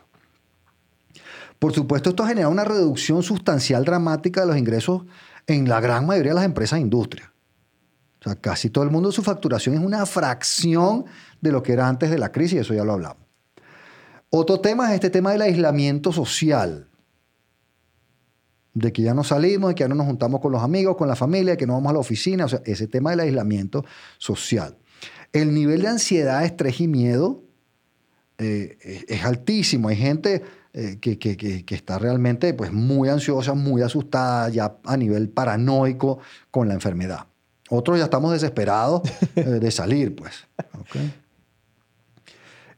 Por 1.67 1.75
supuesto, 1.75 2.11
esto 2.11 2.25
genera 2.25 2.47
una 2.47 2.63
reducción 2.63 3.25
sustancial 3.25 3.85
dramática 3.85 4.43
de 4.43 4.47
los 4.47 4.57
ingresos 4.57 5.03
en 5.49 5.69
la 5.69 5.81
gran 5.81 6.07
mayoría 6.07 6.31
de 6.31 6.37
las 6.37 6.45
empresas 6.45 6.79
e 6.79 6.83
industrias. 6.83 7.29
O 8.21 8.23
sea, 8.23 8.37
casi 8.37 8.71
todo 8.71 8.85
el 8.85 8.91
mundo 8.91 9.11
su 9.11 9.21
facturación 9.21 9.75
es 9.75 9.81
una 9.81 10.07
fracción 10.07 11.07
de 11.41 11.51
lo 11.51 11.65
que 11.65 11.73
era 11.73 11.89
antes 11.89 12.09
de 12.09 12.19
la 12.19 12.31
crisis, 12.31 12.61
eso 12.61 12.73
ya 12.73 12.85
lo 12.85 12.93
hablamos. 12.93 13.25
Otro 14.31 14.61
tema 14.61 14.91
es 14.91 14.95
este 14.95 15.11
tema 15.11 15.33
del 15.33 15.43
aislamiento 15.43 16.13
social. 16.13 16.89
De 18.73 18.93
que 18.93 19.03
ya 19.03 19.13
no 19.13 19.25
salimos, 19.25 19.71
de 19.71 19.75
que 19.75 19.83
ya 19.83 19.89
no 19.89 19.97
nos 19.97 20.07
juntamos 20.07 20.41
con 20.41 20.53
los 20.53 20.63
amigos, 20.63 20.97
con 20.97 21.09
la 21.09 21.17
familia, 21.17 21.55
de 21.55 21.57
que 21.57 21.67
no 21.67 21.73
vamos 21.73 21.91
a 21.91 21.95
la 21.95 21.99
oficina. 21.99 22.45
O 22.45 22.49
sea, 22.49 22.63
ese 22.65 22.87
tema 22.87 23.11
del 23.11 23.19
aislamiento 23.19 23.85
social. 24.19 24.79
El 25.33 25.53
nivel 25.53 25.83
de 25.83 25.89
ansiedad, 25.89 26.45
estrés 26.45 26.81
y 26.81 26.87
miedo 26.87 27.43
eh, 28.39 29.05
es 29.09 29.25
altísimo. 29.25 29.89
Hay 29.89 29.97
gente 29.97 30.45
eh, 30.79 30.99
que, 31.01 31.19
que, 31.19 31.39
que, 31.39 31.75
está 31.75 31.99
realmente 31.99 32.53
pues, 32.53 32.71
muy 32.71 33.09
ansiosa, 33.09 33.55
muy 33.55 33.81
asustada, 33.81 34.51
ya 34.51 34.77
a 34.85 34.97
nivel 34.99 35.31
paranoico 35.31 36.19
con 36.51 36.69
la 36.69 36.75
enfermedad. 36.75 37.29
Otros 37.71 37.97
ya 37.97 38.05
estamos 38.05 38.31
desesperados 38.33 39.01
eh, 39.37 39.43
de 39.43 39.71
salir, 39.71 40.15
pues. 40.15 40.47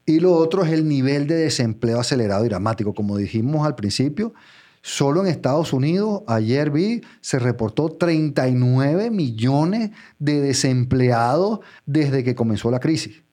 Y 0.05 0.21
lo 0.21 0.33
otro 0.33 0.63
es 0.63 0.71
el 0.71 0.87
nivel 0.87 1.27
de 1.27 1.35
desempleo 1.35 1.99
acelerado 1.99 2.45
y 2.45 2.47
dramático. 2.47 2.93
Como 2.93 3.17
dijimos 3.17 3.67
al 3.67 3.75
principio, 3.75 4.33
solo 4.81 5.19
en 5.19 5.27
Estados 5.27 5.73
Unidos, 5.73 6.21
ayer 6.25 6.71
vi, 6.71 7.01
se 7.19 7.37
reportó 7.37 7.89
39 7.89 9.11
millones 9.11 9.91
de 10.19 10.39
desempleados 10.39 11.59
desde 11.85 12.23
que 12.23 12.33
comenzó 12.33 12.71
la 12.71 12.79
crisis. 12.79 13.23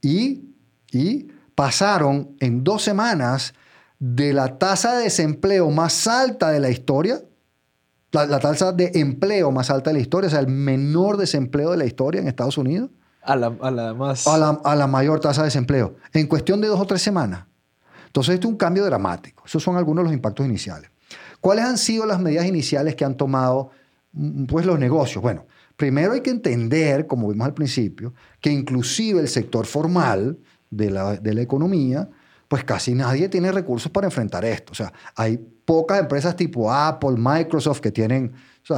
Y, 0.00 0.54
y 0.92 1.26
pasaron 1.56 2.36
en 2.38 2.62
dos 2.62 2.80
semanas 2.80 3.52
de 3.98 4.32
la 4.32 4.58
tasa 4.58 4.96
de 4.96 5.04
desempleo 5.04 5.70
más 5.70 6.06
alta 6.06 6.50
de 6.50 6.60
la 6.60 6.70
historia, 6.70 7.22
la, 8.12 8.38
tasa 8.38 8.72
de 8.72 8.92
empleo 8.94 9.50
más 9.50 9.70
alta 9.70 9.90
de 9.90 9.94
la 9.94 10.00
historia, 10.00 10.28
o 10.28 10.30
sea, 10.30 10.40
el 10.40 10.46
menor 10.46 11.16
desempleo 11.16 11.72
de 11.72 11.76
la 11.76 11.84
historia 11.84 12.20
en 12.20 12.28
Estados 12.28 12.58
Unidos. 12.58 12.90
A 13.22 13.36
la, 13.36 13.50
más... 13.94 14.26
A 14.26 14.76
la, 14.76 14.86
mayor 14.86 15.20
tasa 15.20 15.42
de 15.42 15.46
desempleo, 15.46 15.96
en 16.12 16.26
cuestión 16.26 16.60
de 16.60 16.68
dos 16.68 16.80
o 16.80 16.86
tres 16.86 17.02
semanas. 17.02 17.46
Entonces, 18.06 18.34
esto 18.34 18.46
es 18.46 18.52
un 18.52 18.58
cambio 18.58 18.84
dramático. 18.84 19.42
Esos 19.46 19.62
son 19.62 19.76
algunos 19.76 20.02
de 20.02 20.10
los 20.10 20.12
impactos 20.12 20.46
iniciales. 20.46 20.90
¿Cuáles 21.40 21.64
han 21.64 21.78
sido 21.78 22.06
las 22.06 22.20
medidas 22.20 22.46
iniciales 22.46 22.94
que 22.94 23.04
han 23.04 23.16
tomado 23.16 23.70
mm, 24.12 24.44
pues, 24.44 24.66
los 24.66 24.78
negocios? 24.78 25.20
Bueno, 25.20 25.46
primero 25.76 26.12
hay 26.12 26.20
que 26.20 26.30
entender, 26.30 27.06
como 27.06 27.28
vimos 27.28 27.46
al 27.46 27.54
principio, 27.54 28.14
que 28.40 28.50
inclusive 28.50 29.20
el 29.20 29.28
sector 29.28 29.66
formal 29.66 30.38
de 30.70 30.90
la, 30.90 31.16
de 31.16 31.34
la 31.34 31.42
economía 31.42 32.08
pues 32.54 32.62
casi 32.62 32.94
nadie 32.94 33.28
tiene 33.28 33.50
recursos 33.50 33.90
para 33.90 34.06
enfrentar 34.06 34.44
esto. 34.44 34.70
O 34.70 34.74
sea, 34.76 34.92
hay 35.16 35.38
pocas 35.64 35.98
empresas 35.98 36.36
tipo 36.36 36.72
Apple, 36.72 37.16
Microsoft 37.18 37.80
que 37.80 37.90
tienen 37.90 38.32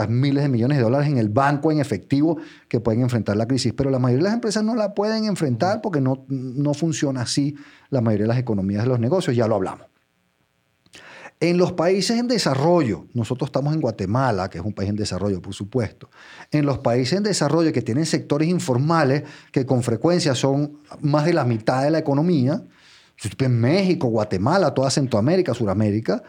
miles 0.09 0.45
de 0.45 0.49
millones 0.49 0.79
de 0.79 0.85
dólares 0.85 1.09
en 1.09 1.19
el 1.19 1.29
banco 1.29 1.71
en 1.71 1.79
efectivo 1.79 2.39
que 2.69 2.81
pueden 2.81 3.03
enfrentar 3.03 3.37
la 3.37 3.47
crisis, 3.47 3.75
pero 3.77 3.91
la 3.91 3.99
mayoría 3.99 4.23
de 4.23 4.29
las 4.31 4.33
empresas 4.33 4.65
no 4.65 4.75
la 4.75 4.95
pueden 4.95 5.27
enfrentar 5.27 5.83
porque 5.83 6.01
no, 6.01 6.25
no 6.29 6.73
funciona 6.73 7.21
así 7.21 7.55
la 7.91 8.01
mayoría 8.01 8.25
de 8.25 8.29
las 8.29 8.39
economías 8.39 8.85
de 8.85 8.89
los 8.89 8.99
negocios, 8.99 9.37
ya 9.37 9.47
lo 9.47 9.57
hablamos. 9.57 9.85
En 11.39 11.59
los 11.59 11.73
países 11.73 12.19
en 12.19 12.29
desarrollo, 12.29 13.05
nosotros 13.13 13.49
estamos 13.49 13.75
en 13.75 13.83
Guatemala, 13.83 14.49
que 14.49 14.57
es 14.57 14.65
un 14.65 14.73
país 14.73 14.89
en 14.89 14.97
desarrollo, 14.97 15.43
por 15.43 15.53
supuesto. 15.53 16.09
En 16.51 16.65
los 16.65 16.79
países 16.79 17.19
en 17.19 17.25
desarrollo 17.25 17.75
que 17.75 17.83
tienen 17.83 18.07
sectores 18.07 18.49
informales 18.49 19.25
que 19.53 19.67
con 19.67 19.83
frecuencia 19.83 20.35
son 20.35 20.79
más 21.03 21.27
de 21.27 21.35
la 21.35 21.45
mitad 21.45 21.83
de 21.83 21.91
la 21.91 21.99
economía, 21.99 22.63
en 23.39 23.61
México, 23.61 24.09
Guatemala, 24.09 24.75
toda 24.75 24.91
Centroamérica, 24.91 25.55
Suramérica, 25.55 26.23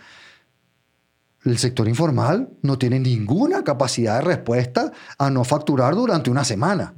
el 1.45 1.57
sector 1.57 1.87
informal 1.87 2.49
no 2.61 2.77
tiene 2.77 2.99
ninguna 2.99 3.63
capacidad 3.63 4.19
de 4.19 4.25
respuesta 4.25 4.91
a 5.17 5.29
no 5.29 5.43
facturar 5.43 5.95
durante 5.95 6.29
una 6.29 6.43
semana. 6.43 6.93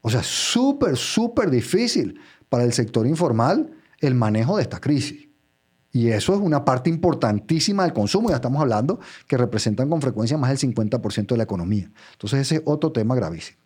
O 0.00 0.10
sea, 0.10 0.22
súper, 0.22 0.96
súper 0.96 1.50
difícil 1.50 2.20
para 2.48 2.64
el 2.64 2.72
sector 2.72 3.06
informal 3.06 3.72
el 4.00 4.14
manejo 4.14 4.56
de 4.56 4.62
esta 4.62 4.80
crisis. 4.80 5.28
Y 5.92 6.08
eso 6.08 6.34
es 6.34 6.40
una 6.40 6.64
parte 6.64 6.90
importantísima 6.90 7.84
del 7.84 7.94
consumo. 7.94 8.28
Ya 8.28 8.36
estamos 8.36 8.60
hablando 8.60 9.00
que 9.26 9.38
representan 9.38 9.88
con 9.88 10.02
frecuencia 10.02 10.36
más 10.36 10.50
del 10.50 10.74
50% 10.74 11.28
de 11.28 11.36
la 11.38 11.44
economía. 11.44 11.90
Entonces 12.12 12.40
ese 12.40 12.56
es 12.56 12.62
otro 12.66 12.92
tema 12.92 13.14
gravísimo. 13.14 13.58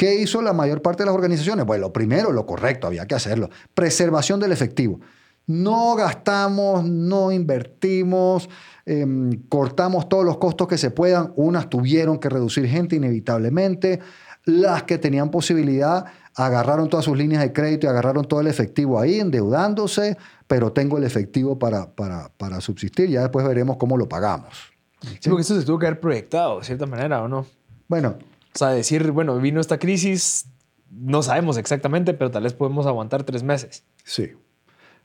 ¿Qué 0.00 0.14
hizo 0.14 0.40
la 0.40 0.54
mayor 0.54 0.80
parte 0.80 1.02
de 1.02 1.08
las 1.08 1.14
organizaciones? 1.14 1.66
Bueno, 1.66 1.88
lo 1.88 1.92
primero, 1.92 2.32
lo 2.32 2.46
correcto, 2.46 2.86
había 2.86 3.04
que 3.06 3.14
hacerlo. 3.14 3.50
Preservación 3.74 4.40
del 4.40 4.50
efectivo. 4.50 4.98
No 5.46 5.94
gastamos, 5.94 6.86
no 6.86 7.30
invertimos, 7.30 8.48
em, 8.86 9.30
cortamos 9.50 10.08
todos 10.08 10.24
los 10.24 10.38
costos 10.38 10.68
que 10.68 10.78
se 10.78 10.90
puedan. 10.90 11.34
Unas 11.36 11.68
tuvieron 11.68 12.18
que 12.18 12.30
reducir 12.30 12.66
gente 12.66 12.96
inevitablemente. 12.96 14.00
Las 14.46 14.84
que 14.84 14.96
tenían 14.96 15.30
posibilidad 15.30 16.06
agarraron 16.34 16.88
todas 16.88 17.04
sus 17.04 17.18
líneas 17.18 17.42
de 17.42 17.52
crédito 17.52 17.86
y 17.86 17.90
agarraron 17.90 18.24
todo 18.24 18.40
el 18.40 18.46
efectivo 18.46 18.98
ahí, 18.98 19.20
endeudándose, 19.20 20.16
pero 20.46 20.72
tengo 20.72 20.96
el 20.96 21.04
efectivo 21.04 21.58
para, 21.58 21.94
para, 21.94 22.30
para 22.38 22.62
subsistir. 22.62 23.10
Ya 23.10 23.20
después 23.20 23.46
veremos 23.46 23.76
cómo 23.76 23.98
lo 23.98 24.08
pagamos. 24.08 24.72
Sí, 25.20 25.28
porque 25.28 25.42
eso 25.42 25.60
se 25.60 25.66
tuvo 25.66 25.78
que 25.78 25.88
haber 25.88 26.00
proyectado 26.00 26.60
de 26.60 26.64
cierta 26.64 26.86
manera, 26.86 27.22
¿o 27.22 27.28
no? 27.28 27.44
Bueno, 27.86 28.16
o 28.54 28.58
sea, 28.58 28.68
decir, 28.68 29.10
bueno, 29.12 29.38
vino 29.38 29.60
esta 29.60 29.78
crisis, 29.78 30.46
no 30.90 31.22
sabemos 31.22 31.56
exactamente, 31.56 32.14
pero 32.14 32.30
tal 32.30 32.42
vez 32.42 32.52
podemos 32.52 32.86
aguantar 32.86 33.24
tres 33.24 33.42
meses. 33.42 33.84
Sí. 34.04 34.32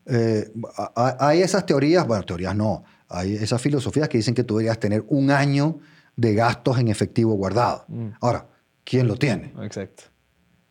Eh, 0.07 0.51
hay 0.95 1.41
esas 1.41 1.65
teorías, 1.65 2.05
bueno, 2.05 2.23
teorías 2.23 2.55
no, 2.55 2.83
hay 3.09 3.35
esas 3.35 3.61
filosofías 3.61 4.09
que 4.09 4.17
dicen 4.17 4.35
que 4.35 4.43
tú 4.43 4.55
deberías 4.55 4.79
tener 4.79 5.03
un 5.07 5.31
año 5.31 5.79
de 6.15 6.33
gastos 6.33 6.79
en 6.79 6.87
efectivo 6.87 7.33
guardado. 7.33 7.85
Mm. 7.87 8.09
Ahora, 8.21 8.47
¿quién 8.83 9.07
lo 9.07 9.15
tiene? 9.15 9.53
Exacto. 9.61 10.03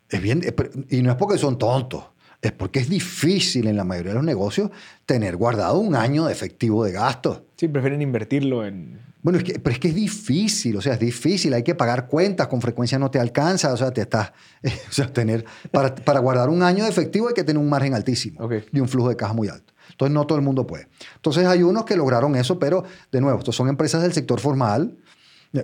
Es 0.09 0.21
bien, 0.21 0.43
y 0.91 1.03
no 1.03 1.11
es 1.11 1.17
porque 1.17 1.39
son 1.39 1.59
tontos, 1.59 2.05
es 2.41 2.53
porque 2.53 2.81
es 2.81 2.89
difícil 2.89 3.67
en 3.67 3.77
la 3.77 3.85
mayoría 3.85 4.11
de 4.11 4.17
los 4.17 4.25
negocios 4.25 4.71
tener 5.07 5.37
guardado 5.37 5.79
un 5.79 5.97
año 5.97 6.27
de 6.27 6.33
efectivo 6.33 6.85
de 6.85 6.93
gastos. 6.93 7.43
Sí, 7.57 7.69
prefieren 7.69 8.03
invertirlo 8.03 8.65
en 8.65 9.01
bueno, 9.25 9.39
es 9.39 9.45
que, 9.45 9.59
pero 9.59 9.73
es 9.73 9.81
que 9.81 9.89
es 9.89 9.95
difícil, 9.95 10.77
o 10.77 10.83
sea, 10.83 10.93
es 10.93 11.01
difícil, 11.01 11.55
hay 11.55 11.63
que 11.63 11.75
pagar 11.75 12.09
cuentas, 12.09 12.47
con 12.47 12.61
frecuencia 12.61 12.99
no 12.99 13.11
te 13.11 13.19
alcanza, 13.19 13.73
o 13.73 13.77
sea, 13.79 13.91
te 13.91 14.03
estás, 14.03 14.33
o 14.63 14.93
sea, 14.93 15.11
tener, 15.11 15.47
para, 15.73 15.95
para, 15.95 16.21
guardar 16.21 16.51
un 16.51 16.63
año 16.63 16.85
de 16.85 16.91
efectivo 16.91 17.29
hay 17.29 17.35
que 17.35 17.43
tener 17.43 17.59
un 17.59 17.71
margen 17.71 17.95
altísimo 17.95 18.47
y 18.71 18.81
un 18.81 18.87
flujo 18.87 19.09
de 19.09 19.17
caja 19.17 19.33
muy 19.33 19.49
alto. 19.49 19.73
Entonces, 19.91 20.13
no 20.13 20.27
todo 20.27 20.37
el 20.37 20.45
mundo 20.45 20.67
puede. 20.67 20.89
Entonces, 21.17 21.47
hay 21.47 21.63
unos 21.63 21.87
que 21.87 21.97
lograron 21.97 22.37
eso, 22.37 22.59
pero, 22.59 22.85
de 23.11 23.21
nuevo, 23.23 23.39
estos 23.39 23.57
son 23.57 23.71
empresas 23.71 24.03
del 24.03 24.13
sector 24.13 24.41
formal, 24.41 24.99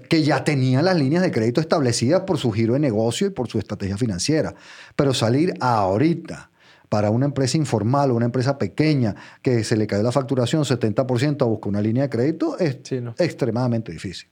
que 0.09 0.23
ya 0.23 0.43
tenían 0.43 0.87
las 0.87 0.97
líneas 0.97 1.23
de 1.23 1.31
crédito 1.31 1.61
establecidas 1.61 2.23
por 2.23 2.39
su 2.39 2.51
giro 2.53 2.75
de 2.75 2.81
negocio 2.81 3.27
y 3.27 3.31
por 3.31 3.49
su 3.49 3.59
estrategia 3.59 3.99
financiera. 3.99 4.55
Pero 4.97 5.13
salir 5.13 5.53
ahorita 5.61 6.50
para 6.91 7.11
una 7.11 7.25
empresa 7.25 7.57
informal 7.57 8.11
o 8.11 8.17
una 8.17 8.27
empresa 8.27 8.59
pequeña 8.59 9.15
que 9.41 9.65
se 9.65 9.77
le 9.77 9.87
cae 9.87 10.03
la 10.03 10.13
facturación 10.13 10.65
70% 10.65 11.41
a 11.41 11.45
buscar 11.45 11.69
una 11.69 11.81
línea 11.81 12.03
de 12.03 12.11
crédito 12.11 12.59
es 12.59 12.79
extremadamente 13.17 13.93
difícil. 13.93 14.29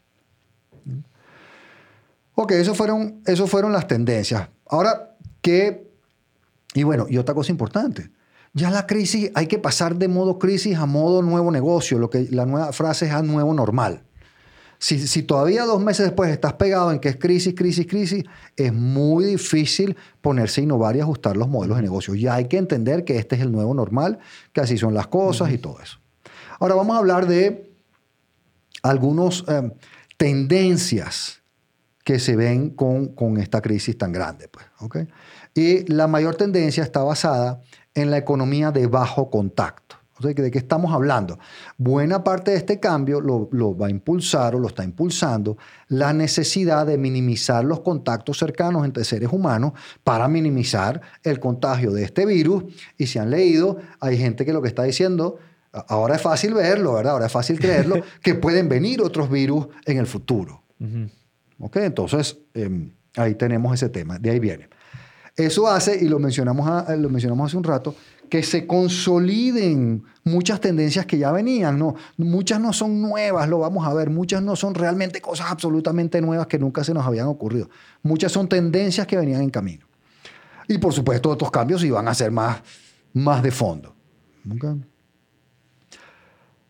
Ok, 2.34 2.52
eso 2.52 2.74
fueron, 2.74 3.22
eso 3.24 3.46
fueron 3.46 3.72
las 3.72 3.86
tendencias. 3.86 4.48
Ahora, 4.66 5.16
¿qué? 5.40 5.88
Y 6.74 6.82
bueno, 6.82 7.06
y 7.08 7.16
otra 7.16 7.34
cosa 7.34 7.52
importante. 7.52 8.10
Ya 8.54 8.70
la 8.70 8.86
crisis, 8.86 9.30
hay 9.34 9.46
que 9.46 9.58
pasar 9.58 9.94
de 9.94 10.08
modo 10.08 10.38
crisis 10.40 10.76
a 10.78 10.86
modo 10.86 11.22
nuevo 11.22 11.52
negocio. 11.52 11.98
Lo 11.98 12.10
que 12.10 12.26
la 12.30 12.44
nueva 12.44 12.72
frase 12.72 13.06
es 13.06 13.12
a 13.12 13.22
nuevo 13.22 13.54
normal. 13.54 14.02
Si, 14.80 15.22
todavía 15.24 15.64
dos 15.64 15.82
meses 15.82 16.06
después 16.06 16.30
estás 16.30 16.52
pegado 16.52 16.92
en 16.92 17.00
que 17.00 17.08
es 17.08 17.16
crisis, 17.16 17.54
crisis, 17.56 17.86
crisis, 17.86 18.24
es 18.56 18.72
muy 18.72 19.24
difícil 19.24 19.96
ponerse 20.20 20.60
a 20.60 20.64
innovar 20.64 20.94
y 20.94 21.00
ajustar 21.00 21.36
los 21.36 21.48
modelos 21.48 21.78
de 21.78 21.82
negocio. 21.82 22.14
Ya 22.14 22.34
hay 22.34 22.46
que 22.46 22.58
entender 22.58 23.04
que 23.04 23.18
este 23.18 23.34
es 23.34 23.42
el 23.42 23.50
nuevo 23.50 23.74
normal, 23.74 24.20
que 24.52 24.60
así 24.60 24.78
son 24.78 24.94
las 24.94 25.08
cosas 25.08 25.50
y 25.50 25.58
todo 25.58 25.80
eso. 25.80 25.98
Ahora 26.60 26.76
vamos 26.76 26.94
a 26.94 27.00
hablar 27.00 27.26
de 27.26 27.72
algunas 28.82 29.44
eh, 29.48 29.72
tendencias 30.16 31.42
que 32.04 32.20
se 32.20 32.36
ven 32.36 32.70
con, 32.70 33.08
con, 33.08 33.36
esta 33.36 33.60
crisis 33.60 33.98
tan 33.98 34.12
grande. 34.12 34.48
Pues, 34.48 34.64
Y 35.54 35.92
la 35.92 36.06
mayor 36.06 36.36
tendencia 36.36 36.84
está 36.84 37.02
basada 37.02 37.60
en 37.94 38.10
la 38.10 38.16
economía 38.16 38.70
de 38.70 38.86
bajo 38.86 39.28
contacto. 39.28 39.97
¿De 40.20 40.50
qué 40.50 40.58
estamos 40.58 40.92
hablando? 40.92 41.38
Buena 41.76 42.24
parte 42.24 42.50
de 42.50 42.56
este 42.56 42.80
cambio 42.80 43.20
lo, 43.20 43.76
va 43.76 43.86
a 43.86 43.90
impulsar 43.90 44.56
o 44.56 44.58
lo 44.58 44.68
está 44.68 44.82
impulsando 44.82 45.56
la 45.88 46.12
necesidad 46.12 46.86
de 46.86 46.98
minimizar 46.98 47.64
los 47.64 47.80
contactos 47.80 48.38
cercanos 48.38 48.84
entre 48.84 49.04
seres 49.04 49.30
humanos 49.32 49.72
para 50.02 50.26
minimizar 50.26 51.00
el 51.22 51.38
contagio 51.38 51.92
de 51.92 52.02
este 52.02 52.26
virus. 52.26 52.64
Y 52.96 53.06
si 53.06 53.18
han 53.18 53.30
leído, 53.30 53.78
hay 54.00 54.18
gente 54.18 54.44
que 54.44 54.52
lo 54.52 54.60
que 54.60 54.68
está 54.68 54.82
diciendo, 54.82 55.38
ahora 55.72 56.16
es 56.16 56.22
fácil 56.22 56.54
verlo, 56.54 56.94
¿verdad? 56.94 57.12
Ahora 57.12 57.26
es 57.26 57.32
fácil 57.32 57.58
creerlo, 57.60 58.02
que 58.20 58.34
pueden 58.34 58.68
venir 58.68 59.00
otros 59.00 59.30
virus 59.30 59.68
en 59.84 59.98
el 59.98 60.06
futuro. 60.06 60.64
Entonces, 61.74 62.38
em, 62.54 62.92
ahí 63.16 63.34
tenemos 63.34 63.74
ese 63.74 63.88
tema, 63.88 64.18
de 64.18 64.30
ahí 64.30 64.40
viene. 64.40 64.68
Eso 65.38 65.68
hace, 65.68 65.96
y 65.96 66.08
lo 66.08 66.18
mencionamos, 66.18 66.68
lo 66.98 67.10
mencionamos 67.10 67.46
hace 67.46 67.56
un 67.56 67.62
rato, 67.62 67.94
que 68.28 68.42
se 68.42 68.66
consoliden 68.66 70.04
muchas 70.24 70.60
tendencias 70.60 71.06
que 71.06 71.18
ya 71.18 71.32
venían. 71.32 71.78
No, 71.78 71.94
muchas 72.16 72.60
no 72.60 72.72
son 72.72 73.00
nuevas, 73.00 73.48
lo 73.48 73.58
vamos 73.58 73.86
a 73.86 73.94
ver. 73.94 74.10
Muchas 74.10 74.42
no 74.42 74.56
son 74.56 74.74
realmente 74.74 75.20
cosas 75.20 75.50
absolutamente 75.50 76.20
nuevas 76.20 76.46
que 76.46 76.58
nunca 76.58 76.84
se 76.84 76.94
nos 76.94 77.06
habían 77.06 77.26
ocurrido. 77.26 77.68
Muchas 78.02 78.32
son 78.32 78.48
tendencias 78.48 79.06
que 79.06 79.16
venían 79.16 79.42
en 79.42 79.50
camino. 79.50 79.86
Y 80.68 80.78
por 80.78 80.92
supuesto, 80.92 81.30
otros 81.30 81.50
cambios 81.50 81.82
iban 81.84 82.06
a 82.08 82.14
ser 82.14 82.30
más, 82.30 82.60
más 83.14 83.42
de 83.42 83.50
fondo. 83.50 83.94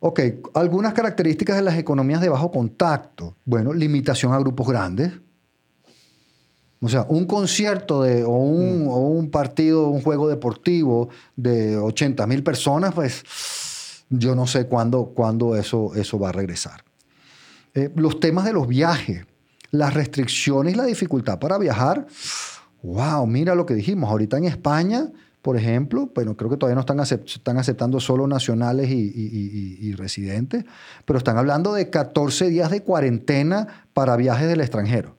ok, 0.00 0.20
algunas 0.54 0.92
características 0.92 1.56
de 1.56 1.62
las 1.62 1.76
economías 1.76 2.20
de 2.20 2.28
bajo 2.28 2.50
contacto. 2.50 3.36
Bueno, 3.44 3.72
limitación 3.72 4.32
a 4.32 4.38
grupos 4.38 4.68
grandes 4.68 5.12
o 6.80 6.88
sea, 6.88 7.06
un 7.08 7.26
concierto 7.26 8.02
de, 8.02 8.24
o, 8.24 8.30
un, 8.30 8.84
mm. 8.84 8.88
o 8.88 8.98
un 8.98 9.30
partido, 9.30 9.88
un 9.88 10.02
juego 10.02 10.28
deportivo 10.28 11.08
de 11.36 11.76
80 11.76 12.26
mil 12.26 12.42
personas, 12.42 12.94
pues 12.94 13.24
yo 14.10 14.34
no 14.34 14.46
sé 14.46 14.66
cuándo, 14.66 15.12
cuándo 15.14 15.56
eso, 15.56 15.94
eso 15.94 16.18
va 16.18 16.30
a 16.30 16.32
regresar. 16.32 16.84
Eh, 17.74 17.90
los 17.96 18.20
temas 18.20 18.44
de 18.44 18.52
los 18.52 18.66
viajes, 18.66 19.26
las 19.70 19.92
restricciones 19.94 20.74
y 20.74 20.76
la 20.76 20.84
dificultad 20.84 21.38
para 21.38 21.58
viajar. 21.58 22.06
Wow, 22.82 23.26
mira 23.26 23.54
lo 23.54 23.66
que 23.66 23.74
dijimos. 23.74 24.08
Ahorita 24.08 24.38
en 24.38 24.44
España, 24.44 25.10
por 25.42 25.56
ejemplo, 25.56 26.10
bueno, 26.14 26.36
creo 26.36 26.48
que 26.48 26.56
todavía 26.56 26.76
no 26.76 26.80
están, 26.80 27.00
están 27.00 27.58
aceptando 27.58 28.00
solo 28.00 28.26
nacionales 28.26 28.88
y, 28.90 29.78
y, 29.80 29.92
residentes, 29.94 30.64
pero 31.04 31.18
están 31.18 31.36
hablando 31.38 31.74
de 31.74 31.90
14 31.90 32.48
días 32.48 32.70
de 32.70 32.82
cuarentena 32.82 33.84
para 33.92 34.16
viajes 34.16 34.48
del 34.48 34.60
extranjero. 34.60 35.17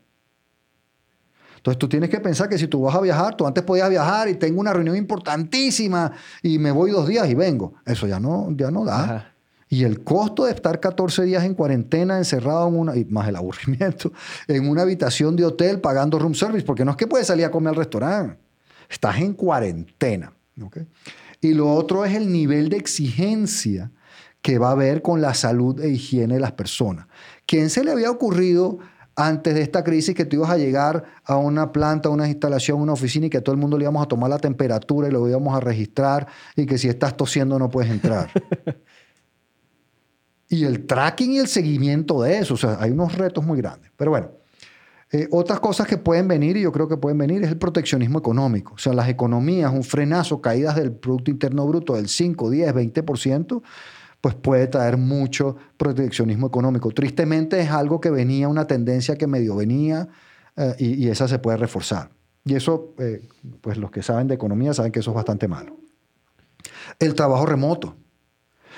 Entonces 1.60 1.78
tú 1.78 1.90
tienes 1.90 2.10
que 2.10 2.22
pensar 2.22 2.48
que 2.48 2.58
si 2.58 2.68
tú 2.68 2.82
vas 2.84 2.96
a 2.96 3.02
viajar, 3.02 3.36
tú 3.36 3.46
antes 3.46 3.64
podías 3.64 3.90
viajar 3.90 4.30
y 4.30 4.36
tengo 4.36 4.62
una 4.62 4.72
reunión 4.72 4.96
importantísima 4.96 6.14
y 6.42 6.58
me 6.58 6.72
voy 6.72 6.92
dos 6.92 7.06
días 7.06 7.30
y 7.30 7.36
vengo. 7.36 7.74
Eso 7.86 8.08
ya 8.08 8.18
no, 8.18 8.48
ya 8.56 8.72
no 8.72 8.86
da. 8.86 9.34
Y 9.68 9.84
el 9.84 10.04
costo 10.04 10.46
de 10.46 10.52
estar 10.52 10.80
14 10.80 11.24
días 11.24 11.44
en 11.44 11.54
cuarentena, 11.54 12.18
encerrado 12.18 12.70
en 12.70 12.80
una, 12.80 12.96
y 12.96 13.04
más 13.06 13.28
el 13.28 13.36
aburrimiento, 13.36 14.14
en 14.48 14.70
una 14.70 14.84
habitación 14.84 15.36
de 15.36 15.46
hotel 15.46 15.82
pagando 15.82 16.18
room 16.18 16.34
service, 16.34 16.66
porque 16.66 16.86
no 16.86 16.92
es 16.92 16.98
que 16.98 17.08
puedes 17.08 17.28
salir 17.28 17.46
a 17.46 17.52
comer 17.52 17.72
al 17.72 17.76
restaurante, 17.76 18.38
estás 18.90 19.18
en 19.18 19.34
cuarentena. 19.34 20.32
Y 21.42 21.54
lo 21.54 21.72
otro 21.74 22.06
es 22.06 22.16
el 22.16 22.32
nivel 22.32 22.70
de 22.70 22.78
exigencia 22.78 23.92
que 24.42 24.58
va 24.58 24.70
a 24.70 24.72
haber 24.72 25.02
con 25.02 25.22
la 25.22 25.34
salud 25.34 25.82
e 25.82 25.90
higiene 25.90 26.36
de 26.36 26.40
las 26.40 26.54
personas. 26.54 27.08
¿Quién 27.46 27.70
se 27.70 27.84
le 27.84 27.92
había 27.92 28.10
ocurrido 28.10 28.80
antes 29.20 29.54
de 29.54 29.62
esta 29.62 29.84
crisis 29.84 30.16
que 30.16 30.24
tú 30.24 30.38
ibas 30.38 30.50
a 30.50 30.58
llegar 30.58 31.04
a 31.26 31.36
una 31.36 31.74
planta, 31.74 32.08
una 32.08 32.26
instalación, 32.26 32.80
una 32.80 32.94
oficina 32.94 33.26
y 33.26 33.30
que 33.30 33.42
todo 33.42 33.54
el 33.54 33.60
mundo 33.60 33.78
le 33.78 33.84
íbamos 33.84 34.02
a 34.02 34.08
tomar 34.08 34.30
la 34.30 34.38
temperatura 34.38 35.10
y 35.10 35.12
lo 35.12 35.28
íbamos 35.28 35.54
a 35.54 35.60
registrar 35.60 36.26
y 36.56 36.66
que 36.66 36.78
si 36.78 36.88
estás 36.88 37.18
tosiendo 37.18 37.60
no 37.60 37.70
puedes 37.70 37.92
entrar. 37.92 38.32
y 40.48 40.64
el 40.64 40.86
tracking 40.86 41.34
y 41.34 41.40
el 41.40 41.48
seguimiento 41.48 42.22
de 42.22 42.40
eso, 42.40 42.54
o 42.54 42.58
sea, 42.58 42.78
hay 42.80 42.92
unos 42.92 43.18
retos 43.18 43.46
muy 43.46 43.58
grandes. 43.58 43.92
Pero 43.98 44.12
bueno, 44.12 44.32
eh, 45.12 45.28
otras 45.32 45.60
cosas 45.60 45.86
que 45.86 45.98
pueden 45.98 46.30
venir, 46.30 46.56
y 46.56 46.62
yo 46.62 46.72
creo 46.72 46.88
que 46.88 46.96
pueden 46.96 47.18
venir, 47.18 47.44
es 47.44 47.50
el 47.50 47.58
proteccionismo 47.58 48.20
económico. 48.20 48.76
O 48.76 48.78
sea, 48.78 48.94
las 48.94 49.10
economías, 49.10 49.74
un 49.74 49.84
frenazo, 49.84 50.40
caídas 50.40 50.78
del 50.78 50.94
Producto 50.94 51.30
Interno 51.30 51.68
Bruto 51.68 51.96
del 51.96 52.08
5, 52.08 52.50
10, 52.50 52.74
20%, 52.74 53.62
pues 54.22 54.36
puede 54.36 54.68
traer 54.68 54.98
mucho 54.98 55.56
proteccionismo 55.78 56.48
económico. 56.48 56.92
Tristemente 56.92 57.60
es 57.60 57.70
algo 57.70 58.02
que 58.02 58.10
venía, 58.10 58.48
una 58.48 58.68
tendencia 58.68 59.18
que 59.18 59.28
medio 59.28 59.56
venía 59.56 60.10
eh, 60.58 60.76
y, 60.78 61.08
esa 61.08 61.28
se 61.28 61.40
puede 61.40 61.58
reforzar. 61.58 62.10
Y 62.44 62.56
eso, 62.56 62.94
eh, 63.00 63.28
pues 63.62 63.78
los 63.78 63.92
que 63.92 64.04
saben 64.04 64.28
de 64.28 64.36
economía 64.36 64.74
saben 64.74 64.92
que 64.92 65.00
eso 65.00 65.12
es 65.12 65.16
bastante 65.16 65.48
malo. 65.48 65.78
El 67.00 67.14
trabajo 67.14 67.46
remoto. 67.46 67.96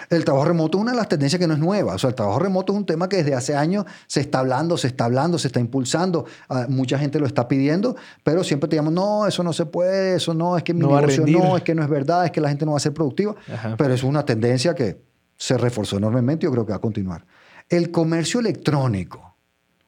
El 0.09 0.25
trabajo 0.25 0.45
remoto 0.45 0.77
es 0.77 0.81
una 0.81 0.91
de 0.91 0.97
las 0.97 1.07
tendencias 1.09 1.39
que 1.39 1.47
no 1.47 1.53
es 1.53 1.59
nueva. 1.59 1.95
O 1.95 1.97
sea, 1.97 2.09
el 2.09 2.15
trabajo 2.15 2.39
remoto 2.39 2.73
es 2.73 2.77
un 2.77 2.85
tema 2.85 3.07
que 3.07 3.17
desde 3.17 3.33
hace 3.33 3.55
años 3.55 3.85
se 4.07 4.19
está 4.19 4.39
hablando, 4.39 4.77
se 4.77 4.87
está 4.87 5.05
hablando, 5.05 5.37
se 5.37 5.47
está 5.47 5.59
impulsando. 5.59 6.25
Ah, 6.49 6.65
mucha 6.69 6.97
gente 6.97 7.19
lo 7.19 7.25
está 7.25 7.47
pidiendo, 7.47 7.95
pero 8.23 8.43
siempre 8.43 8.67
te 8.67 8.75
llaman, 8.75 8.93
no, 8.93 9.27
eso 9.27 9.43
no 9.43 9.53
se 9.53 9.65
puede, 9.65 10.15
eso 10.15 10.33
no, 10.33 10.57
es 10.57 10.63
que 10.63 10.73
mi 10.73 10.81
negocio 10.81 11.25
no, 11.27 11.55
es 11.57 11.63
que 11.63 11.75
no 11.75 11.83
es 11.83 11.89
verdad, 11.89 12.25
es 12.25 12.31
que 12.31 12.41
la 12.41 12.49
gente 12.49 12.65
no 12.65 12.71
va 12.71 12.77
a 12.77 12.81
ser 12.81 12.93
productiva. 12.93 13.35
Pero 13.77 13.93
es 13.93 14.03
una 14.03 14.25
tendencia 14.25 14.73
que, 14.75 15.10
se 15.41 15.57
reforzó 15.57 15.97
enormemente 15.97 16.45
y 16.45 16.47
yo 16.47 16.51
creo 16.51 16.65
que 16.67 16.69
va 16.69 16.77
a 16.77 16.81
continuar. 16.81 17.25
El 17.67 17.89
comercio 17.89 18.39
electrónico. 18.39 19.37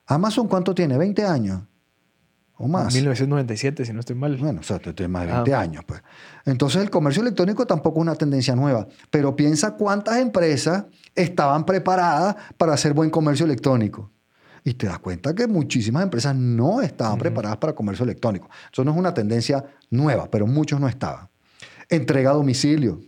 Amazon, 0.08 0.48
¿cuánto 0.48 0.74
tiene? 0.74 0.98
¿20 0.98 1.24
años? 1.30 1.62
¿O 2.56 2.68
más? 2.68 2.92
1997, 2.92 3.86
si 3.86 3.94
no 3.94 4.00
estoy 4.00 4.16
mal. 4.16 4.36
Bueno, 4.38 4.62
o 4.62 4.64
sea, 4.64 4.80
tiene 4.80 5.10
más 5.10 5.28
de 5.28 5.34
20 5.34 5.54
ah. 5.54 5.60
años. 5.60 5.84
Pues. 5.86 6.02
Entonces, 6.46 6.82
el 6.82 6.90
comercio 6.90 7.22
electrónico 7.22 7.68
tampoco 7.68 8.00
es 8.00 8.02
una 8.02 8.16
tendencia 8.16 8.56
nueva. 8.56 8.88
Pero 9.12 9.36
piensa 9.36 9.76
cuántas 9.76 10.18
empresas 10.18 10.86
estaban 11.14 11.68
preparadas 11.68 12.36
para 12.58 12.74
hacer 12.74 12.94
buen 12.94 13.12
comercio 13.12 13.46
electrónico. 13.46 14.10
Y 14.64 14.74
te 14.74 14.88
das 14.88 14.98
cuenta 14.98 15.36
que 15.36 15.46
muchísimas 15.46 16.02
empresas 16.02 16.36
no 16.36 16.82
estaban 16.82 17.20
preparadas 17.20 17.58
para 17.58 17.76
comercio 17.76 18.06
electrónico. 18.06 18.50
Eso 18.72 18.84
no 18.84 18.90
es 18.90 18.98
una 18.98 19.14
tendencia 19.14 19.64
nueva, 19.92 20.32
pero 20.32 20.48
muchos 20.48 20.80
no 20.80 20.88
estaban. 20.88 21.30
Entrega 21.90 22.32
a 22.32 22.34
domicilio. 22.34 23.00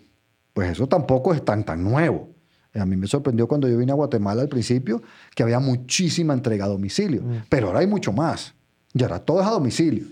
Pues 0.54 0.70
eso 0.70 0.88
tampoco 0.88 1.34
es 1.34 1.44
tan, 1.44 1.64
tan 1.64 1.84
nuevo. 1.84 2.35
A 2.76 2.86
mí 2.86 2.96
me 2.96 3.08
sorprendió 3.08 3.48
cuando 3.48 3.68
yo 3.68 3.78
vine 3.78 3.92
a 3.92 3.96
Guatemala 3.96 4.42
al 4.42 4.50
principio 4.50 5.02
que 5.34 5.44
había 5.44 5.60
muchísima 5.60 6.34
entrega 6.34 6.66
a 6.66 6.68
domicilio, 6.68 7.22
mm. 7.22 7.44
pero 7.50 7.68
ahora 7.68 7.80
hay 7.80 7.88
mucho 7.88 8.12
más. 8.12 8.54
Y 8.94 9.04
ahora 9.04 9.20
todo 9.20 9.42
es 9.42 9.48
a 9.48 9.52
domicilio. 9.52 10.06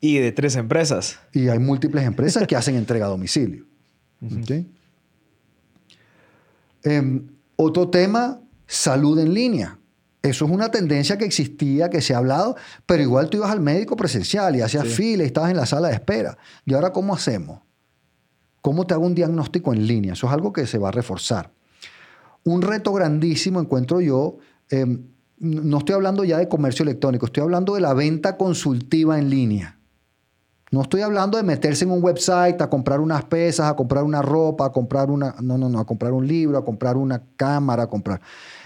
Y 0.00 0.18
de 0.18 0.32
tres 0.32 0.56
empresas. 0.56 1.18
Y 1.32 1.48
hay 1.48 1.58
múltiples 1.58 2.04
empresas 2.04 2.46
que 2.46 2.56
hacen 2.56 2.74
entrega 2.74 3.06
a 3.06 3.08
domicilio. 3.08 3.64
Em, 6.82 7.28
otro 7.56 7.88
tema, 7.88 8.40
salud 8.66 9.18
en 9.18 9.32
línea. 9.32 9.78
Eso 10.22 10.44
es 10.44 10.50
una 10.50 10.70
tendencia 10.70 11.18
que 11.18 11.24
existía, 11.24 11.90
que 11.90 12.00
se 12.00 12.14
ha 12.14 12.18
hablado, 12.18 12.56
pero 12.86 13.02
igual 13.02 13.28
tú 13.28 13.38
ibas 13.38 13.50
al 13.50 13.60
médico 13.60 13.96
presencial 13.96 14.54
y 14.54 14.60
hacías 14.60 14.86
fila 14.86 15.24
y 15.24 15.26
estabas 15.26 15.50
en 15.50 15.56
la 15.56 15.66
sala 15.66 15.88
de 15.88 15.94
espera. 15.94 16.38
¿Y 16.64 16.74
ahora 16.74 16.92
cómo 16.92 17.14
hacemos? 17.14 17.60
¿Cómo 18.60 18.86
te 18.86 18.94
hago 18.94 19.04
un 19.04 19.14
diagnóstico 19.14 19.72
en 19.72 19.86
línea? 19.86 20.12
Eso 20.12 20.28
es 20.28 20.32
algo 20.32 20.52
que 20.52 20.66
se 20.66 20.78
va 20.78 20.88
a 20.88 20.92
reforzar. 20.92 21.50
Un 22.44 22.62
reto 22.62 22.92
grandísimo 22.92 23.60
encuentro 23.60 24.00
yo, 24.00 24.38
em, 24.70 25.04
no 25.38 25.78
estoy 25.78 25.94
hablando 25.94 26.24
ya 26.24 26.38
de 26.38 26.48
comercio 26.48 26.82
electrónico, 26.84 27.26
estoy 27.26 27.42
hablando 27.42 27.74
de 27.74 27.80
la 27.80 27.94
venta 27.94 28.36
consultiva 28.36 29.18
en 29.18 29.28
línea. 29.28 29.78
No 30.72 30.80
estoy 30.80 31.02
hablando 31.02 31.36
de 31.36 31.42
meterse 31.42 31.84
en 31.84 31.90
un 31.90 32.02
website 32.02 32.60
a 32.62 32.70
comprar 32.70 33.00
unas 33.00 33.24
pesas, 33.24 33.70
a 33.70 33.76
comprar 33.76 34.04
una 34.04 34.22
ropa, 34.22 34.66
a 34.66 34.72
comprar 34.72 35.10
una, 35.10 35.34
no, 35.42 35.58
no, 35.58 35.68
no, 35.68 35.78
a 35.78 35.84
comprar 35.84 36.12
un 36.12 36.26
libro, 36.26 36.56
a 36.56 36.64
comprar 36.64 36.96
una 36.96 37.22
cámara, 37.36 37.82
a 37.82 37.86
comprar. 37.88 38.22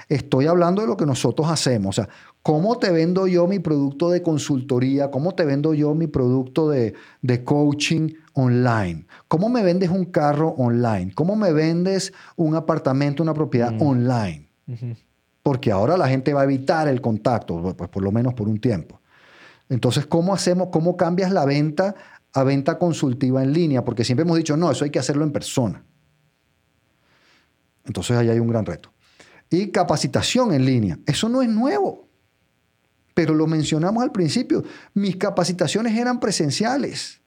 Estoy 0.09 0.47
hablando 0.47 0.83
de 0.83 0.87
lo 0.87 0.97
que 0.97 1.05
nosotros 1.05 1.51
hacemos. 1.51 1.99
O 1.99 2.03
sea, 2.03 2.09
¿cómo 2.43 2.79
te 2.79 2.93
vendo 2.93 3.27
yo 3.27 3.49
mi 3.49 3.59
producto 3.59 4.11
de 4.11 4.23
consultoría? 4.23 5.11
¿Cómo 5.11 5.35
te 5.35 5.45
vendo 5.45 5.75
yo 5.75 5.97
mi 5.97 6.07
producto 6.07 6.69
de, 6.69 6.95
de 7.23 7.43
coaching 7.43 8.11
online? 8.37 9.07
¿Cómo 9.29 9.49
me 9.49 9.63
vendes 9.63 9.89
un 9.91 10.05
carro 10.05 10.51
online? 10.59 11.13
¿Cómo 11.15 11.37
me 11.37 11.53
vendes 11.53 12.13
un 12.37 12.55
apartamento, 12.55 13.23
una 13.23 13.33
propiedad 13.35 13.73
Mm. 13.73 13.83
online? 13.83 14.49
Porque 15.43 15.73
ahora 15.73 15.97
la 15.97 16.07
gente 16.09 16.35
va 16.35 16.43
a 16.43 16.45
evitar 16.45 16.87
el 16.87 17.01
contacto, 17.01 17.75
pues 17.77 17.89
por 17.89 18.03
lo 18.03 18.13
menos 18.13 18.35
por 18.35 18.47
un 18.49 18.59
tiempo. 18.61 19.01
Entonces, 19.69 20.07
¿cómo 20.07 20.35
hacemos, 20.35 20.69
cómo 20.71 20.97
cambias 20.97 21.33
la 21.33 21.45
venta 21.45 21.95
a 22.35 22.43
venta 22.45 22.79
consultiva 22.79 23.43
en 23.43 23.53
línea? 23.53 23.85
Porque 23.85 24.05
siempre 24.05 24.23
hemos 24.25 24.37
dicho, 24.37 24.57
no, 24.57 24.71
eso 24.71 24.85
hay 24.85 24.91
que 24.91 24.99
hacerlo 24.99 25.25
en 25.25 25.33
persona. 25.33 25.83
Entonces, 27.85 28.17
ahí 28.17 28.29
hay 28.29 28.39
un 28.39 28.49
gran 28.49 28.67
reto. 28.67 28.93
Y 29.49 29.69
capacitación 29.69 30.53
en 30.53 30.65
línea. 30.67 30.99
Eso 31.07 31.29
no 31.29 31.41
es 31.41 31.49
nuevo. 31.49 32.07
Pero 33.15 33.33
lo 33.33 33.47
mencionamos 33.47 34.03
al 34.03 34.13
principio. 34.13 34.63
Mis 34.93 35.17
capacitaciones 35.17 35.97
eran 35.97 36.21
presenciales. 36.21 37.21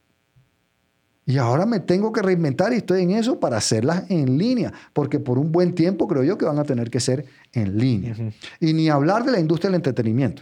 Y 1.29 1.37
ahora 1.37 1.67
me 1.67 1.79
tengo 1.79 2.11
que 2.11 2.23
reinventar 2.23 2.73
y 2.73 2.77
estoy 2.77 3.03
en 3.03 3.11
eso 3.11 3.39
para 3.39 3.57
hacerlas 3.57 4.09
en 4.09 4.39
línea, 4.39 4.73
porque 4.93 5.19
por 5.19 5.37
un 5.37 5.51
buen 5.51 5.75
tiempo 5.75 6.07
creo 6.07 6.23
yo 6.23 6.39
que 6.39 6.45
van 6.45 6.57
a 6.57 6.63
tener 6.63 6.89
que 6.89 6.99
ser 6.99 7.23
en 7.53 7.77
línea. 7.77 8.15
Y 8.59 8.73
ni 8.73 8.89
hablar 8.89 9.23
de 9.23 9.33
la 9.33 9.39
industria 9.39 9.69
del 9.69 9.75
entretenimiento. 9.75 10.41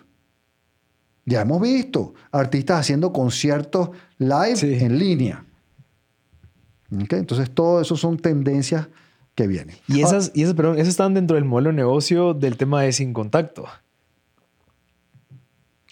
Ya 1.25 1.41
hemos 1.41 1.61
visto 1.61 2.13
artistas 2.31 2.79
haciendo 2.79 3.11
conciertos 3.11 3.89
live 4.17 4.55
Sí. 4.55 4.75
en 4.75 4.97
línea. 4.97 5.43
Entonces, 6.89 7.51
todo 7.53 7.81
eso 7.81 7.97
son 7.97 8.15
tendencias 8.15 8.87
que 9.35 9.45
vienen. 9.45 9.75
Y 9.89 10.03
esas, 10.03 10.31
y 10.33 10.43
esas, 10.43 10.53
perdón, 10.53 10.75
esas 10.75 10.87
están 10.87 11.13
dentro 11.13 11.35
del 11.35 11.43
modelo 11.43 11.71
de 11.71 11.75
negocio 11.75 12.33
del 12.33 12.55
tema 12.55 12.81
de 12.83 12.93
sin 12.93 13.11
contacto. 13.11 13.65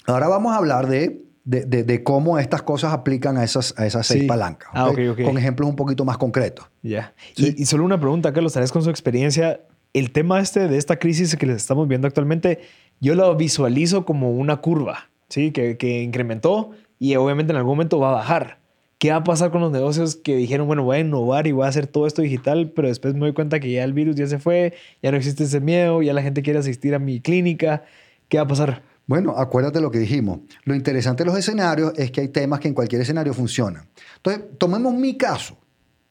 Ahora 0.07 0.29
vamos 0.29 0.53
a 0.53 0.55
hablar 0.55 0.87
de, 0.87 1.24
de, 1.45 1.63
de- 1.65 1.83
de 1.83 2.03
cómo 2.03 2.37
estas 2.39 2.61
cosas 2.63 2.91
aplican 2.91 3.37
a 3.37 3.43
esas, 3.43 3.73
a 3.77 3.85
esas 3.85 4.05
seis 4.07 4.21
Sí. 4.23 4.27
palancas. 4.27 4.69
Ah. 4.73 4.91
Con 5.23 5.37
ejemplos 5.37 5.69
un 5.69 5.75
poquito 5.75 6.03
más 6.03 6.17
concretos. 6.17 6.65
Ya. 6.81 7.13
Y 7.35 7.65
solo 7.65 7.85
una 7.85 7.99
pregunta, 7.99 8.33
Carlos, 8.33 8.53
tal 8.53 8.61
vez 8.63 8.71
con 8.71 8.83
su 8.83 8.89
experiencia, 8.89 9.61
el 9.93 10.11
tema 10.11 10.39
este 10.41 10.67
de 10.67 10.77
esta 10.77 10.97
crisis 10.97 11.35
que 11.35 11.45
les 11.45 11.57
estamos 11.57 11.87
viendo 11.87 12.07
actualmente, 12.07 12.59
yo 12.99 13.15
lo 13.15 13.33
visualizo 13.35 14.05
como 14.05 14.31
una 14.31 14.57
curva, 14.57 15.09
¿sí? 15.29 15.51
Que, 15.51 15.77
que 15.77 16.01
incrementó 16.01 16.71
y 16.99 17.15
obviamente 17.15 17.51
en 17.53 17.57
algún 17.57 17.73
momento 17.73 17.99
va 17.99 18.09
a 18.09 18.13
bajar. 18.15 18.59
¿Qué 18.97 19.11
va 19.11 19.17
a 19.17 19.23
pasar 19.23 19.51
con 19.51 19.61
los 19.61 19.71
negocios 19.71 20.15
que 20.15 20.35
dijeron, 20.37 20.67
bueno, 20.67 20.83
voy 20.83 20.97
a 20.97 20.99
innovar 21.01 21.47
y 21.47 21.51
voy 21.51 21.65
a 21.65 21.67
hacer 21.67 21.85
todo 21.85 22.07
esto 22.07 22.21
digital, 22.21 22.71
pero 22.73 22.87
después 22.87 23.13
me 23.13 23.19
doy 23.19 23.33
cuenta 23.33 23.59
que 23.59 23.69
ya 23.69 23.83
el 23.83 23.91
virus 23.93 24.15
ya 24.15 24.25
se 24.25 24.39
fue, 24.39 24.73
ya 25.03 25.11
no 25.11 25.17
existe 25.17 25.43
ese 25.43 25.59
miedo, 25.59 26.01
ya 26.01 26.13
la 26.13 26.21
gente 26.23 26.41
quiere 26.41 26.59
asistir 26.59 26.95
a 26.95 26.99
mi 26.99 27.19
clínica? 27.19 27.83
¿Qué 28.29 28.37
va 28.37 28.43
a 28.43 28.47
pasar? 28.47 28.81
Bueno, 29.07 29.35
acuérdate 29.37 29.79
lo 29.79 29.91
que 29.91 29.99
dijimos. 29.99 30.39
Lo 30.63 30.73
interesante 30.73 31.23
de 31.23 31.29
los 31.29 31.37
escenarios 31.37 31.93
es 31.95 32.11
que 32.11 32.21
hay 32.21 32.29
temas 32.29 32.59
que 32.59 32.67
en 32.67 32.73
cualquier 32.73 33.01
escenario 33.01 33.33
funcionan. 33.33 33.87
Entonces, 34.17 34.43
tomemos 34.57 34.93
mi 34.93 35.15
caso 35.17 35.57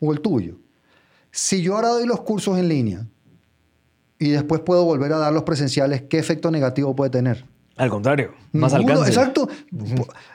o 0.00 0.12
el 0.12 0.20
tuyo. 0.20 0.56
Si 1.30 1.62
yo 1.62 1.74
ahora 1.74 1.88
doy 1.88 2.06
los 2.06 2.20
cursos 2.20 2.56
en 2.58 2.68
línea 2.68 3.06
y 4.18 4.30
después 4.30 4.60
puedo 4.60 4.84
volver 4.84 5.12
a 5.12 5.18
dar 5.18 5.32
los 5.32 5.42
presenciales, 5.42 6.02
¿qué 6.02 6.18
efecto 6.18 6.50
negativo 6.50 6.94
puede 6.94 7.10
tener? 7.10 7.44
Al 7.76 7.90
contrario, 7.90 8.32
más 8.52 8.72
Ninguno, 8.72 9.00
alcance. 9.00 9.10
Exacto. 9.10 9.48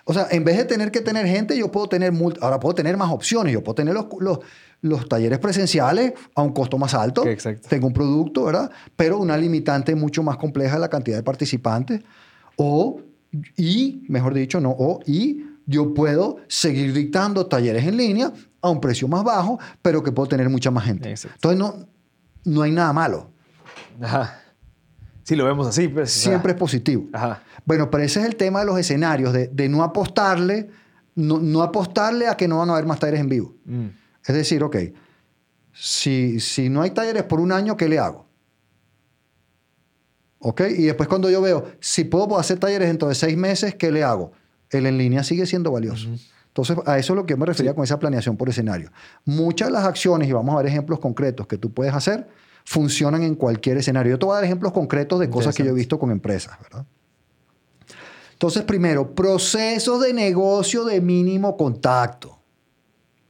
O 0.04 0.14
sea, 0.14 0.28
en 0.30 0.44
vez 0.44 0.58
de 0.58 0.66
tener 0.66 0.92
que 0.92 1.00
tener 1.00 1.26
gente, 1.26 1.58
yo 1.58 1.72
puedo 1.72 1.88
tener, 1.88 2.12
ahora 2.42 2.60
puedo 2.60 2.76
tener 2.76 2.98
más 2.98 3.10
opciones. 3.12 3.54
Yo 3.54 3.64
puedo 3.64 3.76
tener 3.76 3.94
los, 3.94 4.08
los, 4.20 4.40
los 4.82 5.08
talleres 5.08 5.40
presenciales 5.40 6.14
a 6.36 6.42
un 6.42 6.52
costo 6.52 6.78
más 6.78 6.94
alto. 6.94 7.26
Exacto. 7.26 7.70
Tengo 7.70 7.88
un 7.88 7.94
producto, 7.94 8.44
¿verdad? 8.44 8.70
Pero 8.98 9.20
una 9.20 9.38
limitante 9.38 9.96
mucho 9.96 10.22
más 10.22 10.36
compleja 10.36 10.74
de 10.74 10.82
la 10.82 10.90
cantidad 10.90 11.16
de 11.16 11.24
participantes. 11.24 12.02
O, 12.62 13.00
y, 13.56 14.04
mejor 14.10 14.34
dicho, 14.34 14.60
no, 14.60 14.72
o, 14.72 15.00
y 15.06 15.46
yo 15.66 15.94
puedo 15.94 16.38
seguir 16.50 16.94
dictando 16.94 17.46
talleres 17.46 17.86
en 17.86 17.96
línea 17.96 18.34
a 18.62 18.70
un 18.70 18.82
precio 18.82 19.08
más 19.08 19.24
bajo, 19.24 19.60
pero 19.82 20.04
que 20.04 20.12
puedo 20.12 20.28
tener 20.28 20.50
mucha 20.50 20.70
más 20.70 20.84
gente. 20.84 21.10
Exacto. 21.10 21.52
Entonces, 21.52 21.58
no, 21.58 21.88
no 22.44 22.62
hay 22.62 22.74
nada 22.74 22.92
malo. 22.92 23.32
Ajá. 24.02 24.42
Sí, 25.24 25.38
lo 25.38 25.46
vemos 25.46 25.68
así. 25.68 25.88
Pues, 25.88 26.12
Siempre 26.12 26.52
es 26.52 26.58
positivo. 26.58 27.06
Ajá. 27.14 27.44
Bueno, 27.64 27.90
pero 27.90 28.04
ese 28.04 28.20
es 28.20 28.26
el 28.26 28.36
tema 28.36 28.60
de 28.60 28.66
los 28.66 28.78
escenarios, 28.78 29.32
de, 29.32 29.48
de 29.48 29.70
no 29.70 29.82
apostarle, 29.82 30.70
no, 31.16 31.40
no 31.40 31.62
apostarle 31.62 32.28
a 32.28 32.36
que 32.36 32.50
no 32.50 32.58
van 32.58 32.70
a 32.72 32.74
haber 32.74 32.86
más 32.86 33.00
talleres 33.00 33.22
en 33.22 33.30
vivo. 33.30 33.56
Mm. 33.64 33.86
Es 34.26 34.36
decir, 34.36 34.64
ok, 34.64 34.76
si, 35.72 36.42
si 36.42 36.68
no 36.68 36.82
hay 36.82 36.92
talleres 36.92 37.24
por 37.24 37.40
un 37.40 37.54
año, 37.54 37.78
¿qué 37.78 37.88
le 37.88 38.00
hago? 38.00 38.29
¿Ok? 40.40 40.62
Y 40.78 40.84
después 40.84 41.10
cuando 41.10 41.30
yo 41.30 41.42
veo, 41.42 41.66
si 41.80 42.06
puedo 42.06 42.38
hacer 42.40 42.60
talleres 42.60 42.88
dentro 42.88 43.08
de 43.10 43.16
seis 43.16 43.38
meses, 43.38 43.76
¿qué 43.76 43.92
le 43.92 44.04
hago? 44.04 44.32
El 44.70 44.86
en 44.86 44.98
línea 44.98 45.24
sigue 45.24 45.46
siendo 45.46 45.72
valioso. 45.72 46.08
Entonces, 46.48 46.78
a 46.86 46.98
eso 46.98 47.14
es 47.14 47.16
lo 47.16 47.26
que 47.26 47.34
yo 47.34 47.38
me 47.38 47.46
refería 47.46 47.74
con 47.74 47.84
esa 47.84 48.00
planeación 48.00 48.38
por 48.38 48.50
escenario. 48.50 48.92
Muchas 49.26 49.68
de 49.68 49.74
las 49.74 49.86
acciones, 49.86 50.28
y 50.28 50.32
vamos 50.32 50.54
a 50.56 50.58
ver 50.58 50.68
ejemplos 50.68 51.00
concretos 51.00 51.48
que 51.48 51.58
tú 51.58 51.74
puedes 51.74 51.94
hacer, 51.94 52.28
funcionan 52.66 53.24
en 53.24 53.36
cualquier 53.36 53.78
escenario. 53.78 54.12
Yo 54.12 54.20
te 54.20 54.26
voy 54.26 54.34
a 54.34 54.36
dar 54.36 54.46
ejemplos 54.46 54.72
concretos 54.72 55.20
de 55.20 55.30
cosas 55.30 55.56
que 55.56 55.64
yo 55.64 55.70
he 55.70 55.74
visto 55.74 56.00
con 56.00 56.12
empresas, 56.12 56.58
¿verdad? 56.62 56.86
Entonces, 58.34 58.64
primero, 58.64 59.14
procesos 59.14 60.02
de 60.02 60.14
negocio 60.14 60.86
de 60.86 61.02
mínimo 61.02 61.58
contacto. 61.58 62.40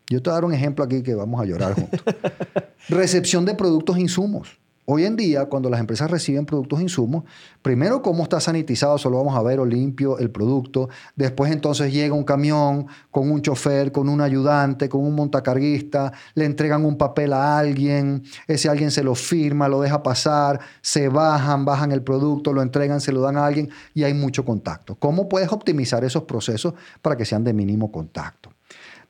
Yo 0.10 0.22
te 0.22 0.30
voy 0.30 0.34
a 0.34 0.36
dar 0.36 0.46
un 0.46 0.54
ejemplo 0.54 0.84
aquí 0.84 1.02
que 1.02 1.16
vamos 1.16 1.42
a 1.42 1.46
llorar 1.46 1.74
juntos. 1.74 2.02
Recepción 2.90 3.46
de 3.46 3.56
productos 3.56 3.98
e 3.98 4.02
insumos. 4.02 4.59
Hoy 4.92 5.06
en 5.06 5.16
día, 5.16 5.46
cuando 5.46 5.70
las 5.70 5.80
empresas 5.80 6.10
reciben 6.10 6.48
productos 6.48 6.80
e 6.80 6.82
insumos, 6.82 7.24
primero 7.62 8.02
cómo 8.02 8.24
está 8.24 8.40
sanitizado, 8.40 8.98
solo 8.98 9.20
vamos 9.20 9.38
a 9.38 9.44
ver 9.44 9.60
o 9.60 9.66
limpio 9.66 10.18
el 10.18 10.32
producto. 10.32 10.90
Después 11.16 11.52
entonces 11.52 11.94
llega 11.94 12.16
un 12.16 12.24
camión 12.24 12.88
con 13.12 13.30
un 13.30 13.40
chofer, 13.44 13.92
con 13.92 14.10
un 14.10 14.20
ayudante, 14.20 14.90
con 14.90 15.02
un 15.02 15.14
montacarguista, 15.14 16.12
le 16.34 16.46
entregan 16.46 16.86
un 16.86 16.98
papel 16.98 17.34
a 17.34 17.60
alguien, 17.60 18.24
ese 18.48 18.68
alguien 18.68 18.90
se 18.90 19.04
lo 19.04 19.14
firma, 19.14 19.68
lo 19.68 19.80
deja 19.80 20.02
pasar, 20.02 20.60
se 20.82 21.08
bajan, 21.08 21.66
bajan 21.66 21.92
el 21.92 22.02
producto, 22.02 22.52
lo 22.52 22.64
entregan, 22.64 23.00
se 23.00 23.12
lo 23.12 23.22
dan 23.22 23.38
a 23.38 23.46
alguien 23.46 23.70
y 23.94 24.06
hay 24.06 24.16
mucho 24.16 24.44
contacto. 24.44 24.96
¿Cómo 24.96 25.30
puedes 25.30 25.52
optimizar 25.52 26.04
esos 26.04 26.24
procesos 26.24 26.74
para 27.04 27.16
que 27.16 27.26
sean 27.26 27.44
de 27.44 27.54
mínimo 27.54 27.92
contacto? 27.92 28.50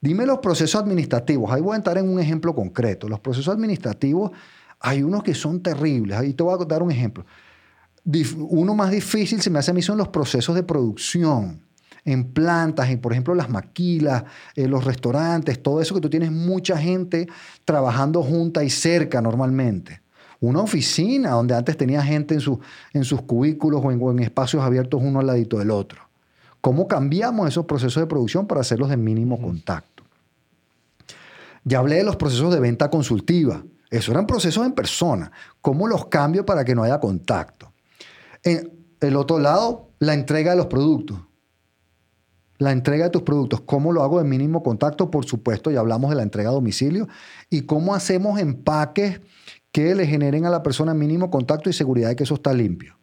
Dime 0.01 0.25
los 0.25 0.39
procesos 0.39 0.81
administrativos. 0.81 1.51
Ahí 1.51 1.61
voy 1.61 1.73
a 1.73 1.77
entrar 1.77 1.97
en 1.97 2.09
un 2.09 2.19
ejemplo 2.19 2.55
concreto. 2.55 3.09
Los 3.09 3.19
procesos 3.19 3.53
administrativos, 3.53 4.31
hay 4.79 5.03
unos 5.03 5.23
que 5.23 5.33
son 5.33 5.61
terribles. 5.61 6.17
Ahí 6.17 6.33
te 6.33 6.43
voy 6.43 6.53
a 6.59 6.65
dar 6.65 6.83
un 6.83 6.91
ejemplo. 6.91 7.25
Uno 8.37 8.73
más 8.75 8.91
difícil 8.91 9.41
se 9.41 9.49
me 9.49 9.59
hace 9.59 9.71
a 9.71 9.73
mí 9.73 9.81
son 9.81 9.97
los 9.97 10.07
procesos 10.07 10.55
de 10.55 10.63
producción 10.63 11.61
en 12.05 12.31
plantas, 12.31 12.89
en, 12.89 12.99
por 12.99 13.11
ejemplo, 13.11 13.35
las 13.35 13.49
maquilas, 13.49 14.23
en 14.55 14.71
los 14.71 14.85
restaurantes, 14.85 15.61
todo 15.61 15.81
eso 15.81 15.93
que 15.93 16.01
tú 16.01 16.09
tienes 16.09 16.31
mucha 16.31 16.77
gente 16.77 17.27
trabajando 17.65 18.23
junta 18.23 18.63
y 18.63 18.69
cerca 18.69 19.21
normalmente. 19.21 20.01
Una 20.39 20.61
oficina 20.61 21.31
donde 21.31 21.53
antes 21.53 21.75
tenía 21.75 22.01
gente 22.01 22.33
en, 22.33 22.39
su- 22.39 22.59
en 22.93 23.03
sus 23.03 23.21
cubículos 23.23 23.81
o 23.83 23.91
en, 23.91 23.99
o 24.01 24.11
en 24.11 24.19
espacios 24.19 24.63
abiertos 24.63 25.01
uno 25.03 25.19
al 25.19 25.27
ladito 25.27 25.59
del 25.59 25.69
otro. 25.69 26.01
¿Cómo 26.61 26.87
cambiamos 26.87 27.47
esos 27.47 27.65
procesos 27.65 28.01
de 28.01 28.07
producción 28.07 28.47
para 28.47 28.61
hacerlos 28.61 28.89
de 28.89 28.97
mínimo 28.97 29.39
contacto? 29.39 30.03
Ya 31.65 31.79
hablé 31.79 31.97
de 31.97 32.03
los 32.05 32.15
procesos 32.15 32.53
de 32.53 32.61
venta 32.61 32.89
consultiva. 32.89 33.63
Esos 33.89 34.09
eran 34.09 34.27
procesos 34.27 34.65
en 34.65 34.73
persona. 34.73 35.31
¿Cómo 35.61 35.87
los 35.87 36.07
cambio 36.07 36.45
para 36.45 36.63
que 36.63 36.75
no 36.75 36.83
haya 36.83 36.99
contacto? 36.99 37.73
En 38.43 38.71
el 38.99 39.15
otro 39.15 39.39
lado, 39.39 39.91
la 39.99 40.13
entrega 40.13 40.51
de 40.51 40.57
los 40.57 40.67
productos. 40.67 41.19
La 42.57 42.71
entrega 42.71 43.05
de 43.05 43.09
tus 43.09 43.23
productos. 43.23 43.61
¿Cómo 43.61 43.91
lo 43.91 44.03
hago 44.03 44.19
de 44.19 44.25
mínimo 44.25 44.61
contacto? 44.61 45.09
Por 45.09 45.25
supuesto, 45.25 45.71
ya 45.71 45.79
hablamos 45.79 46.09
de 46.09 46.17
la 46.17 46.23
entrega 46.23 46.49
a 46.49 46.53
domicilio. 46.53 47.07
¿Y 47.49 47.61
cómo 47.61 47.95
hacemos 47.95 48.39
empaques 48.39 49.21
que 49.71 49.95
le 49.95 50.05
generen 50.05 50.45
a 50.45 50.49
la 50.49 50.61
persona 50.61 50.93
mínimo 50.93 51.31
contacto 51.31 51.69
y 51.69 51.73
seguridad 51.73 52.09
de 52.09 52.15
que 52.15 52.23
eso 52.23 52.35
está 52.35 52.53
limpio? 52.53 52.98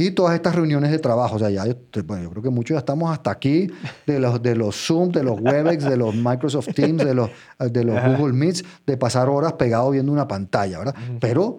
Y 0.00 0.10
todas 0.12 0.34
estas 0.34 0.54
reuniones 0.54 0.90
de 0.90 0.98
trabajo. 0.98 1.36
O 1.36 1.38
sea, 1.38 1.50
ya, 1.50 1.66
yo, 1.66 1.74
bueno, 2.04 2.24
yo 2.24 2.30
creo 2.30 2.42
que 2.42 2.50
muchos 2.50 2.74
ya 2.74 2.78
estamos 2.78 3.10
hasta 3.12 3.30
aquí 3.30 3.68
de 4.06 4.18
los, 4.18 4.42
de 4.42 4.54
los 4.56 4.74
Zoom, 4.76 5.10
de 5.10 5.22
los 5.22 5.40
Webex, 5.40 5.84
de 5.84 5.96
los 5.96 6.14
Microsoft 6.14 6.68
Teams, 6.74 7.04
de 7.04 7.14
los, 7.14 7.30
de 7.58 7.84
los. 7.84 7.96
Google 8.16 8.32
Meets, 8.32 8.64
de 8.86 8.96
pasar 8.96 9.28
horas 9.28 9.52
pegado 9.54 9.90
viendo 9.90 10.10
una 10.12 10.26
pantalla, 10.28 10.78
¿verdad? 10.78 10.94
Pero 11.20 11.58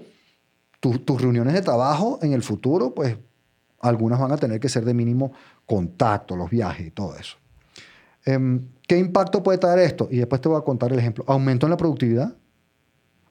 tu- 0.79 0.99
tus 0.99 1.21
reuniones 1.21 1.53
de 1.53 1.61
trabajo 1.61 2.19
en 2.21 2.33
el 2.33 2.41
futuro, 2.43 2.93
pues 2.95 3.15
algunas 3.79 4.19
van 4.19 4.31
a 4.31 4.37
tener 4.37 4.59
que 4.59 4.69
ser 4.69 4.85
de 4.85 4.93
mínimo 4.93 5.31
contacto, 5.65 6.35
los 6.35 6.49
viajes 6.49 6.87
y 6.87 6.91
todo 6.91 7.15
eso. 7.15 7.37
Em, 8.25 8.61
¿Qué 8.87 8.97
impacto 8.97 9.41
puede 9.41 9.57
traer 9.57 9.79
esto? 9.79 10.07
Y 10.11 10.17
después 10.17 10.41
te 10.41 10.49
voy 10.49 10.57
a 10.57 10.61
contar 10.63 10.91
el 10.91 10.99
ejemplo. 10.99 11.23
¿Aumento 11.27 11.65
en 11.65 11.69
la 11.71 11.77
productividad? 11.77 12.35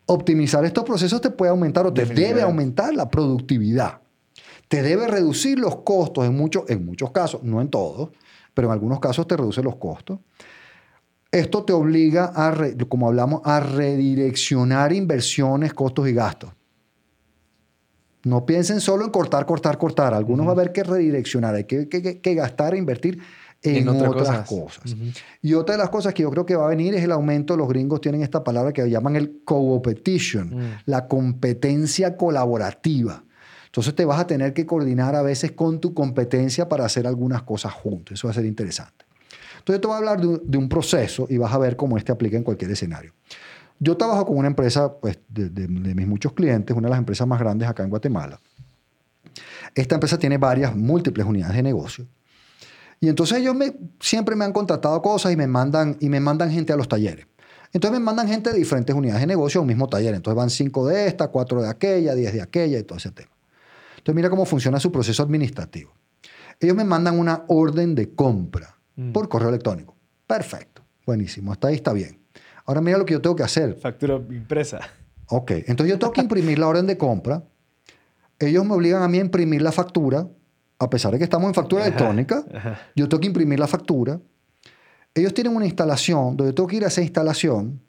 Optimizar 0.06 0.64
estos 0.64 0.84
procesos 0.84 1.20
te 1.20 1.30
puede 1.30 1.50
aumentar 1.50 1.86
o 1.86 1.92
te 1.92 2.02
debe 2.28 2.40
aumentar 2.42 2.94
la 2.94 3.08
productividad. 3.08 4.00
Te 4.70 4.82
debe 4.82 5.08
reducir 5.08 5.58
los 5.58 5.78
costos 5.78 6.24
en, 6.24 6.36
muchos 6.36 6.70
en 6.70 6.86
muchos 6.86 7.10
casos, 7.10 7.42
no 7.42 7.60
en 7.60 7.70
todos, 7.70 8.10
pero 8.54 8.68
en 8.68 8.72
algunos 8.72 9.00
casos 9.00 9.26
te 9.26 9.36
reduce 9.36 9.64
los 9.64 9.74
costos. 9.74 10.20
Esto 11.32 11.64
te 11.64 11.72
obliga 11.72 12.32
a, 12.32 12.54
como 12.88 13.08
hablamos, 13.08 13.40
a 13.42 13.58
redireccionar 13.58 14.92
inversiones, 14.92 15.74
costos 15.74 16.08
y 16.08 16.12
gastos. 16.12 16.50
No 18.22 18.46
piensen 18.46 18.80
solo 18.80 19.04
en 19.04 19.10
cortar, 19.10 19.44
cortar, 19.44 19.76
cortar. 19.76 20.14
Algunos 20.14 20.46
va 20.46 20.50
a 20.50 20.54
haber 20.54 20.70
que 20.70 20.84
redireccionar, 20.84 21.56
hay 21.56 21.64
que, 21.64 21.88
que, 21.88 22.20
que 22.20 22.34
gastar 22.36 22.74
e 22.74 22.78
invertir 22.78 23.20
en, 23.62 23.88
otras 23.88 24.48
cosas. 24.48 24.94
Y 25.42 25.54
otra 25.54 25.74
de 25.74 25.78
las 25.78 25.90
cosas 25.90 26.14
que 26.14 26.22
yo 26.22 26.30
creo 26.30 26.46
que 26.46 26.54
va 26.54 26.66
a 26.66 26.68
venir 26.68 26.94
es 26.94 27.02
el 27.02 27.10
aumento, 27.10 27.56
los 27.56 27.66
gringos 27.66 28.00
tienen 28.00 28.22
esta 28.22 28.44
palabra 28.44 28.72
que 28.72 28.88
llaman 28.88 29.16
el 29.16 29.42
co-opetition, 29.44 30.48
mm. 30.48 30.78
la 30.86 31.08
competencia 31.08 32.16
colaborativa. 32.16 33.24
Entonces 33.70 33.94
te 33.94 34.04
vas 34.04 34.18
a 34.18 34.26
tener 34.26 34.52
que 34.52 34.66
coordinar 34.66 35.14
a 35.14 35.22
veces 35.22 35.52
con 35.52 35.80
tu 35.80 35.94
competencia 35.94 36.68
para 36.68 36.84
hacer 36.84 37.06
algunas 37.06 37.42
cosas 37.42 37.72
juntos. 37.72 38.18
Eso 38.18 38.26
va 38.26 38.32
a 38.32 38.34
ser 38.34 38.44
interesante. 38.44 39.04
Entonces 39.58 39.80
te 39.80 39.86
voy 39.86 39.94
a 39.94 39.98
hablar 39.98 40.20
de 40.20 40.58
un, 40.58 40.68
proceso 40.68 41.28
y 41.30 41.38
vas 41.38 41.52
a 41.52 41.58
ver 41.58 41.76
cómo 41.76 41.96
este 41.96 42.10
aplica 42.10 42.36
en 42.36 42.42
cualquier 42.42 42.72
escenario. 42.72 43.12
Yo 43.78 43.96
trabajo 43.96 44.26
con 44.26 44.38
una 44.38 44.48
empresa 44.48 44.92
pues, 44.92 45.20
de, 45.28 45.68
mis 45.68 46.06
muchos 46.08 46.32
clientes, 46.32 46.76
una 46.76 46.88
de 46.88 46.90
las 46.90 46.98
empresas 46.98 47.28
más 47.28 47.38
grandes 47.38 47.68
acá 47.68 47.84
en 47.84 47.90
Guatemala. 47.90 48.40
Esta 49.72 49.94
empresa 49.94 50.18
tiene 50.18 50.36
varias, 50.36 50.74
múltiples 50.74 51.24
unidades 51.24 51.54
de 51.54 51.62
negocio. 51.62 52.08
Y 52.98 53.08
entonces 53.08 53.38
ellos 53.38 53.54
me, 53.54 53.72
siempre 54.00 54.34
me 54.34 54.44
han 54.44 54.52
contratado 54.52 55.00
cosas 55.00 55.32
y 55.32 55.36
me, 55.36 55.46
mandan, 55.46 55.96
y 56.00 56.08
me 56.08 56.18
mandan 56.18 56.50
gente 56.50 56.72
a 56.72 56.76
los 56.76 56.88
talleres. 56.88 57.26
Entonces 57.72 58.00
me 58.00 58.04
mandan 58.04 58.26
gente 58.26 58.50
de 58.50 58.58
diferentes 58.58 58.96
unidades 58.96 59.20
de 59.20 59.28
negocio 59.28 59.60
a 59.60 59.62
un 59.62 59.68
mismo 59.68 59.88
taller. 59.88 60.12
Entonces 60.12 60.36
van 60.36 60.50
cinco 60.50 60.88
de 60.88 61.06
esta, 61.06 61.28
cuatro 61.28 61.62
de 61.62 61.68
aquella, 61.68 62.16
diez 62.16 62.32
de 62.32 62.42
aquella 62.42 62.76
y 62.76 62.82
todo 62.82 62.98
ese 62.98 63.12
tema. 63.12 63.30
Entonces 64.00 64.14
mira 64.14 64.28
cómo 64.28 64.44
funciona 64.44 64.80
su 64.80 64.90
proceso 64.92 65.22
administrativo. 65.22 65.92
Ellos 66.58 66.76
me 66.76 66.84
mandan 66.84 67.18
una 67.18 67.44
orden 67.48 67.94
de 67.94 68.14
compra 68.14 68.76
mm. 68.96 69.12
por 69.12 69.28
correo 69.28 69.48
electrónico. 69.48 69.96
Perfecto. 70.26 70.82
Buenísimo. 71.06 71.52
Hasta 71.52 71.68
ahí 71.68 71.76
está 71.76 71.92
bien. 71.92 72.20
Ahora 72.66 72.80
mira 72.80 72.98
lo 72.98 73.06
que 73.06 73.14
yo 73.14 73.22
tengo 73.22 73.36
que 73.36 73.42
hacer. 73.42 73.76
Factura 73.76 74.16
impresa. 74.16 74.80
Ok. 75.28 75.52
Entonces 75.52 75.88
yo 75.88 75.98
tengo 75.98 76.12
que 76.12 76.20
imprimir 76.20 76.58
la 76.58 76.68
orden 76.68 76.86
de 76.86 76.98
compra. 76.98 77.42
Ellos 78.38 78.64
me 78.64 78.74
obligan 78.74 79.02
a 79.02 79.08
mí 79.08 79.18
a 79.18 79.22
imprimir 79.22 79.62
la 79.62 79.72
factura 79.72 80.26
a 80.80 80.88
pesar 80.88 81.12
de 81.12 81.18
que 81.18 81.24
estamos 81.24 81.46
en 81.46 81.54
factura 81.54 81.84
electrónica, 81.84 82.42
yo 82.96 83.06
tengo 83.06 83.20
que 83.20 83.26
imprimir 83.26 83.60
la 83.60 83.66
factura. 83.66 84.18
Ellos 85.14 85.34
tienen 85.34 85.54
una 85.54 85.66
instalación 85.66 86.38
donde 86.38 86.54
tengo 86.54 86.66
que 86.66 86.76
ir 86.76 86.84
a 86.84 86.88
esa 86.88 87.02
instalación 87.02 87.82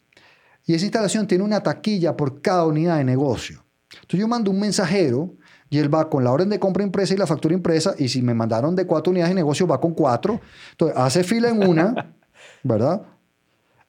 y 0.66 0.74
esa 0.74 0.86
instalación 0.86 1.26
tiene 1.26 1.46
una 1.46 1.64
taquilla 1.64 2.18
por 2.18 2.42
cada 2.42 2.66
unidad 2.66 2.98
de 2.98 3.06
negocio. 3.06 3.64
Entonces 3.94 4.20
yo 4.20 4.28
mando 4.28 4.52
un 4.52 4.60
mensajero 4.60 5.34
y 5.72 5.80
él 5.80 5.92
va 5.92 6.10
con 6.10 6.24
la 6.24 6.32
orden 6.32 6.50
de 6.50 6.60
compra 6.60 6.84
impresa 6.84 7.14
y 7.14 7.18
la 7.18 7.26
factura 7.26 7.56
impresa 7.56 7.96
y 7.98 8.10
si 8.10 8.22
me 8.22 8.34
mandaron 8.34 8.76
de 8.76 8.86
cuatro 8.86 9.10
unidades 9.10 9.32
de 9.32 9.36
negocio 9.36 9.66
va 9.66 9.80
con 9.80 9.94
cuatro. 9.94 10.40
Entonces 10.72 10.98
hace 10.98 11.24
fila 11.24 11.50
en 11.50 11.68
una, 11.68 12.14
¿verdad? 12.64 13.02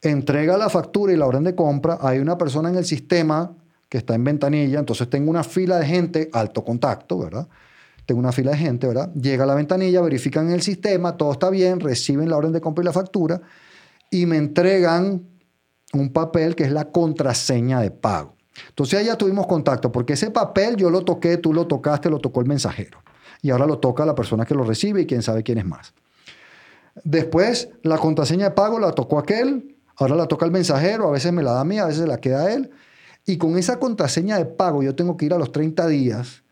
Entrega 0.01 0.57
la 0.57 0.71
factura 0.71 1.13
y 1.13 1.17
la 1.17 1.27
orden 1.27 1.43
de 1.43 1.57
compra. 1.57 1.99
Hay 2.01 2.21
una 2.21 2.39
persona 2.39 2.69
en 2.69 2.77
el 2.77 2.85
sistema 2.85 3.53
que 3.89 3.99
está 3.99 4.15
en 4.15 4.23
ventanilla, 4.23 4.79
entonces 4.79 5.11
tengo 5.11 5.29
una 5.29 5.43
fila 5.43 5.79
de 5.79 5.87
gente, 5.87 6.31
alto 6.33 6.65
contacto, 6.65 7.19
¿verdad? 7.19 7.49
tengo 8.07 8.21
una 8.21 8.33
fila 8.33 8.53
de 8.53 8.59
gente, 8.59 8.87
¿verdad? 8.87 9.13
Llega 9.15 9.45
a 9.45 9.47
la 9.47 9.55
ventanilla, 9.55 10.01
verifican 10.01 10.51
el 10.51 10.63
sistema, 10.63 11.17
todo 11.17 11.33
está 11.33 11.51
bien, 11.51 11.81
reciben 11.81 12.29
la 12.29 12.37
orden 12.37 12.53
de 12.53 12.61
compra 12.61 12.83
y 12.83 12.87
la 12.87 12.93
factura 12.93 13.41
y 14.11 14.27
me 14.27 14.37
entregan 14.37 15.23
un 15.93 16.13
papel 16.13 16.55
que 16.55 16.65
es 16.65 16.73
la 16.73 16.91
contraseña 16.91 17.81
de 17.81 17.91
pago. 17.91 18.37
Entonces 18.69 18.99
ahí 18.99 19.07
ya 19.07 19.17
tuvimos 19.17 19.47
contacto, 19.47 19.91
porque 19.91 20.15
ese 20.15 20.31
papel 20.31 20.77
yo 20.77 20.91
lo 20.91 21.05
toqué, 21.05 21.37
tú 21.37 21.53
lo 21.53 21.67
tocaste, 21.67 22.11
lo 22.11 22.19
tocó 22.19 22.41
el 22.41 22.47
mensajero. 22.47 22.99
Y 23.41 23.51
ahora 23.51 23.67
lo 23.67 23.79
toca 23.79 24.05
la 24.05 24.15
persona 24.15 24.45
que 24.45 24.55
lo 24.55 24.65
recibe 24.65 25.03
y 25.03 25.07
quién 25.07 25.23
sabe 25.23 25.43
quién 25.43 25.59
es 25.59 25.65
más. 25.65 25.95
Después, 27.05 27.71
la 27.83 27.99
contraseña 27.99 28.51
de 28.51 28.51
pago 28.53 28.79
la 28.79 28.93
tocó 28.93 29.19
aquel, 29.19 29.77
ahora 29.97 30.15
la 30.15 30.27
toca 30.27 30.47
el 30.47 30.53
mensajero, 30.53 31.09
a 31.09 31.11
veces 31.11 31.33
me 31.33 31.43
la 31.43 31.53
da 31.53 31.61
a 31.61 31.65
mí, 31.65 31.79
a 31.79 31.87
veces 31.87 32.07
la 32.07 32.19
queda 32.19 32.43
a 32.45 32.53
él. 32.53 32.71
Y 33.25 33.39
con 33.39 33.57
esa 33.57 33.79
contraseña 33.79 34.37
de 34.37 34.45
pago 34.45 34.83
yo 34.83 34.95
tengo 34.95 35.17
que 35.17 35.27
ir 35.27 35.33
a 35.33 35.39
los 35.39 35.53
30 35.53 35.87
días 35.87 36.43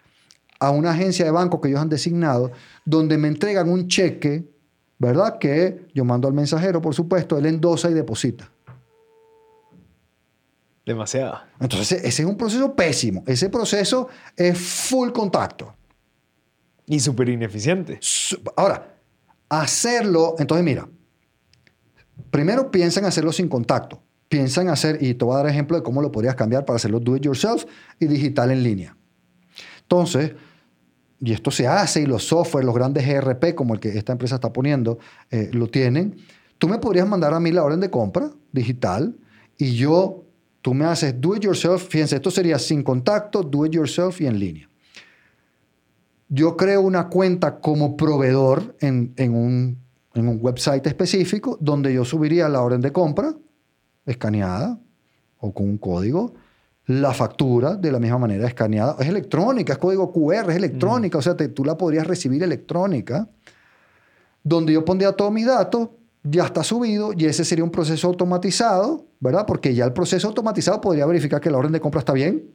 a 0.61 0.71
una 0.71 0.91
agencia 0.91 1.25
de 1.25 1.31
banco 1.31 1.61
que 1.61 1.69
ellos 1.69 1.81
han 1.81 1.89
designado, 1.89 2.53
donde 2.85 3.19
me 3.19 3.29
entregan 3.29 3.69
un 3.69 3.89
cheque, 3.89 4.45
¿verdad? 4.99 5.39
Que 5.39 5.89
yo 5.95 6.05
mando 6.05 6.29
al 6.29 6.35
mensajero, 6.35 6.83
por 6.83 6.95
supuesto, 6.95 7.39
él 7.39 7.47
endosa 7.47 7.91
y 7.91 7.95
deposita. 7.95 8.51
Demasiado. 10.91 11.39
Entonces, 11.61 12.03
ese 12.03 12.23
es 12.23 12.29
un 12.29 12.37
proceso 12.37 12.75
pésimo. 12.75 13.23
Ese 13.25 13.49
proceso 13.49 14.09
es 14.37 14.59
full 14.59 15.13
contacto. 15.13 15.73
Y 16.85 16.99
súper 16.99 17.29
ineficiente. 17.29 18.01
Ahora, 18.57 18.97
hacerlo, 19.49 20.35
entonces 20.41 20.65
mira, 20.65 20.89
primero 22.33 22.73
piensa 22.73 22.99
en 22.99 23.07
hacerlo 23.07 23.31
sin 23.31 23.49
contacto. 23.49 24.03
Piensa 24.29 24.63
en 24.63 24.69
hacer, 24.71 25.01
y 25.01 25.15
te 25.15 25.25
voy 25.25 25.35
a 25.35 25.39
dar 25.39 25.47
ejemplo 25.47 25.77
de 25.77 25.85
cómo 25.85 26.03
lo 26.03 26.11
podrías 26.11 26.35
cambiar 26.35 26.65
para 26.65 26.79
hacerlo 26.79 26.99
do 26.99 27.15
it 27.15 27.23
yourself 27.23 27.67
y 28.01 28.07
digital 28.07 28.51
en 28.51 28.65
línea. 28.65 28.97
Entonces, 29.83 30.33
y 31.21 31.33
esto 31.33 31.53
se 31.53 31.69
hace 31.69 32.01
y 32.01 32.07
los 32.07 32.25
software, 32.25 32.65
los 32.65 32.75
grandes 32.75 33.07
ERP 33.07 33.55
como 33.55 33.75
el 33.75 33.81
que 33.81 33.97
esta 33.97 34.11
empresa 34.11 34.35
está 34.35 34.53
poniendo, 34.53 34.99
eh, 35.31 35.51
lo 35.53 35.69
tienen, 35.69 36.17
tú 36.59 36.67
me 36.67 36.79
podrías 36.79 37.09
mandar 37.09 37.33
a 37.33 37.39
mí 37.39 37.53
la 37.53 37.63
orden 37.63 37.79
de 37.79 37.91
compra 37.91 38.33
digital 38.51 39.15
y 39.57 39.77
yo, 39.77 40.25
tú 40.63 40.75
me 40.75 40.85
haces 40.85 41.21
do 41.21 41.37
it 41.37 41.43
yourself, 41.43 41.89
fíjense, 41.89 42.17
esto 42.17 42.31
sería 42.31 42.59
sin 42.59 42.83
contacto, 42.83 43.43
do 43.43 43.67
it 43.67 43.73
yourself 43.73 44.21
y 44.21 44.27
en 44.27 44.39
línea. 44.39 44.69
Yo 46.29 46.57
creo 46.57 46.83
una 46.83 47.09
cuenta 47.09 47.59
como 47.61 47.97
proveedor 47.97 48.77
en, 48.81 49.13
en, 49.17 49.35
un, 49.35 49.79
en 50.15 50.29
un 50.29 50.39
website 50.41 50.87
específico 50.87 51.59
donde 51.61 51.93
yo 51.93 52.05
subiría 52.05 52.49
la 52.49 52.63
orden 52.63 52.81
de 52.81 52.93
compra 52.93 53.35
escaneada 54.07 54.79
o 55.39 55.53
con 55.53 55.69
un 55.69 55.79
código 55.79 56.35
la 56.87 57.13
factura 57.15 57.77
de 57.77 57.93
la 57.93 58.01
misma 58.01 58.19
manera 58.19 58.49
escaneada. 58.49 58.97
Es 58.99 59.07
electrónica, 59.07 59.75
es 59.75 59.79
código 59.79 60.13
QR, 60.13 60.51
es 60.51 60.57
electrónica, 60.57 61.19
o 61.19 61.23
sea, 61.23 61.37
tú 61.37 61.65
la 61.65 61.77
podrías 61.77 62.05
recibir 62.05 62.43
electrónica, 62.43 63.29
donde 64.43 64.73
yo 64.73 64.85
pondría 64.85 65.13
todos 65.13 65.33
mis 65.33 65.47
datos, 65.47 65.91
ya 66.25 66.45
está 66.47 66.65
subido 66.65 67.13
y 67.17 67.27
ese 67.27 67.45
sería 67.45 67.65
un 67.65 67.71
proceso 67.71 68.09
automatizado, 68.09 69.07
¿verdad? 69.21 69.45
Porque 69.47 69.75
ya 69.75 69.85
el 69.85 69.93
proceso 69.93 70.29
automatizado 70.29 70.81
podría 70.81 71.07
verificar 71.07 71.41
que 71.41 71.51
la 71.51 71.59
orden 71.59 71.73
de 71.73 71.81
compra 71.81 72.01
está 72.01 72.13
bien 72.13 72.51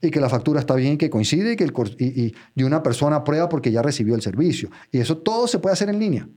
y 0.00 0.10
que 0.10 0.20
la 0.20 0.28
factura 0.28 0.60
está 0.60 0.74
bien, 0.74 0.98
que 0.98 1.10
coincide 1.10 1.52
y 1.52 1.56
que 1.56 1.64
el, 1.64 1.72
y, 1.98 2.34
y, 2.54 2.62
una 2.62 2.82
persona 2.82 3.24
prueba 3.24 3.48
porque 3.48 3.72
ya 3.72 3.82
recibió 3.82 4.14
el 4.14 4.22
servicio. 4.22 4.70
Y 4.90 4.98
eso 4.98 5.18
todo 5.18 5.48
se 5.48 5.58
puede 5.58 5.72
hacer 5.72 5.88
en 5.88 5.98
línea. 5.98 6.28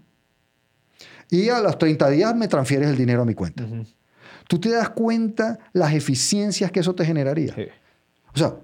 Y 1.29 1.49
a 1.49 1.59
los 1.59 1.77
30 1.77 2.09
días 2.09 2.35
me 2.35 2.47
transfieres 2.47 2.89
el 2.89 2.97
dinero 2.97 3.23
a 3.23 3.25
mi 3.25 3.33
cuenta. 3.33 3.67
¿Tú 4.47 4.59
te 4.59 4.69
das 4.69 4.89
cuenta 4.89 5.59
las 5.73 5.93
eficiencias 5.93 6.71
que 6.71 6.79
eso 6.79 6.93
te 6.93 7.03
generaría? 7.03 7.55
O 8.33 8.37
sea, 8.37 8.55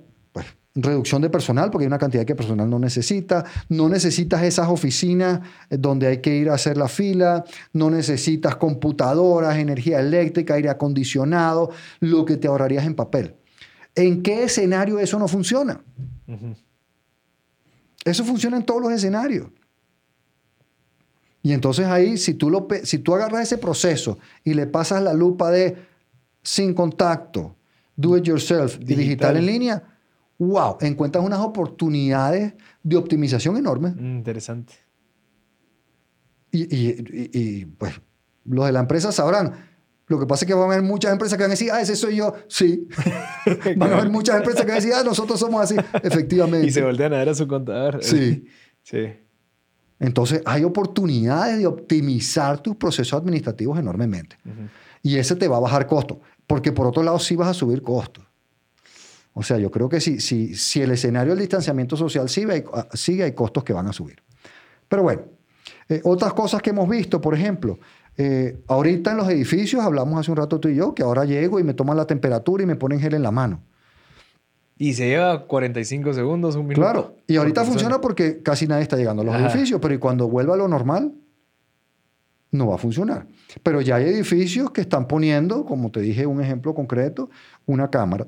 reducción 0.74 1.22
de 1.22 1.30
personal, 1.30 1.69
porque 1.69 1.84
hay 1.84 1.88
una 1.88 1.97
cantidad 1.97 2.26
que 2.26 2.36
personal 2.36 2.69
no 2.69 2.80
necesita, 2.80 3.45
no 3.69 3.89
necesitas 3.89 4.43
esas 4.43 4.69
oficinas 4.69 5.41
eh, 5.69 5.78
donde 5.78 6.07
hay 6.07 6.17
que 6.19 6.36
ir 6.36 6.49
a 6.49 6.53
hacer 6.53 6.78
la 6.78 6.88
fila, 6.88 7.43
no 7.74 7.89
necesitas 7.89 8.55
computadoras, 8.55 9.57
energía 9.57 9.99
eléctrica, 9.99 10.53
aire 10.53 10.69
acondicionado, 10.69 11.72
lo 11.99 12.26
que 12.26 12.38
te 12.38 12.47
ahorrarías 12.47 12.86
en 12.86 12.95
papel. 12.95 13.36
¿En 13.95 14.24
qué 14.24 14.43
escenario 14.43 14.99
eso 14.99 15.19
no 15.19 15.28
funciona? 15.28 15.82
Eso 18.05 18.24
funciona 18.24 18.57
en 18.57 18.63
todos 18.63 18.82
los 18.82 18.91
escenarios. 18.93 19.49
Y 21.43 21.53
entonces 21.53 21.88
ahí, 21.88 22.17
si 22.17 22.36
tú, 22.36 22.49
lo, 22.49 22.67
si 22.84 22.99
tú 22.99 23.15
agarras 23.15 23.43
ese 23.43 23.57
proceso 23.57 24.19
y 24.43 24.53
le 24.53 24.67
pasas 24.67 25.03
la 25.03 25.13
lupa 25.13 25.51
de 25.51 25.76
sin 26.43 26.74
contacto, 26.74 27.55
do 27.95 28.15
it 28.15 28.24
yourself 28.24 28.78
y 28.80 28.95
digital 28.95 29.38
en 29.38 29.45
línea, 29.45 29.90
wow, 30.45 30.77
encuentras 30.81 31.23
unas 31.23 31.39
oportunidades 31.39 32.53
de 32.81 32.97
optimización 32.97 33.57
enormes. 33.57 33.95
Mm, 33.95 34.17
interesante. 34.17 34.73
Y, 36.51 36.63
y, 36.75 37.29
y, 37.31 37.65
pues 37.65 37.93
los 38.45 38.65
de 38.65 38.71
la 38.71 38.79
empresa 38.79 39.11
sabrán. 39.11 39.69
Lo 40.07 40.19
que 40.19 40.25
pasa 40.25 40.43
es 40.43 40.47
que 40.47 40.53
van 40.53 40.63
a 40.63 40.73
haber 40.73 40.81
muchas 40.81 41.13
empresas 41.13 41.37
que 41.37 41.43
van 41.43 41.51
a 41.51 41.53
decir, 41.53 41.71
ah, 41.71 41.79
ese 41.79 41.95
soy 41.95 42.17
yo. 42.17 42.33
Sí. 42.47 42.87
van 43.77 43.93
a 43.93 43.97
haber 43.97 44.09
muchas 44.09 44.37
empresas 44.37 44.61
que 44.61 44.67
van 44.67 44.77
a 44.77 44.81
decir, 44.81 44.93
ah, 44.93 45.03
nosotros 45.03 45.39
somos 45.39 45.61
así. 45.61 45.75
Efectivamente. 46.03 46.67
Y 46.67 46.71
se 46.71 46.81
voltean 46.81 47.13
a 47.13 47.19
ver 47.19 47.29
a 47.29 47.35
su 47.35 47.47
contador. 47.47 48.03
Sí. 48.03 48.45
sí. 48.83 49.13
Entonces 49.99 50.41
hay 50.45 50.63
oportunidades 50.63 51.59
de 51.59 51.67
optimizar 51.67 52.59
tus 52.59 52.75
procesos 52.75 53.13
administrativos 53.13 53.77
enormemente. 53.77 54.37
Y 55.03 55.17
ese 55.17 55.35
te 55.35 55.47
va 55.47 55.57
a 55.57 55.59
bajar 55.59 55.85
costos, 55.85 56.17
porque 56.47 56.71
por 56.71 56.87
otro 56.87 57.03
lado 57.03 57.19
sí 57.19 57.35
vas 57.35 57.49
a 57.49 57.53
subir 57.53 57.83
costos. 57.83 58.25
O 59.34 59.43
sea, 59.43 59.57
yo 59.57 59.71
creo 59.71 59.88
que 59.88 60.01
si, 60.01 60.19
si, 60.19 60.55
si 60.55 60.82
el 60.82 60.91
escenario 60.91 61.32
del 61.32 61.39
distanciamiento 61.39 61.95
social 61.95 62.27
sigue 62.27 62.51
hay, 62.51 62.63
sigue, 62.93 63.23
hay 63.23 63.32
costos 63.32 63.63
que 63.63 63.73
van 63.73 63.88
a 63.88 63.93
subir. 63.93 64.21
Pero 64.88 65.03
bueno, 65.03 65.21
eh, 65.88 66.01
otras 66.03 66.34
cosas 66.34 66.61
que 66.61 66.71
hemos 66.71 66.89
visto, 66.89 67.21
por 67.21 67.34
ejemplo, 67.34 67.79
eh, 68.17 68.59
ahorita 68.67 69.11
en 69.11 69.17
los 69.17 69.29
edificios, 69.29 69.82
hablamos 69.82 70.19
hace 70.19 70.32
un 70.32 70.38
rato 70.38 70.59
tú 70.59 70.67
y 70.67 70.75
yo, 70.75 70.93
que 70.93 71.03
ahora 71.03 71.25
llego 71.25 71.59
y 71.59 71.63
me 71.63 71.73
toman 71.73 71.95
la 71.97 72.05
temperatura 72.05 72.63
y 72.63 72.65
me 72.65 72.75
ponen 72.75 72.99
gel 72.99 73.13
en 73.13 73.23
la 73.23 73.32
mano. 73.32 73.63
Y 74.77 74.93
se 74.93 75.07
lleva 75.07 75.45
45 75.45 76.13
segundos, 76.13 76.55
un 76.55 76.67
minuto. 76.67 76.82
Claro, 76.82 77.15
y 77.27 77.38
ahorita 77.38 77.63
funciona 77.63 78.01
porque 78.01 78.41
casi 78.41 78.67
nadie 78.67 78.82
está 78.82 78.97
llegando 78.97 79.21
a 79.21 79.25
los 79.25 79.36
edificios, 79.36 79.79
pero 79.79 79.93
y 79.93 79.97
cuando 79.99 80.27
vuelva 80.27 80.55
a 80.55 80.57
lo 80.57 80.67
normal, 80.67 81.13
no 82.51 82.67
va 82.67 82.75
a 82.75 82.77
funcionar. 82.77 83.27
Pero 83.63 83.82
ya 83.82 83.97
hay 83.97 84.05
edificios 84.05 84.71
que 84.71 84.82
están 84.82 85.07
poniendo, 85.07 85.65
como 85.65 85.91
te 85.91 86.01
dije, 86.01 86.25
un 86.25 86.41
ejemplo 86.41 86.73
concreto, 86.73 87.29
una 87.65 87.89
cámara. 87.89 88.27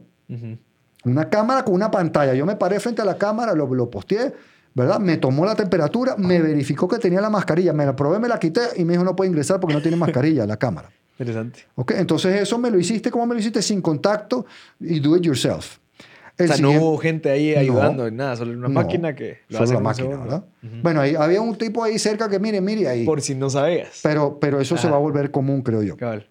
Una 1.06 1.30
cámara 1.30 1.64
con 1.66 1.74
una 1.76 1.92
pantalla. 1.92 2.34
Yo 2.34 2.46
me 2.46 2.56
paré 2.56 2.80
frente 2.80 3.02
a 3.02 3.06
la 3.06 3.18
cámara, 3.18 3.54
lo, 3.54 3.74
lo 3.74 3.90
posteé, 3.90 4.34
¿verdad? 4.74 5.00
Me 5.00 5.18
tomó 5.18 5.46
la 5.46 5.56
temperatura, 5.56 6.16
me 6.18 6.42
verificó 6.42 6.88
que 6.88 6.98
tenía 6.98 7.20
la 7.22 7.30
mascarilla, 7.30 7.74
me 7.74 7.86
la 7.86 7.96
probé, 7.96 8.20
me 8.20 8.28
la 8.28 8.40
quité 8.40 8.62
y 8.78 8.86
me 8.86 8.94
dijo 8.94 9.04
no 9.04 9.16
puede 9.16 9.30
ingresar 9.30 9.60
porque 9.60 9.76
no 9.76 9.82
tiene 9.82 9.98
mascarilla 9.98 10.46
la 10.46 10.58
cámara. 10.58 10.90
Interesante. 11.20 11.60
¿Ok? 11.76 11.92
Entonces 11.98 12.42
eso 12.42 12.58
me 12.58 12.72
lo 12.72 12.80
hiciste, 12.80 13.12
¿cómo 13.12 13.26
me 13.28 13.36
lo 13.36 13.40
hiciste? 13.40 13.62
Sin 13.62 13.82
contacto 13.82 14.46
y 14.80 15.00
do 15.00 15.16
it 15.18 15.24
yourself. 15.24 15.78
O 15.78 16.36
El 16.38 16.48
sea, 16.48 16.56
siguiente- 16.58 16.80
no 16.80 16.88
hubo 16.90 16.98
gente 16.98 17.30
ahí 17.30 17.54
No. 17.54 17.60
ayudando, 17.60 18.10
ni 18.10 18.18
nada, 18.18 18.36
solo 18.36 18.54
una 18.54 18.68
No, 18.68 18.74
máquina 18.74 19.14
que 19.14 19.40
lo 19.50 19.58
solo 19.60 19.64
hace 19.66 19.74
la 19.74 19.78
en 19.78 19.84
máquina, 19.84 20.08
segundo. 20.10 20.24
¿verdad? 20.32 20.44
Bueno, 20.82 21.02
ahí, 21.02 21.14
había 21.16 21.42
un 21.42 21.56
tipo 21.56 21.84
ahí 21.84 22.00
cerca 22.00 22.28
que 22.30 22.40
mire, 22.40 22.60
mire 22.62 22.88
ahí. 22.88 23.06
Por 23.06 23.22
si 23.22 23.36
no 23.36 23.52
sabías. 23.52 24.00
Pero, 24.02 24.40
pero 24.40 24.60
eso 24.60 24.76
se 24.76 24.88
Ajá. 24.88 24.92
va 24.94 24.98
a 24.98 25.00
volver 25.02 25.30
común, 25.30 25.62
creo 25.62 25.84
yo. 25.84 25.96
Cabal. 25.96 26.28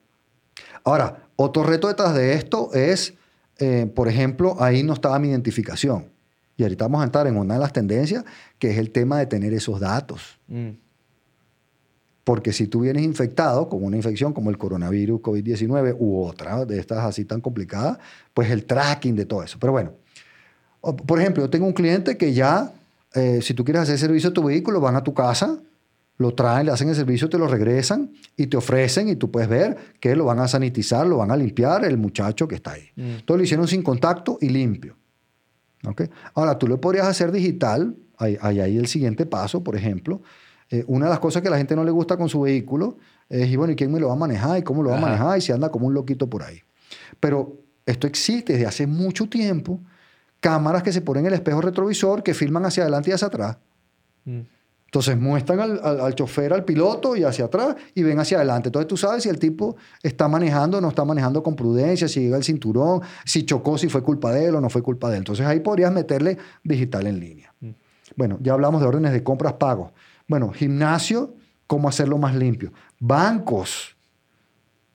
Ahora, 0.85 1.19
otro 1.37 1.63
reto 1.63 1.87
detrás 1.87 2.15
de 2.15 2.35
esto 2.35 2.71
es, 2.75 3.15
eh, 3.63 3.87
por 3.87 4.09
ejemplo, 4.09 4.57
ahí 4.59 4.83
no 4.83 4.93
estaba 4.93 5.21
mi 5.21 5.29
identificación. 5.29 6.07
Y 6.57 6.65
ahorita 6.65 6.87
vamos 6.87 7.03
a 7.03 7.05
entrar 7.05 7.29
en 7.29 7.37
una 7.37 7.55
de 7.55 7.61
las 7.61 7.73
tendencias, 7.73 8.25
que 8.59 8.73
es 8.73 8.79
el 8.79 8.91
tema 8.91 9.21
de 9.21 9.27
tener 9.27 9.55
esos 9.55 9.79
datos. 9.79 10.41
Mm. 10.49 10.71
Porque 12.25 12.53
si 12.53 12.67
tú 12.67 12.81
vienes 12.81 13.05
infectado 13.05 13.69
con 13.69 13.85
una 13.85 13.97
infección 13.97 14.33
como 14.33 14.51
el 14.51 14.59
coronavirus, 14.59 15.21
COVID-19 15.21 15.95
u 15.97 16.25
otra 16.25 16.65
de 16.65 16.81
estas 16.81 17.05
así 17.05 17.25
tan 17.25 17.41
complicadas, 17.41 17.99
pues 18.35 18.51
el 18.51 18.65
tracking 18.65 19.15
de 19.15 19.27
todo 19.27 19.45
eso. 19.45 19.59
Pero 19.61 19.71
bueno, 19.71 19.93
por 20.81 21.21
ejemplo, 21.21 21.45
yo 21.45 21.51
tengo 21.51 21.67
un 21.67 21.73
cliente 21.73 22.17
que 22.17 22.33
ya, 22.33 22.73
eh, 23.15 23.43
si 23.43 23.55
tú 23.55 23.65
quieres 23.65 23.83
hacer 23.83 23.97
servicio 23.97 24.31
a 24.31 24.33
tu 24.33 24.43
vehículo, 24.43 24.81
van 24.81 24.97
a 24.97 25.05
tu 25.05 25.15
casa, 25.15 25.57
lo 26.19 26.35
traen, 26.35 26.67
le 26.67 26.73
hacen 26.73 26.89
el 26.89 26.95
servicio, 26.95 27.29
te 27.29 27.39
lo 27.39 27.49
regresan 27.49 28.13
y 28.37 28.47
te 28.47 28.57
ofrecen 28.57 29.09
y 29.09 29.17
tú 29.17 29.31
puedes 29.31 29.49
ver 29.49 29.77
que 30.01 30.15
lo 30.15 30.25
van 30.25 30.39
a 30.39 30.49
sanitizar, 30.49 31.07
lo 31.07 31.19
van 31.19 31.31
a 31.31 31.37
limpiar 31.37 31.85
el 31.85 31.99
muchacho 31.99 32.47
que 32.47 32.57
está 32.57 32.73
ahí. 32.73 32.91
Mm. 32.97 33.01
Entonces 33.01 33.37
lo 33.37 33.43
hicieron 33.43 33.69
sin 33.69 33.83
contacto 33.83 34.39
y 34.41 34.49
limpio. 34.49 34.97
¿Ok? 35.87 36.03
Ahora, 36.35 36.59
tú 36.59 36.69
lo 36.69 36.81
podrías 36.81 37.07
hacer 37.07 37.33
digital. 37.33 37.97
Hay, 38.19 38.39
hay 38.41 38.61
ahí 38.61 38.77
el 38.77 38.87
siguiente 38.87 39.27
paso, 39.27 39.65
por 39.65 39.75
ejemplo. 39.75 40.23
Eh, 40.71 40.85
una 40.87 41.07
de 41.07 41.11
las 41.11 41.19
cosas 41.19 41.43
que 41.43 41.49
a 41.49 41.51
la 41.51 41.59
gente 41.59 41.75
no 41.75 41.85
le 41.85 41.91
gusta 41.91 42.17
con 42.17 42.29
su 42.29 42.41
vehículo 42.43 42.99
es, 43.29 43.49
y 43.49 43.57
bueno, 43.57 43.73
¿y 43.73 43.77
quién 43.77 43.91
me 43.91 43.99
lo 43.99 44.09
va 44.09 44.15
a 44.15 44.17
manejar? 44.17 44.59
¿Y 44.59 44.63
cómo 44.63 44.83
lo 44.83 44.91
va 44.91 44.99
a 44.99 45.01
manejar? 45.01 45.39
Y 45.39 45.41
si 45.41 45.53
anda 45.53 45.71
como 45.71 45.87
un 45.87 45.95
loquito 45.95 46.31
por 46.31 46.43
ahí. 46.43 46.61
Pero 47.19 47.59
esto 47.85 48.07
existe 48.07 48.53
desde 48.53 48.67
hace 48.67 48.87
mucho 48.87 49.29
tiempo. 49.29 49.81
Cámaras 50.41 50.83
que 50.83 50.93
se 50.93 51.01
ponen 51.01 51.25
en 51.25 51.29
el 51.29 51.35
espejo 51.35 51.61
retrovisor 51.61 52.23
que 52.23 52.35
filman 52.35 52.65
hacia 52.65 52.85
adelante 52.85 53.11
y 53.11 53.13
hacia 53.13 53.29
atrás. 53.29 53.59
Mm. 54.25 54.41
Entonces 54.93 55.19
muestran 55.19 55.59
al, 55.59 55.81
al- 55.83 56.01
al 56.01 56.15
chofer, 56.15 56.53
al 56.53 56.67
piloto 56.67 57.17
y 57.17 57.25
hacia 57.25 57.47
atrás 57.47 57.77
y 57.95 58.03
ven 58.03 58.19
hacia 58.21 58.37
adelante. 58.37 58.69
Entonces 58.69 58.87
tú 58.87 58.99
sabes 58.99 59.23
si 59.23 59.31
el 59.31 59.39
tipo 59.39 59.75
está 60.03 60.29
manejando 60.29 60.77
o 60.77 60.81
no 60.83 60.89
está 60.91 61.03
manejando 61.07 61.43
con 61.43 61.57
prudencia, 61.57 62.07
si 62.09 62.21
llega 62.21 62.37
el 62.37 62.45
cinturón, 62.45 63.01
si 63.25 63.47
chocó, 63.47 63.79
si 63.79 63.89
fue 63.89 64.03
culpa 64.03 64.33
de 64.33 64.45
él 64.49 64.55
o 64.55 64.61
no 64.61 64.69
fue 64.69 64.83
culpa 64.83 65.09
de 65.09 65.15
él. 65.15 65.21
Entonces 65.21 65.47
ahí 65.47 65.61
podrías 65.61 65.91
meterle 65.95 66.37
digital 66.63 67.07
en 67.07 67.21
línea. 67.21 67.55
Mm. 67.61 67.71
Bueno, 68.17 68.37
ya 68.43 68.53
hablamos 68.53 68.83
de 68.83 68.87
órdenes 68.87 69.13
de 69.13 69.23
compras 69.25 69.55
pagos. 69.55 69.93
Bueno, 70.29 70.53
gimnasio, 70.53 71.37
cómo 71.67 71.89
hacerlo 71.89 72.19
más 72.19 72.35
limpio. 72.35 72.71
Bancos. 73.01 73.97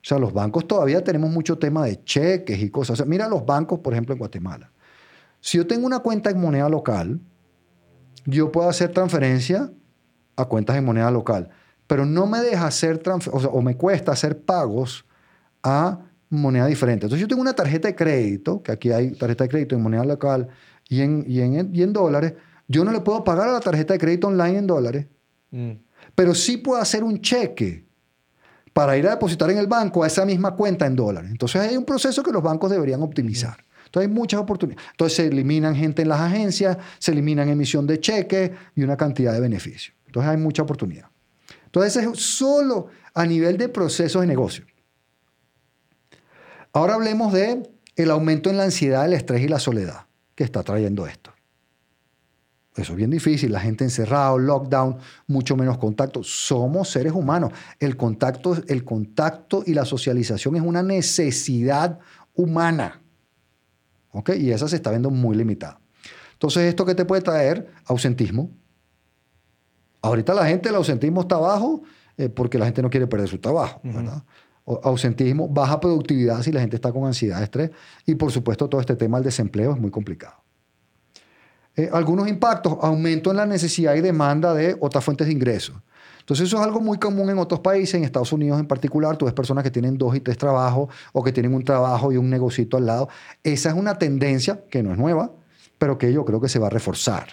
O 0.03 0.07
sea, 0.07 0.19
los 0.19 0.31
bancos 0.31 0.67
todavía 0.67 1.03
tenemos 1.03 1.31
mucho 1.31 1.57
tema 1.57 1.83
de 1.83 2.03
cheques 2.03 2.61
y 2.61 2.69
cosas. 2.69 2.91
O 2.93 2.95
sea, 2.97 3.05
mira 3.07 3.27
los 3.27 3.43
bancos, 3.47 3.79
por 3.79 3.93
ejemplo, 3.93 4.13
en 4.13 4.19
Guatemala. 4.19 4.69
Si 5.41 5.57
yo 5.57 5.65
tengo 5.65 5.87
una 5.87 5.99
cuenta 5.99 6.29
en 6.29 6.39
moneda 6.39 6.69
local, 6.69 7.19
yo 8.27 8.51
puedo 8.51 8.69
hacer 8.69 8.91
transferencia 8.91 9.71
a 10.37 10.45
cuentas 10.45 10.77
en 10.77 10.85
moneda 10.85 11.11
local, 11.11 11.49
pero 11.85 12.05
no 12.05 12.25
me 12.25 12.39
deja 12.39 12.67
hacer 12.67 13.01
o, 13.05 13.39
sea, 13.39 13.49
o 13.49 13.61
me 13.61 13.75
cuesta 13.75 14.13
hacer 14.13 14.39
pagos 14.39 15.05
a 15.63 15.99
moneda 16.29 16.67
diferente. 16.67 17.05
Entonces 17.05 17.21
yo 17.21 17.27
tengo 17.27 17.41
una 17.41 17.53
tarjeta 17.53 17.89
de 17.89 17.95
crédito, 17.95 18.63
que 18.63 18.71
aquí 18.71 18.91
hay 18.91 19.11
tarjeta 19.11 19.43
de 19.43 19.49
crédito 19.49 19.75
en 19.75 19.81
moneda 19.81 20.05
local 20.05 20.47
y 20.87 21.01
en, 21.01 21.25
y 21.27 21.41
en, 21.41 21.75
y 21.75 21.83
en 21.83 21.91
dólares, 21.91 22.33
yo 22.67 22.85
no 22.85 22.91
le 22.91 23.01
puedo 23.01 23.23
pagar 23.23 23.49
a 23.49 23.53
la 23.53 23.59
tarjeta 23.59 23.93
de 23.93 23.99
crédito 23.99 24.27
online 24.27 24.59
en 24.59 24.67
dólares, 24.67 25.07
Mm. 25.51 25.71
pero 26.15 26.35
sí 26.35 26.57
puedo 26.57 26.81
hacer 26.81 27.03
un 27.03 27.21
cheque 27.21 27.85
para 28.73 28.97
ir 28.97 29.07
a 29.07 29.11
depositar 29.11 29.49
en 29.49 29.57
el 29.57 29.67
banco 29.67 30.03
a 30.03 30.07
esa 30.07 30.25
misma 30.25 30.55
cuenta 30.55 30.85
en 30.85 30.95
dólares. 30.95 31.31
Entonces 31.31 31.61
hay 31.61 31.77
un 31.77 31.85
proceso 31.85 32.21
que 32.21 32.31
los 32.31 32.43
bancos 32.43 32.69
deberían 32.69 33.01
optimizar. 33.01 33.57
Entonces 33.85 34.09
hay 34.09 34.13
muchas 34.13 34.39
oportunidades. 34.41 34.85
Entonces 34.91 35.15
se 35.15 35.27
eliminan 35.27 35.75
gente 35.75 36.01
en 36.01 36.09
las 36.09 36.19
agencias, 36.19 36.77
se 36.99 37.11
eliminan 37.11 37.49
emisión 37.49 37.87
de 37.87 37.99
cheques 37.99 38.51
y 38.75 38.83
una 38.83 38.97
cantidad 38.97 39.33
de 39.33 39.39
beneficios. 39.39 39.95
Entonces 40.07 40.31
hay 40.31 40.37
mucha 40.37 40.63
oportunidad. 40.63 41.09
Entonces 41.65 42.03
es 42.03 42.19
solo 42.19 42.87
a 43.13 43.25
nivel 43.25 43.57
de 43.57 43.69
procesos 43.69 44.21
de 44.21 44.27
negocio. 44.27 44.65
Ahora 46.73 46.95
hablemos 46.95 47.33
de 47.33 47.69
el 47.95 48.11
aumento 48.11 48.49
en 48.49 48.57
la 48.57 48.63
ansiedad, 48.63 49.05
el 49.05 49.13
estrés 49.13 49.41
y 49.41 49.47
la 49.47 49.59
soledad 49.59 50.07
que 50.35 50.43
está 50.43 50.63
trayendo 50.63 51.07
esto. 51.07 51.31
Eso 52.75 52.91
es 52.93 52.97
bien 52.97 53.09
difícil, 53.09 53.51
la 53.51 53.59
gente 53.59 53.83
encerrada, 53.83 54.37
lockdown, 54.37 54.97
mucho 55.25 55.57
menos 55.57 55.79
contacto. 55.79 56.21
Somos 56.23 56.89
seres 56.89 57.11
humanos. 57.13 57.51
El 57.79 57.97
contacto, 57.97 58.55
el 58.67 58.83
contacto 58.83 59.63
y 59.65 59.73
la 59.73 59.83
socialización 59.83 60.55
es 60.55 60.61
una 60.61 60.83
necesidad 60.83 61.99
humana. 62.35 63.01
¿Ok? 64.11 64.29
Y 64.37 64.51
esa 64.51 64.67
se 64.67 64.75
está 64.75 64.91
viendo 64.91 65.09
muy 65.09 65.35
limitada. 65.35 65.79
Entonces, 66.33 66.69
¿esto 66.69 66.85
qué 66.85 66.93
te 66.93 67.05
puede 67.05 67.23
traer? 67.23 67.67
Ausentismo. 67.85 68.51
Ahorita 70.01 70.33
la 70.33 70.45
gente, 70.45 70.69
el 70.69 70.75
ausentismo 70.75 71.21
está 71.21 71.37
bajo 71.37 71.81
eh, 72.17 72.29
porque 72.29 72.57
la 72.57 72.65
gente 72.65 72.81
no 72.81 72.89
quiere 72.89 73.07
perder 73.07 73.27
su 73.27 73.37
trabajo, 73.39 73.79
¿verdad? 73.83 74.23
O- 74.65 74.79
Ausentismo, 74.83 75.47
baja 75.47 75.79
productividad 75.79 76.41
si 76.41 76.51
la 76.51 76.59
gente 76.61 76.75
está 76.75 76.91
con 76.91 77.05
ansiedad, 77.05 77.41
estrés. 77.41 77.71
Y 78.05 78.15
por 78.15 78.31
supuesto, 78.31 78.67
todo 78.67 78.81
este 78.81 78.95
tema 78.95 79.17
del 79.17 79.25
desempleo 79.25 79.71
es 79.73 79.79
muy 79.79 79.91
complicado. 79.91 80.35
Eh, 81.75 81.89
algunos 81.93 82.27
impactos, 82.27 82.75
aumento 82.81 83.29
en 83.31 83.37
la 83.37 83.45
necesidad 83.45 83.95
y 83.95 84.01
demanda 84.01 84.53
de 84.53 84.75
otras 84.79 85.03
fuentes 85.03 85.27
de 85.27 85.33
ingresos. 85.33 85.75
Entonces 86.19 86.47
eso 86.47 86.57
es 86.57 86.63
algo 86.63 86.81
muy 86.81 86.97
común 86.97 87.29
en 87.29 87.37
otros 87.37 87.61
países, 87.61 87.95
en 87.95 88.03
Estados 88.03 88.33
Unidos 88.33 88.59
en 88.59 88.67
particular, 88.67 89.15
tú 89.15 89.25
ves 89.25 89.33
personas 89.33 89.63
que 89.63 89.71
tienen 89.71 89.97
dos 89.97 90.13
y 90.15 90.19
tres 90.19 90.37
trabajos 90.37 90.89
o 91.13 91.23
que 91.23 91.31
tienen 91.31 91.53
un 91.53 91.63
trabajo 91.63 92.11
y 92.11 92.17
un 92.17 92.29
negocito 92.29 92.75
al 92.77 92.85
lado. 92.85 93.07
Esa 93.43 93.69
es 93.69 93.75
una 93.75 93.97
tendencia 93.97 94.61
que 94.69 94.83
no 94.83 94.91
es 94.91 94.97
nueva, 94.97 95.31
pero 95.77 95.97
que 95.97 96.11
yo 96.11 96.25
creo 96.25 96.41
que 96.41 96.49
se 96.49 96.59
va 96.59 96.67
a 96.67 96.69
reforzar. 96.71 97.27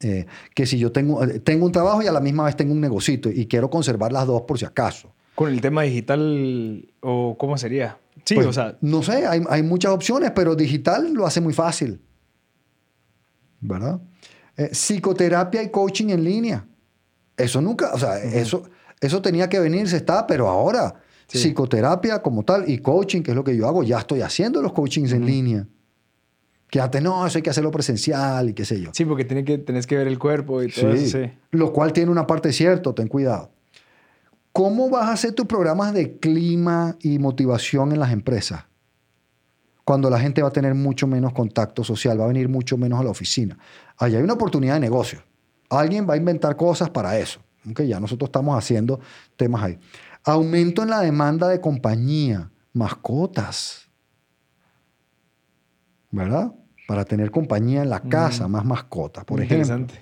Eh, 0.00 0.26
que 0.54 0.66
si 0.66 0.78
yo 0.78 0.92
tengo, 0.92 1.22
eh, 1.24 1.38
tengo 1.40 1.64
un 1.66 1.72
trabajo 1.72 2.02
y 2.02 2.06
a 2.06 2.12
la 2.12 2.20
misma 2.20 2.44
vez 2.44 2.56
tengo 2.56 2.72
un 2.72 2.80
negocito 2.80 3.30
y 3.30 3.46
quiero 3.46 3.70
conservar 3.70 4.12
las 4.12 4.26
dos 4.26 4.42
por 4.42 4.58
si 4.58 4.64
acaso. 4.64 5.12
Con 5.34 5.50
el 5.52 5.60
tema 5.60 5.82
digital, 5.82 6.86
o 7.00 7.36
cómo 7.38 7.56
sería. 7.58 7.98
Sí, 8.24 8.34
Pues, 8.36 8.46
o 8.46 8.52
sea, 8.52 8.76
No 8.80 9.02
sé, 9.02 9.26
hay, 9.26 9.42
hay 9.48 9.62
muchas 9.62 9.92
opciones, 9.92 10.30
pero 10.32 10.54
digital 10.54 11.12
lo 11.12 11.26
hace 11.26 11.40
muy 11.40 11.52
fácil. 11.52 12.00
¿Verdad? 13.60 14.00
Eh, 14.56 14.70
psicoterapia 14.72 15.62
y 15.62 15.70
coaching 15.70 16.10
en 16.10 16.24
línea. 16.24 16.66
Eso 17.36 17.60
nunca, 17.60 17.92
o 17.94 17.98
sea, 17.98 18.22
eso, 18.22 18.62
eso 19.00 19.20
tenía 19.22 19.48
que 19.48 19.58
venirse, 19.58 19.96
está, 19.96 20.26
pero 20.26 20.48
ahora, 20.48 20.94
Sí. 21.26 21.38
psicoterapia 21.38 22.20
como 22.20 22.42
tal 22.44 22.68
y 22.68 22.78
coaching, 22.78 23.22
que 23.22 23.30
es 23.30 23.34
lo 23.36 23.42
que 23.42 23.56
yo 23.56 23.66
hago, 23.66 23.82
ya 23.82 23.98
estoy 23.98 24.20
haciendo 24.20 24.60
los 24.60 24.72
coachings 24.74 25.12
en 25.12 25.24
línea. 25.24 25.66
Que 26.74 26.80
antes 26.80 27.00
no, 27.00 27.24
eso 27.24 27.38
hay 27.38 27.42
que 27.42 27.50
hacerlo 27.50 27.70
presencial 27.70 28.48
y 28.48 28.52
qué 28.52 28.64
sé 28.64 28.80
yo. 28.80 28.90
sí, 28.92 29.04
porque 29.04 29.24
que, 29.44 29.58
tenés 29.58 29.86
que 29.86 29.96
ver 29.96 30.08
el 30.08 30.18
cuerpo 30.18 30.60
y 30.60 30.72
todo 30.72 30.96
Sí. 30.96 31.04
eso, 31.04 31.18
sí. 31.18 31.30
Lo 31.52 31.72
cual 31.72 31.92
tiene 31.92 32.10
una 32.10 32.26
parte 32.26 32.52
cierta, 32.52 32.92
ten 32.92 33.06
cuidado. 33.06 33.52
¿Cómo 34.50 34.90
vas 34.90 35.04
a 35.08 35.12
hacer 35.12 35.34
tus 35.34 35.46
programas 35.46 35.94
de 35.94 36.18
clima 36.18 36.96
y 37.00 37.20
motivación 37.20 37.92
en 37.92 38.00
las 38.00 38.10
empresas? 38.10 38.64
Cuando 39.84 40.10
la 40.10 40.18
gente 40.18 40.42
va 40.42 40.48
a 40.48 40.52
tener 40.52 40.74
mucho 40.74 41.06
menos 41.06 41.32
contacto 41.32 41.84
social, 41.84 42.18
va 42.18 42.24
a 42.24 42.26
venir 42.26 42.48
mucho 42.48 42.76
menos 42.76 42.98
a 42.98 43.04
la 43.04 43.10
oficina. 43.10 43.56
Allá 43.96 44.18
hay 44.18 44.24
una 44.24 44.32
oportunidad 44.32 44.74
de 44.74 44.80
negocio. 44.80 45.22
Alguien 45.70 46.10
va 46.10 46.14
a 46.14 46.16
inventar 46.16 46.56
cosas 46.56 46.90
para 46.90 47.16
eso. 47.16 47.38
¿ok? 47.70 47.82
Ya 47.82 48.00
nosotros 48.00 48.26
estamos 48.30 48.58
haciendo 48.58 48.98
temas 49.36 49.62
ahí. 49.62 49.78
Aumento 50.24 50.82
en 50.82 50.90
la 50.90 51.02
demanda 51.02 51.46
de 51.46 51.60
compañía, 51.60 52.50
mascotas. 52.72 53.88
¿Verdad? 56.10 56.52
Para 56.86 57.04
tener 57.04 57.30
compañía 57.30 57.82
en 57.82 57.90
la 57.90 58.00
casa, 58.00 58.46
más 58.48 58.64
mascotas, 58.64 59.24
por 59.24 59.40
ejemplo. 59.40 59.74
Interesante. 59.74 59.94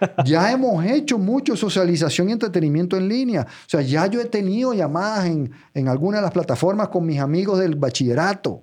Ya 0.24 0.52
hemos 0.52 0.84
hecho 0.84 1.18
mucho 1.18 1.56
socialización 1.56 2.28
y 2.28 2.32
entretenimiento 2.32 2.96
en 2.96 3.08
línea. 3.08 3.42
O 3.42 3.68
sea, 3.68 3.80
ya 3.80 4.06
yo 4.06 4.20
he 4.20 4.26
tenido 4.26 4.72
llamadas 4.72 5.26
en, 5.26 5.50
en 5.74 5.88
algunas 5.88 6.20
de 6.20 6.22
las 6.22 6.30
plataformas 6.30 6.88
con 6.88 7.04
mis 7.04 7.18
amigos 7.18 7.58
del 7.58 7.74
bachillerato. 7.74 8.62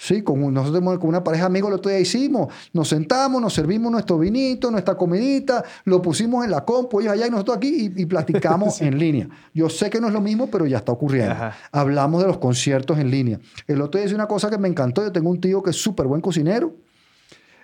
Sí, 0.00 0.22
con, 0.22 0.40
un- 0.44 0.54
nosotros 0.54 0.80
con 1.00 1.08
una 1.08 1.24
pareja 1.24 1.42
de 1.42 1.46
amigos 1.48 1.70
el 1.70 1.74
otro 1.74 1.90
día 1.90 1.98
hicimos. 1.98 2.54
Nos 2.72 2.88
sentamos, 2.88 3.42
nos 3.42 3.52
servimos 3.52 3.90
nuestro 3.90 4.16
vinito, 4.16 4.70
nuestra 4.70 4.96
comidita, 4.96 5.64
lo 5.86 6.00
pusimos 6.00 6.44
en 6.44 6.52
la 6.52 6.64
compu, 6.64 7.00
ellos 7.00 7.14
allá 7.14 7.26
y 7.26 7.30
nosotros 7.30 7.56
aquí 7.56 7.92
y, 7.96 8.02
y 8.02 8.06
platicamos 8.06 8.80
en 8.80 8.96
línea. 8.96 9.28
Yo 9.52 9.68
sé 9.68 9.90
que 9.90 10.00
no 10.00 10.06
es 10.06 10.12
lo 10.12 10.20
mismo, 10.20 10.46
pero 10.48 10.66
ya 10.66 10.76
está 10.78 10.92
ocurriendo. 10.92 11.32
Ajá. 11.32 11.56
Hablamos 11.72 12.20
de 12.22 12.28
los 12.28 12.38
conciertos 12.38 12.96
en 12.98 13.10
línea. 13.10 13.40
El 13.66 13.82
otro 13.82 13.98
día 13.98 14.06
hice 14.06 14.14
una 14.14 14.28
cosa 14.28 14.48
que 14.48 14.56
me 14.56 14.68
encantó. 14.68 15.02
Yo 15.02 15.10
tengo 15.10 15.30
un 15.30 15.40
tío 15.40 15.64
que 15.64 15.70
es 15.70 15.76
súper 15.82 16.06
buen 16.06 16.20
cocinero. 16.20 16.72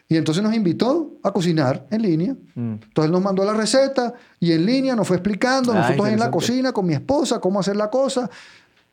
Y 0.07 0.17
entonces 0.17 0.43
nos 0.43 0.55
invitó 0.55 1.13
a 1.23 1.33
cocinar 1.33 1.87
en 1.91 2.03
línea. 2.03 2.37
Mm. 2.57 2.73
Entonces 2.83 3.11
nos 3.11 3.23
mandó 3.23 3.43
la 3.45 3.55
receta 3.55 4.13
y 4.39 4.53
en 4.53 4.67
línea 4.67 4.95
nos 4.95 5.09
fue 5.09 5.17
explicando, 5.17 5.73
Ah, 5.73 5.77
nosotros 5.77 6.09
en 6.09 6.19
la 6.19 6.31
cocina 6.31 6.73
con 6.73 6.85
mi 6.85 6.93
esposa, 6.95 7.39
cómo 7.41 7.61
hacer 7.61 7.77
la 7.77 7.89
cosa. 7.89 8.29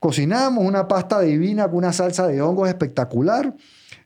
Cocinamos 0.02 0.66
una 0.66 0.88
pasta 0.88 1.22
divina 1.22 1.68
con 1.68 1.78
una 1.78 1.94
salsa 1.94 2.28
de 2.28 2.42
hongos 2.42 2.68
espectacular. 2.68 3.56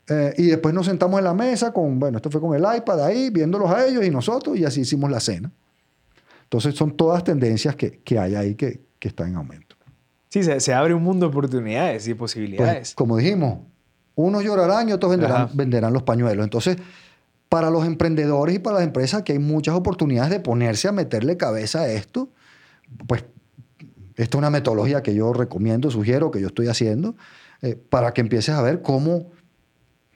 eh, 0.08 0.34
y 0.36 0.46
después 0.48 0.72
nos 0.74 0.86
sentamos 0.86 1.18
en 1.18 1.24
la 1.24 1.32
mesa 1.34 1.72
con, 1.72 1.98
bueno, 1.98 2.18
esto 2.18 2.30
fue 2.30 2.40
con 2.40 2.54
el 2.54 2.62
iPad 2.76 3.02
ahí, 3.04 3.30
viéndolos 3.30 3.70
a 3.70 3.86
ellos 3.86 4.04
y 4.04 4.10
nosotros, 4.10 4.56
y 4.56 4.64
así 4.64 4.82
hicimos 4.82 5.10
la 5.10 5.18
cena. 5.20 5.50
Entonces 6.44 6.74
son 6.76 6.96
todas 6.96 7.24
tendencias 7.24 7.74
que, 7.74 7.98
que 8.04 8.18
hay 8.18 8.34
ahí 8.36 8.54
que, 8.54 8.82
que 9.00 9.08
están 9.08 9.30
en 9.30 9.36
aumento. 9.36 9.74
Sí, 10.28 10.44
se, 10.44 10.60
se 10.60 10.74
abre 10.74 10.92
un 10.94 11.02
mundo 11.02 11.26
de 11.26 11.30
oportunidades 11.30 12.06
y 12.06 12.14
Pues, 12.14 12.32
posibilidades. 12.32 12.94
como 12.94 13.16
dijimos, 13.16 13.60
unos 14.14 14.44
llorarán 14.44 14.88
y 14.88 14.92
otros 14.92 15.10
venderán, 15.10 15.48
venderán 15.54 15.92
los 15.94 16.02
pañuelos. 16.02 16.44
Entonces, 16.44 16.76
para 17.48 17.70
los 17.70 17.86
emprendedores 17.86 18.54
y 18.54 18.58
para 18.58 18.76
las 18.76 18.84
empresas 18.84 19.22
que 19.22 19.32
hay 19.32 19.38
muchas 19.38 19.74
oportunidades 19.74 20.30
de 20.30 20.40
ponerse 20.40 20.88
a 20.88 20.92
meterle 20.92 21.36
cabeza 21.36 21.80
a 21.80 21.88
esto, 21.88 22.28
pues 23.08 23.24
esta 24.16 24.36
es 24.36 24.38
una 24.38 24.50
metodología 24.50 25.02
que 25.02 25.14
yo 25.14 25.32
recomiendo, 25.32 25.90
sugiero, 25.90 26.30
que 26.30 26.40
yo 26.40 26.48
estoy 26.48 26.68
haciendo, 26.68 27.16
eh, 27.62 27.76
para 27.76 28.12
que 28.12 28.22
empieces 28.22 28.54
a 28.54 28.62
ver 28.62 28.82
cómo, 28.82 29.30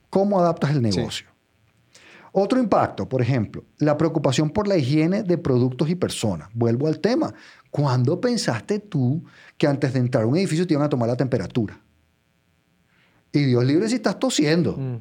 cómo 0.08 0.40
adaptas 0.40 0.70
el 0.70 0.82
negocio. 0.82 1.28
Otro 2.32 2.60
impacto, 2.60 3.08
por 3.08 3.20
ejemplo, 3.20 3.64
la 3.78 3.96
preocupación 3.96 4.50
por 4.50 4.68
la 4.68 4.76
higiene 4.76 5.22
de 5.22 5.36
productos 5.36 5.90
y 5.90 5.96
personas. 5.96 6.48
Vuelvo 6.54 6.86
al 6.86 7.00
tema. 7.00 7.34
¿Cuándo 7.70 8.20
pensaste 8.20 8.78
tú 8.78 9.24
que 9.58 9.66
antes 9.66 9.92
de 9.92 9.98
entrar 9.98 10.24
a 10.24 10.26
un 10.26 10.36
edificio 10.36 10.66
te 10.66 10.74
iban 10.74 10.86
a 10.86 10.88
tomar 10.88 11.08
la 11.08 11.16
temperatura? 11.16 11.80
Y 13.32 13.44
Dios 13.44 13.64
libre 13.64 13.88
si 13.88 13.96
estás 13.96 14.18
tosiendo. 14.18 14.76
Mm. 14.76 14.96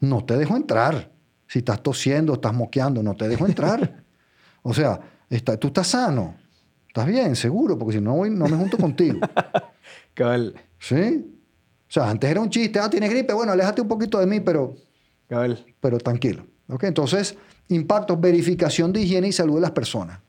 No 0.00 0.24
te 0.24 0.36
dejo 0.36 0.56
entrar. 0.56 1.12
Si 1.48 1.60
estás 1.60 1.82
tosiendo, 1.82 2.34
estás 2.34 2.52
moqueando, 2.52 3.02
no 3.02 3.14
te 3.14 3.28
dejo 3.28 3.46
entrar. 3.46 4.04
o 4.62 4.74
sea, 4.74 5.00
está, 5.30 5.56
tú 5.56 5.68
estás 5.68 5.88
sano. 5.88 6.36
Estás 6.96 7.12
bien, 7.12 7.36
seguro, 7.36 7.76
porque 7.78 7.98
si 7.98 8.00
no, 8.02 8.14
voy- 8.16 8.30
no 8.30 8.48
me 8.48 8.56
junto 8.56 8.78
contigo. 8.78 9.20
Cabal, 10.14 10.54
¿Sí? 10.78 11.26
O 11.86 11.92
sea, 11.92 12.08
antes 12.08 12.30
era 12.30 12.40
un 12.40 12.48
chiste. 12.48 12.78
Ah, 12.78 12.88
tienes 12.88 13.10
gripe. 13.10 13.34
Bueno, 13.34 13.52
aléjate 13.52 13.82
un 13.82 13.88
poquito 13.88 14.18
de 14.18 14.26
mí, 14.26 14.40
pero 14.40 14.74
cabal. 15.28 15.62
pero 15.78 15.98
tranquilo. 15.98 16.46
¿ok? 16.70 16.84
Entonces, 16.84 17.36
impactos, 17.68 18.18
verificación 18.18 18.94
de 18.94 19.02
higiene 19.02 19.28
y 19.28 19.32
salud 19.32 19.56
de 19.56 19.60
las 19.60 19.72
personas, 19.72 20.20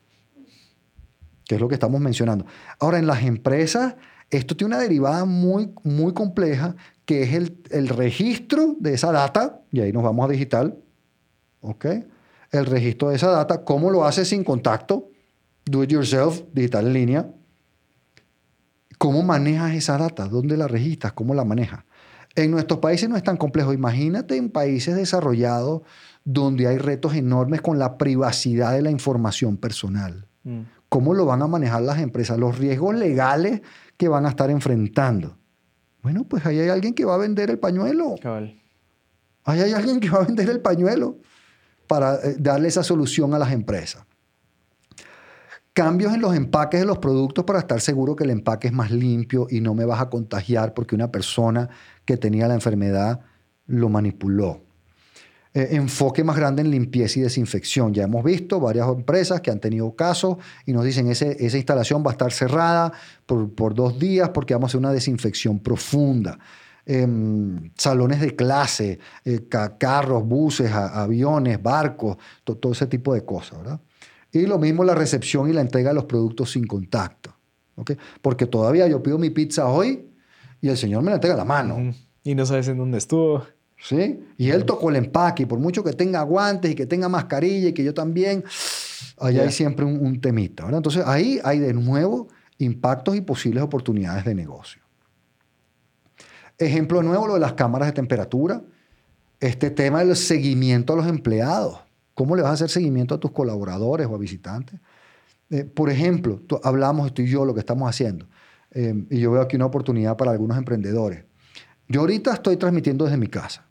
que 1.46 1.56
es 1.56 1.62
lo 1.62 1.70
que 1.70 1.76
estamos 1.76 2.02
mencionando. 2.02 2.46
Ahora, 2.82 3.00
en 3.00 3.08
las 3.08 3.24
empresas, 3.24 3.96
esto 4.30 4.58
tiene 4.58 4.76
una 4.76 4.84
derivada 4.84 5.24
muy, 5.24 5.74
muy 5.84 6.14
compleja, 6.14 6.76
que 7.06 7.24
es 7.24 7.34
el, 7.34 7.62
el 7.72 7.88
registro 7.88 8.76
de 8.78 8.94
esa 8.94 9.14
data, 9.14 9.62
y 9.72 9.80
ahí 9.80 9.94
nos 9.94 10.04
vamos 10.04 10.28
a 10.28 10.32
digital, 10.34 10.78
¿ok? 11.62 11.86
El 12.52 12.66
registro 12.66 13.08
de 13.10 13.16
esa 13.16 13.30
data, 13.32 13.64
¿cómo 13.64 13.90
lo 13.90 14.04
haces 14.04 14.28
sin 14.28 14.44
contacto? 14.44 15.12
Do 15.68 15.84
it 15.84 15.90
yourself, 15.90 16.42
digital 16.54 16.88
en 16.88 16.94
línea. 16.94 17.32
¿Cómo 18.98 19.22
manejas 19.22 19.76
esa 19.76 19.98
data? 19.98 20.28
¿Dónde 20.28 20.58
la 20.58 20.68
registras? 20.68 21.14
¿Cómo 21.14 21.36
la 21.36 21.44
manejas? 21.44 21.84
En 22.36 22.52
nuestros 22.52 22.80
países 22.80 23.10
no 23.10 23.18
es 23.18 23.24
tan 23.24 23.38
complejo. 23.38 23.74
Imagínate 23.74 24.38
en 24.38 24.50
países 24.50 24.96
desarrollados 24.96 25.82
donde 26.24 26.68
hay 26.68 26.78
retos 26.78 27.16
enormes 27.16 27.62
con 27.62 27.80
la 27.80 27.98
privacidad 27.98 28.74
de 28.74 28.82
la 28.82 28.92
información 28.92 29.58
personal. 29.58 30.28
Mm. 30.44 30.62
¿Cómo 30.90 31.14
lo 31.14 31.26
van 31.26 31.42
a 31.42 31.48
manejar 31.48 31.82
las 31.82 32.00
empresas? 32.00 32.38
Los 32.38 32.58
riesgos 32.58 32.96
legales 32.96 33.62
que 33.98 34.08
van 34.08 34.26
a 34.26 34.30
estar 34.30 34.50
enfrentando. 34.50 35.38
Bueno, 36.02 36.24
pues 36.24 36.46
ahí 36.46 36.60
hay 36.60 36.70
alguien 36.70 36.94
que 36.94 37.06
va 37.06 37.16
a 37.16 37.18
vender 37.18 37.50
el 37.50 37.60
pañuelo. 37.60 38.16
Cabal. 38.22 38.62
Ahí 39.44 39.62
hay 39.62 39.74
alguien 39.74 40.00
que 40.00 40.10
va 40.10 40.20
a 40.20 40.26
vender 40.26 40.50
el 40.50 40.62
pañuelo 40.62 41.18
para 41.88 42.16
eh, 42.16 42.36
darle 42.40 42.68
esa 42.68 42.84
solución 42.84 43.34
a 43.34 43.40
las 43.40 43.52
empresas. 43.52 44.06
Cambios 45.78 46.12
en 46.12 46.22
los 46.22 46.36
empaques 46.36 46.80
de 46.80 46.88
los 46.88 46.98
productos 46.98 47.46
para 47.46 47.60
estar 47.60 47.80
seguro 47.82 48.16
que 48.16 48.24
el 48.24 48.32
empaque 48.32 48.66
es 48.66 48.74
más 48.74 48.90
limpio 48.90 49.46
y 49.48 49.62
no 49.62 49.76
me 49.76 49.86
vas 49.86 50.02
a 50.02 50.10
contagiar 50.10 50.74
porque 50.74 50.96
una 50.96 51.12
persona 51.12 51.70
que 52.04 52.18
tenía 52.18 52.48
la 52.48 52.56
enfermedad 52.56 53.20
lo 53.68 53.88
manipuló. 53.88 54.64
Eh, 55.54 55.68
enfoque 55.74 56.24
más 56.24 56.36
grande 56.36 56.64
en 56.64 56.72
limpieza 56.72 57.20
y 57.20 57.22
desinfección. 57.22 57.94
Ya 57.94 58.06
hemos 58.06 58.24
visto 58.24 58.60
varias 58.60 58.88
empresas 58.88 59.40
que 59.42 59.52
han 59.52 59.60
tenido 59.60 59.96
casos 59.96 60.38
y 60.66 60.74
nos 60.74 60.84
dicen 60.84 61.10
ese, 61.12 61.38
esa 61.46 61.58
instalación 61.58 62.04
va 62.04 62.10
a 62.10 62.14
estar 62.14 62.32
cerrada 62.32 62.92
por, 63.28 63.76
dos 63.76 64.00
días 64.00 64.30
porque 64.30 64.56
vamos 64.56 64.70
a 64.70 64.72
hacer 64.72 64.80
una 64.80 64.92
desinfección 64.92 65.60
profunda. 65.60 66.40
Em, 66.88 67.70
salones 67.78 68.20
de 68.20 68.36
clase, 68.36 68.98
eh, 69.24 69.42
ca- 69.48 69.78
carros, 69.78 70.26
buses, 70.28 70.72
aviones, 70.72 71.62
barcos, 71.62 72.18
to- 72.44 72.56
todo 72.58 72.72
ese 72.72 72.88
tipo 72.88 73.14
de 73.14 73.24
cosas, 73.24 73.60
¿verdad? 73.60 73.80
Y 74.32 74.46
lo 74.46 74.58
mismo 74.60 74.84
la 74.84 74.96
recepción 74.96 75.50
y 75.50 75.54
la 75.54 75.62
entrega 75.62 75.90
de 75.90 75.96
los 75.96 76.06
productos 76.06 76.52
sin 76.52 76.68
contacto. 76.68 77.36
¿ok? 77.76 77.92
Porque 78.22 78.46
todavía 78.46 78.88
yo 78.88 79.02
pido 79.02 79.18
mi 79.18 79.30
pizza 79.30 79.68
hoy 79.68 80.10
y 80.62 80.70
el 80.70 80.78
señor 80.78 81.04
me 81.04 81.10
la 81.10 81.16
entrega 81.16 81.36
a 81.36 81.38
la 81.38 81.46
mano. 81.46 81.94
Y 82.24 82.36
no 82.36 82.46
sabes 82.46 82.68
en 82.68 82.78
dónde 82.78 82.98
estuvo. 82.98 83.46
¿sí? 83.80 84.20
Y 84.38 84.50
él 84.50 84.66
tocó 84.66 84.90
el 84.90 84.98
empaque, 84.98 85.44
y 85.44 85.46
por 85.46 85.60
mucho 85.60 85.84
que 85.84 85.94
tenga 85.94 86.22
guantes 86.24 86.72
y 86.72 86.76
que 86.76 86.86
tenga 86.86 87.08
mascarilla 87.08 87.70
y 87.70 87.74
que 87.74 87.84
yo 87.84 87.94
también, 87.94 88.44
allá 89.20 89.44
hay 89.44 89.52
siempre 89.52 89.86
un, 89.86 90.06
un 90.06 90.20
temita, 90.20 90.66
¿verdad? 90.66 90.80
Entonces 90.80 91.04
ahí 91.06 91.40
hay 91.44 91.60
de 91.60 91.74
nuevo 91.74 92.28
impactos 92.58 93.16
y 93.16 93.22
posibles 93.22 93.64
oportunidades 93.64 94.26
de 94.26 94.36
negocio. 94.36 94.82
Ejemplo 96.58 97.04
nuevo, 97.04 97.28
lo 97.28 97.36
de 97.36 97.40
las 97.40 97.54
cámaras 97.54 97.90
de 97.90 97.94
temperatura. 97.94 98.62
Este 99.40 99.70
tema 99.70 100.04
del 100.04 100.16
seguimiento 100.16 100.94
a 100.94 100.96
los 100.96 101.08
empleados. 101.08 101.80
¿Cómo 102.18 102.36
le 102.36 102.42
vas 102.42 102.50
a 102.50 102.54
hacer 102.56 102.70
seguimiento 102.70 103.14
a 103.14 103.20
tus 103.20 103.30
colaboradores 103.30 104.08
o 104.08 104.16
a 104.16 104.18
visitantes? 104.18 104.80
Eh, 105.52 105.66
por 105.66 105.92
ejemplo, 105.92 106.42
tú- 106.48 106.60
hablamos 106.64 107.14
tú 107.14 107.22
y 107.22 107.28
yo 107.28 107.46
lo 107.46 107.54
que 107.54 107.60
estamos 107.60 107.88
haciendo. 107.88 108.26
eh, 108.72 109.06
y 109.12 109.20
yo 109.20 109.32
veo 109.32 109.42
aquí 109.44 109.56
una 109.56 109.68
oportunidad 109.68 110.18
para 110.18 110.32
algunos 110.32 110.58
emprendedores. 110.58 111.24
Yo 111.88 112.02
ahorita 112.02 112.34
estoy 112.34 112.58
transmitiendo 112.58 113.06
desde 113.06 113.18
mi 113.18 113.28
casa. 113.28 113.66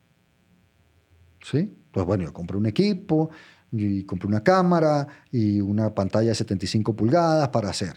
¿Sí? 1.43 1.77
Pues 1.91 2.07
bueno, 2.07 2.23
yo 2.25 2.33
compré 2.33 2.57
un 2.57 2.67
equipo 2.67 3.31
y 3.73 4.05
compré 4.05 4.29
una 4.29 4.43
cámara 4.45 5.07
y 5.33 5.61
una 5.61 5.93
pantalla 5.95 6.29
de 6.29 6.35
75 6.37 6.95
pulgadas 6.95 7.49
para 7.49 7.69
hacer. 7.69 7.97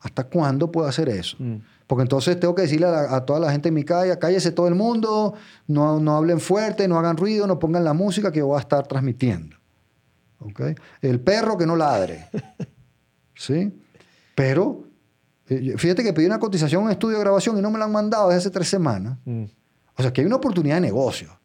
¿Hasta 0.00 0.24
cuándo 0.24 0.70
puedo 0.70 0.86
hacer 0.86 1.08
eso? 1.08 1.36
Mm. 1.40 1.56
Porque 1.86 2.02
entonces 2.02 2.38
tengo 2.38 2.54
que 2.54 2.62
decirle 2.62 2.86
a, 2.86 2.90
la- 2.90 3.16
a 3.16 3.24
toda 3.24 3.40
la 3.40 3.50
gente 3.50 3.68
en 3.68 3.74
mi 3.74 3.82
calle, 3.82 4.16
cállese 4.18 4.52
todo 4.52 4.68
el 4.68 4.74
mundo, 4.74 5.34
no, 5.66 5.98
no 6.00 6.16
hablen 6.16 6.38
fuerte, 6.38 6.86
no 6.86 6.98
hagan 6.98 7.16
ruido, 7.16 7.46
no 7.46 7.58
pongan 7.58 7.82
la 7.84 7.92
música 7.94 8.30
que 8.30 8.38
yo 8.40 8.46
voy 8.48 8.58
a 8.58 8.60
estar 8.60 8.86
transmitiendo. 8.86 9.56
¿Ok? 10.38 10.60
El 11.00 11.20
perro 11.20 11.56
que 11.56 11.66
no 11.66 11.76
ladre. 11.76 12.28
¿Sí? 13.34 13.72
Pero, 14.34 14.84
eh, 15.48 15.74
fíjate 15.76 16.02
que 16.02 16.12
pedí 16.12 16.26
una 16.26 16.38
cotización 16.38 16.82
en 16.82 16.86
un 16.86 16.92
estudio 16.92 17.16
de 17.16 17.24
grabación 17.24 17.58
y 17.58 17.62
no 17.62 17.70
me 17.70 17.78
la 17.78 17.86
han 17.86 17.92
mandado 17.92 18.28
desde 18.28 18.38
hace 18.38 18.50
tres 18.50 18.68
semanas. 18.68 19.18
Mm. 19.24 19.44
O 19.96 20.02
sea, 20.02 20.12
que 20.12 20.20
hay 20.20 20.26
una 20.26 20.36
oportunidad 20.36 20.76
de 20.76 20.82
negocio. 20.82 21.38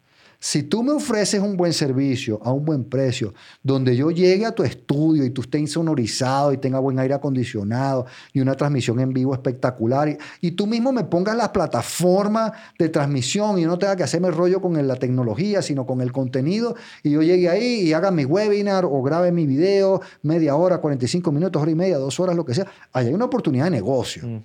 Si 0.44 0.64
tú 0.64 0.82
me 0.82 0.90
ofreces 0.90 1.40
un 1.40 1.56
buen 1.56 1.72
servicio 1.72 2.40
a 2.42 2.52
un 2.52 2.64
buen 2.64 2.82
precio, 2.82 3.32
donde 3.62 3.94
yo 3.94 4.10
llegue 4.10 4.44
a 4.44 4.50
tu 4.50 4.64
estudio 4.64 5.24
y 5.24 5.30
tú 5.30 5.42
estés 5.42 5.60
insonorizado 5.60 6.52
y 6.52 6.56
tenga 6.56 6.80
buen 6.80 6.98
aire 6.98 7.14
acondicionado 7.14 8.06
y 8.32 8.40
una 8.40 8.56
transmisión 8.56 8.98
en 8.98 9.12
vivo 9.12 9.34
espectacular, 9.34 10.08
y, 10.08 10.18
y 10.40 10.50
tú 10.50 10.66
mismo 10.66 10.90
me 10.90 11.04
pongas 11.04 11.36
las 11.36 11.50
plataformas 11.50 12.50
de 12.76 12.88
transmisión 12.88 13.56
y 13.60 13.66
no 13.66 13.78
tenga 13.78 13.94
que 13.94 14.02
hacerme 14.02 14.32
rollo 14.32 14.60
con 14.60 14.76
el- 14.76 14.88
la 14.88 14.96
tecnología, 14.96 15.62
sino 15.62 15.86
con 15.86 16.00
el 16.00 16.10
contenido, 16.10 16.74
y 17.04 17.10
yo 17.12 17.22
llegue 17.22 17.48
ahí 17.48 17.82
y 17.82 17.92
haga 17.92 18.10
mi 18.10 18.24
webinar 18.24 18.84
o 18.84 19.00
grabe 19.00 19.30
mi 19.30 19.46
video, 19.46 20.00
media 20.22 20.56
hora, 20.56 20.78
45 20.78 21.30
minutos, 21.30 21.62
hora 21.62 21.70
y 21.70 21.76
media, 21.76 21.98
dos 21.98 22.18
horas, 22.18 22.34
lo 22.34 22.44
que 22.44 22.54
sea, 22.54 22.66
ahí 22.92 23.06
hay 23.06 23.14
una 23.14 23.26
oportunidad 23.26 23.66
de 23.66 23.70
negocio. 23.70 24.26
Mm. 24.26 24.42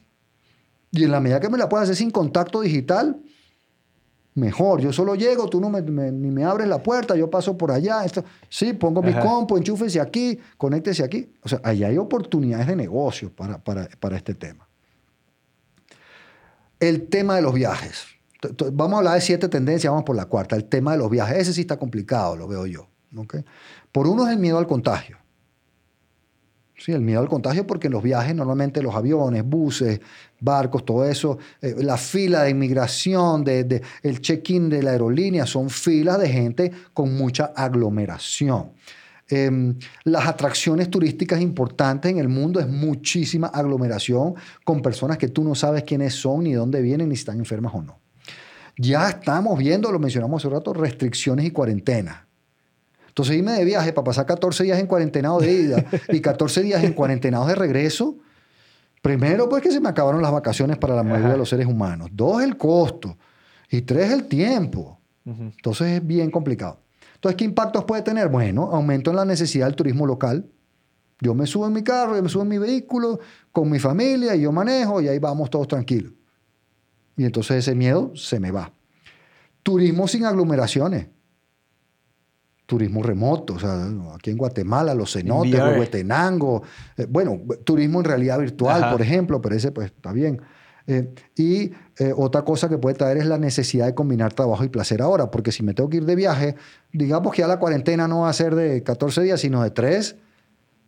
Y 0.92 1.04
en 1.06 1.12
la 1.12 1.20
medida 1.20 1.40
que 1.40 1.50
me 1.50 1.58
la 1.58 1.68
puedas 1.68 1.86
hacer 1.86 1.96
sin 1.96 2.12
contacto 2.12 2.62
digital, 2.62 3.18
mejor. 4.38 4.80
Yo 4.82 4.94
solo 4.94 5.16
llego, 5.16 5.50
tú 5.50 5.60
no 5.60 5.70
me, 5.70 5.82
me- 5.82 6.12
ni 6.12 6.32
me 6.32 6.44
abres 6.46 6.68
la 6.68 6.82
puerta, 6.82 7.16
yo 7.16 7.30
paso 7.30 7.58
por 7.58 7.72
allá. 7.72 8.06
Esto, 8.06 8.24
sí, 8.50 8.74
pongo 8.74 9.02
mi 9.02 9.12
compo, 9.22 9.58
enchúfese 9.58 10.00
aquí, 10.00 10.40
conéctese 10.58 11.04
aquí. 11.04 11.32
O 11.44 11.50
sea, 11.50 11.60
ahí 11.64 11.84
hay 11.84 11.98
oportunidades 11.98 12.68
de 12.68 12.76
negocio 12.76 13.32
para, 13.36 13.58
para, 13.64 13.88
para 14.00 14.16
este 14.18 14.34
tema. 14.34 14.68
El 16.80 17.08
tema 17.10 17.36
de 17.36 17.42
los 17.42 17.54
viajes. 17.54 18.06
Vamos 18.72 18.94
a 18.96 18.98
hablar 19.00 19.16
de 19.16 19.22
siete 19.22 19.50
tendencias, 19.50 19.90
vamos 19.92 20.06
por 20.06 20.16
la 20.16 20.26
cuarta. 20.26 20.56
El 20.56 20.66
tema 20.66 20.92
de 20.92 21.00
los 21.00 21.10
viajes. 21.10 21.38
Ese 21.38 21.54
sí 21.54 21.62
está 21.62 21.78
complicado, 21.78 22.36
lo 22.36 22.48
veo 22.48 22.66
yo. 22.68 22.88
Por 23.92 24.08
uno 24.08 24.28
es 24.28 24.34
el 24.34 24.40
miedo 24.40 24.60
al 24.60 24.68
contagio. 24.68 25.18
Sí, 26.78 26.92
el 26.92 27.02
miedo 27.02 27.22
al 27.22 27.28
contagio 27.28 27.66
porque 27.66 27.88
en 27.88 27.94
los 27.94 28.04
viajes 28.04 28.36
normalmente 28.36 28.84
los 28.84 28.94
aviones, 28.94 29.44
buses, 29.44 30.00
barcos, 30.40 30.86
todo 30.86 31.06
eso, 31.06 31.40
eh, 31.60 31.74
la 31.80 31.98
fila 31.98 32.44
de 32.44 32.52
inmigración, 32.52 33.44
de, 33.44 33.82
el 34.04 34.22
check-in 34.22 34.70
de 34.70 34.84
la 34.84 34.92
aerolínea, 34.92 35.48
son 35.48 35.72
filas 35.72 36.20
de 36.20 36.30
gente 36.30 36.72
con 36.94 37.16
mucha 37.18 37.46
aglomeración. 37.56 38.74
Em, 39.28 39.76
las 40.04 40.28
atracciones 40.28 40.90
turísticas 40.90 41.42
importantes 41.42 42.12
en 42.12 42.20
el 42.20 42.30
mundo 42.30 42.60
es 42.60 42.68
muchísima 42.68 43.48
aglomeración 43.48 44.36
con 44.64 44.82
personas 44.82 45.18
que 45.18 45.30
tú 45.30 45.44
no 45.44 45.56
sabes 45.56 45.84
quiénes 45.84 46.14
son, 46.14 46.44
ni 46.44 46.54
dónde 46.54 46.82
vienen, 46.82 47.10
ni 47.10 47.16
si 47.16 47.22
están 47.22 47.40
enfermas 47.40 47.74
o 47.74 47.82
no. 47.82 48.00
Ya 48.78 49.10
estamos 49.10 49.58
viendo, 49.58 49.92
lo 49.92 49.98
mencionamos 49.98 50.46
hace 50.46 50.54
rato, 50.54 50.74
restricciones 50.74 51.46
y 51.46 51.52
cuarentenas. 51.52 52.27
Entonces 53.18 53.36
irme 53.36 53.54
de 53.54 53.66
viaje 53.66 53.94
para 53.94 54.06
pasar 54.06 54.28
14 54.28 54.64
días 54.64 54.78
en 54.78 54.86
cuarentenado 54.86 55.40
de 55.40 55.52
ida 55.52 55.86
y 56.10 56.22
14 56.22 56.62
días 56.62 56.84
en 56.84 56.94
cuarentenado 56.94 57.48
de 57.48 57.56
regreso, 57.56 58.18
Primero, 59.02 59.48
pues 59.48 59.64
que 59.64 59.72
se 59.72 59.80
me 59.80 59.90
acabaron 59.90 60.22
las 60.22 60.32
vacaciones 60.32 60.78
para 60.78 60.94
la 60.94 61.04
mayoría 61.04 61.30
de 61.30 61.38
los 61.38 61.48
seres 61.48 61.66
humanos. 61.66 62.10
Dos, 62.12 62.44
el 62.44 62.58
costo. 62.58 63.18
Y 63.70 63.82
tres, 63.82 64.12
el 64.12 64.26
tiempo. 64.26 65.00
Entonces 65.26 65.88
es 65.88 66.06
bien 66.06 66.30
complicado. 66.30 66.82
Entonces, 67.16 67.38
¿qué 67.38 67.46
impactos 67.46 67.86
puede 67.86 68.02
tener? 68.02 68.28
Bueno, 68.28 68.64
aumento 68.72 69.12
en 69.12 69.16
la 69.16 69.24
necesidad 69.24 69.68
del 69.68 69.76
turismo 69.76 70.06
local. 70.06 70.50
Yo 71.22 71.34
me 71.34 71.48
subo 71.48 71.68
en 71.68 71.74
mi 71.74 71.84
carro, 71.84 72.18
yo 72.18 72.24
me 72.24 72.28
subo 72.28 72.44
en 72.44 72.50
mi 72.50 72.58
vehículo 72.58 73.20
con 73.52 73.70
mi 73.70 73.80
familia 73.80 74.36
y 74.36 74.42
yo 74.42 74.52
manejo 74.52 75.00
y 75.00 75.08
ahí 75.08 75.20
vamos 75.20 75.50
todos 75.50 75.68
tranquilos. 75.68 76.12
Y 77.16 77.24
entonces 77.24 77.58
ese 77.58 77.76
miedo 77.76 78.12
se 78.16 78.40
me 78.40 78.52
va. 78.52 78.74
Turismo 79.64 80.08
sin 80.08 80.26
aglomeraciones. 80.26 81.08
Turismo 82.68 83.02
remoto, 83.02 83.56
o 83.56 83.60
sea, 83.60 83.88
aquí 84.14 84.30
en 84.30 84.38
Guatemala, 84.38 84.94
los 84.94 85.14
cenotes, 85.14 85.60
Huehuetenango. 85.60 86.62
Eh, 86.98 87.08
bueno, 87.10 87.42
turismo 87.64 88.00
en 88.00 88.06
realidad 88.06 88.38
virtual, 88.38 88.92
por 88.92 89.02
ejemplo, 89.02 89.42
pero 89.42 89.56
ese 89.56 89.72
pues 89.72 89.88
está 89.88 90.12
bien. 90.12 90.40
Eh, 90.86 91.14
y 91.36 91.72
eh, 91.98 92.14
otra 92.16 92.44
cosa 92.44 92.70
que 92.70 92.78
puede 92.78 92.96
traer 92.96 93.18
es 93.18 93.26
la 93.26 93.38
necesidad 93.38 93.88
de 93.88 93.96
combinar 93.96 94.34
trabajo 94.34 94.64
y 94.64 94.70
placer 94.70 95.02
ahora, 95.02 95.32
porque 95.32 95.52
si 95.52 95.64
me 95.64 95.74
tengo 95.74 95.90
que 95.90 95.98
ir 95.98 96.06
de 96.06 96.16
viaje, 96.16 96.56
digamos 96.94 97.34
que 97.34 97.42
ya 97.42 97.48
la 97.48 97.58
cuarentena 97.58 98.08
no 98.08 98.22
va 98.22 98.30
a 98.30 98.34
ser 98.34 98.54
de 98.56 98.84
14 98.84 99.24
días, 99.24 99.42
sino 99.42 99.64
de 99.64 99.72
3, 99.72 100.16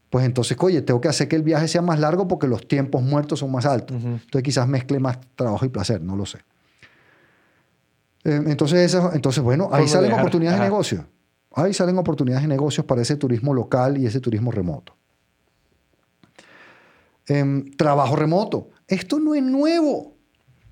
pues 0.10 0.26
entonces, 0.26 0.58
oye, 0.60 0.82
tengo 0.82 1.02
que 1.02 1.08
hacer 1.08 1.28
que 1.28 1.36
el 1.36 1.44
viaje 1.44 1.68
sea 1.68 1.82
más 1.82 2.00
largo 2.00 2.28
porque 2.28 2.48
los 2.48 2.68
tiempos 2.68 3.04
muertos 3.04 3.40
son 3.40 3.52
más 3.52 3.66
altos. 3.66 3.98
Entonces 3.98 4.44
quizás 4.44 4.68
mezcle 4.68 5.00
más 5.00 5.20
trabajo 5.36 5.66
y 5.66 5.70
placer, 5.70 6.02
no 6.02 6.16
lo 6.16 6.26
sé. 6.26 6.40
Eh, 8.24 8.42
entonces, 8.48 8.98
entonces, 9.14 9.44
bueno, 9.44 9.70
ahí 9.72 9.88
salen 9.88 10.12
oportunidades 10.14 10.60
de 10.60 10.66
negocio. 10.66 11.06
Ahí 11.52 11.74
salen 11.74 11.97
oportunidades 11.97 12.43
de 12.43 12.47
negocios 12.47 12.86
para 12.86 13.02
ese 13.02 13.16
turismo 13.16 13.54
local 13.54 13.97
y 13.97 14.06
ese 14.06 14.20
turismo 14.20 14.52
remoto. 14.52 14.95
Em, 17.28 17.72
trabajo 17.72 18.16
remoto. 18.16 18.70
Esto 18.88 19.20
no 19.20 19.36
es 19.36 19.43
nuevo. 19.43 20.16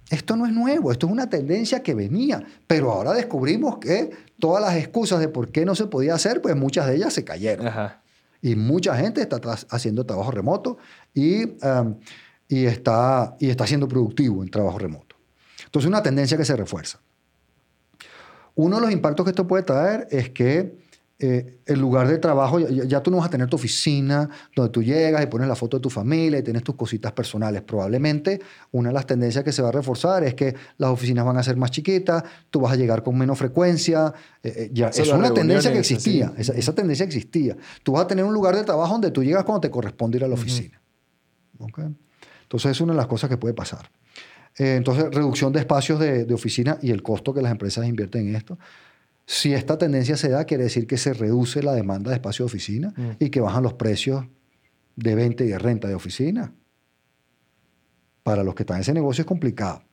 Esto 0.09 0.37
no 0.37 0.45
es 0.45 0.53
nuevo, 0.53 0.91
esto 0.91 1.05
es 1.05 1.11
una 1.11 1.29
tendencia 1.29 1.83
que 1.83 1.93
venía, 1.93 2.41
pero 2.65 2.93
ahora 2.93 3.11
descubrimos 3.13 3.77
que 3.77 4.11
todas 4.39 4.63
las 4.63 4.75
excusas 4.77 5.19
de 5.19 5.27
por 5.27 5.51
qué 5.51 5.65
no 5.65 5.75
se 5.75 5.87
podía 5.87 6.13
hacer, 6.13 6.41
pues 6.41 6.55
muchas 6.55 6.87
de 6.87 6.95
ellas 6.95 7.13
se 7.13 7.25
cayeron. 7.25 7.69
Y 8.41 8.55
mucha 8.55 8.95
gente 8.95 9.21
está 9.21 9.39
haciendo 9.69 10.05
trabajo 10.05 10.31
remoto 10.31 10.77
y, 11.13 11.43
um, 11.43 11.95
y, 12.47 12.65
está, 12.65 13.35
y 13.39 13.49
está 13.49 13.67
siendo 13.67 13.87
productivo 13.87 14.43
en 14.43 14.49
trabajo 14.49 14.79
remoto. 14.79 15.17
Entonces, 15.65 15.89
una 15.89 16.01
tendencia 16.01 16.37
que 16.37 16.45
se 16.45 16.55
refuerza. 16.55 16.99
Uno 18.57 18.77
de 18.77 18.81
los 18.81 18.91
impactos 18.91 19.23
que 19.23 19.29
esto 19.29 19.47
puede 19.47 19.63
traer 19.63 20.07
es 20.09 20.31
que 20.31 20.75
eh, 21.19 21.61
el 21.65 21.79
lugar 21.79 22.07
de 22.07 22.17
trabajo, 22.17 22.59
ya, 22.59 23.01
tú 23.01 23.11
no 23.11 23.17
vas 23.17 23.27
a 23.27 23.29
tener 23.29 23.47
tu 23.47 23.55
oficina 23.55 24.27
donde 24.55 24.71
tú 24.71 24.81
llegas 24.81 25.23
y 25.23 25.27
pones 25.27 25.47
la 25.47 25.55
foto 25.55 25.77
de 25.77 25.81
tu 25.81 25.91
familia 25.91 26.39
y 26.39 26.43
tienes 26.43 26.63
tus 26.63 26.75
cositas 26.75 27.11
personales. 27.11 27.61
Probablemente 27.61 28.39
una 28.71 28.89
de 28.89 28.93
las 28.93 29.05
tendencias 29.05 29.43
que 29.43 29.51
se 29.51 29.61
va 29.61 29.69
a 29.69 29.71
reforzar 29.71 30.23
es 30.23 30.33
que 30.33 30.55
las 30.77 30.89
oficinas 30.89 31.23
van 31.23 31.37
a 31.37 31.43
ser 31.43 31.55
más 31.55 31.69
chiquitas, 31.69 32.23
tú 32.49 32.61
vas 32.61 32.73
a 32.73 32.75
llegar 32.75 33.03
con 33.03 33.15
menos 33.15 33.37
frecuencia. 33.37 34.11
Eh, 34.41 34.53
eh, 34.55 34.69
ya, 34.73 34.87
es 34.87 35.07
una 35.11 35.31
tendencia 35.31 35.71
que 35.71 35.79
existía, 35.79 36.33
esa, 36.35 36.73
tendencia 36.73 37.05
existía. 37.05 37.55
Tú 37.83 37.91
vas 37.91 38.05
a 38.05 38.07
tener 38.07 38.25
un 38.25 38.33
lugar 38.33 38.55
de 38.55 38.63
trabajo 38.63 38.93
donde 38.93 39.11
tú 39.11 39.23
llegas 39.23 39.43
cuando 39.43 39.61
te 39.61 39.69
corresponde 39.69 40.17
ir 40.17 40.23
a 40.23 40.27
la 40.27 40.33
oficina. 40.33 40.81
Entonces 42.41 42.71
es 42.71 42.81
una 42.81 42.93
de 42.93 42.97
las 42.97 43.07
cosas 43.07 43.29
que 43.29 43.37
puede 43.37 43.53
pasar. 43.53 43.91
Entonces, 44.57 45.05
reducción 45.11 45.53
de 45.53 45.59
espacios 45.59 45.99
de, 45.99 46.25
de 46.25 46.33
oficina 46.33 46.79
y 46.81 46.91
el 46.91 47.03
costo 47.03 47.33
que 47.33 47.41
las 47.41 47.51
empresas 47.51 47.87
invierten 47.87 48.27
en 48.29 48.35
esto. 48.35 48.57
Si 49.25 49.53
esta 49.53 49.77
tendencia 49.77 50.15
se 50.15 50.29
da, 50.29 50.45
quiere 50.45 50.63
decir 50.63 50.87
que 50.87 50.97
se 50.97 51.13
reduce 51.13 51.61
la 51.61 51.73
demanda 51.73 52.11
de 52.11 52.15
espacio 52.15 52.43
de 52.43 52.47
oficina 52.47 52.93
mm. 52.95 53.09
y 53.19 53.29
que 53.29 53.41
bajan 53.41 53.61
los 53.61 53.73
precios 53.73 54.25
de 54.95 55.15
venta 55.15 55.43
y 55.43 55.47
de 55.47 55.59
renta 55.59 55.87
de 55.87 55.95
oficina. 55.95 56.53
Para 58.23 58.43
los 58.43 58.55
que 58.55 58.63
están 58.63 58.77
en 58.77 58.81
ese 58.81 58.93
negocio 58.93 59.23
es 59.23 59.27
complicado. 59.27 59.83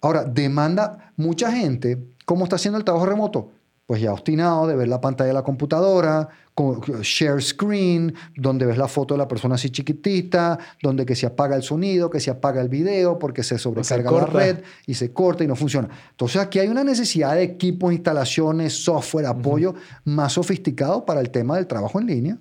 Ahora, 0.00 0.24
demanda 0.24 1.12
mucha 1.16 1.50
gente, 1.50 1.98
¿cómo 2.24 2.44
está 2.44 2.56
haciendo 2.56 2.78
el 2.78 2.84
trabajo 2.84 3.06
remoto? 3.06 3.52
Pues 3.88 4.02
ya 4.02 4.12
obstinado 4.12 4.66
de 4.66 4.76
ver 4.76 4.86
la 4.86 5.00
pantalla 5.00 5.28
de 5.28 5.32
la 5.32 5.42
computadora, 5.42 6.28
con 6.52 6.78
share 7.00 7.42
screen, 7.42 8.12
donde 8.36 8.66
ves 8.66 8.76
la 8.76 8.86
foto 8.86 9.14
de 9.14 9.18
la 9.18 9.26
persona 9.26 9.54
así 9.54 9.70
chiquitita, 9.70 10.58
donde 10.82 11.06
que 11.06 11.16
se 11.16 11.24
apaga 11.24 11.56
el 11.56 11.62
sonido, 11.62 12.10
que 12.10 12.20
se 12.20 12.30
apaga 12.30 12.60
el 12.60 12.68
video 12.68 13.18
porque 13.18 13.42
se 13.42 13.56
sobrecarga 13.56 14.10
la 14.10 14.26
red 14.26 14.58
y 14.86 14.92
se 14.92 15.10
corta 15.14 15.42
y 15.42 15.46
no 15.46 15.56
funciona. 15.56 15.88
Entonces 16.10 16.36
aquí 16.42 16.58
hay 16.58 16.68
una 16.68 16.84
necesidad 16.84 17.34
de 17.34 17.44
equipos, 17.44 17.90
instalaciones, 17.94 18.74
software, 18.74 19.24
apoyo 19.24 19.74
más 20.04 20.34
sofisticado 20.34 21.06
para 21.06 21.22
el 21.22 21.30
tema 21.30 21.56
del 21.56 21.66
trabajo 21.66 21.98
en 21.98 22.06
línea. 22.08 22.38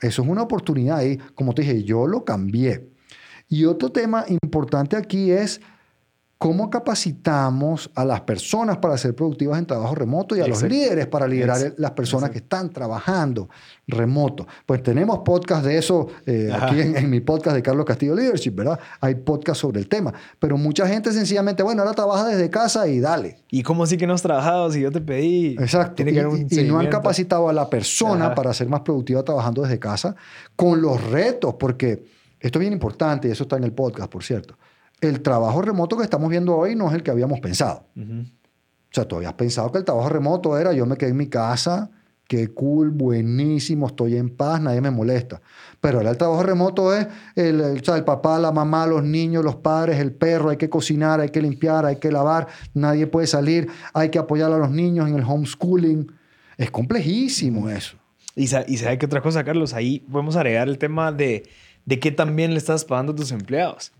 Eso 0.00 0.22
es 0.22 0.28
una 0.28 0.40
oportunidad 0.40 1.02
y 1.02 1.18
como 1.34 1.52
te 1.52 1.60
dije, 1.60 1.84
yo 1.84 2.06
lo 2.06 2.24
cambié. 2.24 2.88
Y 3.46 3.66
otro 3.66 3.92
tema 3.92 4.24
importante 4.26 4.96
aquí 4.96 5.32
es 5.32 5.60
¿Cómo 6.38 6.70
capacitamos 6.70 7.90
a 7.96 8.04
las 8.04 8.20
personas 8.20 8.76
para 8.76 8.96
ser 8.96 9.12
productivas 9.12 9.58
en 9.58 9.66
trabajo 9.66 9.96
remoto 9.96 10.36
y 10.36 10.40
a 10.40 10.46
los 10.46 10.62
líderes 10.62 11.08
para 11.08 11.26
liderar 11.26 11.74
las 11.78 11.90
personas 11.90 12.30
que 12.30 12.38
están 12.38 12.70
trabajando 12.70 13.48
remoto? 13.88 14.46
Pues 14.64 14.80
tenemos 14.80 15.18
podcast 15.24 15.64
de 15.64 15.78
eso 15.78 16.06
eh, 16.26 16.48
aquí 16.54 16.80
en, 16.80 17.10
mi 17.10 17.18
podcast 17.18 17.56
de 17.56 17.62
Carlos 17.62 17.84
Castillo 17.84 18.14
Leadership, 18.14 18.52
¿verdad? 18.52 18.78
Hay 19.00 19.16
podcast 19.16 19.60
sobre 19.60 19.80
el 19.80 19.88
tema. 19.88 20.14
Pero 20.38 20.56
mucha 20.56 20.86
gente 20.86 21.12
sencillamente, 21.12 21.64
bueno, 21.64 21.82
ahora 21.82 21.94
trabaja 21.94 22.28
desde 22.28 22.48
casa 22.50 22.86
y 22.86 23.00
dale. 23.00 23.38
¿Y 23.50 23.64
cómo 23.64 23.84
sí 23.86 23.96
que 23.96 24.06
no 24.06 24.14
has 24.14 24.22
trabajado 24.22 24.70
si 24.70 24.80
yo 24.80 24.92
te 24.92 25.00
pedí? 25.00 25.56
Exacto. 25.58 25.96
Tiene 25.96 26.12
que 26.12 26.46
y, 26.50 26.60
y 26.60 26.62
no 26.68 26.78
han 26.78 26.86
capacitado 26.86 27.48
a 27.48 27.52
la 27.52 27.68
persona 27.68 28.36
para 28.36 28.54
ser 28.54 28.68
más 28.68 28.82
productiva 28.82 29.24
trabajando 29.24 29.62
desde 29.62 29.80
casa 29.80 30.14
con 30.54 30.80
los 30.82 31.02
retos, 31.10 31.56
porque 31.58 32.04
esto 32.38 32.58
es 32.58 32.60
bien 32.60 32.72
importante 32.72 33.26
y 33.26 33.32
eso 33.32 33.42
está 33.42 33.56
en 33.56 33.64
el 33.64 33.72
podcast, 33.72 34.08
por 34.08 34.22
cierto 34.22 34.54
el 35.00 35.22
trabajo 35.22 35.62
remoto 35.62 35.96
que 35.96 36.04
estamos 36.04 36.28
viendo 36.30 36.56
hoy 36.56 36.74
no 36.74 36.88
es 36.88 36.94
el 36.94 37.02
que 37.02 37.10
habíamos 37.10 37.40
pensado. 37.40 37.86
O 37.96 38.90
sea, 38.90 39.06
tú 39.06 39.16
habías 39.16 39.34
pensado 39.34 39.70
que 39.70 39.78
el 39.78 39.84
trabajo 39.84 40.08
remoto 40.08 40.58
era 40.58 40.72
yo 40.72 40.86
me 40.86 40.96
quedé 40.96 41.10
en 41.10 41.16
mi 41.16 41.28
casa, 41.28 41.90
qué 42.26 42.48
cool, 42.48 42.90
buenísimo, 42.90 43.86
estoy 43.86 44.16
en 44.16 44.28
paz, 44.28 44.60
nadie 44.60 44.80
me 44.80 44.90
molesta. 44.90 45.40
Pero 45.80 45.98
ahora 45.98 46.10
el 46.10 46.18
trabajo 46.18 46.42
remoto 46.42 46.94
es 46.94 47.06
el, 47.34 47.60
el, 47.60 48.04
papá, 48.04 48.38
la 48.38 48.52
mamá, 48.52 48.86
los 48.86 49.02
niños, 49.02 49.44
los 49.44 49.56
padres, 49.56 49.98
el 49.98 50.12
perro, 50.12 50.50
hay 50.50 50.56
que 50.58 50.68
cocinar, 50.68 51.20
hay 51.20 51.30
que 51.30 51.40
limpiar, 51.40 51.86
hay 51.86 51.96
que 51.96 52.12
lavar, 52.12 52.48
nadie 52.74 53.06
puede 53.06 53.26
salir, 53.26 53.68
hay 53.94 54.10
que 54.10 54.18
apoyar 54.18 54.52
a 54.52 54.58
los 54.58 54.70
niños 54.70 55.08
en 55.08 55.16
el 55.16 55.24
homeschooling. 55.24 56.12
Es 56.58 56.70
complejísimo 56.70 57.70
eso. 57.70 57.96
Y, 58.36 58.42
y 58.44 58.76
sabe 58.76 58.98
que 58.98 59.06
otra 59.06 59.22
cosa, 59.22 59.42
Carlos, 59.42 59.72
ahí 59.72 60.00
podemos 60.00 60.36
agregar 60.36 60.68
el 60.68 60.78
tema 60.78 61.12
de, 61.12 61.48
de 61.86 61.98
qué 61.98 62.10
también 62.10 62.52
le 62.52 62.58
estás 62.58 62.84
pagando 62.84 63.12
a 63.12 63.16
tus 63.16 63.32
empleados. 63.32 63.92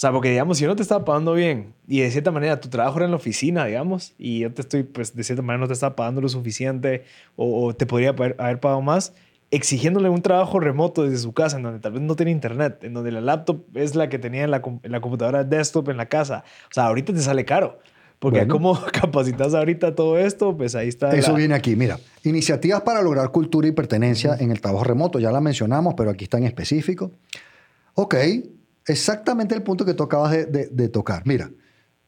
O 0.00 0.02
sea, 0.02 0.12
porque 0.12 0.30
digamos, 0.30 0.56
si 0.56 0.62
yo 0.62 0.70
no 0.70 0.76
te 0.76 0.82
estaba 0.82 1.04
pagando 1.04 1.34
bien 1.34 1.74
y 1.86 2.00
de 2.00 2.10
cierta 2.10 2.30
manera 2.30 2.58
tu 2.58 2.70
trabajo 2.70 2.96
era 2.96 3.04
en 3.04 3.10
la 3.10 3.18
oficina, 3.18 3.66
digamos, 3.66 4.14
y 4.16 4.38
yo 4.38 4.50
te 4.50 4.62
estoy, 4.62 4.82
pues 4.82 5.14
de 5.14 5.22
cierta 5.22 5.42
manera 5.42 5.60
no 5.60 5.66
te 5.66 5.74
estaba 5.74 5.94
pagando 5.94 6.22
lo 6.22 6.30
suficiente 6.30 7.04
o, 7.36 7.74
te 7.74 7.84
podría 7.84 8.08
haber, 8.08 8.60
pagado 8.60 8.80
más, 8.80 9.12
exigiéndole 9.50 10.08
un 10.08 10.22
trabajo 10.22 10.58
remoto 10.58 11.02
desde 11.02 11.18
su 11.18 11.34
casa, 11.34 11.58
en 11.58 11.64
donde 11.64 11.80
tal 11.80 11.92
vez 11.92 12.00
no 12.00 12.16
tiene 12.16 12.30
internet, 12.30 12.82
en 12.82 12.94
donde 12.94 13.12
la 13.12 13.20
laptop 13.20 13.62
es 13.74 13.94
la 13.94 14.08
que 14.08 14.18
tenía 14.18 14.42
en 14.44 14.52
la, 14.52 14.62
en 14.82 14.90
la 14.90 15.02
computadora 15.02 15.44
desktop 15.44 15.90
en 15.90 15.98
la 15.98 16.06
casa. 16.06 16.44
O 16.70 16.72
sea, 16.72 16.86
ahorita 16.86 17.12
te 17.12 17.20
sale 17.20 17.44
caro. 17.44 17.78
Porque 18.20 18.48
¿cómo 18.48 18.80
capacitas 18.92 19.52
ahorita 19.52 19.94
todo 19.94 20.16
esto? 20.16 20.56
Pues 20.56 20.74
ahí 20.76 20.88
está. 20.88 21.14
Eso 21.14 21.34
viene 21.34 21.52
aquí. 21.54 21.76
Mira, 21.76 21.98
iniciativas 22.24 22.80
para 22.80 23.02
lograr 23.02 23.30
cultura 23.32 23.68
y 23.68 23.72
pertenencia 23.72 24.34
en 24.40 24.50
el 24.50 24.62
trabajo 24.62 24.84
remoto. 24.84 25.18
Ya 25.18 25.30
la 25.30 25.42
mencionamos, 25.42 25.92
pero 25.94 26.08
aquí 26.08 26.24
está 26.24 26.38
en 26.38 26.44
específico. 26.44 27.10
Ok, 27.96 28.14
exactamente 28.90 29.54
el 29.54 29.62
punto 29.62 29.84
que 29.84 29.94
tú 29.94 30.02
acabas 30.02 30.32
de, 30.32 30.88
tocar. 30.88 31.22
Mira, 31.24 31.50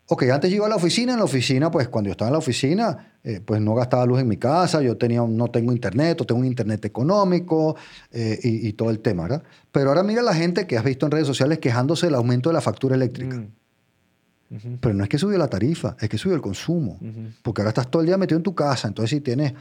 ok, 0.06 0.24
antes 0.24 0.50
yo 0.50 0.56
iba 0.56 0.66
a 0.66 0.68
la 0.68 0.76
oficina, 0.76 1.12
en 1.12 1.18
la 1.18 1.24
oficina, 1.24 1.70
pues 1.70 1.88
cuando 1.88 2.08
yo 2.08 2.12
estaba 2.12 2.28
en 2.28 2.32
la 2.32 2.38
oficina, 2.38 3.14
eh, 3.24 3.40
pues 3.44 3.60
no 3.60 3.74
gastaba 3.74 4.04
luz 4.04 4.20
en 4.20 4.28
mi 4.28 4.36
casa, 4.36 4.82
yo 4.82 4.96
tenía, 4.96 5.22
no 5.22 5.48
tengo 5.48 5.72
internet, 5.72 6.20
o 6.20 6.26
tengo 6.26 6.40
un 6.40 6.46
internet 6.46 6.84
económico 6.84 7.76
eh, 8.10 8.38
y, 8.42 8.72
todo 8.74 8.90
el 8.90 9.00
tema, 9.00 9.24
¿verdad? 9.24 9.42
Pero 9.70 9.88
ahora 9.88 10.02
mira 10.02 10.22
la 10.22 10.34
gente 10.34 10.66
que 10.66 10.76
has 10.76 10.84
visto 10.84 11.06
en 11.06 11.12
redes 11.12 11.26
sociales 11.26 11.58
quejándose 11.58 12.06
del 12.06 12.16
aumento 12.16 12.50
de 12.50 12.54
la 12.54 12.60
factura 12.60 12.96
eléctrica. 12.96 13.36
Mm. 13.36 14.76
Pero 14.80 14.94
no 14.94 15.02
es 15.02 15.08
que 15.08 15.16
subió 15.16 15.38
la 15.38 15.48
tarifa, 15.48 15.96
es 15.98 16.10
que 16.10 16.18
subió 16.18 16.36
el 16.36 16.42
consumo. 16.42 16.98
Porque 17.42 17.62
ahora 17.62 17.70
estás 17.70 17.90
todo 17.90 18.02
el 18.02 18.06
día 18.06 18.18
metido 18.18 18.36
en 18.36 18.42
tu 18.42 18.54
casa, 18.54 18.86
entonces 18.86 19.10
si 19.10 19.20
tienes 19.22 19.54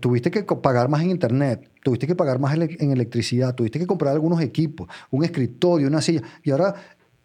tuviste 0.00 0.30
que 0.30 0.42
pagar 0.42 0.88
más 0.88 1.02
en 1.02 1.10
internet, 1.10 1.70
tuviste 1.82 2.06
que 2.06 2.14
pagar 2.14 2.38
más 2.38 2.54
en 2.54 2.90
electricidad, 2.90 3.54
tuviste 3.54 3.78
que 3.78 3.86
comprar 3.86 4.12
algunos 4.12 4.40
equipos, 4.40 4.88
un 5.10 5.24
escritorio, 5.24 5.86
una 5.88 6.02
silla. 6.02 6.22
Y 6.42 6.50
ahora 6.50 6.74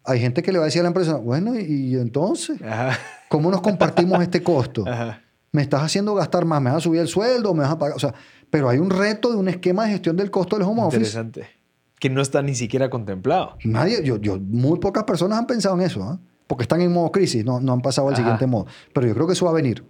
hay 0.04 0.20
gente 0.20 0.42
que 0.42 0.52
le 0.52 0.58
va 0.58 0.64
a 0.64 0.66
decir 0.66 0.80
a 0.80 0.84
la 0.84 0.88
empresa, 0.88 1.16
bueno, 1.16 1.58
¿y, 1.58 1.96
entonces? 1.96 2.58
¿Cómo 3.28 3.50
nos 3.50 3.60
compartimos 3.60 4.22
este 4.22 4.42
costo? 4.42 4.84
¿Me 5.52 5.62
estás 5.62 5.82
haciendo 5.82 6.14
gastar 6.14 6.44
más? 6.44 6.62
¿Me 6.62 6.70
vas 6.70 6.78
a 6.78 6.80
subir 6.80 7.00
el 7.00 7.08
sueldo? 7.08 7.54
¿Me 7.54 7.62
vas 7.62 7.72
a 7.72 7.78
pagar? 7.78 7.96
O 7.96 8.00
sea, 8.00 8.14
pero 8.48 8.68
hay 8.68 8.78
un 8.78 8.90
reto 8.90 9.30
de 9.30 9.36
un 9.36 9.48
esquema 9.48 9.84
de 9.84 9.90
gestión 9.90 10.16
del 10.16 10.30
costo 10.30 10.56
del 10.56 10.66
home 10.66 10.82
office. 10.82 10.98
Interesante. 10.98 11.48
Que 11.98 12.08
no 12.08 12.22
está 12.22 12.40
ni 12.42 12.54
siquiera 12.54 12.88
contemplado. 12.88 13.56
Nadie, 13.64 14.02
yo, 14.04 14.16
yo, 14.16 14.38
muy 14.38 14.78
pocas 14.78 15.04
personas 15.04 15.38
han 15.38 15.46
pensado 15.46 15.74
en 15.74 15.82
eso, 15.82 16.02
¿ah? 16.02 16.18
porque 16.46 16.62
están 16.62 16.80
en 16.80 16.92
modo 16.92 17.12
crisis, 17.12 17.44
no, 17.44 17.60
no 17.60 17.72
han 17.72 17.80
pasado 17.80 18.08
al 18.08 18.16
siguiente 18.16 18.46
modo. 18.46 18.66
Pero 18.92 19.06
yo 19.06 19.14
creo 19.14 19.26
que 19.26 19.34
eso 19.34 19.44
va 19.44 19.50
a 19.50 19.54
venir. 19.54 19.84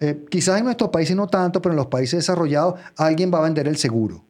Eh, 0.00 0.24
quizás 0.30 0.58
en 0.58 0.64
nuestros 0.64 0.90
países 0.90 1.14
no 1.14 1.26
tanto, 1.26 1.60
pero 1.60 1.74
en 1.74 1.76
los 1.76 1.86
países 1.86 2.20
desarrollados 2.20 2.80
alguien 2.96 3.30
va 3.32 3.38
a 3.38 3.42
vender 3.42 3.68
el 3.68 3.76
seguro. 3.76 4.24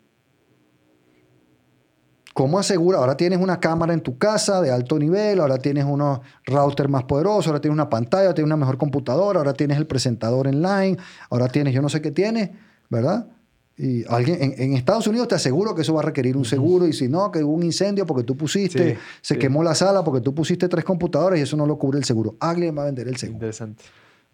¿Cómo 2.35 2.59
asegura? 2.59 2.99
Ahora 2.99 3.16
tienes 3.16 3.39
una 3.39 3.61
cámara 3.61 3.93
en 3.93 4.01
tu 4.01 4.18
casa 4.18 4.61
de 4.61 4.71
alto 4.71 4.99
nivel, 4.99 5.41
ahora 5.41 5.59
tienes 5.59 5.85
unos 5.85 6.21
router 6.45 6.89
más 6.89 7.05
poderosos, 7.05 7.49
ahora 7.49 7.61
tienes 7.61 7.75
una 7.75 7.89
pantalla, 7.89 8.25
ahora 8.25 8.35
tienes 8.35 8.49
una 8.49 8.57
mejor 8.57 8.79
computadora, 8.79 9.41
ahora 9.41 9.53
tienes 9.53 9.77
el 9.79 9.87
presentador 9.87 10.49
online, 10.49 10.97
ahora 11.29 11.49
tienes 11.49 11.75
yo 11.75 11.83
no 11.83 11.89
sé 11.89 12.01
qué 12.01 12.11
tienes, 12.11 12.51
¿verdad? 12.89 13.29
Y 13.77 14.05
alguien 14.09 14.55
en, 14.59 14.75
Estados 14.75 15.07
Unidos 15.07 15.29
te 15.29 15.35
aseguro 15.35 15.75
que 15.75 15.83
eso 15.83 15.95
va 15.95 16.01
a 16.01 16.05
requerir 16.05 16.37
un 16.37 16.45
seguro 16.45 16.87
y 16.87 16.93
si 16.93 17.09
no, 17.09 17.31
que 17.31 17.43
hubo 17.43 17.55
un 17.55 17.62
incendio 17.62 18.07
porque 18.07 18.25
tú 18.25 18.37
pusiste, 18.37 18.99
se 19.23 19.39
quemó 19.39 19.62
la 19.62 19.75
sala 19.75 20.05
porque 20.05 20.21
tú 20.21 20.35
pusiste 20.35 20.68
tres 20.68 20.85
computadoras 20.85 21.39
y 21.39 21.43
eso 21.43 21.57
no 21.57 21.66
lo 21.66 21.79
cubre 21.79 21.99
el 21.99 22.05
seguro. 22.05 22.37
Alguien 22.41 22.77
va 22.77 22.83
a 22.83 22.87
vender 22.87 23.09
el 23.09 23.16
seguro. 23.16 23.37
Interesante. 23.37 23.85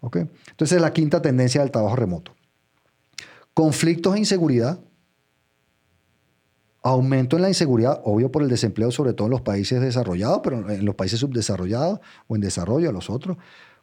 ¿Ok? 0.07 0.15
Entonces 0.15 0.77
es 0.77 0.81
la 0.81 0.93
quinta 0.93 1.21
tendencia 1.21 1.59
del 1.59 1.69
trabajo 1.69 1.97
remoto. 1.97 2.31
Conflictos 3.53 4.15
e 4.15 4.19
inseguridad. 4.19 4.79
Aumento 6.81 7.35
en 7.35 7.41
la 7.41 7.49
inseguridad, 7.49 7.99
obvio 8.05 8.31
por 8.31 8.41
el 8.41 8.47
desempleo, 8.47 8.89
sobre 8.89 9.11
todo 9.11 9.27
en 9.27 9.31
los 9.31 9.41
países 9.41 9.81
desarrollados, 9.81 10.39
pero 10.41 10.69
en 10.69 10.85
los 10.85 10.95
países 10.95 11.19
subdesarrollados 11.19 11.99
o 12.27 12.35
en 12.35 12.41
desarrollo, 12.41 12.89
a 12.89 12.93
los 12.93 13.09
otros. 13.09 13.35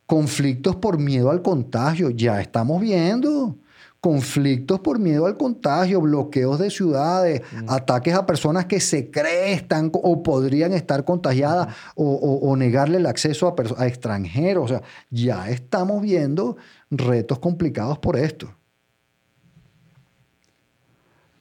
Conflictos 0.06 0.76
por 0.76 0.98
miedo 0.98 1.30
al 1.30 1.42
contagio, 1.42 2.08
ya 2.08 2.40
estamos 2.40 2.80
viendo 2.80 3.58
conflictos 4.04 4.80
por 4.80 4.98
miedo 4.98 5.24
al 5.24 5.38
contagio, 5.38 5.98
bloqueos 5.98 6.58
de 6.58 6.68
ciudades, 6.68 7.40
mm. 7.40 7.70
ataques 7.70 8.12
a 8.12 8.26
personas 8.26 8.66
que 8.66 8.78
se 8.78 9.10
creen 9.10 9.54
están 9.54 9.90
o 9.94 10.22
podrían 10.22 10.74
estar 10.74 11.06
contagiadas 11.06 11.74
o, 11.94 12.54
negarle 12.54 12.98
el 12.98 13.06
acceso 13.06 13.48
a, 13.48 13.82
a 13.82 13.86
extranjeros. 13.86 14.64
O 14.66 14.68
sea, 14.68 14.82
ya 15.08 15.48
estamos 15.48 16.02
viendo 16.02 16.58
retos 16.90 17.38
complicados 17.38 17.98
por 17.98 18.18
esto. 18.18 18.54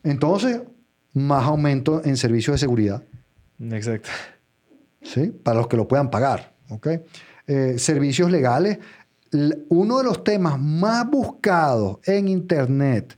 Entonces, 0.02 0.62
más 1.12 1.44
aumento 1.44 2.02
en 2.06 2.16
servicios 2.16 2.54
de 2.54 2.60
seguridad. 2.60 3.04
Exacto. 3.60 4.10
¿Sí? 5.02 5.34
Para 5.44 5.58
los 5.58 5.68
que 5.68 5.76
lo 5.76 5.86
puedan 5.86 6.10
pagar. 6.10 6.54
Eh, 7.46 7.76
servicios 7.78 8.32
legales 8.32 8.80
uno 9.70 9.98
de 9.98 10.04
los 10.04 10.24
temas 10.24 10.60
más 10.60 11.10
buscados 11.10 12.00
en 12.06 12.28
Internet 12.28 13.18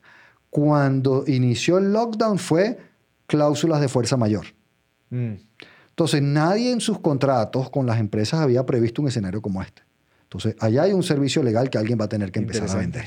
cuando 0.50 1.26
inició 1.28 1.78
el 1.78 1.92
lockdown 1.92 2.38
fue 2.40 2.78
cláusulas 3.28 3.82
de 3.82 3.88
fuerza 3.88 4.16
mayor. 4.16 4.46
Mm. 5.10 5.34
Entonces, 5.90 6.22
nadie 6.22 6.72
en 6.72 6.82
sus 6.82 7.00
contratos 7.00 7.70
con 7.70 7.86
las 7.86 8.00
empresas 8.00 8.40
había 8.40 8.66
previsto 8.66 9.02
un 9.02 9.08
escenario 9.08 9.42
como 9.42 9.62
este. 9.62 9.84
Entonces, 10.24 10.56
allá 10.60 10.84
hay 10.84 10.94
un 10.94 11.04
servicio 11.04 11.44
legal 11.44 11.70
que 11.70 11.78
alguien 11.78 12.00
va 12.00 12.06
a 12.06 12.10
tener 12.10 12.32
que 12.32 12.40
empezar 12.40 12.70
a 12.70 12.76
vender. 12.76 13.06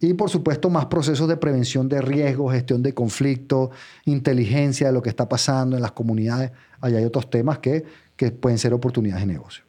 Y 0.00 0.14
por 0.14 0.30
supuesto, 0.30 0.70
más 0.70 0.86
procesos 0.86 1.28
de 1.28 1.36
prevención 1.36 1.88
de 1.88 2.00
riesgos, 2.00 2.52
gestión 2.52 2.82
de 2.82 2.94
conflictos, 2.94 3.70
inteligencia 4.04 4.88
de 4.88 4.92
lo 4.92 5.02
que 5.02 5.08
está 5.08 5.28
pasando 5.28 5.74
en 5.74 5.82
las 5.82 5.92
comunidades. 5.92 6.52
Allá 6.80 6.98
hay 6.98 7.04
otros 7.04 7.28
temas 7.28 7.58
que, 7.58 7.84
que 8.14 8.30
pueden 8.30 8.58
ser 8.58 8.72
oportunidades 8.72 9.26
de 9.26 9.32
negocio. 9.32 9.64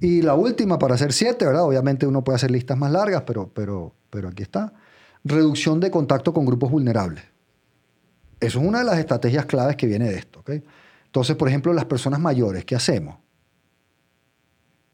Y 0.00 0.22
la 0.22 0.34
última, 0.34 0.78
para 0.78 0.94
hacer 0.94 1.12
siete, 1.12 1.46
¿verdad? 1.46 1.64
Obviamente 1.64 2.06
uno 2.06 2.22
puede 2.22 2.36
hacer 2.36 2.50
listas 2.50 2.76
más 2.76 2.92
largas, 2.92 3.22
pero, 3.26 3.50
pero, 3.52 3.94
pero 4.10 4.28
aquí 4.28 4.42
está. 4.42 4.74
Reducción 5.24 5.80
de 5.80 5.90
contacto 5.90 6.34
con 6.34 6.44
grupos 6.44 6.70
vulnerables. 6.70 7.24
Eso 8.38 8.60
es 8.60 8.66
una 8.66 8.80
de 8.80 8.84
las 8.84 8.98
estrategias 8.98 9.46
claves 9.46 9.76
que 9.76 9.86
viene 9.86 10.08
de 10.08 10.16
esto. 10.16 10.40
¿okay? 10.40 10.62
Entonces, 11.06 11.36
por 11.36 11.48
ejemplo, 11.48 11.72
las 11.72 11.86
personas 11.86 12.20
mayores, 12.20 12.64
¿qué 12.66 12.74
hacemos? 12.76 13.16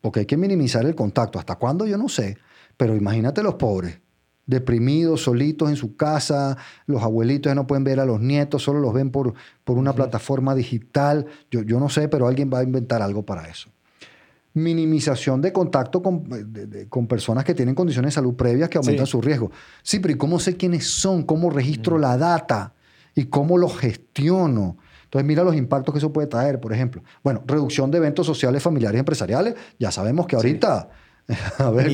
Porque 0.01 0.21
hay 0.21 0.27
que 0.27 0.37
minimizar 0.37 0.85
el 0.87 0.95
contacto. 0.95 1.39
¿Hasta 1.39 1.57
cuándo? 1.57 1.85
Yo 1.87 1.99
no 1.99 2.09
sé. 2.09 2.39
Pero 2.77 2.95
imagínate 2.95 3.43
los 3.43 3.55
pobres, 3.55 4.01
deprimidos, 4.47 5.23
solitos 5.23 5.69
en 5.69 5.77
su 5.77 5.97
casa, 5.97 6.57
los 6.87 7.03
abuelitos 7.03 7.51
ya 7.51 7.55
no 7.55 7.67
pueden 7.67 7.85
ver 7.85 8.01
a 8.01 8.07
los 8.07 8.21
nietos, 8.21 8.63
solo 8.63 8.81
los 8.81 8.95
ven 8.95 9.11
por, 9.11 9.35
por 9.65 9.79
una 9.79 9.93
plataforma 9.93 10.55
digital. 10.55 11.27
Yo, 11.51 11.63
yo 11.63 11.81
no 11.81 11.89
sé, 11.89 12.09
pero 12.09 12.29
alguien 12.29 12.51
va 12.53 12.61
a 12.61 12.63
inventar 12.63 13.03
algo 13.03 13.25
para 13.25 13.49
eso 13.49 13.69
minimización 14.55 15.41
de 15.41 15.53
contacto 15.53 16.03
con, 16.03 16.25
con, 16.89 17.07
personas 17.07 17.45
que 17.45 17.55
tienen 17.55 17.75
condiciones 17.75 18.11
de 18.11 18.15
salud 18.15 18.35
previas 18.35 18.69
que 18.69 18.79
aumentan 18.79 19.07
su 19.07 19.21
riesgo. 19.21 19.51
Sí, 19.83 19.99
pero 19.99 20.15
¿y 20.15 20.17
cómo 20.17 20.39
sé 20.39 20.57
quiénes 20.57 20.89
son? 20.89 21.23
¿Cómo 21.23 21.51
registro 21.51 21.99
la 21.99 22.17
data? 22.17 22.75
¿Y 23.15 23.27
cómo 23.27 23.57
lo 23.57 23.69
gestiono? 23.69 24.77
Entonces, 25.05 25.27
mira 25.27 25.43
los 25.45 25.55
impactos 25.57 25.93
que 25.93 25.99
eso 25.99 26.13
puede 26.13 26.27
traer, 26.27 26.61
por 26.61 26.73
ejemplo. 26.73 27.03
Bueno, 27.23 27.43
reducción 27.47 27.91
de 27.91 27.99
eventos 27.99 28.27
sociales, 28.27 28.63
familiares 28.63 28.97
y 28.97 29.01
empresariales. 29.01 29.55
Ya 29.79 29.91
sabemos 29.91 30.27
que 30.27 30.37
ahorita... 30.37 30.89
A 31.59 31.71
ver, 31.71 31.93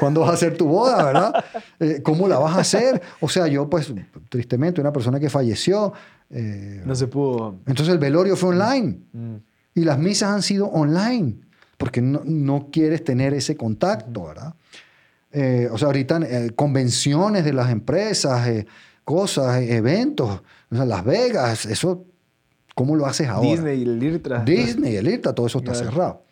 ¿cuándo, 0.00 0.20
vas 0.20 0.30
a 0.30 0.32
hacer 0.32 0.56
tu 0.56 0.66
boda, 0.66 1.04
verdad? 1.04 1.44
Eh, 1.78 2.00
¿Cómo 2.02 2.26
la 2.26 2.38
vas 2.38 2.56
a 2.56 2.60
hacer? 2.60 3.02
O 3.20 3.28
sea, 3.28 3.46
yo, 3.46 3.68
pues, 3.68 3.92
tristemente, 4.30 4.80
una 4.80 4.92
persona 4.92 5.20
que 5.20 5.28
falleció. 5.28 5.92
Eh, 6.30 6.82
no 6.86 6.94
se 6.94 7.06
pudo. 7.06 7.56
Entonces, 7.66 7.92
el 7.92 7.98
velorio 7.98 8.34
fue 8.34 8.50
online. 8.50 9.00
Mm. 9.12 9.36
Y 9.74 9.84
las 9.84 9.98
misas 9.98 10.30
han 10.30 10.42
sido 10.42 10.68
online 10.68 11.40
porque 11.82 12.00
no, 12.00 12.68
quieres 12.70 13.02
tener 13.02 13.34
ese 13.34 13.56
contacto, 13.56 14.26
¿verdad? 14.26 14.54
Eh, 15.32 15.68
o 15.68 15.76
sea, 15.76 15.86
ahorita 15.86 16.18
eh, 16.18 16.52
convenciones 16.54 17.44
de 17.44 17.52
las 17.52 17.72
empresas, 17.72 18.46
eh, 18.46 18.66
cosas, 19.02 19.60
eventos, 19.62 20.42
o 20.70 20.76
sea, 20.76 20.84
Las 20.84 21.04
Vegas, 21.04 21.66
eso, 21.66 22.04
¿cómo 22.76 22.94
lo 22.94 23.04
haces 23.04 23.26
ahora? 23.26 23.48
Disney, 23.48 23.82
el 23.82 24.00
IRTRA. 24.00 24.44
Disney, 24.44 24.94
el 24.94 25.08
IRTRA, 25.08 25.32
todo 25.32 25.48
eso 25.48 25.58
está 25.58 25.74
cerrado. 25.74 26.22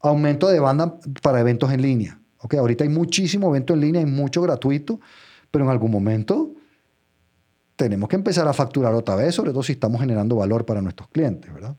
Aumento 0.00 0.48
de 0.48 0.60
banda 0.60 0.98
para 1.22 1.40
eventos 1.40 1.72
en 1.72 1.80
línea. 1.80 2.20
Okay, 2.36 2.58
ahorita 2.58 2.84
hay 2.84 2.90
muchísimo 2.90 3.48
evento 3.48 3.72
en 3.72 3.80
línea, 3.80 4.02
hay 4.02 4.06
mucho 4.06 4.42
gratuito, 4.42 5.00
pero 5.50 5.64
en 5.64 5.70
algún 5.70 5.92
momento 5.92 6.52
tenemos 7.74 8.06
que 8.06 8.16
empezar 8.16 8.46
a 8.46 8.52
facturar 8.52 8.92
otra 8.92 9.14
vez, 9.14 9.34
sobre 9.34 9.52
todo 9.52 9.62
si 9.62 9.72
estamos 9.72 10.02
generando 10.02 10.36
valor 10.36 10.66
para 10.66 10.82
nuestros 10.82 11.08
clientes, 11.08 11.50
¿verdad? 11.54 11.74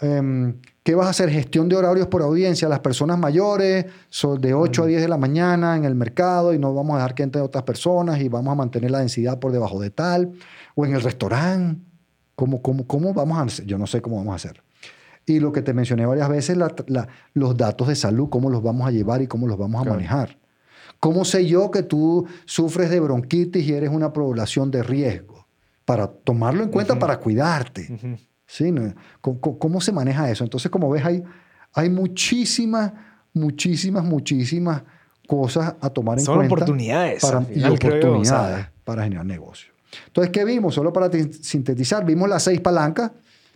Em, 0.00 0.60
¿Qué 0.82 0.94
vas 0.94 1.06
a 1.06 1.10
hacer? 1.10 1.30
Gestión 1.30 1.68
de 1.68 1.76
horarios 1.76 2.06
por 2.06 2.22
audiencia. 2.22 2.68
Las 2.68 2.80
personas 2.80 3.18
mayores 3.18 3.86
son 4.08 4.40
de 4.40 4.54
8 4.54 4.84
a 4.84 4.86
10 4.86 5.02
de 5.02 5.08
la 5.08 5.16
mañana 5.16 5.76
en 5.76 5.84
el 5.84 5.94
mercado 5.94 6.54
y 6.54 6.58
no 6.58 6.72
vamos 6.74 6.94
a 6.94 6.98
dejar 6.98 7.14
que 7.14 7.22
entre 7.24 7.40
otras 7.40 7.64
personas 7.64 8.20
y 8.20 8.28
vamos 8.28 8.52
a 8.52 8.54
mantener 8.54 8.90
la 8.90 9.00
densidad 9.00 9.40
por 9.40 9.52
debajo 9.52 9.80
de 9.80 9.90
tal. 9.90 10.32
O 10.74 10.86
en 10.86 10.94
el 10.94 11.00
restaurante. 11.00 11.82
¿Cómo, 12.36 12.60
cómo, 12.60 12.86
cómo 12.86 13.14
vamos 13.14 13.38
a 13.38 13.42
hacer? 13.42 13.64
Yo 13.64 13.78
no 13.78 13.86
sé 13.86 14.02
cómo 14.02 14.18
vamos 14.18 14.32
a 14.32 14.36
hacer. 14.36 14.62
Y 15.24 15.40
lo 15.40 15.50
que 15.50 15.62
te 15.62 15.74
mencioné 15.74 16.06
varias 16.06 16.28
veces, 16.28 16.56
los 17.32 17.56
datos 17.56 17.88
de 17.88 17.96
salud, 17.96 18.28
cómo 18.28 18.48
los 18.48 18.62
vamos 18.62 18.86
a 18.86 18.92
llevar 18.92 19.22
y 19.22 19.26
cómo 19.26 19.48
los 19.48 19.58
vamos 19.58 19.84
a 19.84 19.90
manejar. 19.90 20.38
¿Cómo 21.00 21.24
sé 21.24 21.46
yo 21.46 21.70
que 21.70 21.82
tú 21.82 22.26
sufres 22.44 22.90
de 22.90 23.00
bronquitis 23.00 23.66
y 23.66 23.72
eres 23.72 23.90
una 23.90 24.12
población 24.12 24.70
de 24.70 24.82
riesgo? 24.84 25.46
Para 25.84 26.06
tomarlo 26.06 26.62
en 26.62 26.70
cuenta, 26.70 26.98
para 26.98 27.18
cuidarte. 27.18 27.88
¿Sí? 28.46 28.72
¿Cómo, 29.20 29.80
se 29.80 29.92
maneja 29.92 30.30
eso? 30.30 30.44
Entonces, 30.44 30.70
como 30.70 30.90
ves, 30.90 31.04
hay, 31.04 31.22
hay 31.72 31.90
muchísimas, 31.90 32.92
muchísimas, 33.32 34.04
muchísimas 34.04 34.82
cosas 35.26 35.74
a 35.80 35.90
tomar 35.90 36.18
en 36.18 36.24
Son 36.24 36.36
cuenta. 36.36 36.54
oportunidades. 36.54 37.22
Para, 37.22 37.44
y 37.52 37.64
oportunidades 37.64 38.66
para 38.84 39.04
generar 39.04 39.26
negocio. 39.26 39.72
Entonces, 40.06 40.30
¿qué 40.30 40.44
vimos? 40.44 40.74
Solo 40.74 40.92
para 40.92 41.10
sintetizar, 41.10 42.04
vimos 42.04 42.28
las 42.28 42.42
seis 42.42 42.60
palancas 42.60 43.12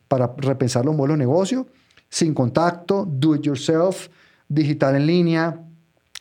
para 0.09 0.33
repensar 0.37 0.85
los 0.85 0.97
modelos 0.97 1.19
de 1.19 1.25
negocio. 1.25 1.67
Sin 2.09 2.35
contacto, 2.35 3.07
do 3.09 3.37
it 3.37 3.43
yourself, 3.43 4.09
digital 4.49 4.97
en 4.97 5.07
línea, 5.07 5.61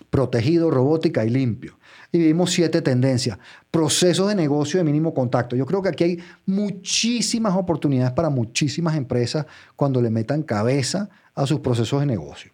protegido, 0.10 0.70
robótica 0.70 1.26
y 1.26 1.30
limpio 1.30 1.79
y 2.12 2.18
vimos 2.18 2.52
siete 2.52 2.82
tendencias. 2.82 3.38
Procesos 3.70 4.28
de 4.30 4.36
negocio 4.36 4.80
de 4.80 4.84
mínimo 4.84 5.14
contacto. 5.14 5.56
Yo 5.56 5.66
creo 5.66 5.82
que 5.82 5.90
aquí 5.90 6.04
hay 6.04 6.20
muchísimas 6.46 7.56
oportunidades 7.56 8.14
para 8.14 8.30
muchísimas 8.30 8.96
empresas 8.96 9.46
cuando 9.76 10.02
le 10.02 10.10
metan 10.10 10.44
cabeza 10.44 11.10
a 11.36 11.46
sus 11.46 11.60
procesos 11.60 12.00
de 12.00 12.06
negocio. 12.06 12.52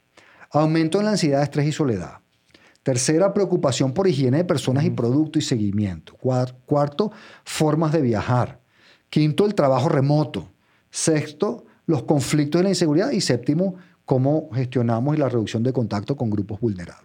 Aumento 0.52 1.00
en 1.00 1.06
la 1.06 1.12
ansiedad, 1.12 1.42
estrés 1.42 1.68
y 1.68 1.72
soledad. 1.72 2.20
Tercera, 2.84 3.34
preocupación 3.34 3.94
por 3.94 4.08
higiene 4.08 4.38
de 4.38 4.46
personas 4.46 4.86
y 4.86 4.92
producto 4.92 5.40
y 5.40 5.42
seguimiento. 5.42 6.16
Cuarto, 6.16 7.12
formas 7.44 7.92
de 7.92 8.02
viajar. 8.02 8.60
Quinto, 9.10 9.46
el 9.46 9.56
trabajo 9.56 9.90
remoto. 9.90 10.52
Sexto, 10.92 11.66
los 11.88 12.04
conflictos 12.04 12.62
y 12.62 12.64
la 12.64 12.70
inseguridad. 12.70 13.12
Y 13.12 13.22
séptimo, 13.22 13.76
cómo 14.06 14.50
gestionamos 14.54 15.16
y 15.16 15.20
la 15.20 15.30
reducción 15.30 15.64
de 15.64 15.74
contacto 15.74 16.16
con 16.16 16.30
grupos 16.30 16.60
vulnerables. 16.60 17.05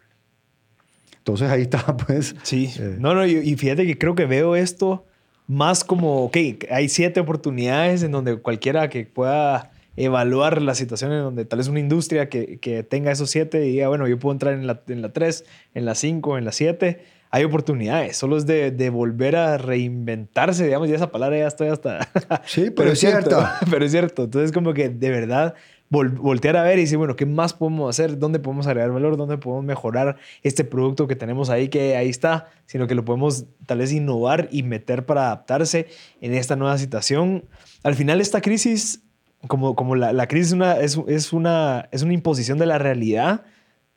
Entonces 1.30 1.50
ahí 1.50 1.62
está, 1.62 1.96
pues. 2.06 2.34
Sí. 2.42 2.72
Eh. 2.78 2.96
No, 2.98 3.14
no, 3.14 3.26
y, 3.26 3.56
fíjate 3.56 3.86
que 3.86 3.98
creo 3.98 4.14
que 4.14 4.26
veo 4.26 4.56
esto 4.56 5.06
más 5.46 5.82
como, 5.82 6.24
ok, 6.24 6.36
hay 6.70 6.88
siete 6.88 7.18
oportunidades 7.18 8.04
en 8.04 8.12
donde 8.12 8.36
cualquiera 8.36 8.88
que 8.88 9.04
pueda 9.04 9.72
evaluar 9.96 10.62
la 10.62 10.76
situación 10.76 11.12
en 11.12 11.22
donde 11.22 11.44
tal 11.44 11.58
vez 11.58 11.66
una 11.66 11.80
industria 11.80 12.28
que, 12.28 12.58
que 12.58 12.84
tenga 12.84 13.10
esos 13.10 13.30
siete 13.30 13.66
y 13.66 13.72
diga, 13.72 13.88
bueno, 13.88 14.06
yo 14.06 14.18
puedo 14.18 14.32
entrar 14.32 14.54
en 14.54 14.68
la, 14.68 14.80
en 14.86 15.02
la 15.02 15.12
tres, 15.12 15.44
en 15.74 15.84
la 15.84 15.96
cinco, 15.96 16.38
en 16.38 16.44
la 16.44 16.52
siete. 16.52 17.04
Hay 17.32 17.44
oportunidades, 17.44 18.16
solo 18.16 18.36
es 18.36 18.46
de, 18.46 18.70
de, 18.70 18.90
volver 18.90 19.36
a 19.36 19.56
reinventarse, 19.56 20.64
digamos, 20.64 20.88
y 20.88 20.94
esa 20.94 21.12
palabra 21.12 21.38
ya 21.38 21.46
estoy 21.46 21.68
hasta... 21.68 22.08
Sí, 22.44 22.70
pero, 22.76 22.90
es 22.92 22.98
cierto. 23.00 23.44
Pero 23.70 23.84
es 23.84 23.92
cierto. 23.92 24.24
Entonces, 24.24 24.50
como 24.50 24.74
que 24.74 24.88
de 24.88 25.10
verdad 25.10 25.54
voltear 25.90 26.56
a 26.56 26.62
ver 26.62 26.78
y 26.78 26.82
decir, 26.82 26.98
bueno, 26.98 27.16
¿qué 27.16 27.26
más 27.26 27.52
podemos 27.52 27.90
hacer? 27.90 28.16
¿Dónde 28.18 28.38
podemos 28.38 28.66
agregar 28.68 28.92
valor? 28.92 29.16
¿Dónde 29.16 29.38
podemos 29.38 29.64
mejorar 29.64 30.16
este 30.42 30.62
producto 30.64 31.08
que 31.08 31.16
tenemos 31.16 31.50
ahí, 31.50 31.68
que 31.68 31.96
ahí 31.96 32.08
está? 32.08 32.48
Sino 32.66 32.86
que 32.86 32.94
lo 32.94 33.04
podemos 33.04 33.46
tal 33.66 33.78
vez 33.78 33.92
innovar 33.92 34.48
y 34.52 34.62
meter 34.62 35.04
para 35.04 35.26
adaptarse 35.26 35.88
en 36.20 36.32
esta 36.34 36.54
nueva 36.54 36.78
situación. 36.78 37.44
Al 37.82 37.96
final, 37.96 38.20
esta 38.20 38.40
crisis, 38.40 39.02
como, 39.48 39.74
como 39.74 39.96
la, 39.96 40.12
la 40.12 40.28
crisis 40.28 40.52
una, 40.52 40.78
es, 40.78 40.96
es, 41.08 41.32
una, 41.32 41.88
es 41.90 42.02
una 42.02 42.14
imposición 42.14 42.58
de 42.58 42.66
la 42.66 42.78
realidad 42.78 43.42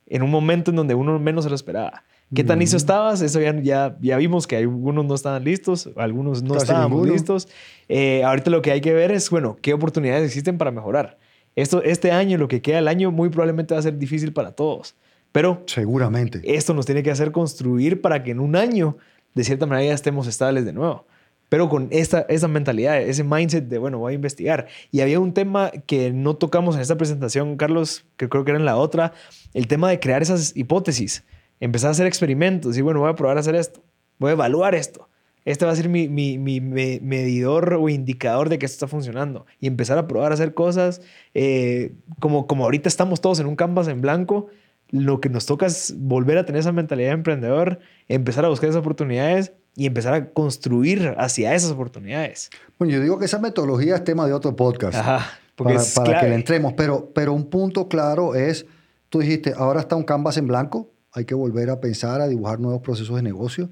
en 0.07 0.23
un 0.23 0.31
momento 0.31 0.71
en 0.71 0.77
donde 0.77 0.95
uno 0.95 1.19
menos 1.19 1.43
se 1.43 1.49
lo 1.49 1.55
esperaba. 1.55 2.03
¿Qué 2.33 2.43
tan 2.43 2.57
listo 2.57 2.77
estabas? 2.77 3.21
Eso 3.21 3.39
ya, 3.39 3.55
ya, 3.61 3.95
ya, 4.01 4.17
vimos 4.17 4.47
que 4.47 4.57
algunos 4.57 5.05
no 5.05 5.13
estaban 5.13 5.43
listos, 5.43 5.91
algunos 5.95 6.41
no 6.41 6.55
estaban 6.55 6.85
estábamos 6.85 7.07
listos. 7.07 7.47
Eh, 7.87 8.23
ahorita 8.23 8.49
lo 8.49 8.63
que 8.63 8.71
hay 8.71 8.81
que 8.81 8.91
ver 8.91 9.11
es, 9.11 9.29
bueno, 9.29 9.55
qué 9.61 9.71
oportunidades 9.73 10.25
existen 10.25 10.57
para 10.57 10.71
mejorar. 10.71 11.19
Esto, 11.55 11.83
este 11.83 12.11
año, 12.11 12.37
lo 12.37 12.47
que 12.47 12.61
queda 12.61 12.79
el 12.79 12.87
año, 12.87 13.11
muy 13.11 13.29
probablemente 13.29 13.73
va 13.73 13.79
a 13.79 13.83
ser 13.83 13.97
difícil 13.97 14.33
para 14.33 14.51
todos. 14.51 14.95
Pero 15.31 15.63
seguramente 15.65 16.41
esto 16.43 16.73
nos 16.73 16.85
tiene 16.85 17.03
que 17.03 17.11
hacer 17.11 17.31
construir 17.31 18.01
para 18.01 18.23
que 18.23 18.31
en 18.31 18.39
un 18.39 18.55
año, 18.55 18.97
de 19.33 19.43
cierta 19.43 19.65
manera, 19.65 19.87
ya 19.87 19.93
estemos 19.93 20.27
estables 20.27 20.65
de 20.65 20.73
nuevo. 20.73 21.05
Pero 21.49 21.69
con 21.69 21.87
esta, 21.91 22.21
esa 22.29 22.47
mentalidad, 22.47 22.99
ese 22.99 23.23
mindset 23.23 23.67
de, 23.67 23.77
bueno, 23.77 23.99
voy 23.99 24.13
a 24.13 24.15
investigar. 24.15 24.67
Y 24.91 25.01
había 25.01 25.19
un 25.19 25.33
tema 25.33 25.71
que 25.85 26.11
no 26.11 26.35
tocamos 26.35 26.75
en 26.75 26.81
esta 26.81 26.97
presentación, 26.97 27.57
Carlos, 27.57 28.05
que 28.17 28.29
creo 28.29 28.43
que 28.43 28.51
era 28.51 28.59
en 28.59 28.65
la 28.65 28.77
otra, 28.77 29.13
el 29.53 29.67
tema 29.67 29.89
de 29.89 29.99
crear 29.99 30.21
esas 30.21 30.55
hipótesis. 30.55 31.23
Empezar 31.59 31.89
a 31.89 31.91
hacer 31.91 32.07
experimentos 32.07 32.77
y, 32.77 32.81
bueno, 32.81 32.99
voy 33.01 33.09
a 33.09 33.15
probar 33.15 33.37
a 33.37 33.41
hacer 33.41 33.55
esto, 33.55 33.83
voy 34.17 34.31
a 34.31 34.33
evaluar 34.33 34.73
esto 34.75 35.07
este 35.45 35.65
va 35.65 35.71
a 35.71 35.75
ser 35.75 35.89
mi, 35.89 36.07
mi, 36.07 36.37
mi, 36.37 36.59
medidor 36.61 37.73
o 37.73 37.89
indicador 37.89 38.49
de 38.49 38.59
que 38.59 38.65
esto 38.65 38.75
está 38.75 38.87
funcionando. 38.87 39.45
Y 39.59 39.67
empezar 39.67 39.97
a 39.97 40.07
probar 40.07 40.31
a 40.31 40.35
hacer 40.35 40.53
cosas. 40.53 41.01
Eh, 41.33 41.93
como, 42.19 42.47
como 42.47 42.63
ahorita 42.63 42.87
estamos 42.87 43.21
todos 43.21 43.39
en 43.39 43.47
un 43.47 43.55
canvas 43.55 43.87
en 43.87 44.01
blanco, 44.01 44.47
lo 44.89 45.19
que 45.19 45.29
nos 45.29 45.45
toca 45.45 45.65
es 45.65 45.93
volver 45.97 46.37
a 46.37 46.45
tener 46.45 46.59
esa 46.59 46.71
mentalidad 46.71 47.09
de 47.09 47.15
emprendedor, 47.15 47.79
empezar 48.07 48.45
a 48.45 48.49
buscar 48.49 48.69
esas 48.69 48.79
oportunidades 48.79 49.53
y 49.75 49.87
empezar 49.87 50.13
a 50.13 50.29
construir 50.29 51.15
hacia 51.17 51.55
esas 51.55 51.71
oportunidades. 51.71 52.49
Bueno, 52.77 52.93
yo 52.93 53.01
digo 53.01 53.17
que 53.17 53.25
esa 53.25 53.39
metodología 53.39 53.95
es 53.95 54.03
tema 54.03 54.27
de 54.27 54.33
otro 54.33 54.55
podcast. 54.55 54.95
Ajá, 54.95 55.39
para, 55.55 55.81
para 55.95 56.21
que 56.21 56.29
le 56.29 56.35
entremos. 56.35 56.73
Pero, 56.73 57.11
pero 57.13 57.33
un 57.33 57.49
punto 57.49 57.87
claro 57.87 58.35
es, 58.35 58.65
tú 59.09 59.19
dijiste, 59.19 59.53
ahora 59.57 59.79
está 59.79 59.95
un 59.95 60.03
canvas 60.03 60.37
en 60.37 60.47
blanco, 60.47 60.89
hay 61.11 61.25
que 61.25 61.35
volver 61.35 61.69
a 61.69 61.79
pensar, 61.79 62.21
a 62.21 62.27
dibujar 62.27 62.59
nuevos 62.59 62.81
procesos 62.81 63.15
de 63.15 63.23
negocio. 63.23 63.69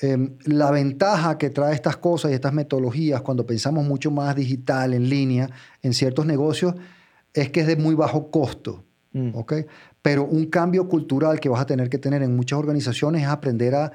Em, 0.00 0.36
la 0.44 0.72
ventaja 0.72 1.38
que 1.38 1.50
trae 1.50 1.72
estas 1.72 1.96
cosas 1.96 2.32
y 2.32 2.34
estas 2.34 2.52
metodologías 2.52 3.22
cuando 3.22 3.46
pensamos 3.46 3.84
mucho 3.86 4.10
más 4.10 4.34
digital, 4.34 4.92
en 4.92 5.08
línea, 5.08 5.48
en 5.82 5.94
ciertos 5.94 6.26
negocios, 6.26 6.74
es 7.32 7.50
que 7.50 7.60
es 7.60 7.66
de 7.66 7.76
muy 7.76 7.94
bajo 7.94 8.30
costo. 8.30 8.84
Mm. 9.12 9.30
Pero 10.02 10.24
un 10.24 10.46
cambio 10.46 10.88
cultural 10.88 11.38
que 11.38 11.48
vas 11.48 11.60
a 11.60 11.66
tener 11.66 11.88
que 11.88 11.98
tener 11.98 12.22
en 12.22 12.34
muchas 12.34 12.58
organizaciones 12.58 13.22
es 13.22 13.28
aprender 13.28 13.76
a, 13.76 13.92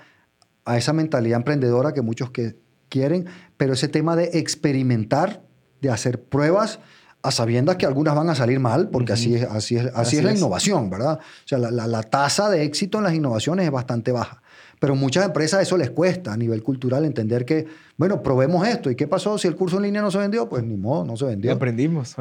a 0.63 0.77
esa 0.77 0.93
mentalidad 0.93 1.37
emprendedora 1.37 1.93
que 1.93 2.01
muchos 2.01 2.31
que 2.31 2.55
quieren, 2.87 3.27
pero 3.57 3.73
ese 3.73 3.89
tema 3.89 4.15
de 4.15 4.29
experimentar, 4.39 5.43
de 5.81 5.89
hacer 5.89 6.23
pruebas, 6.23 6.79
a 7.21 7.31
sabiendas 7.31 7.75
que 7.75 7.85
algunas 7.85 8.15
van 8.15 8.29
a 8.29 8.35
salir 8.35 8.59
mal, 8.59 8.89
porque 8.89 9.13
así, 9.13 9.35
es, 9.35 9.43
así, 9.43 9.75
es, 9.75 9.91
así, 9.93 10.17
es 10.17 10.23
la 10.23 10.33
innovación, 10.33 10.89
¿verdad? 10.89 11.19
O 11.19 11.47
sea, 11.47 11.57
la, 11.57 11.85
la, 11.85 12.03
tasa 12.03 12.49
de 12.49 12.63
éxito 12.63 12.99
en 12.99 13.03
las 13.03 13.13
innovaciones 13.13 13.65
es 13.65 13.71
bastante 13.71 14.13
baja. 14.13 14.41
Pero 14.79 14.95
muchas 14.95 15.25
empresas 15.25 15.61
eso 15.61 15.77
les 15.77 15.89
cuesta 15.89 16.33
a 16.33 16.37
nivel 16.37 16.63
cultural 16.63 17.03
entender 17.03 17.45
que, 17.45 17.67
bueno, 17.97 18.23
probemos 18.23 18.65
esto. 18.65 18.89
¿Y 18.89 18.95
qué 18.95 19.07
pasó 19.07 19.37
si 19.37 19.47
el 19.47 19.55
curso 19.55 19.77
en 19.77 19.83
línea 19.83 20.01
no 20.01 20.09
se 20.09 20.17
vendió? 20.17 20.47
Pues 20.47 20.63
ni 20.63 20.77
modo, 20.77 21.03
no 21.03 21.17
se 21.17 21.25
vendió. 21.25 21.51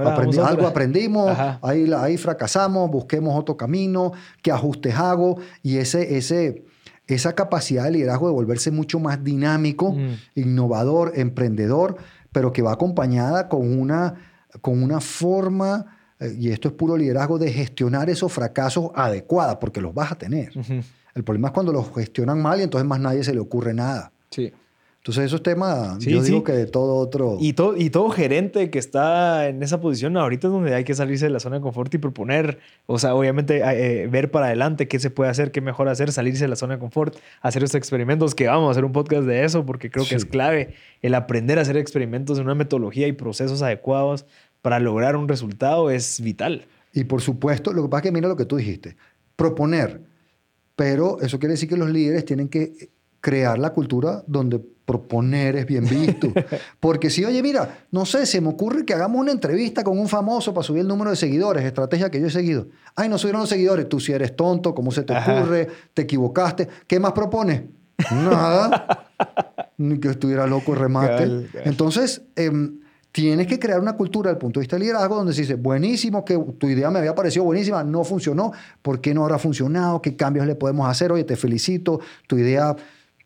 aprendimos. 0.09 0.51
algo 0.51 0.66
aprendimos, 0.66 1.39
ahí, 1.62 1.90
ahí 1.97 2.16
fracasamos, 2.16 2.90
busquemos 2.90 3.39
otro 3.39 3.56
camino, 3.56 4.12
qué 4.43 4.51
ajustes 4.51 4.94
hago. 4.97 5.39
Y 5.62 5.76
ese, 5.76 6.16
ese, 6.18 6.64
esa 7.06 7.35
capacidad 7.35 7.85
de 7.85 7.93
liderazgo 7.93 8.26
de 8.26 8.35
volverse 8.35 8.72
mucho 8.72 8.98
más 8.98 9.22
dinámico, 9.22 9.93
mm. 9.93 10.14
innovador, 10.35 11.12
emprendedor, 11.14 11.97
pero 12.32 12.52
que 12.52 12.62
va 12.62 12.72
acompañada 12.72 13.48
con 13.48 13.78
una, 13.78 14.14
con 14.60 14.82
una 14.82 15.01
forma 15.01 15.86
eh, 16.20 16.35
y 16.39 16.51
esto 16.51 16.68
es 16.68 16.74
puro 16.74 16.97
liderazgo, 16.97 17.39
de 17.39 17.52
gestionar 17.52 18.10
esos 18.10 18.32
fracasos 18.32 18.90
adecuadas, 18.94 19.56
porque 19.60 19.80
los 19.80 19.94
vas 19.94 20.12
a 20.12 20.16
tener. 20.16 20.52
El 21.19 21.24
problema 21.24 21.49
es 21.49 21.55
cuando 21.55 21.73
los 21.73 21.93
gestionan 21.93 22.40
mal 22.40 22.61
y 22.61 22.62
entonces 22.62 22.86
más 22.86 23.01
nadie 23.01 23.24
se 23.24 23.35
le 23.35 23.40
ocurre 23.40 23.74
nada. 23.74 24.12
Sí. 24.31 24.53
Entonces, 24.99 25.24
eso 25.24 25.36
es 25.36 25.43
tema, 25.43 25.97
yo 26.01 26.23
digo 26.23 26.45
que 26.45 26.53
de 26.53 26.66
todo 26.66 26.97
otro. 26.97 27.39
Y 27.40 27.55
todo, 27.55 27.77
y 27.77 27.89
todo 27.89 28.11
gerente 28.11 28.69
que 28.69 28.78
está 28.78 29.49
en 29.49 29.62
esa 29.62 29.81
posición 29.81 30.16
ahorita 30.16 30.49
es 30.49 30.53
donde 30.53 30.74
hay 30.74 30.85
que 30.85 30.95
salirse 30.95 31.24
de 31.24 31.31
la 31.31 31.40
zona 31.40 31.57
de 31.57 31.62
confort 31.62 31.93
y 31.95 31.99
proponer, 31.99 32.59
o 32.86 32.99
sea, 32.99 33.15
obviamente 33.15 33.62
eh, 33.65 34.07
ver 34.07 34.31
para 34.31 34.47
adelante 34.47 34.86
qué 34.86 34.99
se 35.01 35.11
puede 35.11 35.31
hacer, 35.31 35.51
qué 35.51 35.61
mejor 35.61 35.89
hacer, 35.89 36.12
salirse 36.12 36.45
de 36.45 36.49
la 36.49 36.57
zona 36.57 36.74
de 36.74 36.81
confort, 36.81 37.16
hacer 37.40 37.65
estos 37.65 37.78
experimentos, 37.78 38.35
que 38.35 38.49
vamos 38.49 38.69
a 38.69 38.70
hacer 38.73 38.85
un 38.85 38.93
podcast 38.93 39.23
de 39.23 39.45
eso 39.45 39.65
porque 39.65 39.90
creo 39.90 40.05
que 40.05 40.15
es 40.15 40.24
clave 40.24 40.74
el 41.01 41.15
aprender 41.15 41.59
a 41.59 41.62
hacer 41.62 41.78
experimentos 41.78 42.39
en 42.39 42.45
una 42.45 42.55
metodología 42.55 43.09
y 43.09 43.12
procesos 43.12 43.62
adecuados 43.62 44.27
para 44.62 44.78
lograr 44.78 45.16
un 45.16 45.27
resultado 45.27 45.90
es 45.90 46.20
vital. 46.20 46.66
Y 46.93 47.05
por 47.05 47.23
supuesto, 47.23 47.73
lo 47.73 47.82
que 47.82 47.89
pasa 47.89 48.01
es 48.01 48.03
que 48.03 48.12
mira 48.12 48.28
lo 48.28 48.36
que 48.36 48.45
tú 48.45 48.57
dijiste, 48.57 48.97
proponer 49.36 50.03
pero 50.78 51.20
eso 51.20 51.40
quiere 51.40 51.55
decir 51.55 51.68
que 51.68 51.76
los 51.76 51.90
líderes 51.90 52.24
tienen 52.24 52.48
que 52.48 52.90
crear 53.20 53.59
la 53.59 53.72
cultura 53.72 54.22
donde 54.28 54.60
proponer 54.60 55.56
es 55.56 55.66
bien 55.66 55.84
visto. 55.84 56.32
Porque 56.78 57.10
si, 57.10 57.24
oye, 57.24 57.42
mira, 57.42 57.86
no 57.90 58.06
sé, 58.06 58.26
se 58.26 58.40
me 58.40 58.50
ocurre 58.50 58.84
que 58.84 58.94
hagamos 58.94 59.20
una 59.20 59.32
entrevista 59.32 59.82
con 59.82 59.98
un 59.98 60.06
famoso 60.06 60.55
para 60.55 60.62
subir 60.62 60.82
el 60.82 60.86
número 60.86 61.10
de 61.10 61.16
seguidores, 61.16 61.64
estrategia 61.64 62.10
que 62.10 62.20
yo 62.20 62.28
he 62.28 62.30
seguido. 62.30 62.68
Ay, 62.94 63.09
no 63.09 63.18
subieron 63.18 63.40
los 63.40 63.48
seguidores. 63.48 63.88
Tú 63.88 63.98
si 63.98 64.12
eres 64.12 64.36
tonto, 64.36 64.72
¿cómo 64.72 64.92
se 64.92 65.02
te 65.02 65.14
ocurre? 65.18 65.66
¿Te 65.94 66.02
equivocaste? 66.02 66.68
¿Qué 66.86 67.00
más 67.00 67.10
propones? 67.10 67.62
Nada. 68.12 69.09
Ni 69.78 69.98
que 69.98 70.10
estuviera 70.10 70.46
loco 70.46 70.74
el 70.74 70.78
remate. 70.78 71.48
Entonces, 71.64 72.22
em, 72.36 72.78
Tienes 73.12 73.47
que 73.47 73.59
crear 73.59 73.80
una 73.80 73.94
cultura 73.94 74.28
desde 74.28 74.36
el 74.36 74.40
punto 74.40 74.60
de 74.60 74.64
vista 74.64 74.76
del 74.76 74.82
liderazgo 74.82 75.16
donde 75.16 75.32
se 75.32 75.40
dice, 75.43 75.55
buenísimo, 75.55 76.24
que 76.24 76.39
tu 76.59 76.68
idea 76.68 76.90
me 76.90 76.98
había 76.98 77.14
parecido 77.14 77.44
buenísima, 77.44 77.82
no 77.82 78.05
funcionó, 78.05 78.52
¿por 78.82 79.01
qué 79.01 79.14
no 79.14 79.22
habrá 79.22 79.39
funcionado? 79.39 80.02
¿Qué 80.02 80.14
cambios 80.14 80.47
le 80.47 80.55
podemos 80.55 80.89
hacer? 80.89 81.10
Oye, 81.10 81.24
te 81.24 81.36
felicito, 81.36 82.01
tu 82.26 82.36
idea, 82.36 82.76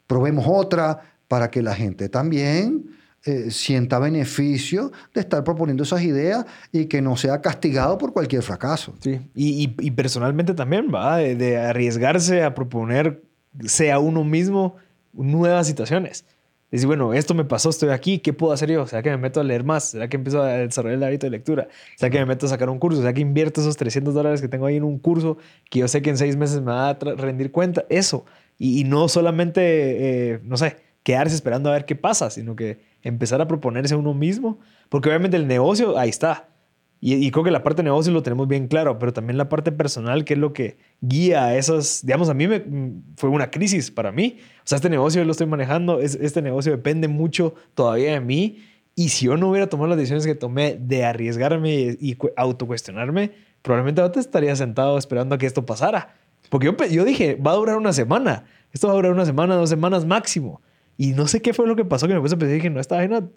probemos 0.06 0.46
otra, 0.48 1.00
para 1.26 1.50
que 1.50 1.62
la 1.62 1.74
gente 1.74 2.08
también 2.08 2.90
eh, 3.24 3.50
sienta 3.50 3.98
beneficio 3.98 4.92
de 5.14 5.20
estar 5.22 5.42
proponiendo 5.44 5.82
esas 5.82 6.02
ideas 6.02 6.44
y 6.72 6.86
que 6.86 7.00
no 7.00 7.16
sea 7.16 7.40
castigado 7.40 7.96
por 7.96 8.12
cualquier 8.12 8.42
fracaso. 8.42 8.94
Sí, 9.00 9.20
y, 9.34 9.90
personalmente 9.92 10.54
también, 10.54 10.90
va, 10.94 11.18
de, 11.18 11.56
arriesgarse 11.56 12.42
a 12.42 12.54
proponer, 12.54 13.22
sea 13.64 13.98
uno 13.98 14.24
mismo, 14.24 14.76
nuevas 15.12 15.66
situaciones 15.66 16.24
decir, 16.72 16.86
bueno, 16.86 17.12
esto 17.12 17.34
me 17.34 17.44
pasó, 17.44 17.70
estoy 17.70 17.90
aquí, 17.90 18.18
¿qué 18.18 18.32
puedo 18.32 18.52
hacer 18.52 18.70
yo? 18.70 18.86
¿Será 18.86 19.02
que 19.02 19.10
me 19.10 19.18
meto 19.18 19.40
a 19.40 19.44
leer 19.44 19.62
más? 19.62 19.90
¿Será 19.90 20.08
que 20.08 20.16
empiezo 20.16 20.42
a 20.42 20.48
desarrollar 20.48 20.98
el 20.98 21.04
hábito 21.04 21.26
de 21.26 21.30
lectura? 21.30 21.68
¿Será 21.96 22.10
que 22.10 22.18
me 22.18 22.26
meto 22.26 22.46
a 22.46 22.48
sacar 22.48 22.70
un 22.70 22.78
curso? 22.78 23.00
¿Será 23.00 23.12
que 23.12 23.20
invierto 23.20 23.60
esos 23.60 23.76
300 23.76 24.14
dólares 24.14 24.40
que 24.40 24.48
tengo 24.48 24.66
ahí 24.66 24.76
en 24.76 24.84
un 24.84 24.98
curso 24.98 25.36
que 25.70 25.80
yo 25.80 25.88
sé 25.88 26.02
que 26.02 26.10
en 26.10 26.16
seis 26.16 26.36
meses 26.36 26.60
me 26.60 26.72
va 26.72 26.90
a 26.90 26.94
rendir 26.94 27.52
cuenta? 27.52 27.84
Eso. 27.88 28.24
Y, 28.58 28.84
no 28.84 29.08
solamente, 29.08 30.32
eh, 30.32 30.40
no 30.44 30.56
sé, 30.56 30.76
quedarse 31.02 31.34
esperando 31.34 31.68
a 31.68 31.72
ver 31.72 31.84
qué 31.84 31.96
pasa, 31.96 32.30
sino 32.30 32.56
que 32.56 32.78
empezar 33.02 33.40
a 33.40 33.48
proponerse 33.48 33.94
uno 33.94 34.14
mismo. 34.14 34.58
Porque 34.88 35.08
obviamente 35.08 35.36
el 35.36 35.46
negocio, 35.46 35.98
ahí 35.98 36.08
está. 36.08 36.48
Y, 37.04 37.32
creo 37.32 37.42
que 37.42 37.50
la 37.50 37.64
parte 37.64 37.82
de 37.82 37.86
negocio 37.86 38.12
lo 38.12 38.22
tenemos 38.22 38.46
bien 38.46 38.68
claro, 38.68 38.96
pero 39.00 39.12
también 39.12 39.36
la 39.36 39.48
parte 39.48 39.72
personal, 39.72 40.24
que 40.24 40.34
es 40.34 40.38
lo 40.38 40.52
que 40.52 40.76
guía 41.00 41.46
a 41.46 41.56
esas, 41.56 42.06
digamos, 42.06 42.28
a 42.28 42.34
mí 42.34 42.46
me, 42.46 42.62
fue 43.16 43.28
una 43.28 43.50
crisis 43.50 43.90
para 43.90 44.12
mí. 44.12 44.38
O 44.58 44.62
sea, 44.62 44.76
este 44.76 44.88
negocio 44.88 45.20
yo 45.20 45.24
lo 45.24 45.32
estoy 45.32 45.48
manejando, 45.48 45.98
es, 45.98 46.14
este 46.14 46.42
negocio 46.42 46.70
depende 46.70 47.08
mucho 47.08 47.56
todavía 47.74 48.12
de 48.12 48.20
mí. 48.20 48.62
Y 48.94 49.08
si 49.08 49.26
yo 49.26 49.36
no 49.36 49.50
hubiera 49.50 49.66
tomado 49.66 49.88
las 49.88 49.98
decisiones 49.98 50.24
que 50.24 50.36
tomé 50.36 50.76
de 50.80 51.04
arriesgarme 51.04 51.96
y, 51.98 52.16
autocuestionarme, 52.36 53.32
probablemente 53.62 54.00
ahora 54.00 54.20
estaría 54.20 54.54
sentado 54.54 54.96
esperando 54.96 55.34
a 55.34 55.38
que 55.38 55.46
esto 55.46 55.66
pasara. 55.66 56.14
Porque 56.50 56.66
yo, 56.66 56.76
yo 56.86 57.04
dije, 57.04 57.34
va 57.34 57.50
a 57.50 57.56
durar 57.56 57.78
una 57.78 57.92
semana. 57.92 58.44
Esto 58.72 58.86
va 58.86 58.92
a 58.92 58.96
durar 58.96 59.10
una 59.10 59.26
semana, 59.26 59.56
dos 59.56 59.70
semanas 59.70 60.06
máximo. 60.06 60.60
Y 60.96 61.12
no 61.12 61.26
sé 61.26 61.40
qué 61.40 61.54
fue 61.54 61.66
lo 61.66 61.74
que 61.74 61.84
pasó 61.84 62.06
que 62.06 62.14
me 62.14 62.20
puse 62.20 62.34
a 62.34 62.38
pensar 62.38 62.52
y 62.52 62.56
dije, 62.56 62.70
no, 62.70 62.78
esta 62.78 62.96
vaina, 62.96 63.28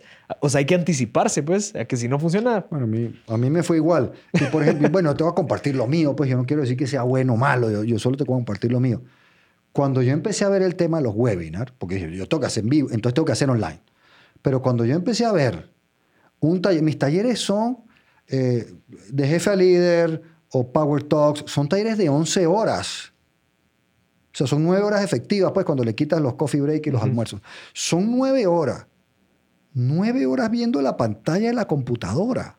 o 0.41 0.49
sea, 0.49 0.59
hay 0.59 0.65
que 0.65 0.75
anticiparse, 0.75 1.41
pues, 1.41 1.73
a 1.75 1.85
que 1.85 1.95
si 1.95 2.07
no 2.07 2.19
funciona. 2.19 2.65
Bueno, 2.69 2.85
a 2.85 2.87
mí, 2.87 3.21
a 3.27 3.37
mí 3.37 3.49
me 3.49 3.63
fue 3.63 3.77
igual. 3.77 4.11
Y 4.33 4.43
por 4.45 4.61
ejemplo, 4.61 4.89
bueno, 4.91 5.15
te 5.15 5.23
voy 5.23 5.31
a 5.31 5.35
compartir 5.35 5.75
lo 5.75 5.87
mío, 5.87 6.15
pues 6.15 6.29
yo 6.29 6.37
no 6.37 6.45
quiero 6.45 6.61
decir 6.61 6.77
que 6.77 6.87
sea 6.87 7.03
bueno 7.03 7.33
o 7.33 7.37
malo, 7.37 7.71
yo, 7.71 7.83
yo 7.83 7.97
solo 7.97 8.17
te 8.17 8.23
voy 8.23 8.33
a 8.33 8.37
compartir 8.37 8.71
lo 8.71 8.79
mío. 8.79 9.01
Cuando 9.71 10.01
yo 10.01 10.13
empecé 10.13 10.45
a 10.45 10.49
ver 10.49 10.61
el 10.61 10.75
tema 10.75 10.97
de 10.97 11.03
los 11.03 11.15
webinars, 11.15 11.73
porque 11.77 11.99
yo 12.15 12.27
tengo 12.27 12.41
que 12.41 12.47
hacer 12.47 12.63
en 12.63 12.69
vivo, 12.69 12.89
entonces 12.91 13.13
tengo 13.13 13.25
que 13.25 13.33
hacer 13.33 13.49
online. 13.49 13.81
Pero 14.41 14.61
cuando 14.61 14.85
yo 14.85 14.95
empecé 14.95 15.25
a 15.25 15.31
ver 15.31 15.69
un 16.39 16.61
taller, 16.61 16.83
mis 16.83 16.99
talleres 16.99 17.39
son 17.39 17.79
eh, 18.27 18.73
de 19.09 19.27
jefe 19.27 19.49
a 19.49 19.55
líder 19.55 20.21
o 20.51 20.71
Power 20.71 21.03
Talks, 21.03 21.51
son 21.51 21.67
talleres 21.67 21.97
de 21.97 22.09
11 22.09 22.45
horas 22.47 23.13
o 24.35 24.37
sea, 24.37 24.47
son 24.47 24.65
nueve 24.65 24.83
horas 24.83 25.01
efectivas, 25.01 25.53
pues, 25.53 25.65
cuando 25.65 25.85
le 25.85 25.95
quitas 25.95 26.19
los 26.19 26.33
coffee 26.33 26.59
break 26.59 26.87
y 26.87 26.91
los 26.91 27.01
almuerzos. 27.01 27.41
Son 27.71 28.11
nueve 28.11 28.45
horas. 28.45 28.85
Nueve 29.73 30.25
horas 30.25 30.51
viendo 30.51 30.81
la 30.81 30.97
pantalla 30.97 31.47
de 31.47 31.53
la 31.53 31.65
computadora. 31.69 32.57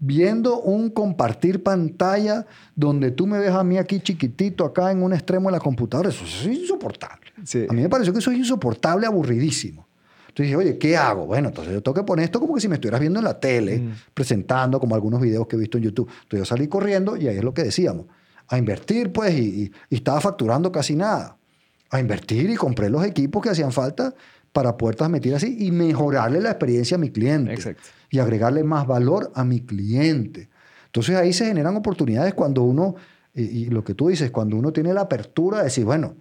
viendo 0.00 0.60
un 0.62 0.88
compartir 0.88 1.62
pantalla 1.62 2.46
donde 2.74 3.10
tú 3.10 3.26
me 3.26 3.38
ves 3.38 3.50
a 3.50 3.62
mí 3.62 3.76
aquí 3.76 4.00
chiquitito, 4.00 4.64
acá 4.64 4.90
en 4.90 5.02
un 5.02 5.12
extremo 5.12 5.50
de 5.50 5.56
la 5.56 5.60
computadora. 5.60 6.08
Eso, 6.08 6.24
es 6.24 6.46
insoportable. 6.46 7.30
A 7.68 7.72
mí 7.74 7.82
me 7.82 7.90
pareció 7.90 8.14
que 8.14 8.20
eso 8.20 8.30
es 8.30 8.38
insoportable, 8.38 9.06
aburridísimo. 9.06 9.86
Entonces 10.28 10.46
dije, 10.46 10.56
oye, 10.56 10.78
¿qué 10.78 10.96
hago? 10.96 11.26
Bueno, 11.26 11.48
entonces 11.48 11.74
yo 11.74 11.82
tengo 11.82 11.94
que 11.94 12.04
poner 12.04 12.24
esto 12.24 12.40
como 12.40 12.54
que 12.54 12.62
si 12.62 12.68
me 12.68 12.76
estuvieras 12.76 13.00
viendo 13.00 13.18
en 13.18 13.24
la 13.24 13.38
tele, 13.38 13.80
mm. 13.80 13.92
presentando 14.14 14.80
como 14.80 14.94
algunos 14.94 15.20
videos 15.20 15.46
que 15.46 15.56
he 15.56 15.58
visto 15.58 15.76
en 15.76 15.84
YouTube. 15.84 16.08
Entonces 16.08 16.38
yo 16.38 16.44
salí 16.46 16.68
corriendo 16.68 17.18
y 17.18 17.28
ahí 17.28 17.36
es 17.36 17.44
lo 17.44 17.52
que 17.52 17.64
decíamos, 17.64 18.06
a 18.48 18.58
invertir 18.58 19.12
pues 19.12 19.34
y, 19.34 19.70
y 19.90 19.94
estaba 19.94 20.20
facturando 20.20 20.72
casi 20.72 20.96
nada. 20.96 21.36
A 21.90 22.00
invertir 22.00 22.50
y 22.50 22.56
compré 22.56 22.90
los 22.90 23.04
equipos 23.04 23.42
que 23.42 23.50
hacían 23.50 23.72
falta 23.72 24.14
para 24.52 24.76
poder 24.76 24.96
transmitir 24.96 25.34
así 25.34 25.56
y 25.58 25.70
mejorarle 25.70 26.40
la 26.40 26.50
experiencia 26.50 26.96
a 26.96 26.98
mi 26.98 27.10
cliente. 27.10 27.52
Exacto. 27.52 27.82
Y 28.10 28.18
agregarle 28.18 28.64
más 28.64 28.86
valor 28.86 29.30
a 29.34 29.44
mi 29.44 29.60
cliente. 29.60 30.48
Entonces 30.86 31.16
ahí 31.16 31.32
se 31.32 31.46
generan 31.46 31.76
oportunidades 31.76 32.34
cuando 32.34 32.62
uno, 32.62 32.96
y, 33.34 33.66
lo 33.66 33.84
que 33.84 33.94
tú 33.94 34.08
dices, 34.08 34.30
cuando 34.30 34.56
uno 34.56 34.72
tiene 34.72 34.92
la 34.94 35.02
apertura 35.02 35.58
de 35.58 35.64
decir, 35.64 35.84
bueno, 35.84 36.16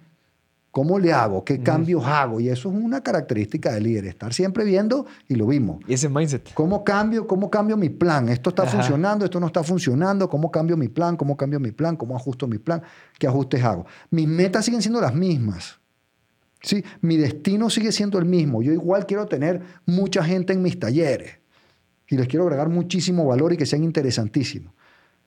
¿cómo 0.77 0.99
le 0.99 1.11
hago? 1.11 1.43
¿Qué 1.43 1.63
cambios 1.63 2.05
hago? 2.05 2.39
Y 2.39 2.49
eso 2.49 2.69
es 2.69 2.75
una 2.75 3.01
característica 3.01 3.73
del 3.73 3.85
líder, 3.85 4.05
estar 4.05 4.31
siempre 4.31 4.63
viendo 4.63 5.07
y 5.27 5.33
lo 5.33 5.47
vimos. 5.47 5.79
Y 5.87 5.95
ese 5.95 6.07
mindset. 6.07 6.53
¿Cómo 6.53 6.83
cambio, 6.83 7.25
cómo 7.25 7.49
cambio 7.49 7.75
mi 7.77 7.89
plan? 7.89 8.29
Esto 8.29 8.51
está 8.51 8.67
funcionando, 8.67 9.25
esto 9.25 9.39
no 9.39 9.47
está 9.47 9.63
funcionando, 9.63 10.29
¿cómo 10.29 10.51
cambio 10.51 10.77
mi 10.77 10.87
plan? 10.87 11.17
¿Cómo 11.17 11.35
cambio 11.35 11.59
mi 11.59 11.71
plan? 11.71 11.95
¿Cómo 11.95 12.15
ajusto 12.15 12.45
mi 12.45 12.59
plan? 12.59 12.83
¿Qué 13.17 13.25
ajustes 13.25 13.63
hago? 13.63 13.87
Mis 14.11 14.27
metas 14.27 14.65
siguen 14.65 14.83
siendo 14.83 15.01
las 15.01 15.15
mismas. 15.15 15.79
¿sí? 16.61 16.85
Mi 17.01 17.17
destino 17.17 17.71
sigue 17.71 17.91
siendo 17.91 18.19
el 18.19 18.25
mismo. 18.25 18.61
Yo 18.61 18.71
igual 18.71 19.07
quiero 19.07 19.25
tener 19.25 19.63
mucha 19.87 20.23
gente 20.23 20.53
en 20.53 20.61
mis 20.61 20.79
talleres 20.79 21.39
y 22.07 22.17
les 22.17 22.27
quiero 22.27 22.43
agregar 22.43 22.69
muchísimo 22.69 23.25
valor 23.25 23.51
y 23.51 23.57
que 23.57 23.65
sean 23.65 23.83
interesantísimos. 23.83 24.75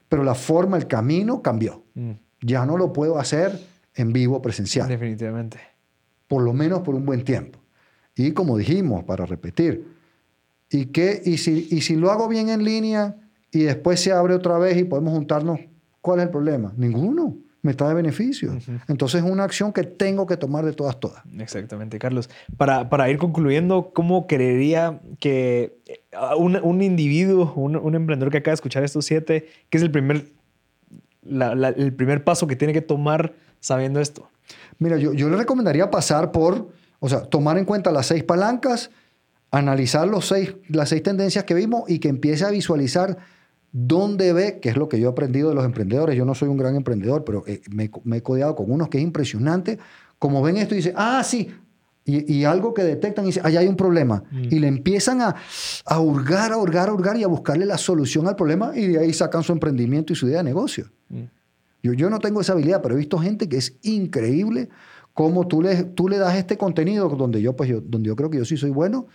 Pero 0.08 0.22
la 0.22 0.36
forma, 0.36 0.76
el 0.76 0.86
camino 0.86 1.42
cambió. 1.42 1.82
Mm. 1.94 2.12
Ya 2.42 2.64
no 2.64 2.76
lo 2.76 2.92
puedo 2.92 3.18
hacer 3.18 3.58
en 3.94 4.12
vivo 4.12 4.40
presencial. 4.40 4.88
Definitivamente. 4.88 5.58
Por 6.28 6.42
lo 6.42 6.52
menos 6.52 6.80
por 6.80 6.94
un 6.94 7.04
buen 7.04 7.24
tiempo. 7.24 7.58
Y 8.14 8.32
como 8.32 8.56
dijimos, 8.56 9.04
para 9.04 9.26
repetir, 9.26 9.86
¿y, 10.70 10.86
qué, 10.86 11.22
y, 11.24 11.38
si, 11.38 11.68
y 11.70 11.80
si 11.80 11.96
lo 11.96 12.10
hago 12.10 12.28
bien 12.28 12.48
en 12.48 12.64
línea 12.64 13.16
y 13.50 13.62
después 13.62 14.00
se 14.00 14.12
abre 14.12 14.34
otra 14.34 14.58
vez 14.58 14.76
y 14.78 14.84
podemos 14.84 15.12
juntarnos, 15.12 15.60
¿cuál 16.00 16.20
es 16.20 16.26
el 16.26 16.30
problema? 16.30 16.72
Ninguno 16.76 17.36
me 17.62 17.74
trae 17.74 17.94
beneficio. 17.94 18.56
Entonces 18.88 19.22
es 19.22 19.30
una 19.30 19.44
acción 19.44 19.72
que 19.72 19.84
tengo 19.84 20.26
que 20.26 20.36
tomar 20.36 20.64
de 20.64 20.72
todas, 20.72 20.98
todas. 20.98 21.22
Exactamente, 21.38 21.98
Carlos. 21.98 22.30
Para, 22.56 22.88
para 22.88 23.10
ir 23.10 23.18
concluyendo, 23.18 23.92
¿cómo 23.92 24.26
creería 24.26 25.00
que 25.18 25.78
eh, 25.86 26.00
un, 26.38 26.56
un 26.56 26.82
individuo, 26.82 27.52
un, 27.56 27.76
un, 27.76 27.94
emprendedor 27.94 28.32
que 28.32 28.38
acaba 28.38 28.52
de 28.52 28.56
escuchar 28.56 28.82
estos 28.82 29.04
siete, 29.04 29.48
qué 29.68 29.76
es 29.76 29.82
el 29.82 29.90
primer, 29.90 30.28
el 31.22 31.94
primer 31.94 32.24
paso 32.24 32.46
que 32.46 32.56
tiene 32.56 32.72
que 32.72 32.80
tomar 32.80 33.34
sabiendo 33.60 34.00
esto? 34.00 34.28
Mira, 34.78 34.96
yo, 34.96 35.12
yo 35.12 35.28
le 35.28 35.36
recomendaría 35.36 35.90
pasar 35.90 36.32
por, 36.32 36.68
o 36.98 37.08
sea, 37.08 37.22
tomar 37.22 37.58
en 37.58 37.64
cuenta 37.64 37.92
las 37.92 38.06
seis 38.06 38.24
palancas, 38.24 38.90
analizar 39.50 40.08
los 40.08 40.26
seis, 40.26 40.54
las 40.68 40.88
seis 40.88 41.02
tendencias 41.02 41.44
que 41.44 41.54
vimos 41.54 41.88
y 41.88 41.98
que 41.98 42.08
empiece 42.08 42.44
a 42.44 42.50
visualizar 42.50 43.18
¿Dónde 43.72 44.32
ve, 44.32 44.58
que 44.60 44.68
es 44.68 44.76
lo 44.76 44.88
que 44.88 44.98
yo 44.98 45.08
he 45.08 45.12
aprendido 45.12 45.50
de 45.50 45.54
los 45.54 45.64
emprendedores? 45.64 46.16
Yo 46.16 46.24
no 46.24 46.34
soy 46.34 46.48
un 46.48 46.56
gran 46.56 46.74
emprendedor, 46.74 47.24
pero 47.24 47.44
eh, 47.46 47.60
me, 47.70 47.90
he 48.16 48.22
codeado 48.22 48.56
con 48.56 48.70
unos 48.70 48.88
que 48.88 48.98
es 48.98 49.04
impresionante. 49.04 49.78
Como 50.18 50.42
ven 50.42 50.56
esto 50.56 50.74
y 50.74 50.78
dicen, 50.78 50.94
ah, 50.96 51.22
sí, 51.24 51.48
y, 52.04 52.42
algo 52.42 52.74
que 52.74 52.82
detectan 52.82 53.24
y 53.24 53.28
dicen, 53.28 53.46
allá 53.46 53.60
hay 53.60 53.68
un 53.68 53.76
problema. 53.76 54.24
Mm. 54.32 54.42
Y 54.50 54.58
le 54.58 54.66
empiezan 54.66 55.22
a, 55.22 55.36
a 55.84 56.00
hurgar, 56.00 56.52
a 56.52 56.56
hurgar, 56.56 56.88
a 56.88 56.92
hurgar 56.92 57.16
y 57.16 57.22
a 57.22 57.28
buscarle 57.28 57.64
la 57.64 57.78
solución 57.78 58.26
al 58.26 58.34
problema 58.34 58.72
y 58.74 58.88
de 58.88 58.98
ahí 58.98 59.12
sacan 59.12 59.44
su 59.44 59.52
emprendimiento 59.52 60.12
y 60.12 60.16
su 60.16 60.26
idea 60.26 60.38
de 60.38 60.44
negocio. 60.44 60.90
Mm. 61.08 61.22
Yo, 61.82 61.92
yo 61.92 62.10
no 62.10 62.18
tengo 62.18 62.40
esa 62.40 62.52
habilidad, 62.52 62.82
pero 62.82 62.94
he 62.94 62.98
visto 62.98 63.18
gente 63.18 63.48
que 63.48 63.56
es 63.56 63.76
increíble 63.82 64.68
cómo 65.14 65.46
tú 65.46 65.62
le, 65.62 65.84
tú 65.84 66.08
le 66.08 66.18
das 66.18 66.36
este 66.36 66.56
contenido 66.56 67.08
donde 67.08 67.42
yo, 67.42 67.56
pues 67.56 67.68
yo, 67.68 67.80
donde 67.80 68.08
yo 68.08 68.16
creo 68.16 68.30
que 68.30 68.38
yo 68.38 68.44
sí 68.44 68.56
soy 68.56 68.70
bueno 68.70 69.06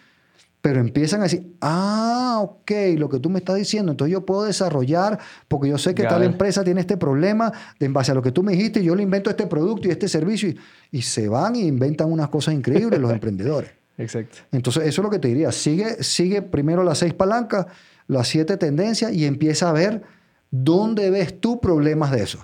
pero 0.66 0.80
empiezan 0.80 1.20
a 1.20 1.26
decir, 1.26 1.56
ah, 1.62 2.40
ok, 2.42 2.72
lo 2.98 3.08
que 3.08 3.20
tú 3.20 3.30
me 3.30 3.38
estás 3.38 3.56
diciendo, 3.56 3.92
entonces 3.92 4.12
yo 4.12 4.26
puedo 4.26 4.46
desarrollar, 4.46 5.20
porque 5.48 5.70
yo 5.70 5.78
sé 5.78 5.94
que 5.94 6.02
tal 6.06 6.24
empresa 6.24 6.64
tiene 6.64 6.82
este 6.82 6.98
problema, 6.98 7.54
en 7.80 7.94
base 7.94 8.14
a 8.14 8.16
lo 8.16 8.24
que 8.24 8.32
tú 8.32 8.42
me 8.42 8.54
dijiste, 8.54 8.84
yo 8.84 8.96
le 8.96 9.04
invento 9.04 9.30
este 9.30 9.46
producto 9.46 9.88
y 9.88 9.92
este 9.92 10.08
servicio, 10.08 10.52
y, 10.90 11.04
se 11.04 11.28
van 11.28 11.56
y 11.56 11.68
inventan 11.68 12.12
unas 12.12 12.30
cosas 12.30 12.56
increíbles 12.56 13.00
los 13.00 13.12
emprendedores. 13.14 13.70
Exacto. 14.00 14.40
Entonces, 14.52 14.88
eso 14.88 15.02
es 15.02 15.04
lo 15.04 15.12
que 15.12 15.20
te 15.20 15.28
diría, 15.28 15.52
sigue, 15.52 16.02
sigue 16.02 16.42
primero 16.42 16.84
las 16.84 16.98
seis 16.98 17.14
palancas, 17.14 17.68
las 18.08 18.28
siete 18.28 18.58
tendencias, 18.58 19.14
y 19.14 19.26
empieza 19.26 19.70
a 19.70 19.72
ver 19.72 20.02
dónde 20.64 21.10
ves 21.10 21.40
tú 21.40 21.60
problemas 21.60 22.12
de 22.12 22.24
eso. 22.24 22.40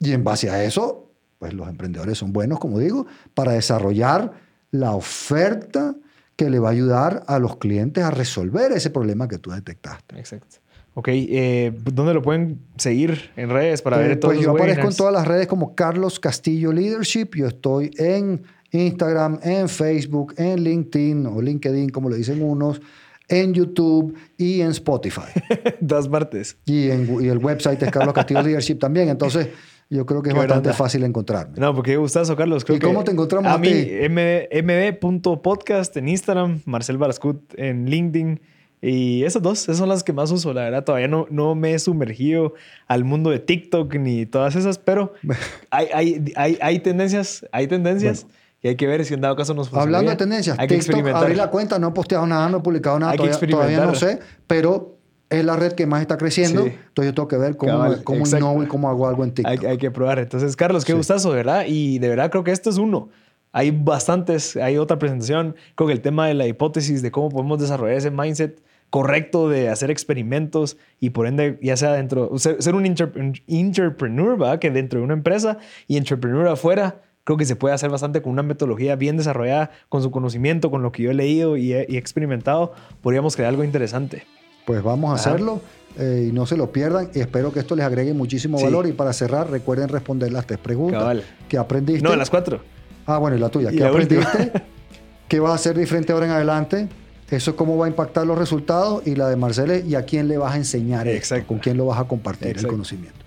Y 0.00 0.12
en 0.12 0.24
base 0.24 0.50
a 0.50 0.62
eso, 0.64 1.12
pues 1.38 1.52
los 1.54 1.68
emprendedores 1.68 2.18
son 2.18 2.32
buenos, 2.32 2.58
como 2.58 2.78
digo, 2.78 3.06
para 3.34 3.52
desarrollar 3.52 4.32
la 4.70 4.94
oferta, 4.94 5.94
que 6.36 6.50
le 6.50 6.60
va 6.60 6.68
a 6.68 6.72
ayudar 6.72 7.24
a 7.26 7.40
los 7.40 7.56
clientes 7.56 8.04
a 8.04 8.12
resolver 8.12 8.70
ese 8.70 8.90
problema 8.90 9.26
que 9.26 9.38
tú 9.38 9.50
detectaste. 9.50 10.16
Exacto. 10.18 10.58
Ok, 10.94 11.08
eh, 11.10 11.72
¿dónde 11.92 12.14
lo 12.14 12.22
pueden 12.22 12.60
seguir 12.76 13.30
en 13.36 13.50
redes 13.50 13.82
para 13.82 13.98
ver 13.98 14.12
eh, 14.12 14.16
todos 14.16 14.34
Pues 14.34 14.44
yo 14.44 14.52
aparezco 14.52 14.88
en 14.88 14.96
todas 14.96 15.12
las 15.12 15.26
redes 15.26 15.46
como 15.46 15.74
Carlos 15.74 16.18
Castillo 16.18 16.72
Leadership. 16.72 17.30
Yo 17.36 17.46
estoy 17.46 17.92
en 17.98 18.42
Instagram, 18.70 19.38
en 19.42 19.68
Facebook, 19.68 20.34
en 20.36 20.62
LinkedIn 20.62 21.26
o 21.26 21.40
LinkedIn, 21.40 21.90
como 21.90 22.10
le 22.10 22.16
dicen 22.16 22.42
unos, 22.42 22.80
en 23.28 23.54
YouTube 23.54 24.16
y 24.36 24.60
en 24.60 24.70
Spotify. 24.70 25.22
Dos 25.80 26.08
partes. 26.08 26.56
Y, 26.64 26.90
en, 26.90 27.22
y 27.22 27.28
el 27.28 27.38
website 27.38 27.82
es 27.82 27.90
Carlos 27.90 28.14
Castillo 28.14 28.42
Leadership 28.42 28.76
también. 28.76 29.08
Entonces, 29.08 29.48
yo 29.90 30.04
creo 30.06 30.22
que 30.22 30.30
es 30.30 30.34
bastante 30.34 30.72
fácil 30.72 31.04
encontrarme. 31.04 31.58
No, 31.58 31.74
porque 31.74 31.96
gustazo, 31.96 32.36
Carlos. 32.36 32.64
¿Y 32.68 32.78
cómo 32.78 33.04
te 33.04 33.12
encontramos 33.12 33.50
a, 33.50 33.54
a 33.54 33.58
mí? 33.58 33.68
mb.podcast 34.08 35.96
en 35.96 36.08
Instagram, 36.08 36.60
Marcel 36.64 36.98
Barascut 36.98 37.54
en 37.56 37.86
LinkedIn. 37.86 38.40
Y 38.80 39.24
esas 39.24 39.42
dos, 39.42 39.62
esas 39.62 39.78
son 39.78 39.88
las 39.88 40.04
que 40.04 40.12
más 40.12 40.30
uso. 40.30 40.52
La 40.52 40.62
verdad, 40.62 40.84
todavía 40.84 41.08
no, 41.08 41.26
no 41.30 41.54
me 41.54 41.74
he 41.74 41.78
sumergido 41.78 42.54
al 42.86 43.04
mundo 43.04 43.30
de 43.30 43.40
TikTok 43.40 43.94
ni 43.96 44.24
todas 44.24 44.54
esas, 44.54 44.78
pero 44.78 45.14
hay, 45.70 45.88
hay, 45.92 46.32
hay, 46.36 46.58
hay 46.60 46.78
tendencias, 46.78 47.46
hay 47.50 47.66
tendencias. 47.66 48.26
Y 48.62 48.68
hay 48.68 48.76
que 48.76 48.86
ver 48.86 49.04
si 49.04 49.14
en 49.14 49.20
dado 49.20 49.36
caso 49.36 49.54
nos 49.54 49.68
funciona. 49.68 49.84
Hablando 49.84 50.10
de 50.10 50.16
tendencias, 50.16 50.58
hay 50.58 50.66
TikTok, 50.66 50.84
que 50.84 50.86
experimentar. 50.86 51.22
abrí 51.22 51.36
la 51.36 51.50
cuenta, 51.50 51.78
no 51.78 51.88
he 51.88 51.92
posteado 51.92 52.26
nada, 52.26 52.48
no 52.48 52.58
he 52.58 52.60
publicado 52.60 52.98
nada, 52.98 53.14
todavía, 53.14 53.38
todavía 53.48 53.86
no 53.86 53.94
sé, 53.94 54.18
pero 54.46 54.98
es 55.30 55.44
la 55.44 55.56
red 55.56 55.72
que 55.72 55.86
más 55.86 56.00
está 56.00 56.16
creciendo. 56.16 56.66
Entonces 56.66 57.12
yo 57.12 57.14
tengo 57.14 57.28
que 57.28 57.36
ver 57.36 57.56
cómo, 57.56 57.84
cómo 58.02 58.26
innovo 58.26 58.62
y 58.62 58.66
cómo 58.66 58.88
hago 58.88 59.06
algo 59.06 59.24
en 59.24 59.32
TikTok. 59.32 59.64
Hay, 59.64 59.78
que 59.78 59.90
probar. 59.90 60.18
Entonces, 60.18 60.56
Carlos, 60.56 60.84
qué 60.84 60.94
gustazo, 60.94 61.30
¿verdad? 61.30 61.64
Y 61.66 61.98
de 61.98 62.08
verdad 62.08 62.30
creo 62.30 62.44
que 62.44 62.50
esto 62.50 62.70
es 62.70 62.78
uno. 62.78 63.10
Hay 63.52 63.70
bastantes, 63.70 64.56
hay 64.56 64.76
otra 64.76 64.98
presentación 64.98 65.56
con 65.74 65.90
el 65.90 66.00
tema 66.00 66.26
de 66.26 66.34
la 66.34 66.46
hipótesis 66.46 67.02
de 67.02 67.10
cómo 67.10 67.28
podemos 67.28 67.58
desarrollar 67.58 67.96
ese 67.96 68.10
mindset 68.10 68.62
correcto 68.90 69.48
de 69.48 69.68
hacer 69.68 69.90
experimentos 69.90 70.78
y 71.00 71.10
por 71.10 71.26
ende, 71.26 71.58
ya 71.62 71.76
sea 71.76 71.92
dentro, 71.92 72.38
ser, 72.38 72.74
un 72.74 72.86
entrepreneur, 72.86 74.38
¿verdad? 74.38 74.58
Que 74.58 74.70
dentro 74.70 75.00
de 75.00 75.04
una 75.04 75.14
empresa 75.14 75.58
y 75.86 75.96
entrepreneur 75.96 76.48
afuera, 76.48 77.02
creo 77.28 77.36
que 77.36 77.44
se 77.44 77.56
puede 77.56 77.74
hacer 77.74 77.90
bastante 77.90 78.22
con 78.22 78.32
una 78.32 78.42
metodología 78.42 78.96
bien 78.96 79.18
desarrollada, 79.18 79.70
con 79.90 80.02
su 80.02 80.10
conocimiento, 80.10 80.70
con 80.70 80.80
lo 80.80 80.92
que 80.92 81.02
yo 81.02 81.10
he 81.10 81.14
leído 81.14 81.58
y 81.58 81.74
he, 81.74 81.84
y 81.86 81.96
he 81.96 81.98
experimentado, 81.98 82.72
podríamos 83.02 83.36
crear 83.36 83.50
algo 83.50 83.64
interesante 83.64 84.24
pues 84.64 84.82
vamos 84.82 85.10
a 85.10 85.14
hacerlo 85.14 85.62
eh, 85.98 86.26
y 86.28 86.32
no 86.32 86.44
se 86.44 86.54
lo 86.54 86.70
pierdan. 86.70 87.10
Y 87.14 87.20
espero 87.20 87.54
que 87.54 87.60
esto 87.60 87.74
les 87.74 87.86
agregue 87.86 88.12
muchísimo 88.12 88.60
valor. 88.62 88.86
Y 88.86 88.92
para 88.92 89.14
cerrar, 89.14 89.50
recuerden 89.50 89.88
responder 89.88 90.30
las 90.30 90.46
tres 90.46 90.58
preguntas 90.58 91.22
que 91.48 91.56
aprendiste. 91.56 92.06
No, 92.06 92.14
las 92.14 92.28
cuatro. 92.28 92.60
Ah, 93.06 93.16
bueno, 93.16 93.38
y 93.38 93.40
la 93.40 93.48
tuya. 93.48 93.70
¿Qué 93.70 93.82
aprendiste? 93.82 94.52
¿Qué 95.28 95.40
vas 95.40 95.52
a 95.52 95.54
hacer 95.54 95.78
diferente 95.78 96.12
ahora 96.12 96.26
en 96.26 96.32
adelante? 96.32 96.86
Eso 97.30 97.52
es 97.52 97.56
cómo 97.56 97.78
va 97.78 97.86
a 97.86 97.88
impactar 97.88 98.26
los 98.26 98.36
resultados 98.36 99.06
y 99.06 99.14
la 99.14 99.30
de 99.30 99.36
Marcele 99.36 99.84
y 99.86 99.94
a 99.94 100.02
quién 100.02 100.28
le 100.28 100.36
vas 100.36 100.52
a 100.52 100.56
enseñar 100.58 101.08
Exacto. 101.08 101.46
con 101.46 101.60
quién 101.60 101.78
lo 101.78 101.86
vas 101.86 101.98
a 101.98 102.04
compartir 102.04 102.58
el 102.58 102.66
conocimiento. 102.66 103.17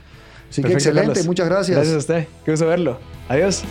Así 0.52 0.62
que 0.62 0.74
excelente, 0.74 1.24
muchas 1.24 1.48
gracias. 1.48 1.78
Gracias 1.78 1.96
a 1.96 2.00
usted, 2.00 2.28
qué 2.44 2.52
gusto 2.52 2.68
verlo. 2.68 3.00
Adiós. 3.30 3.64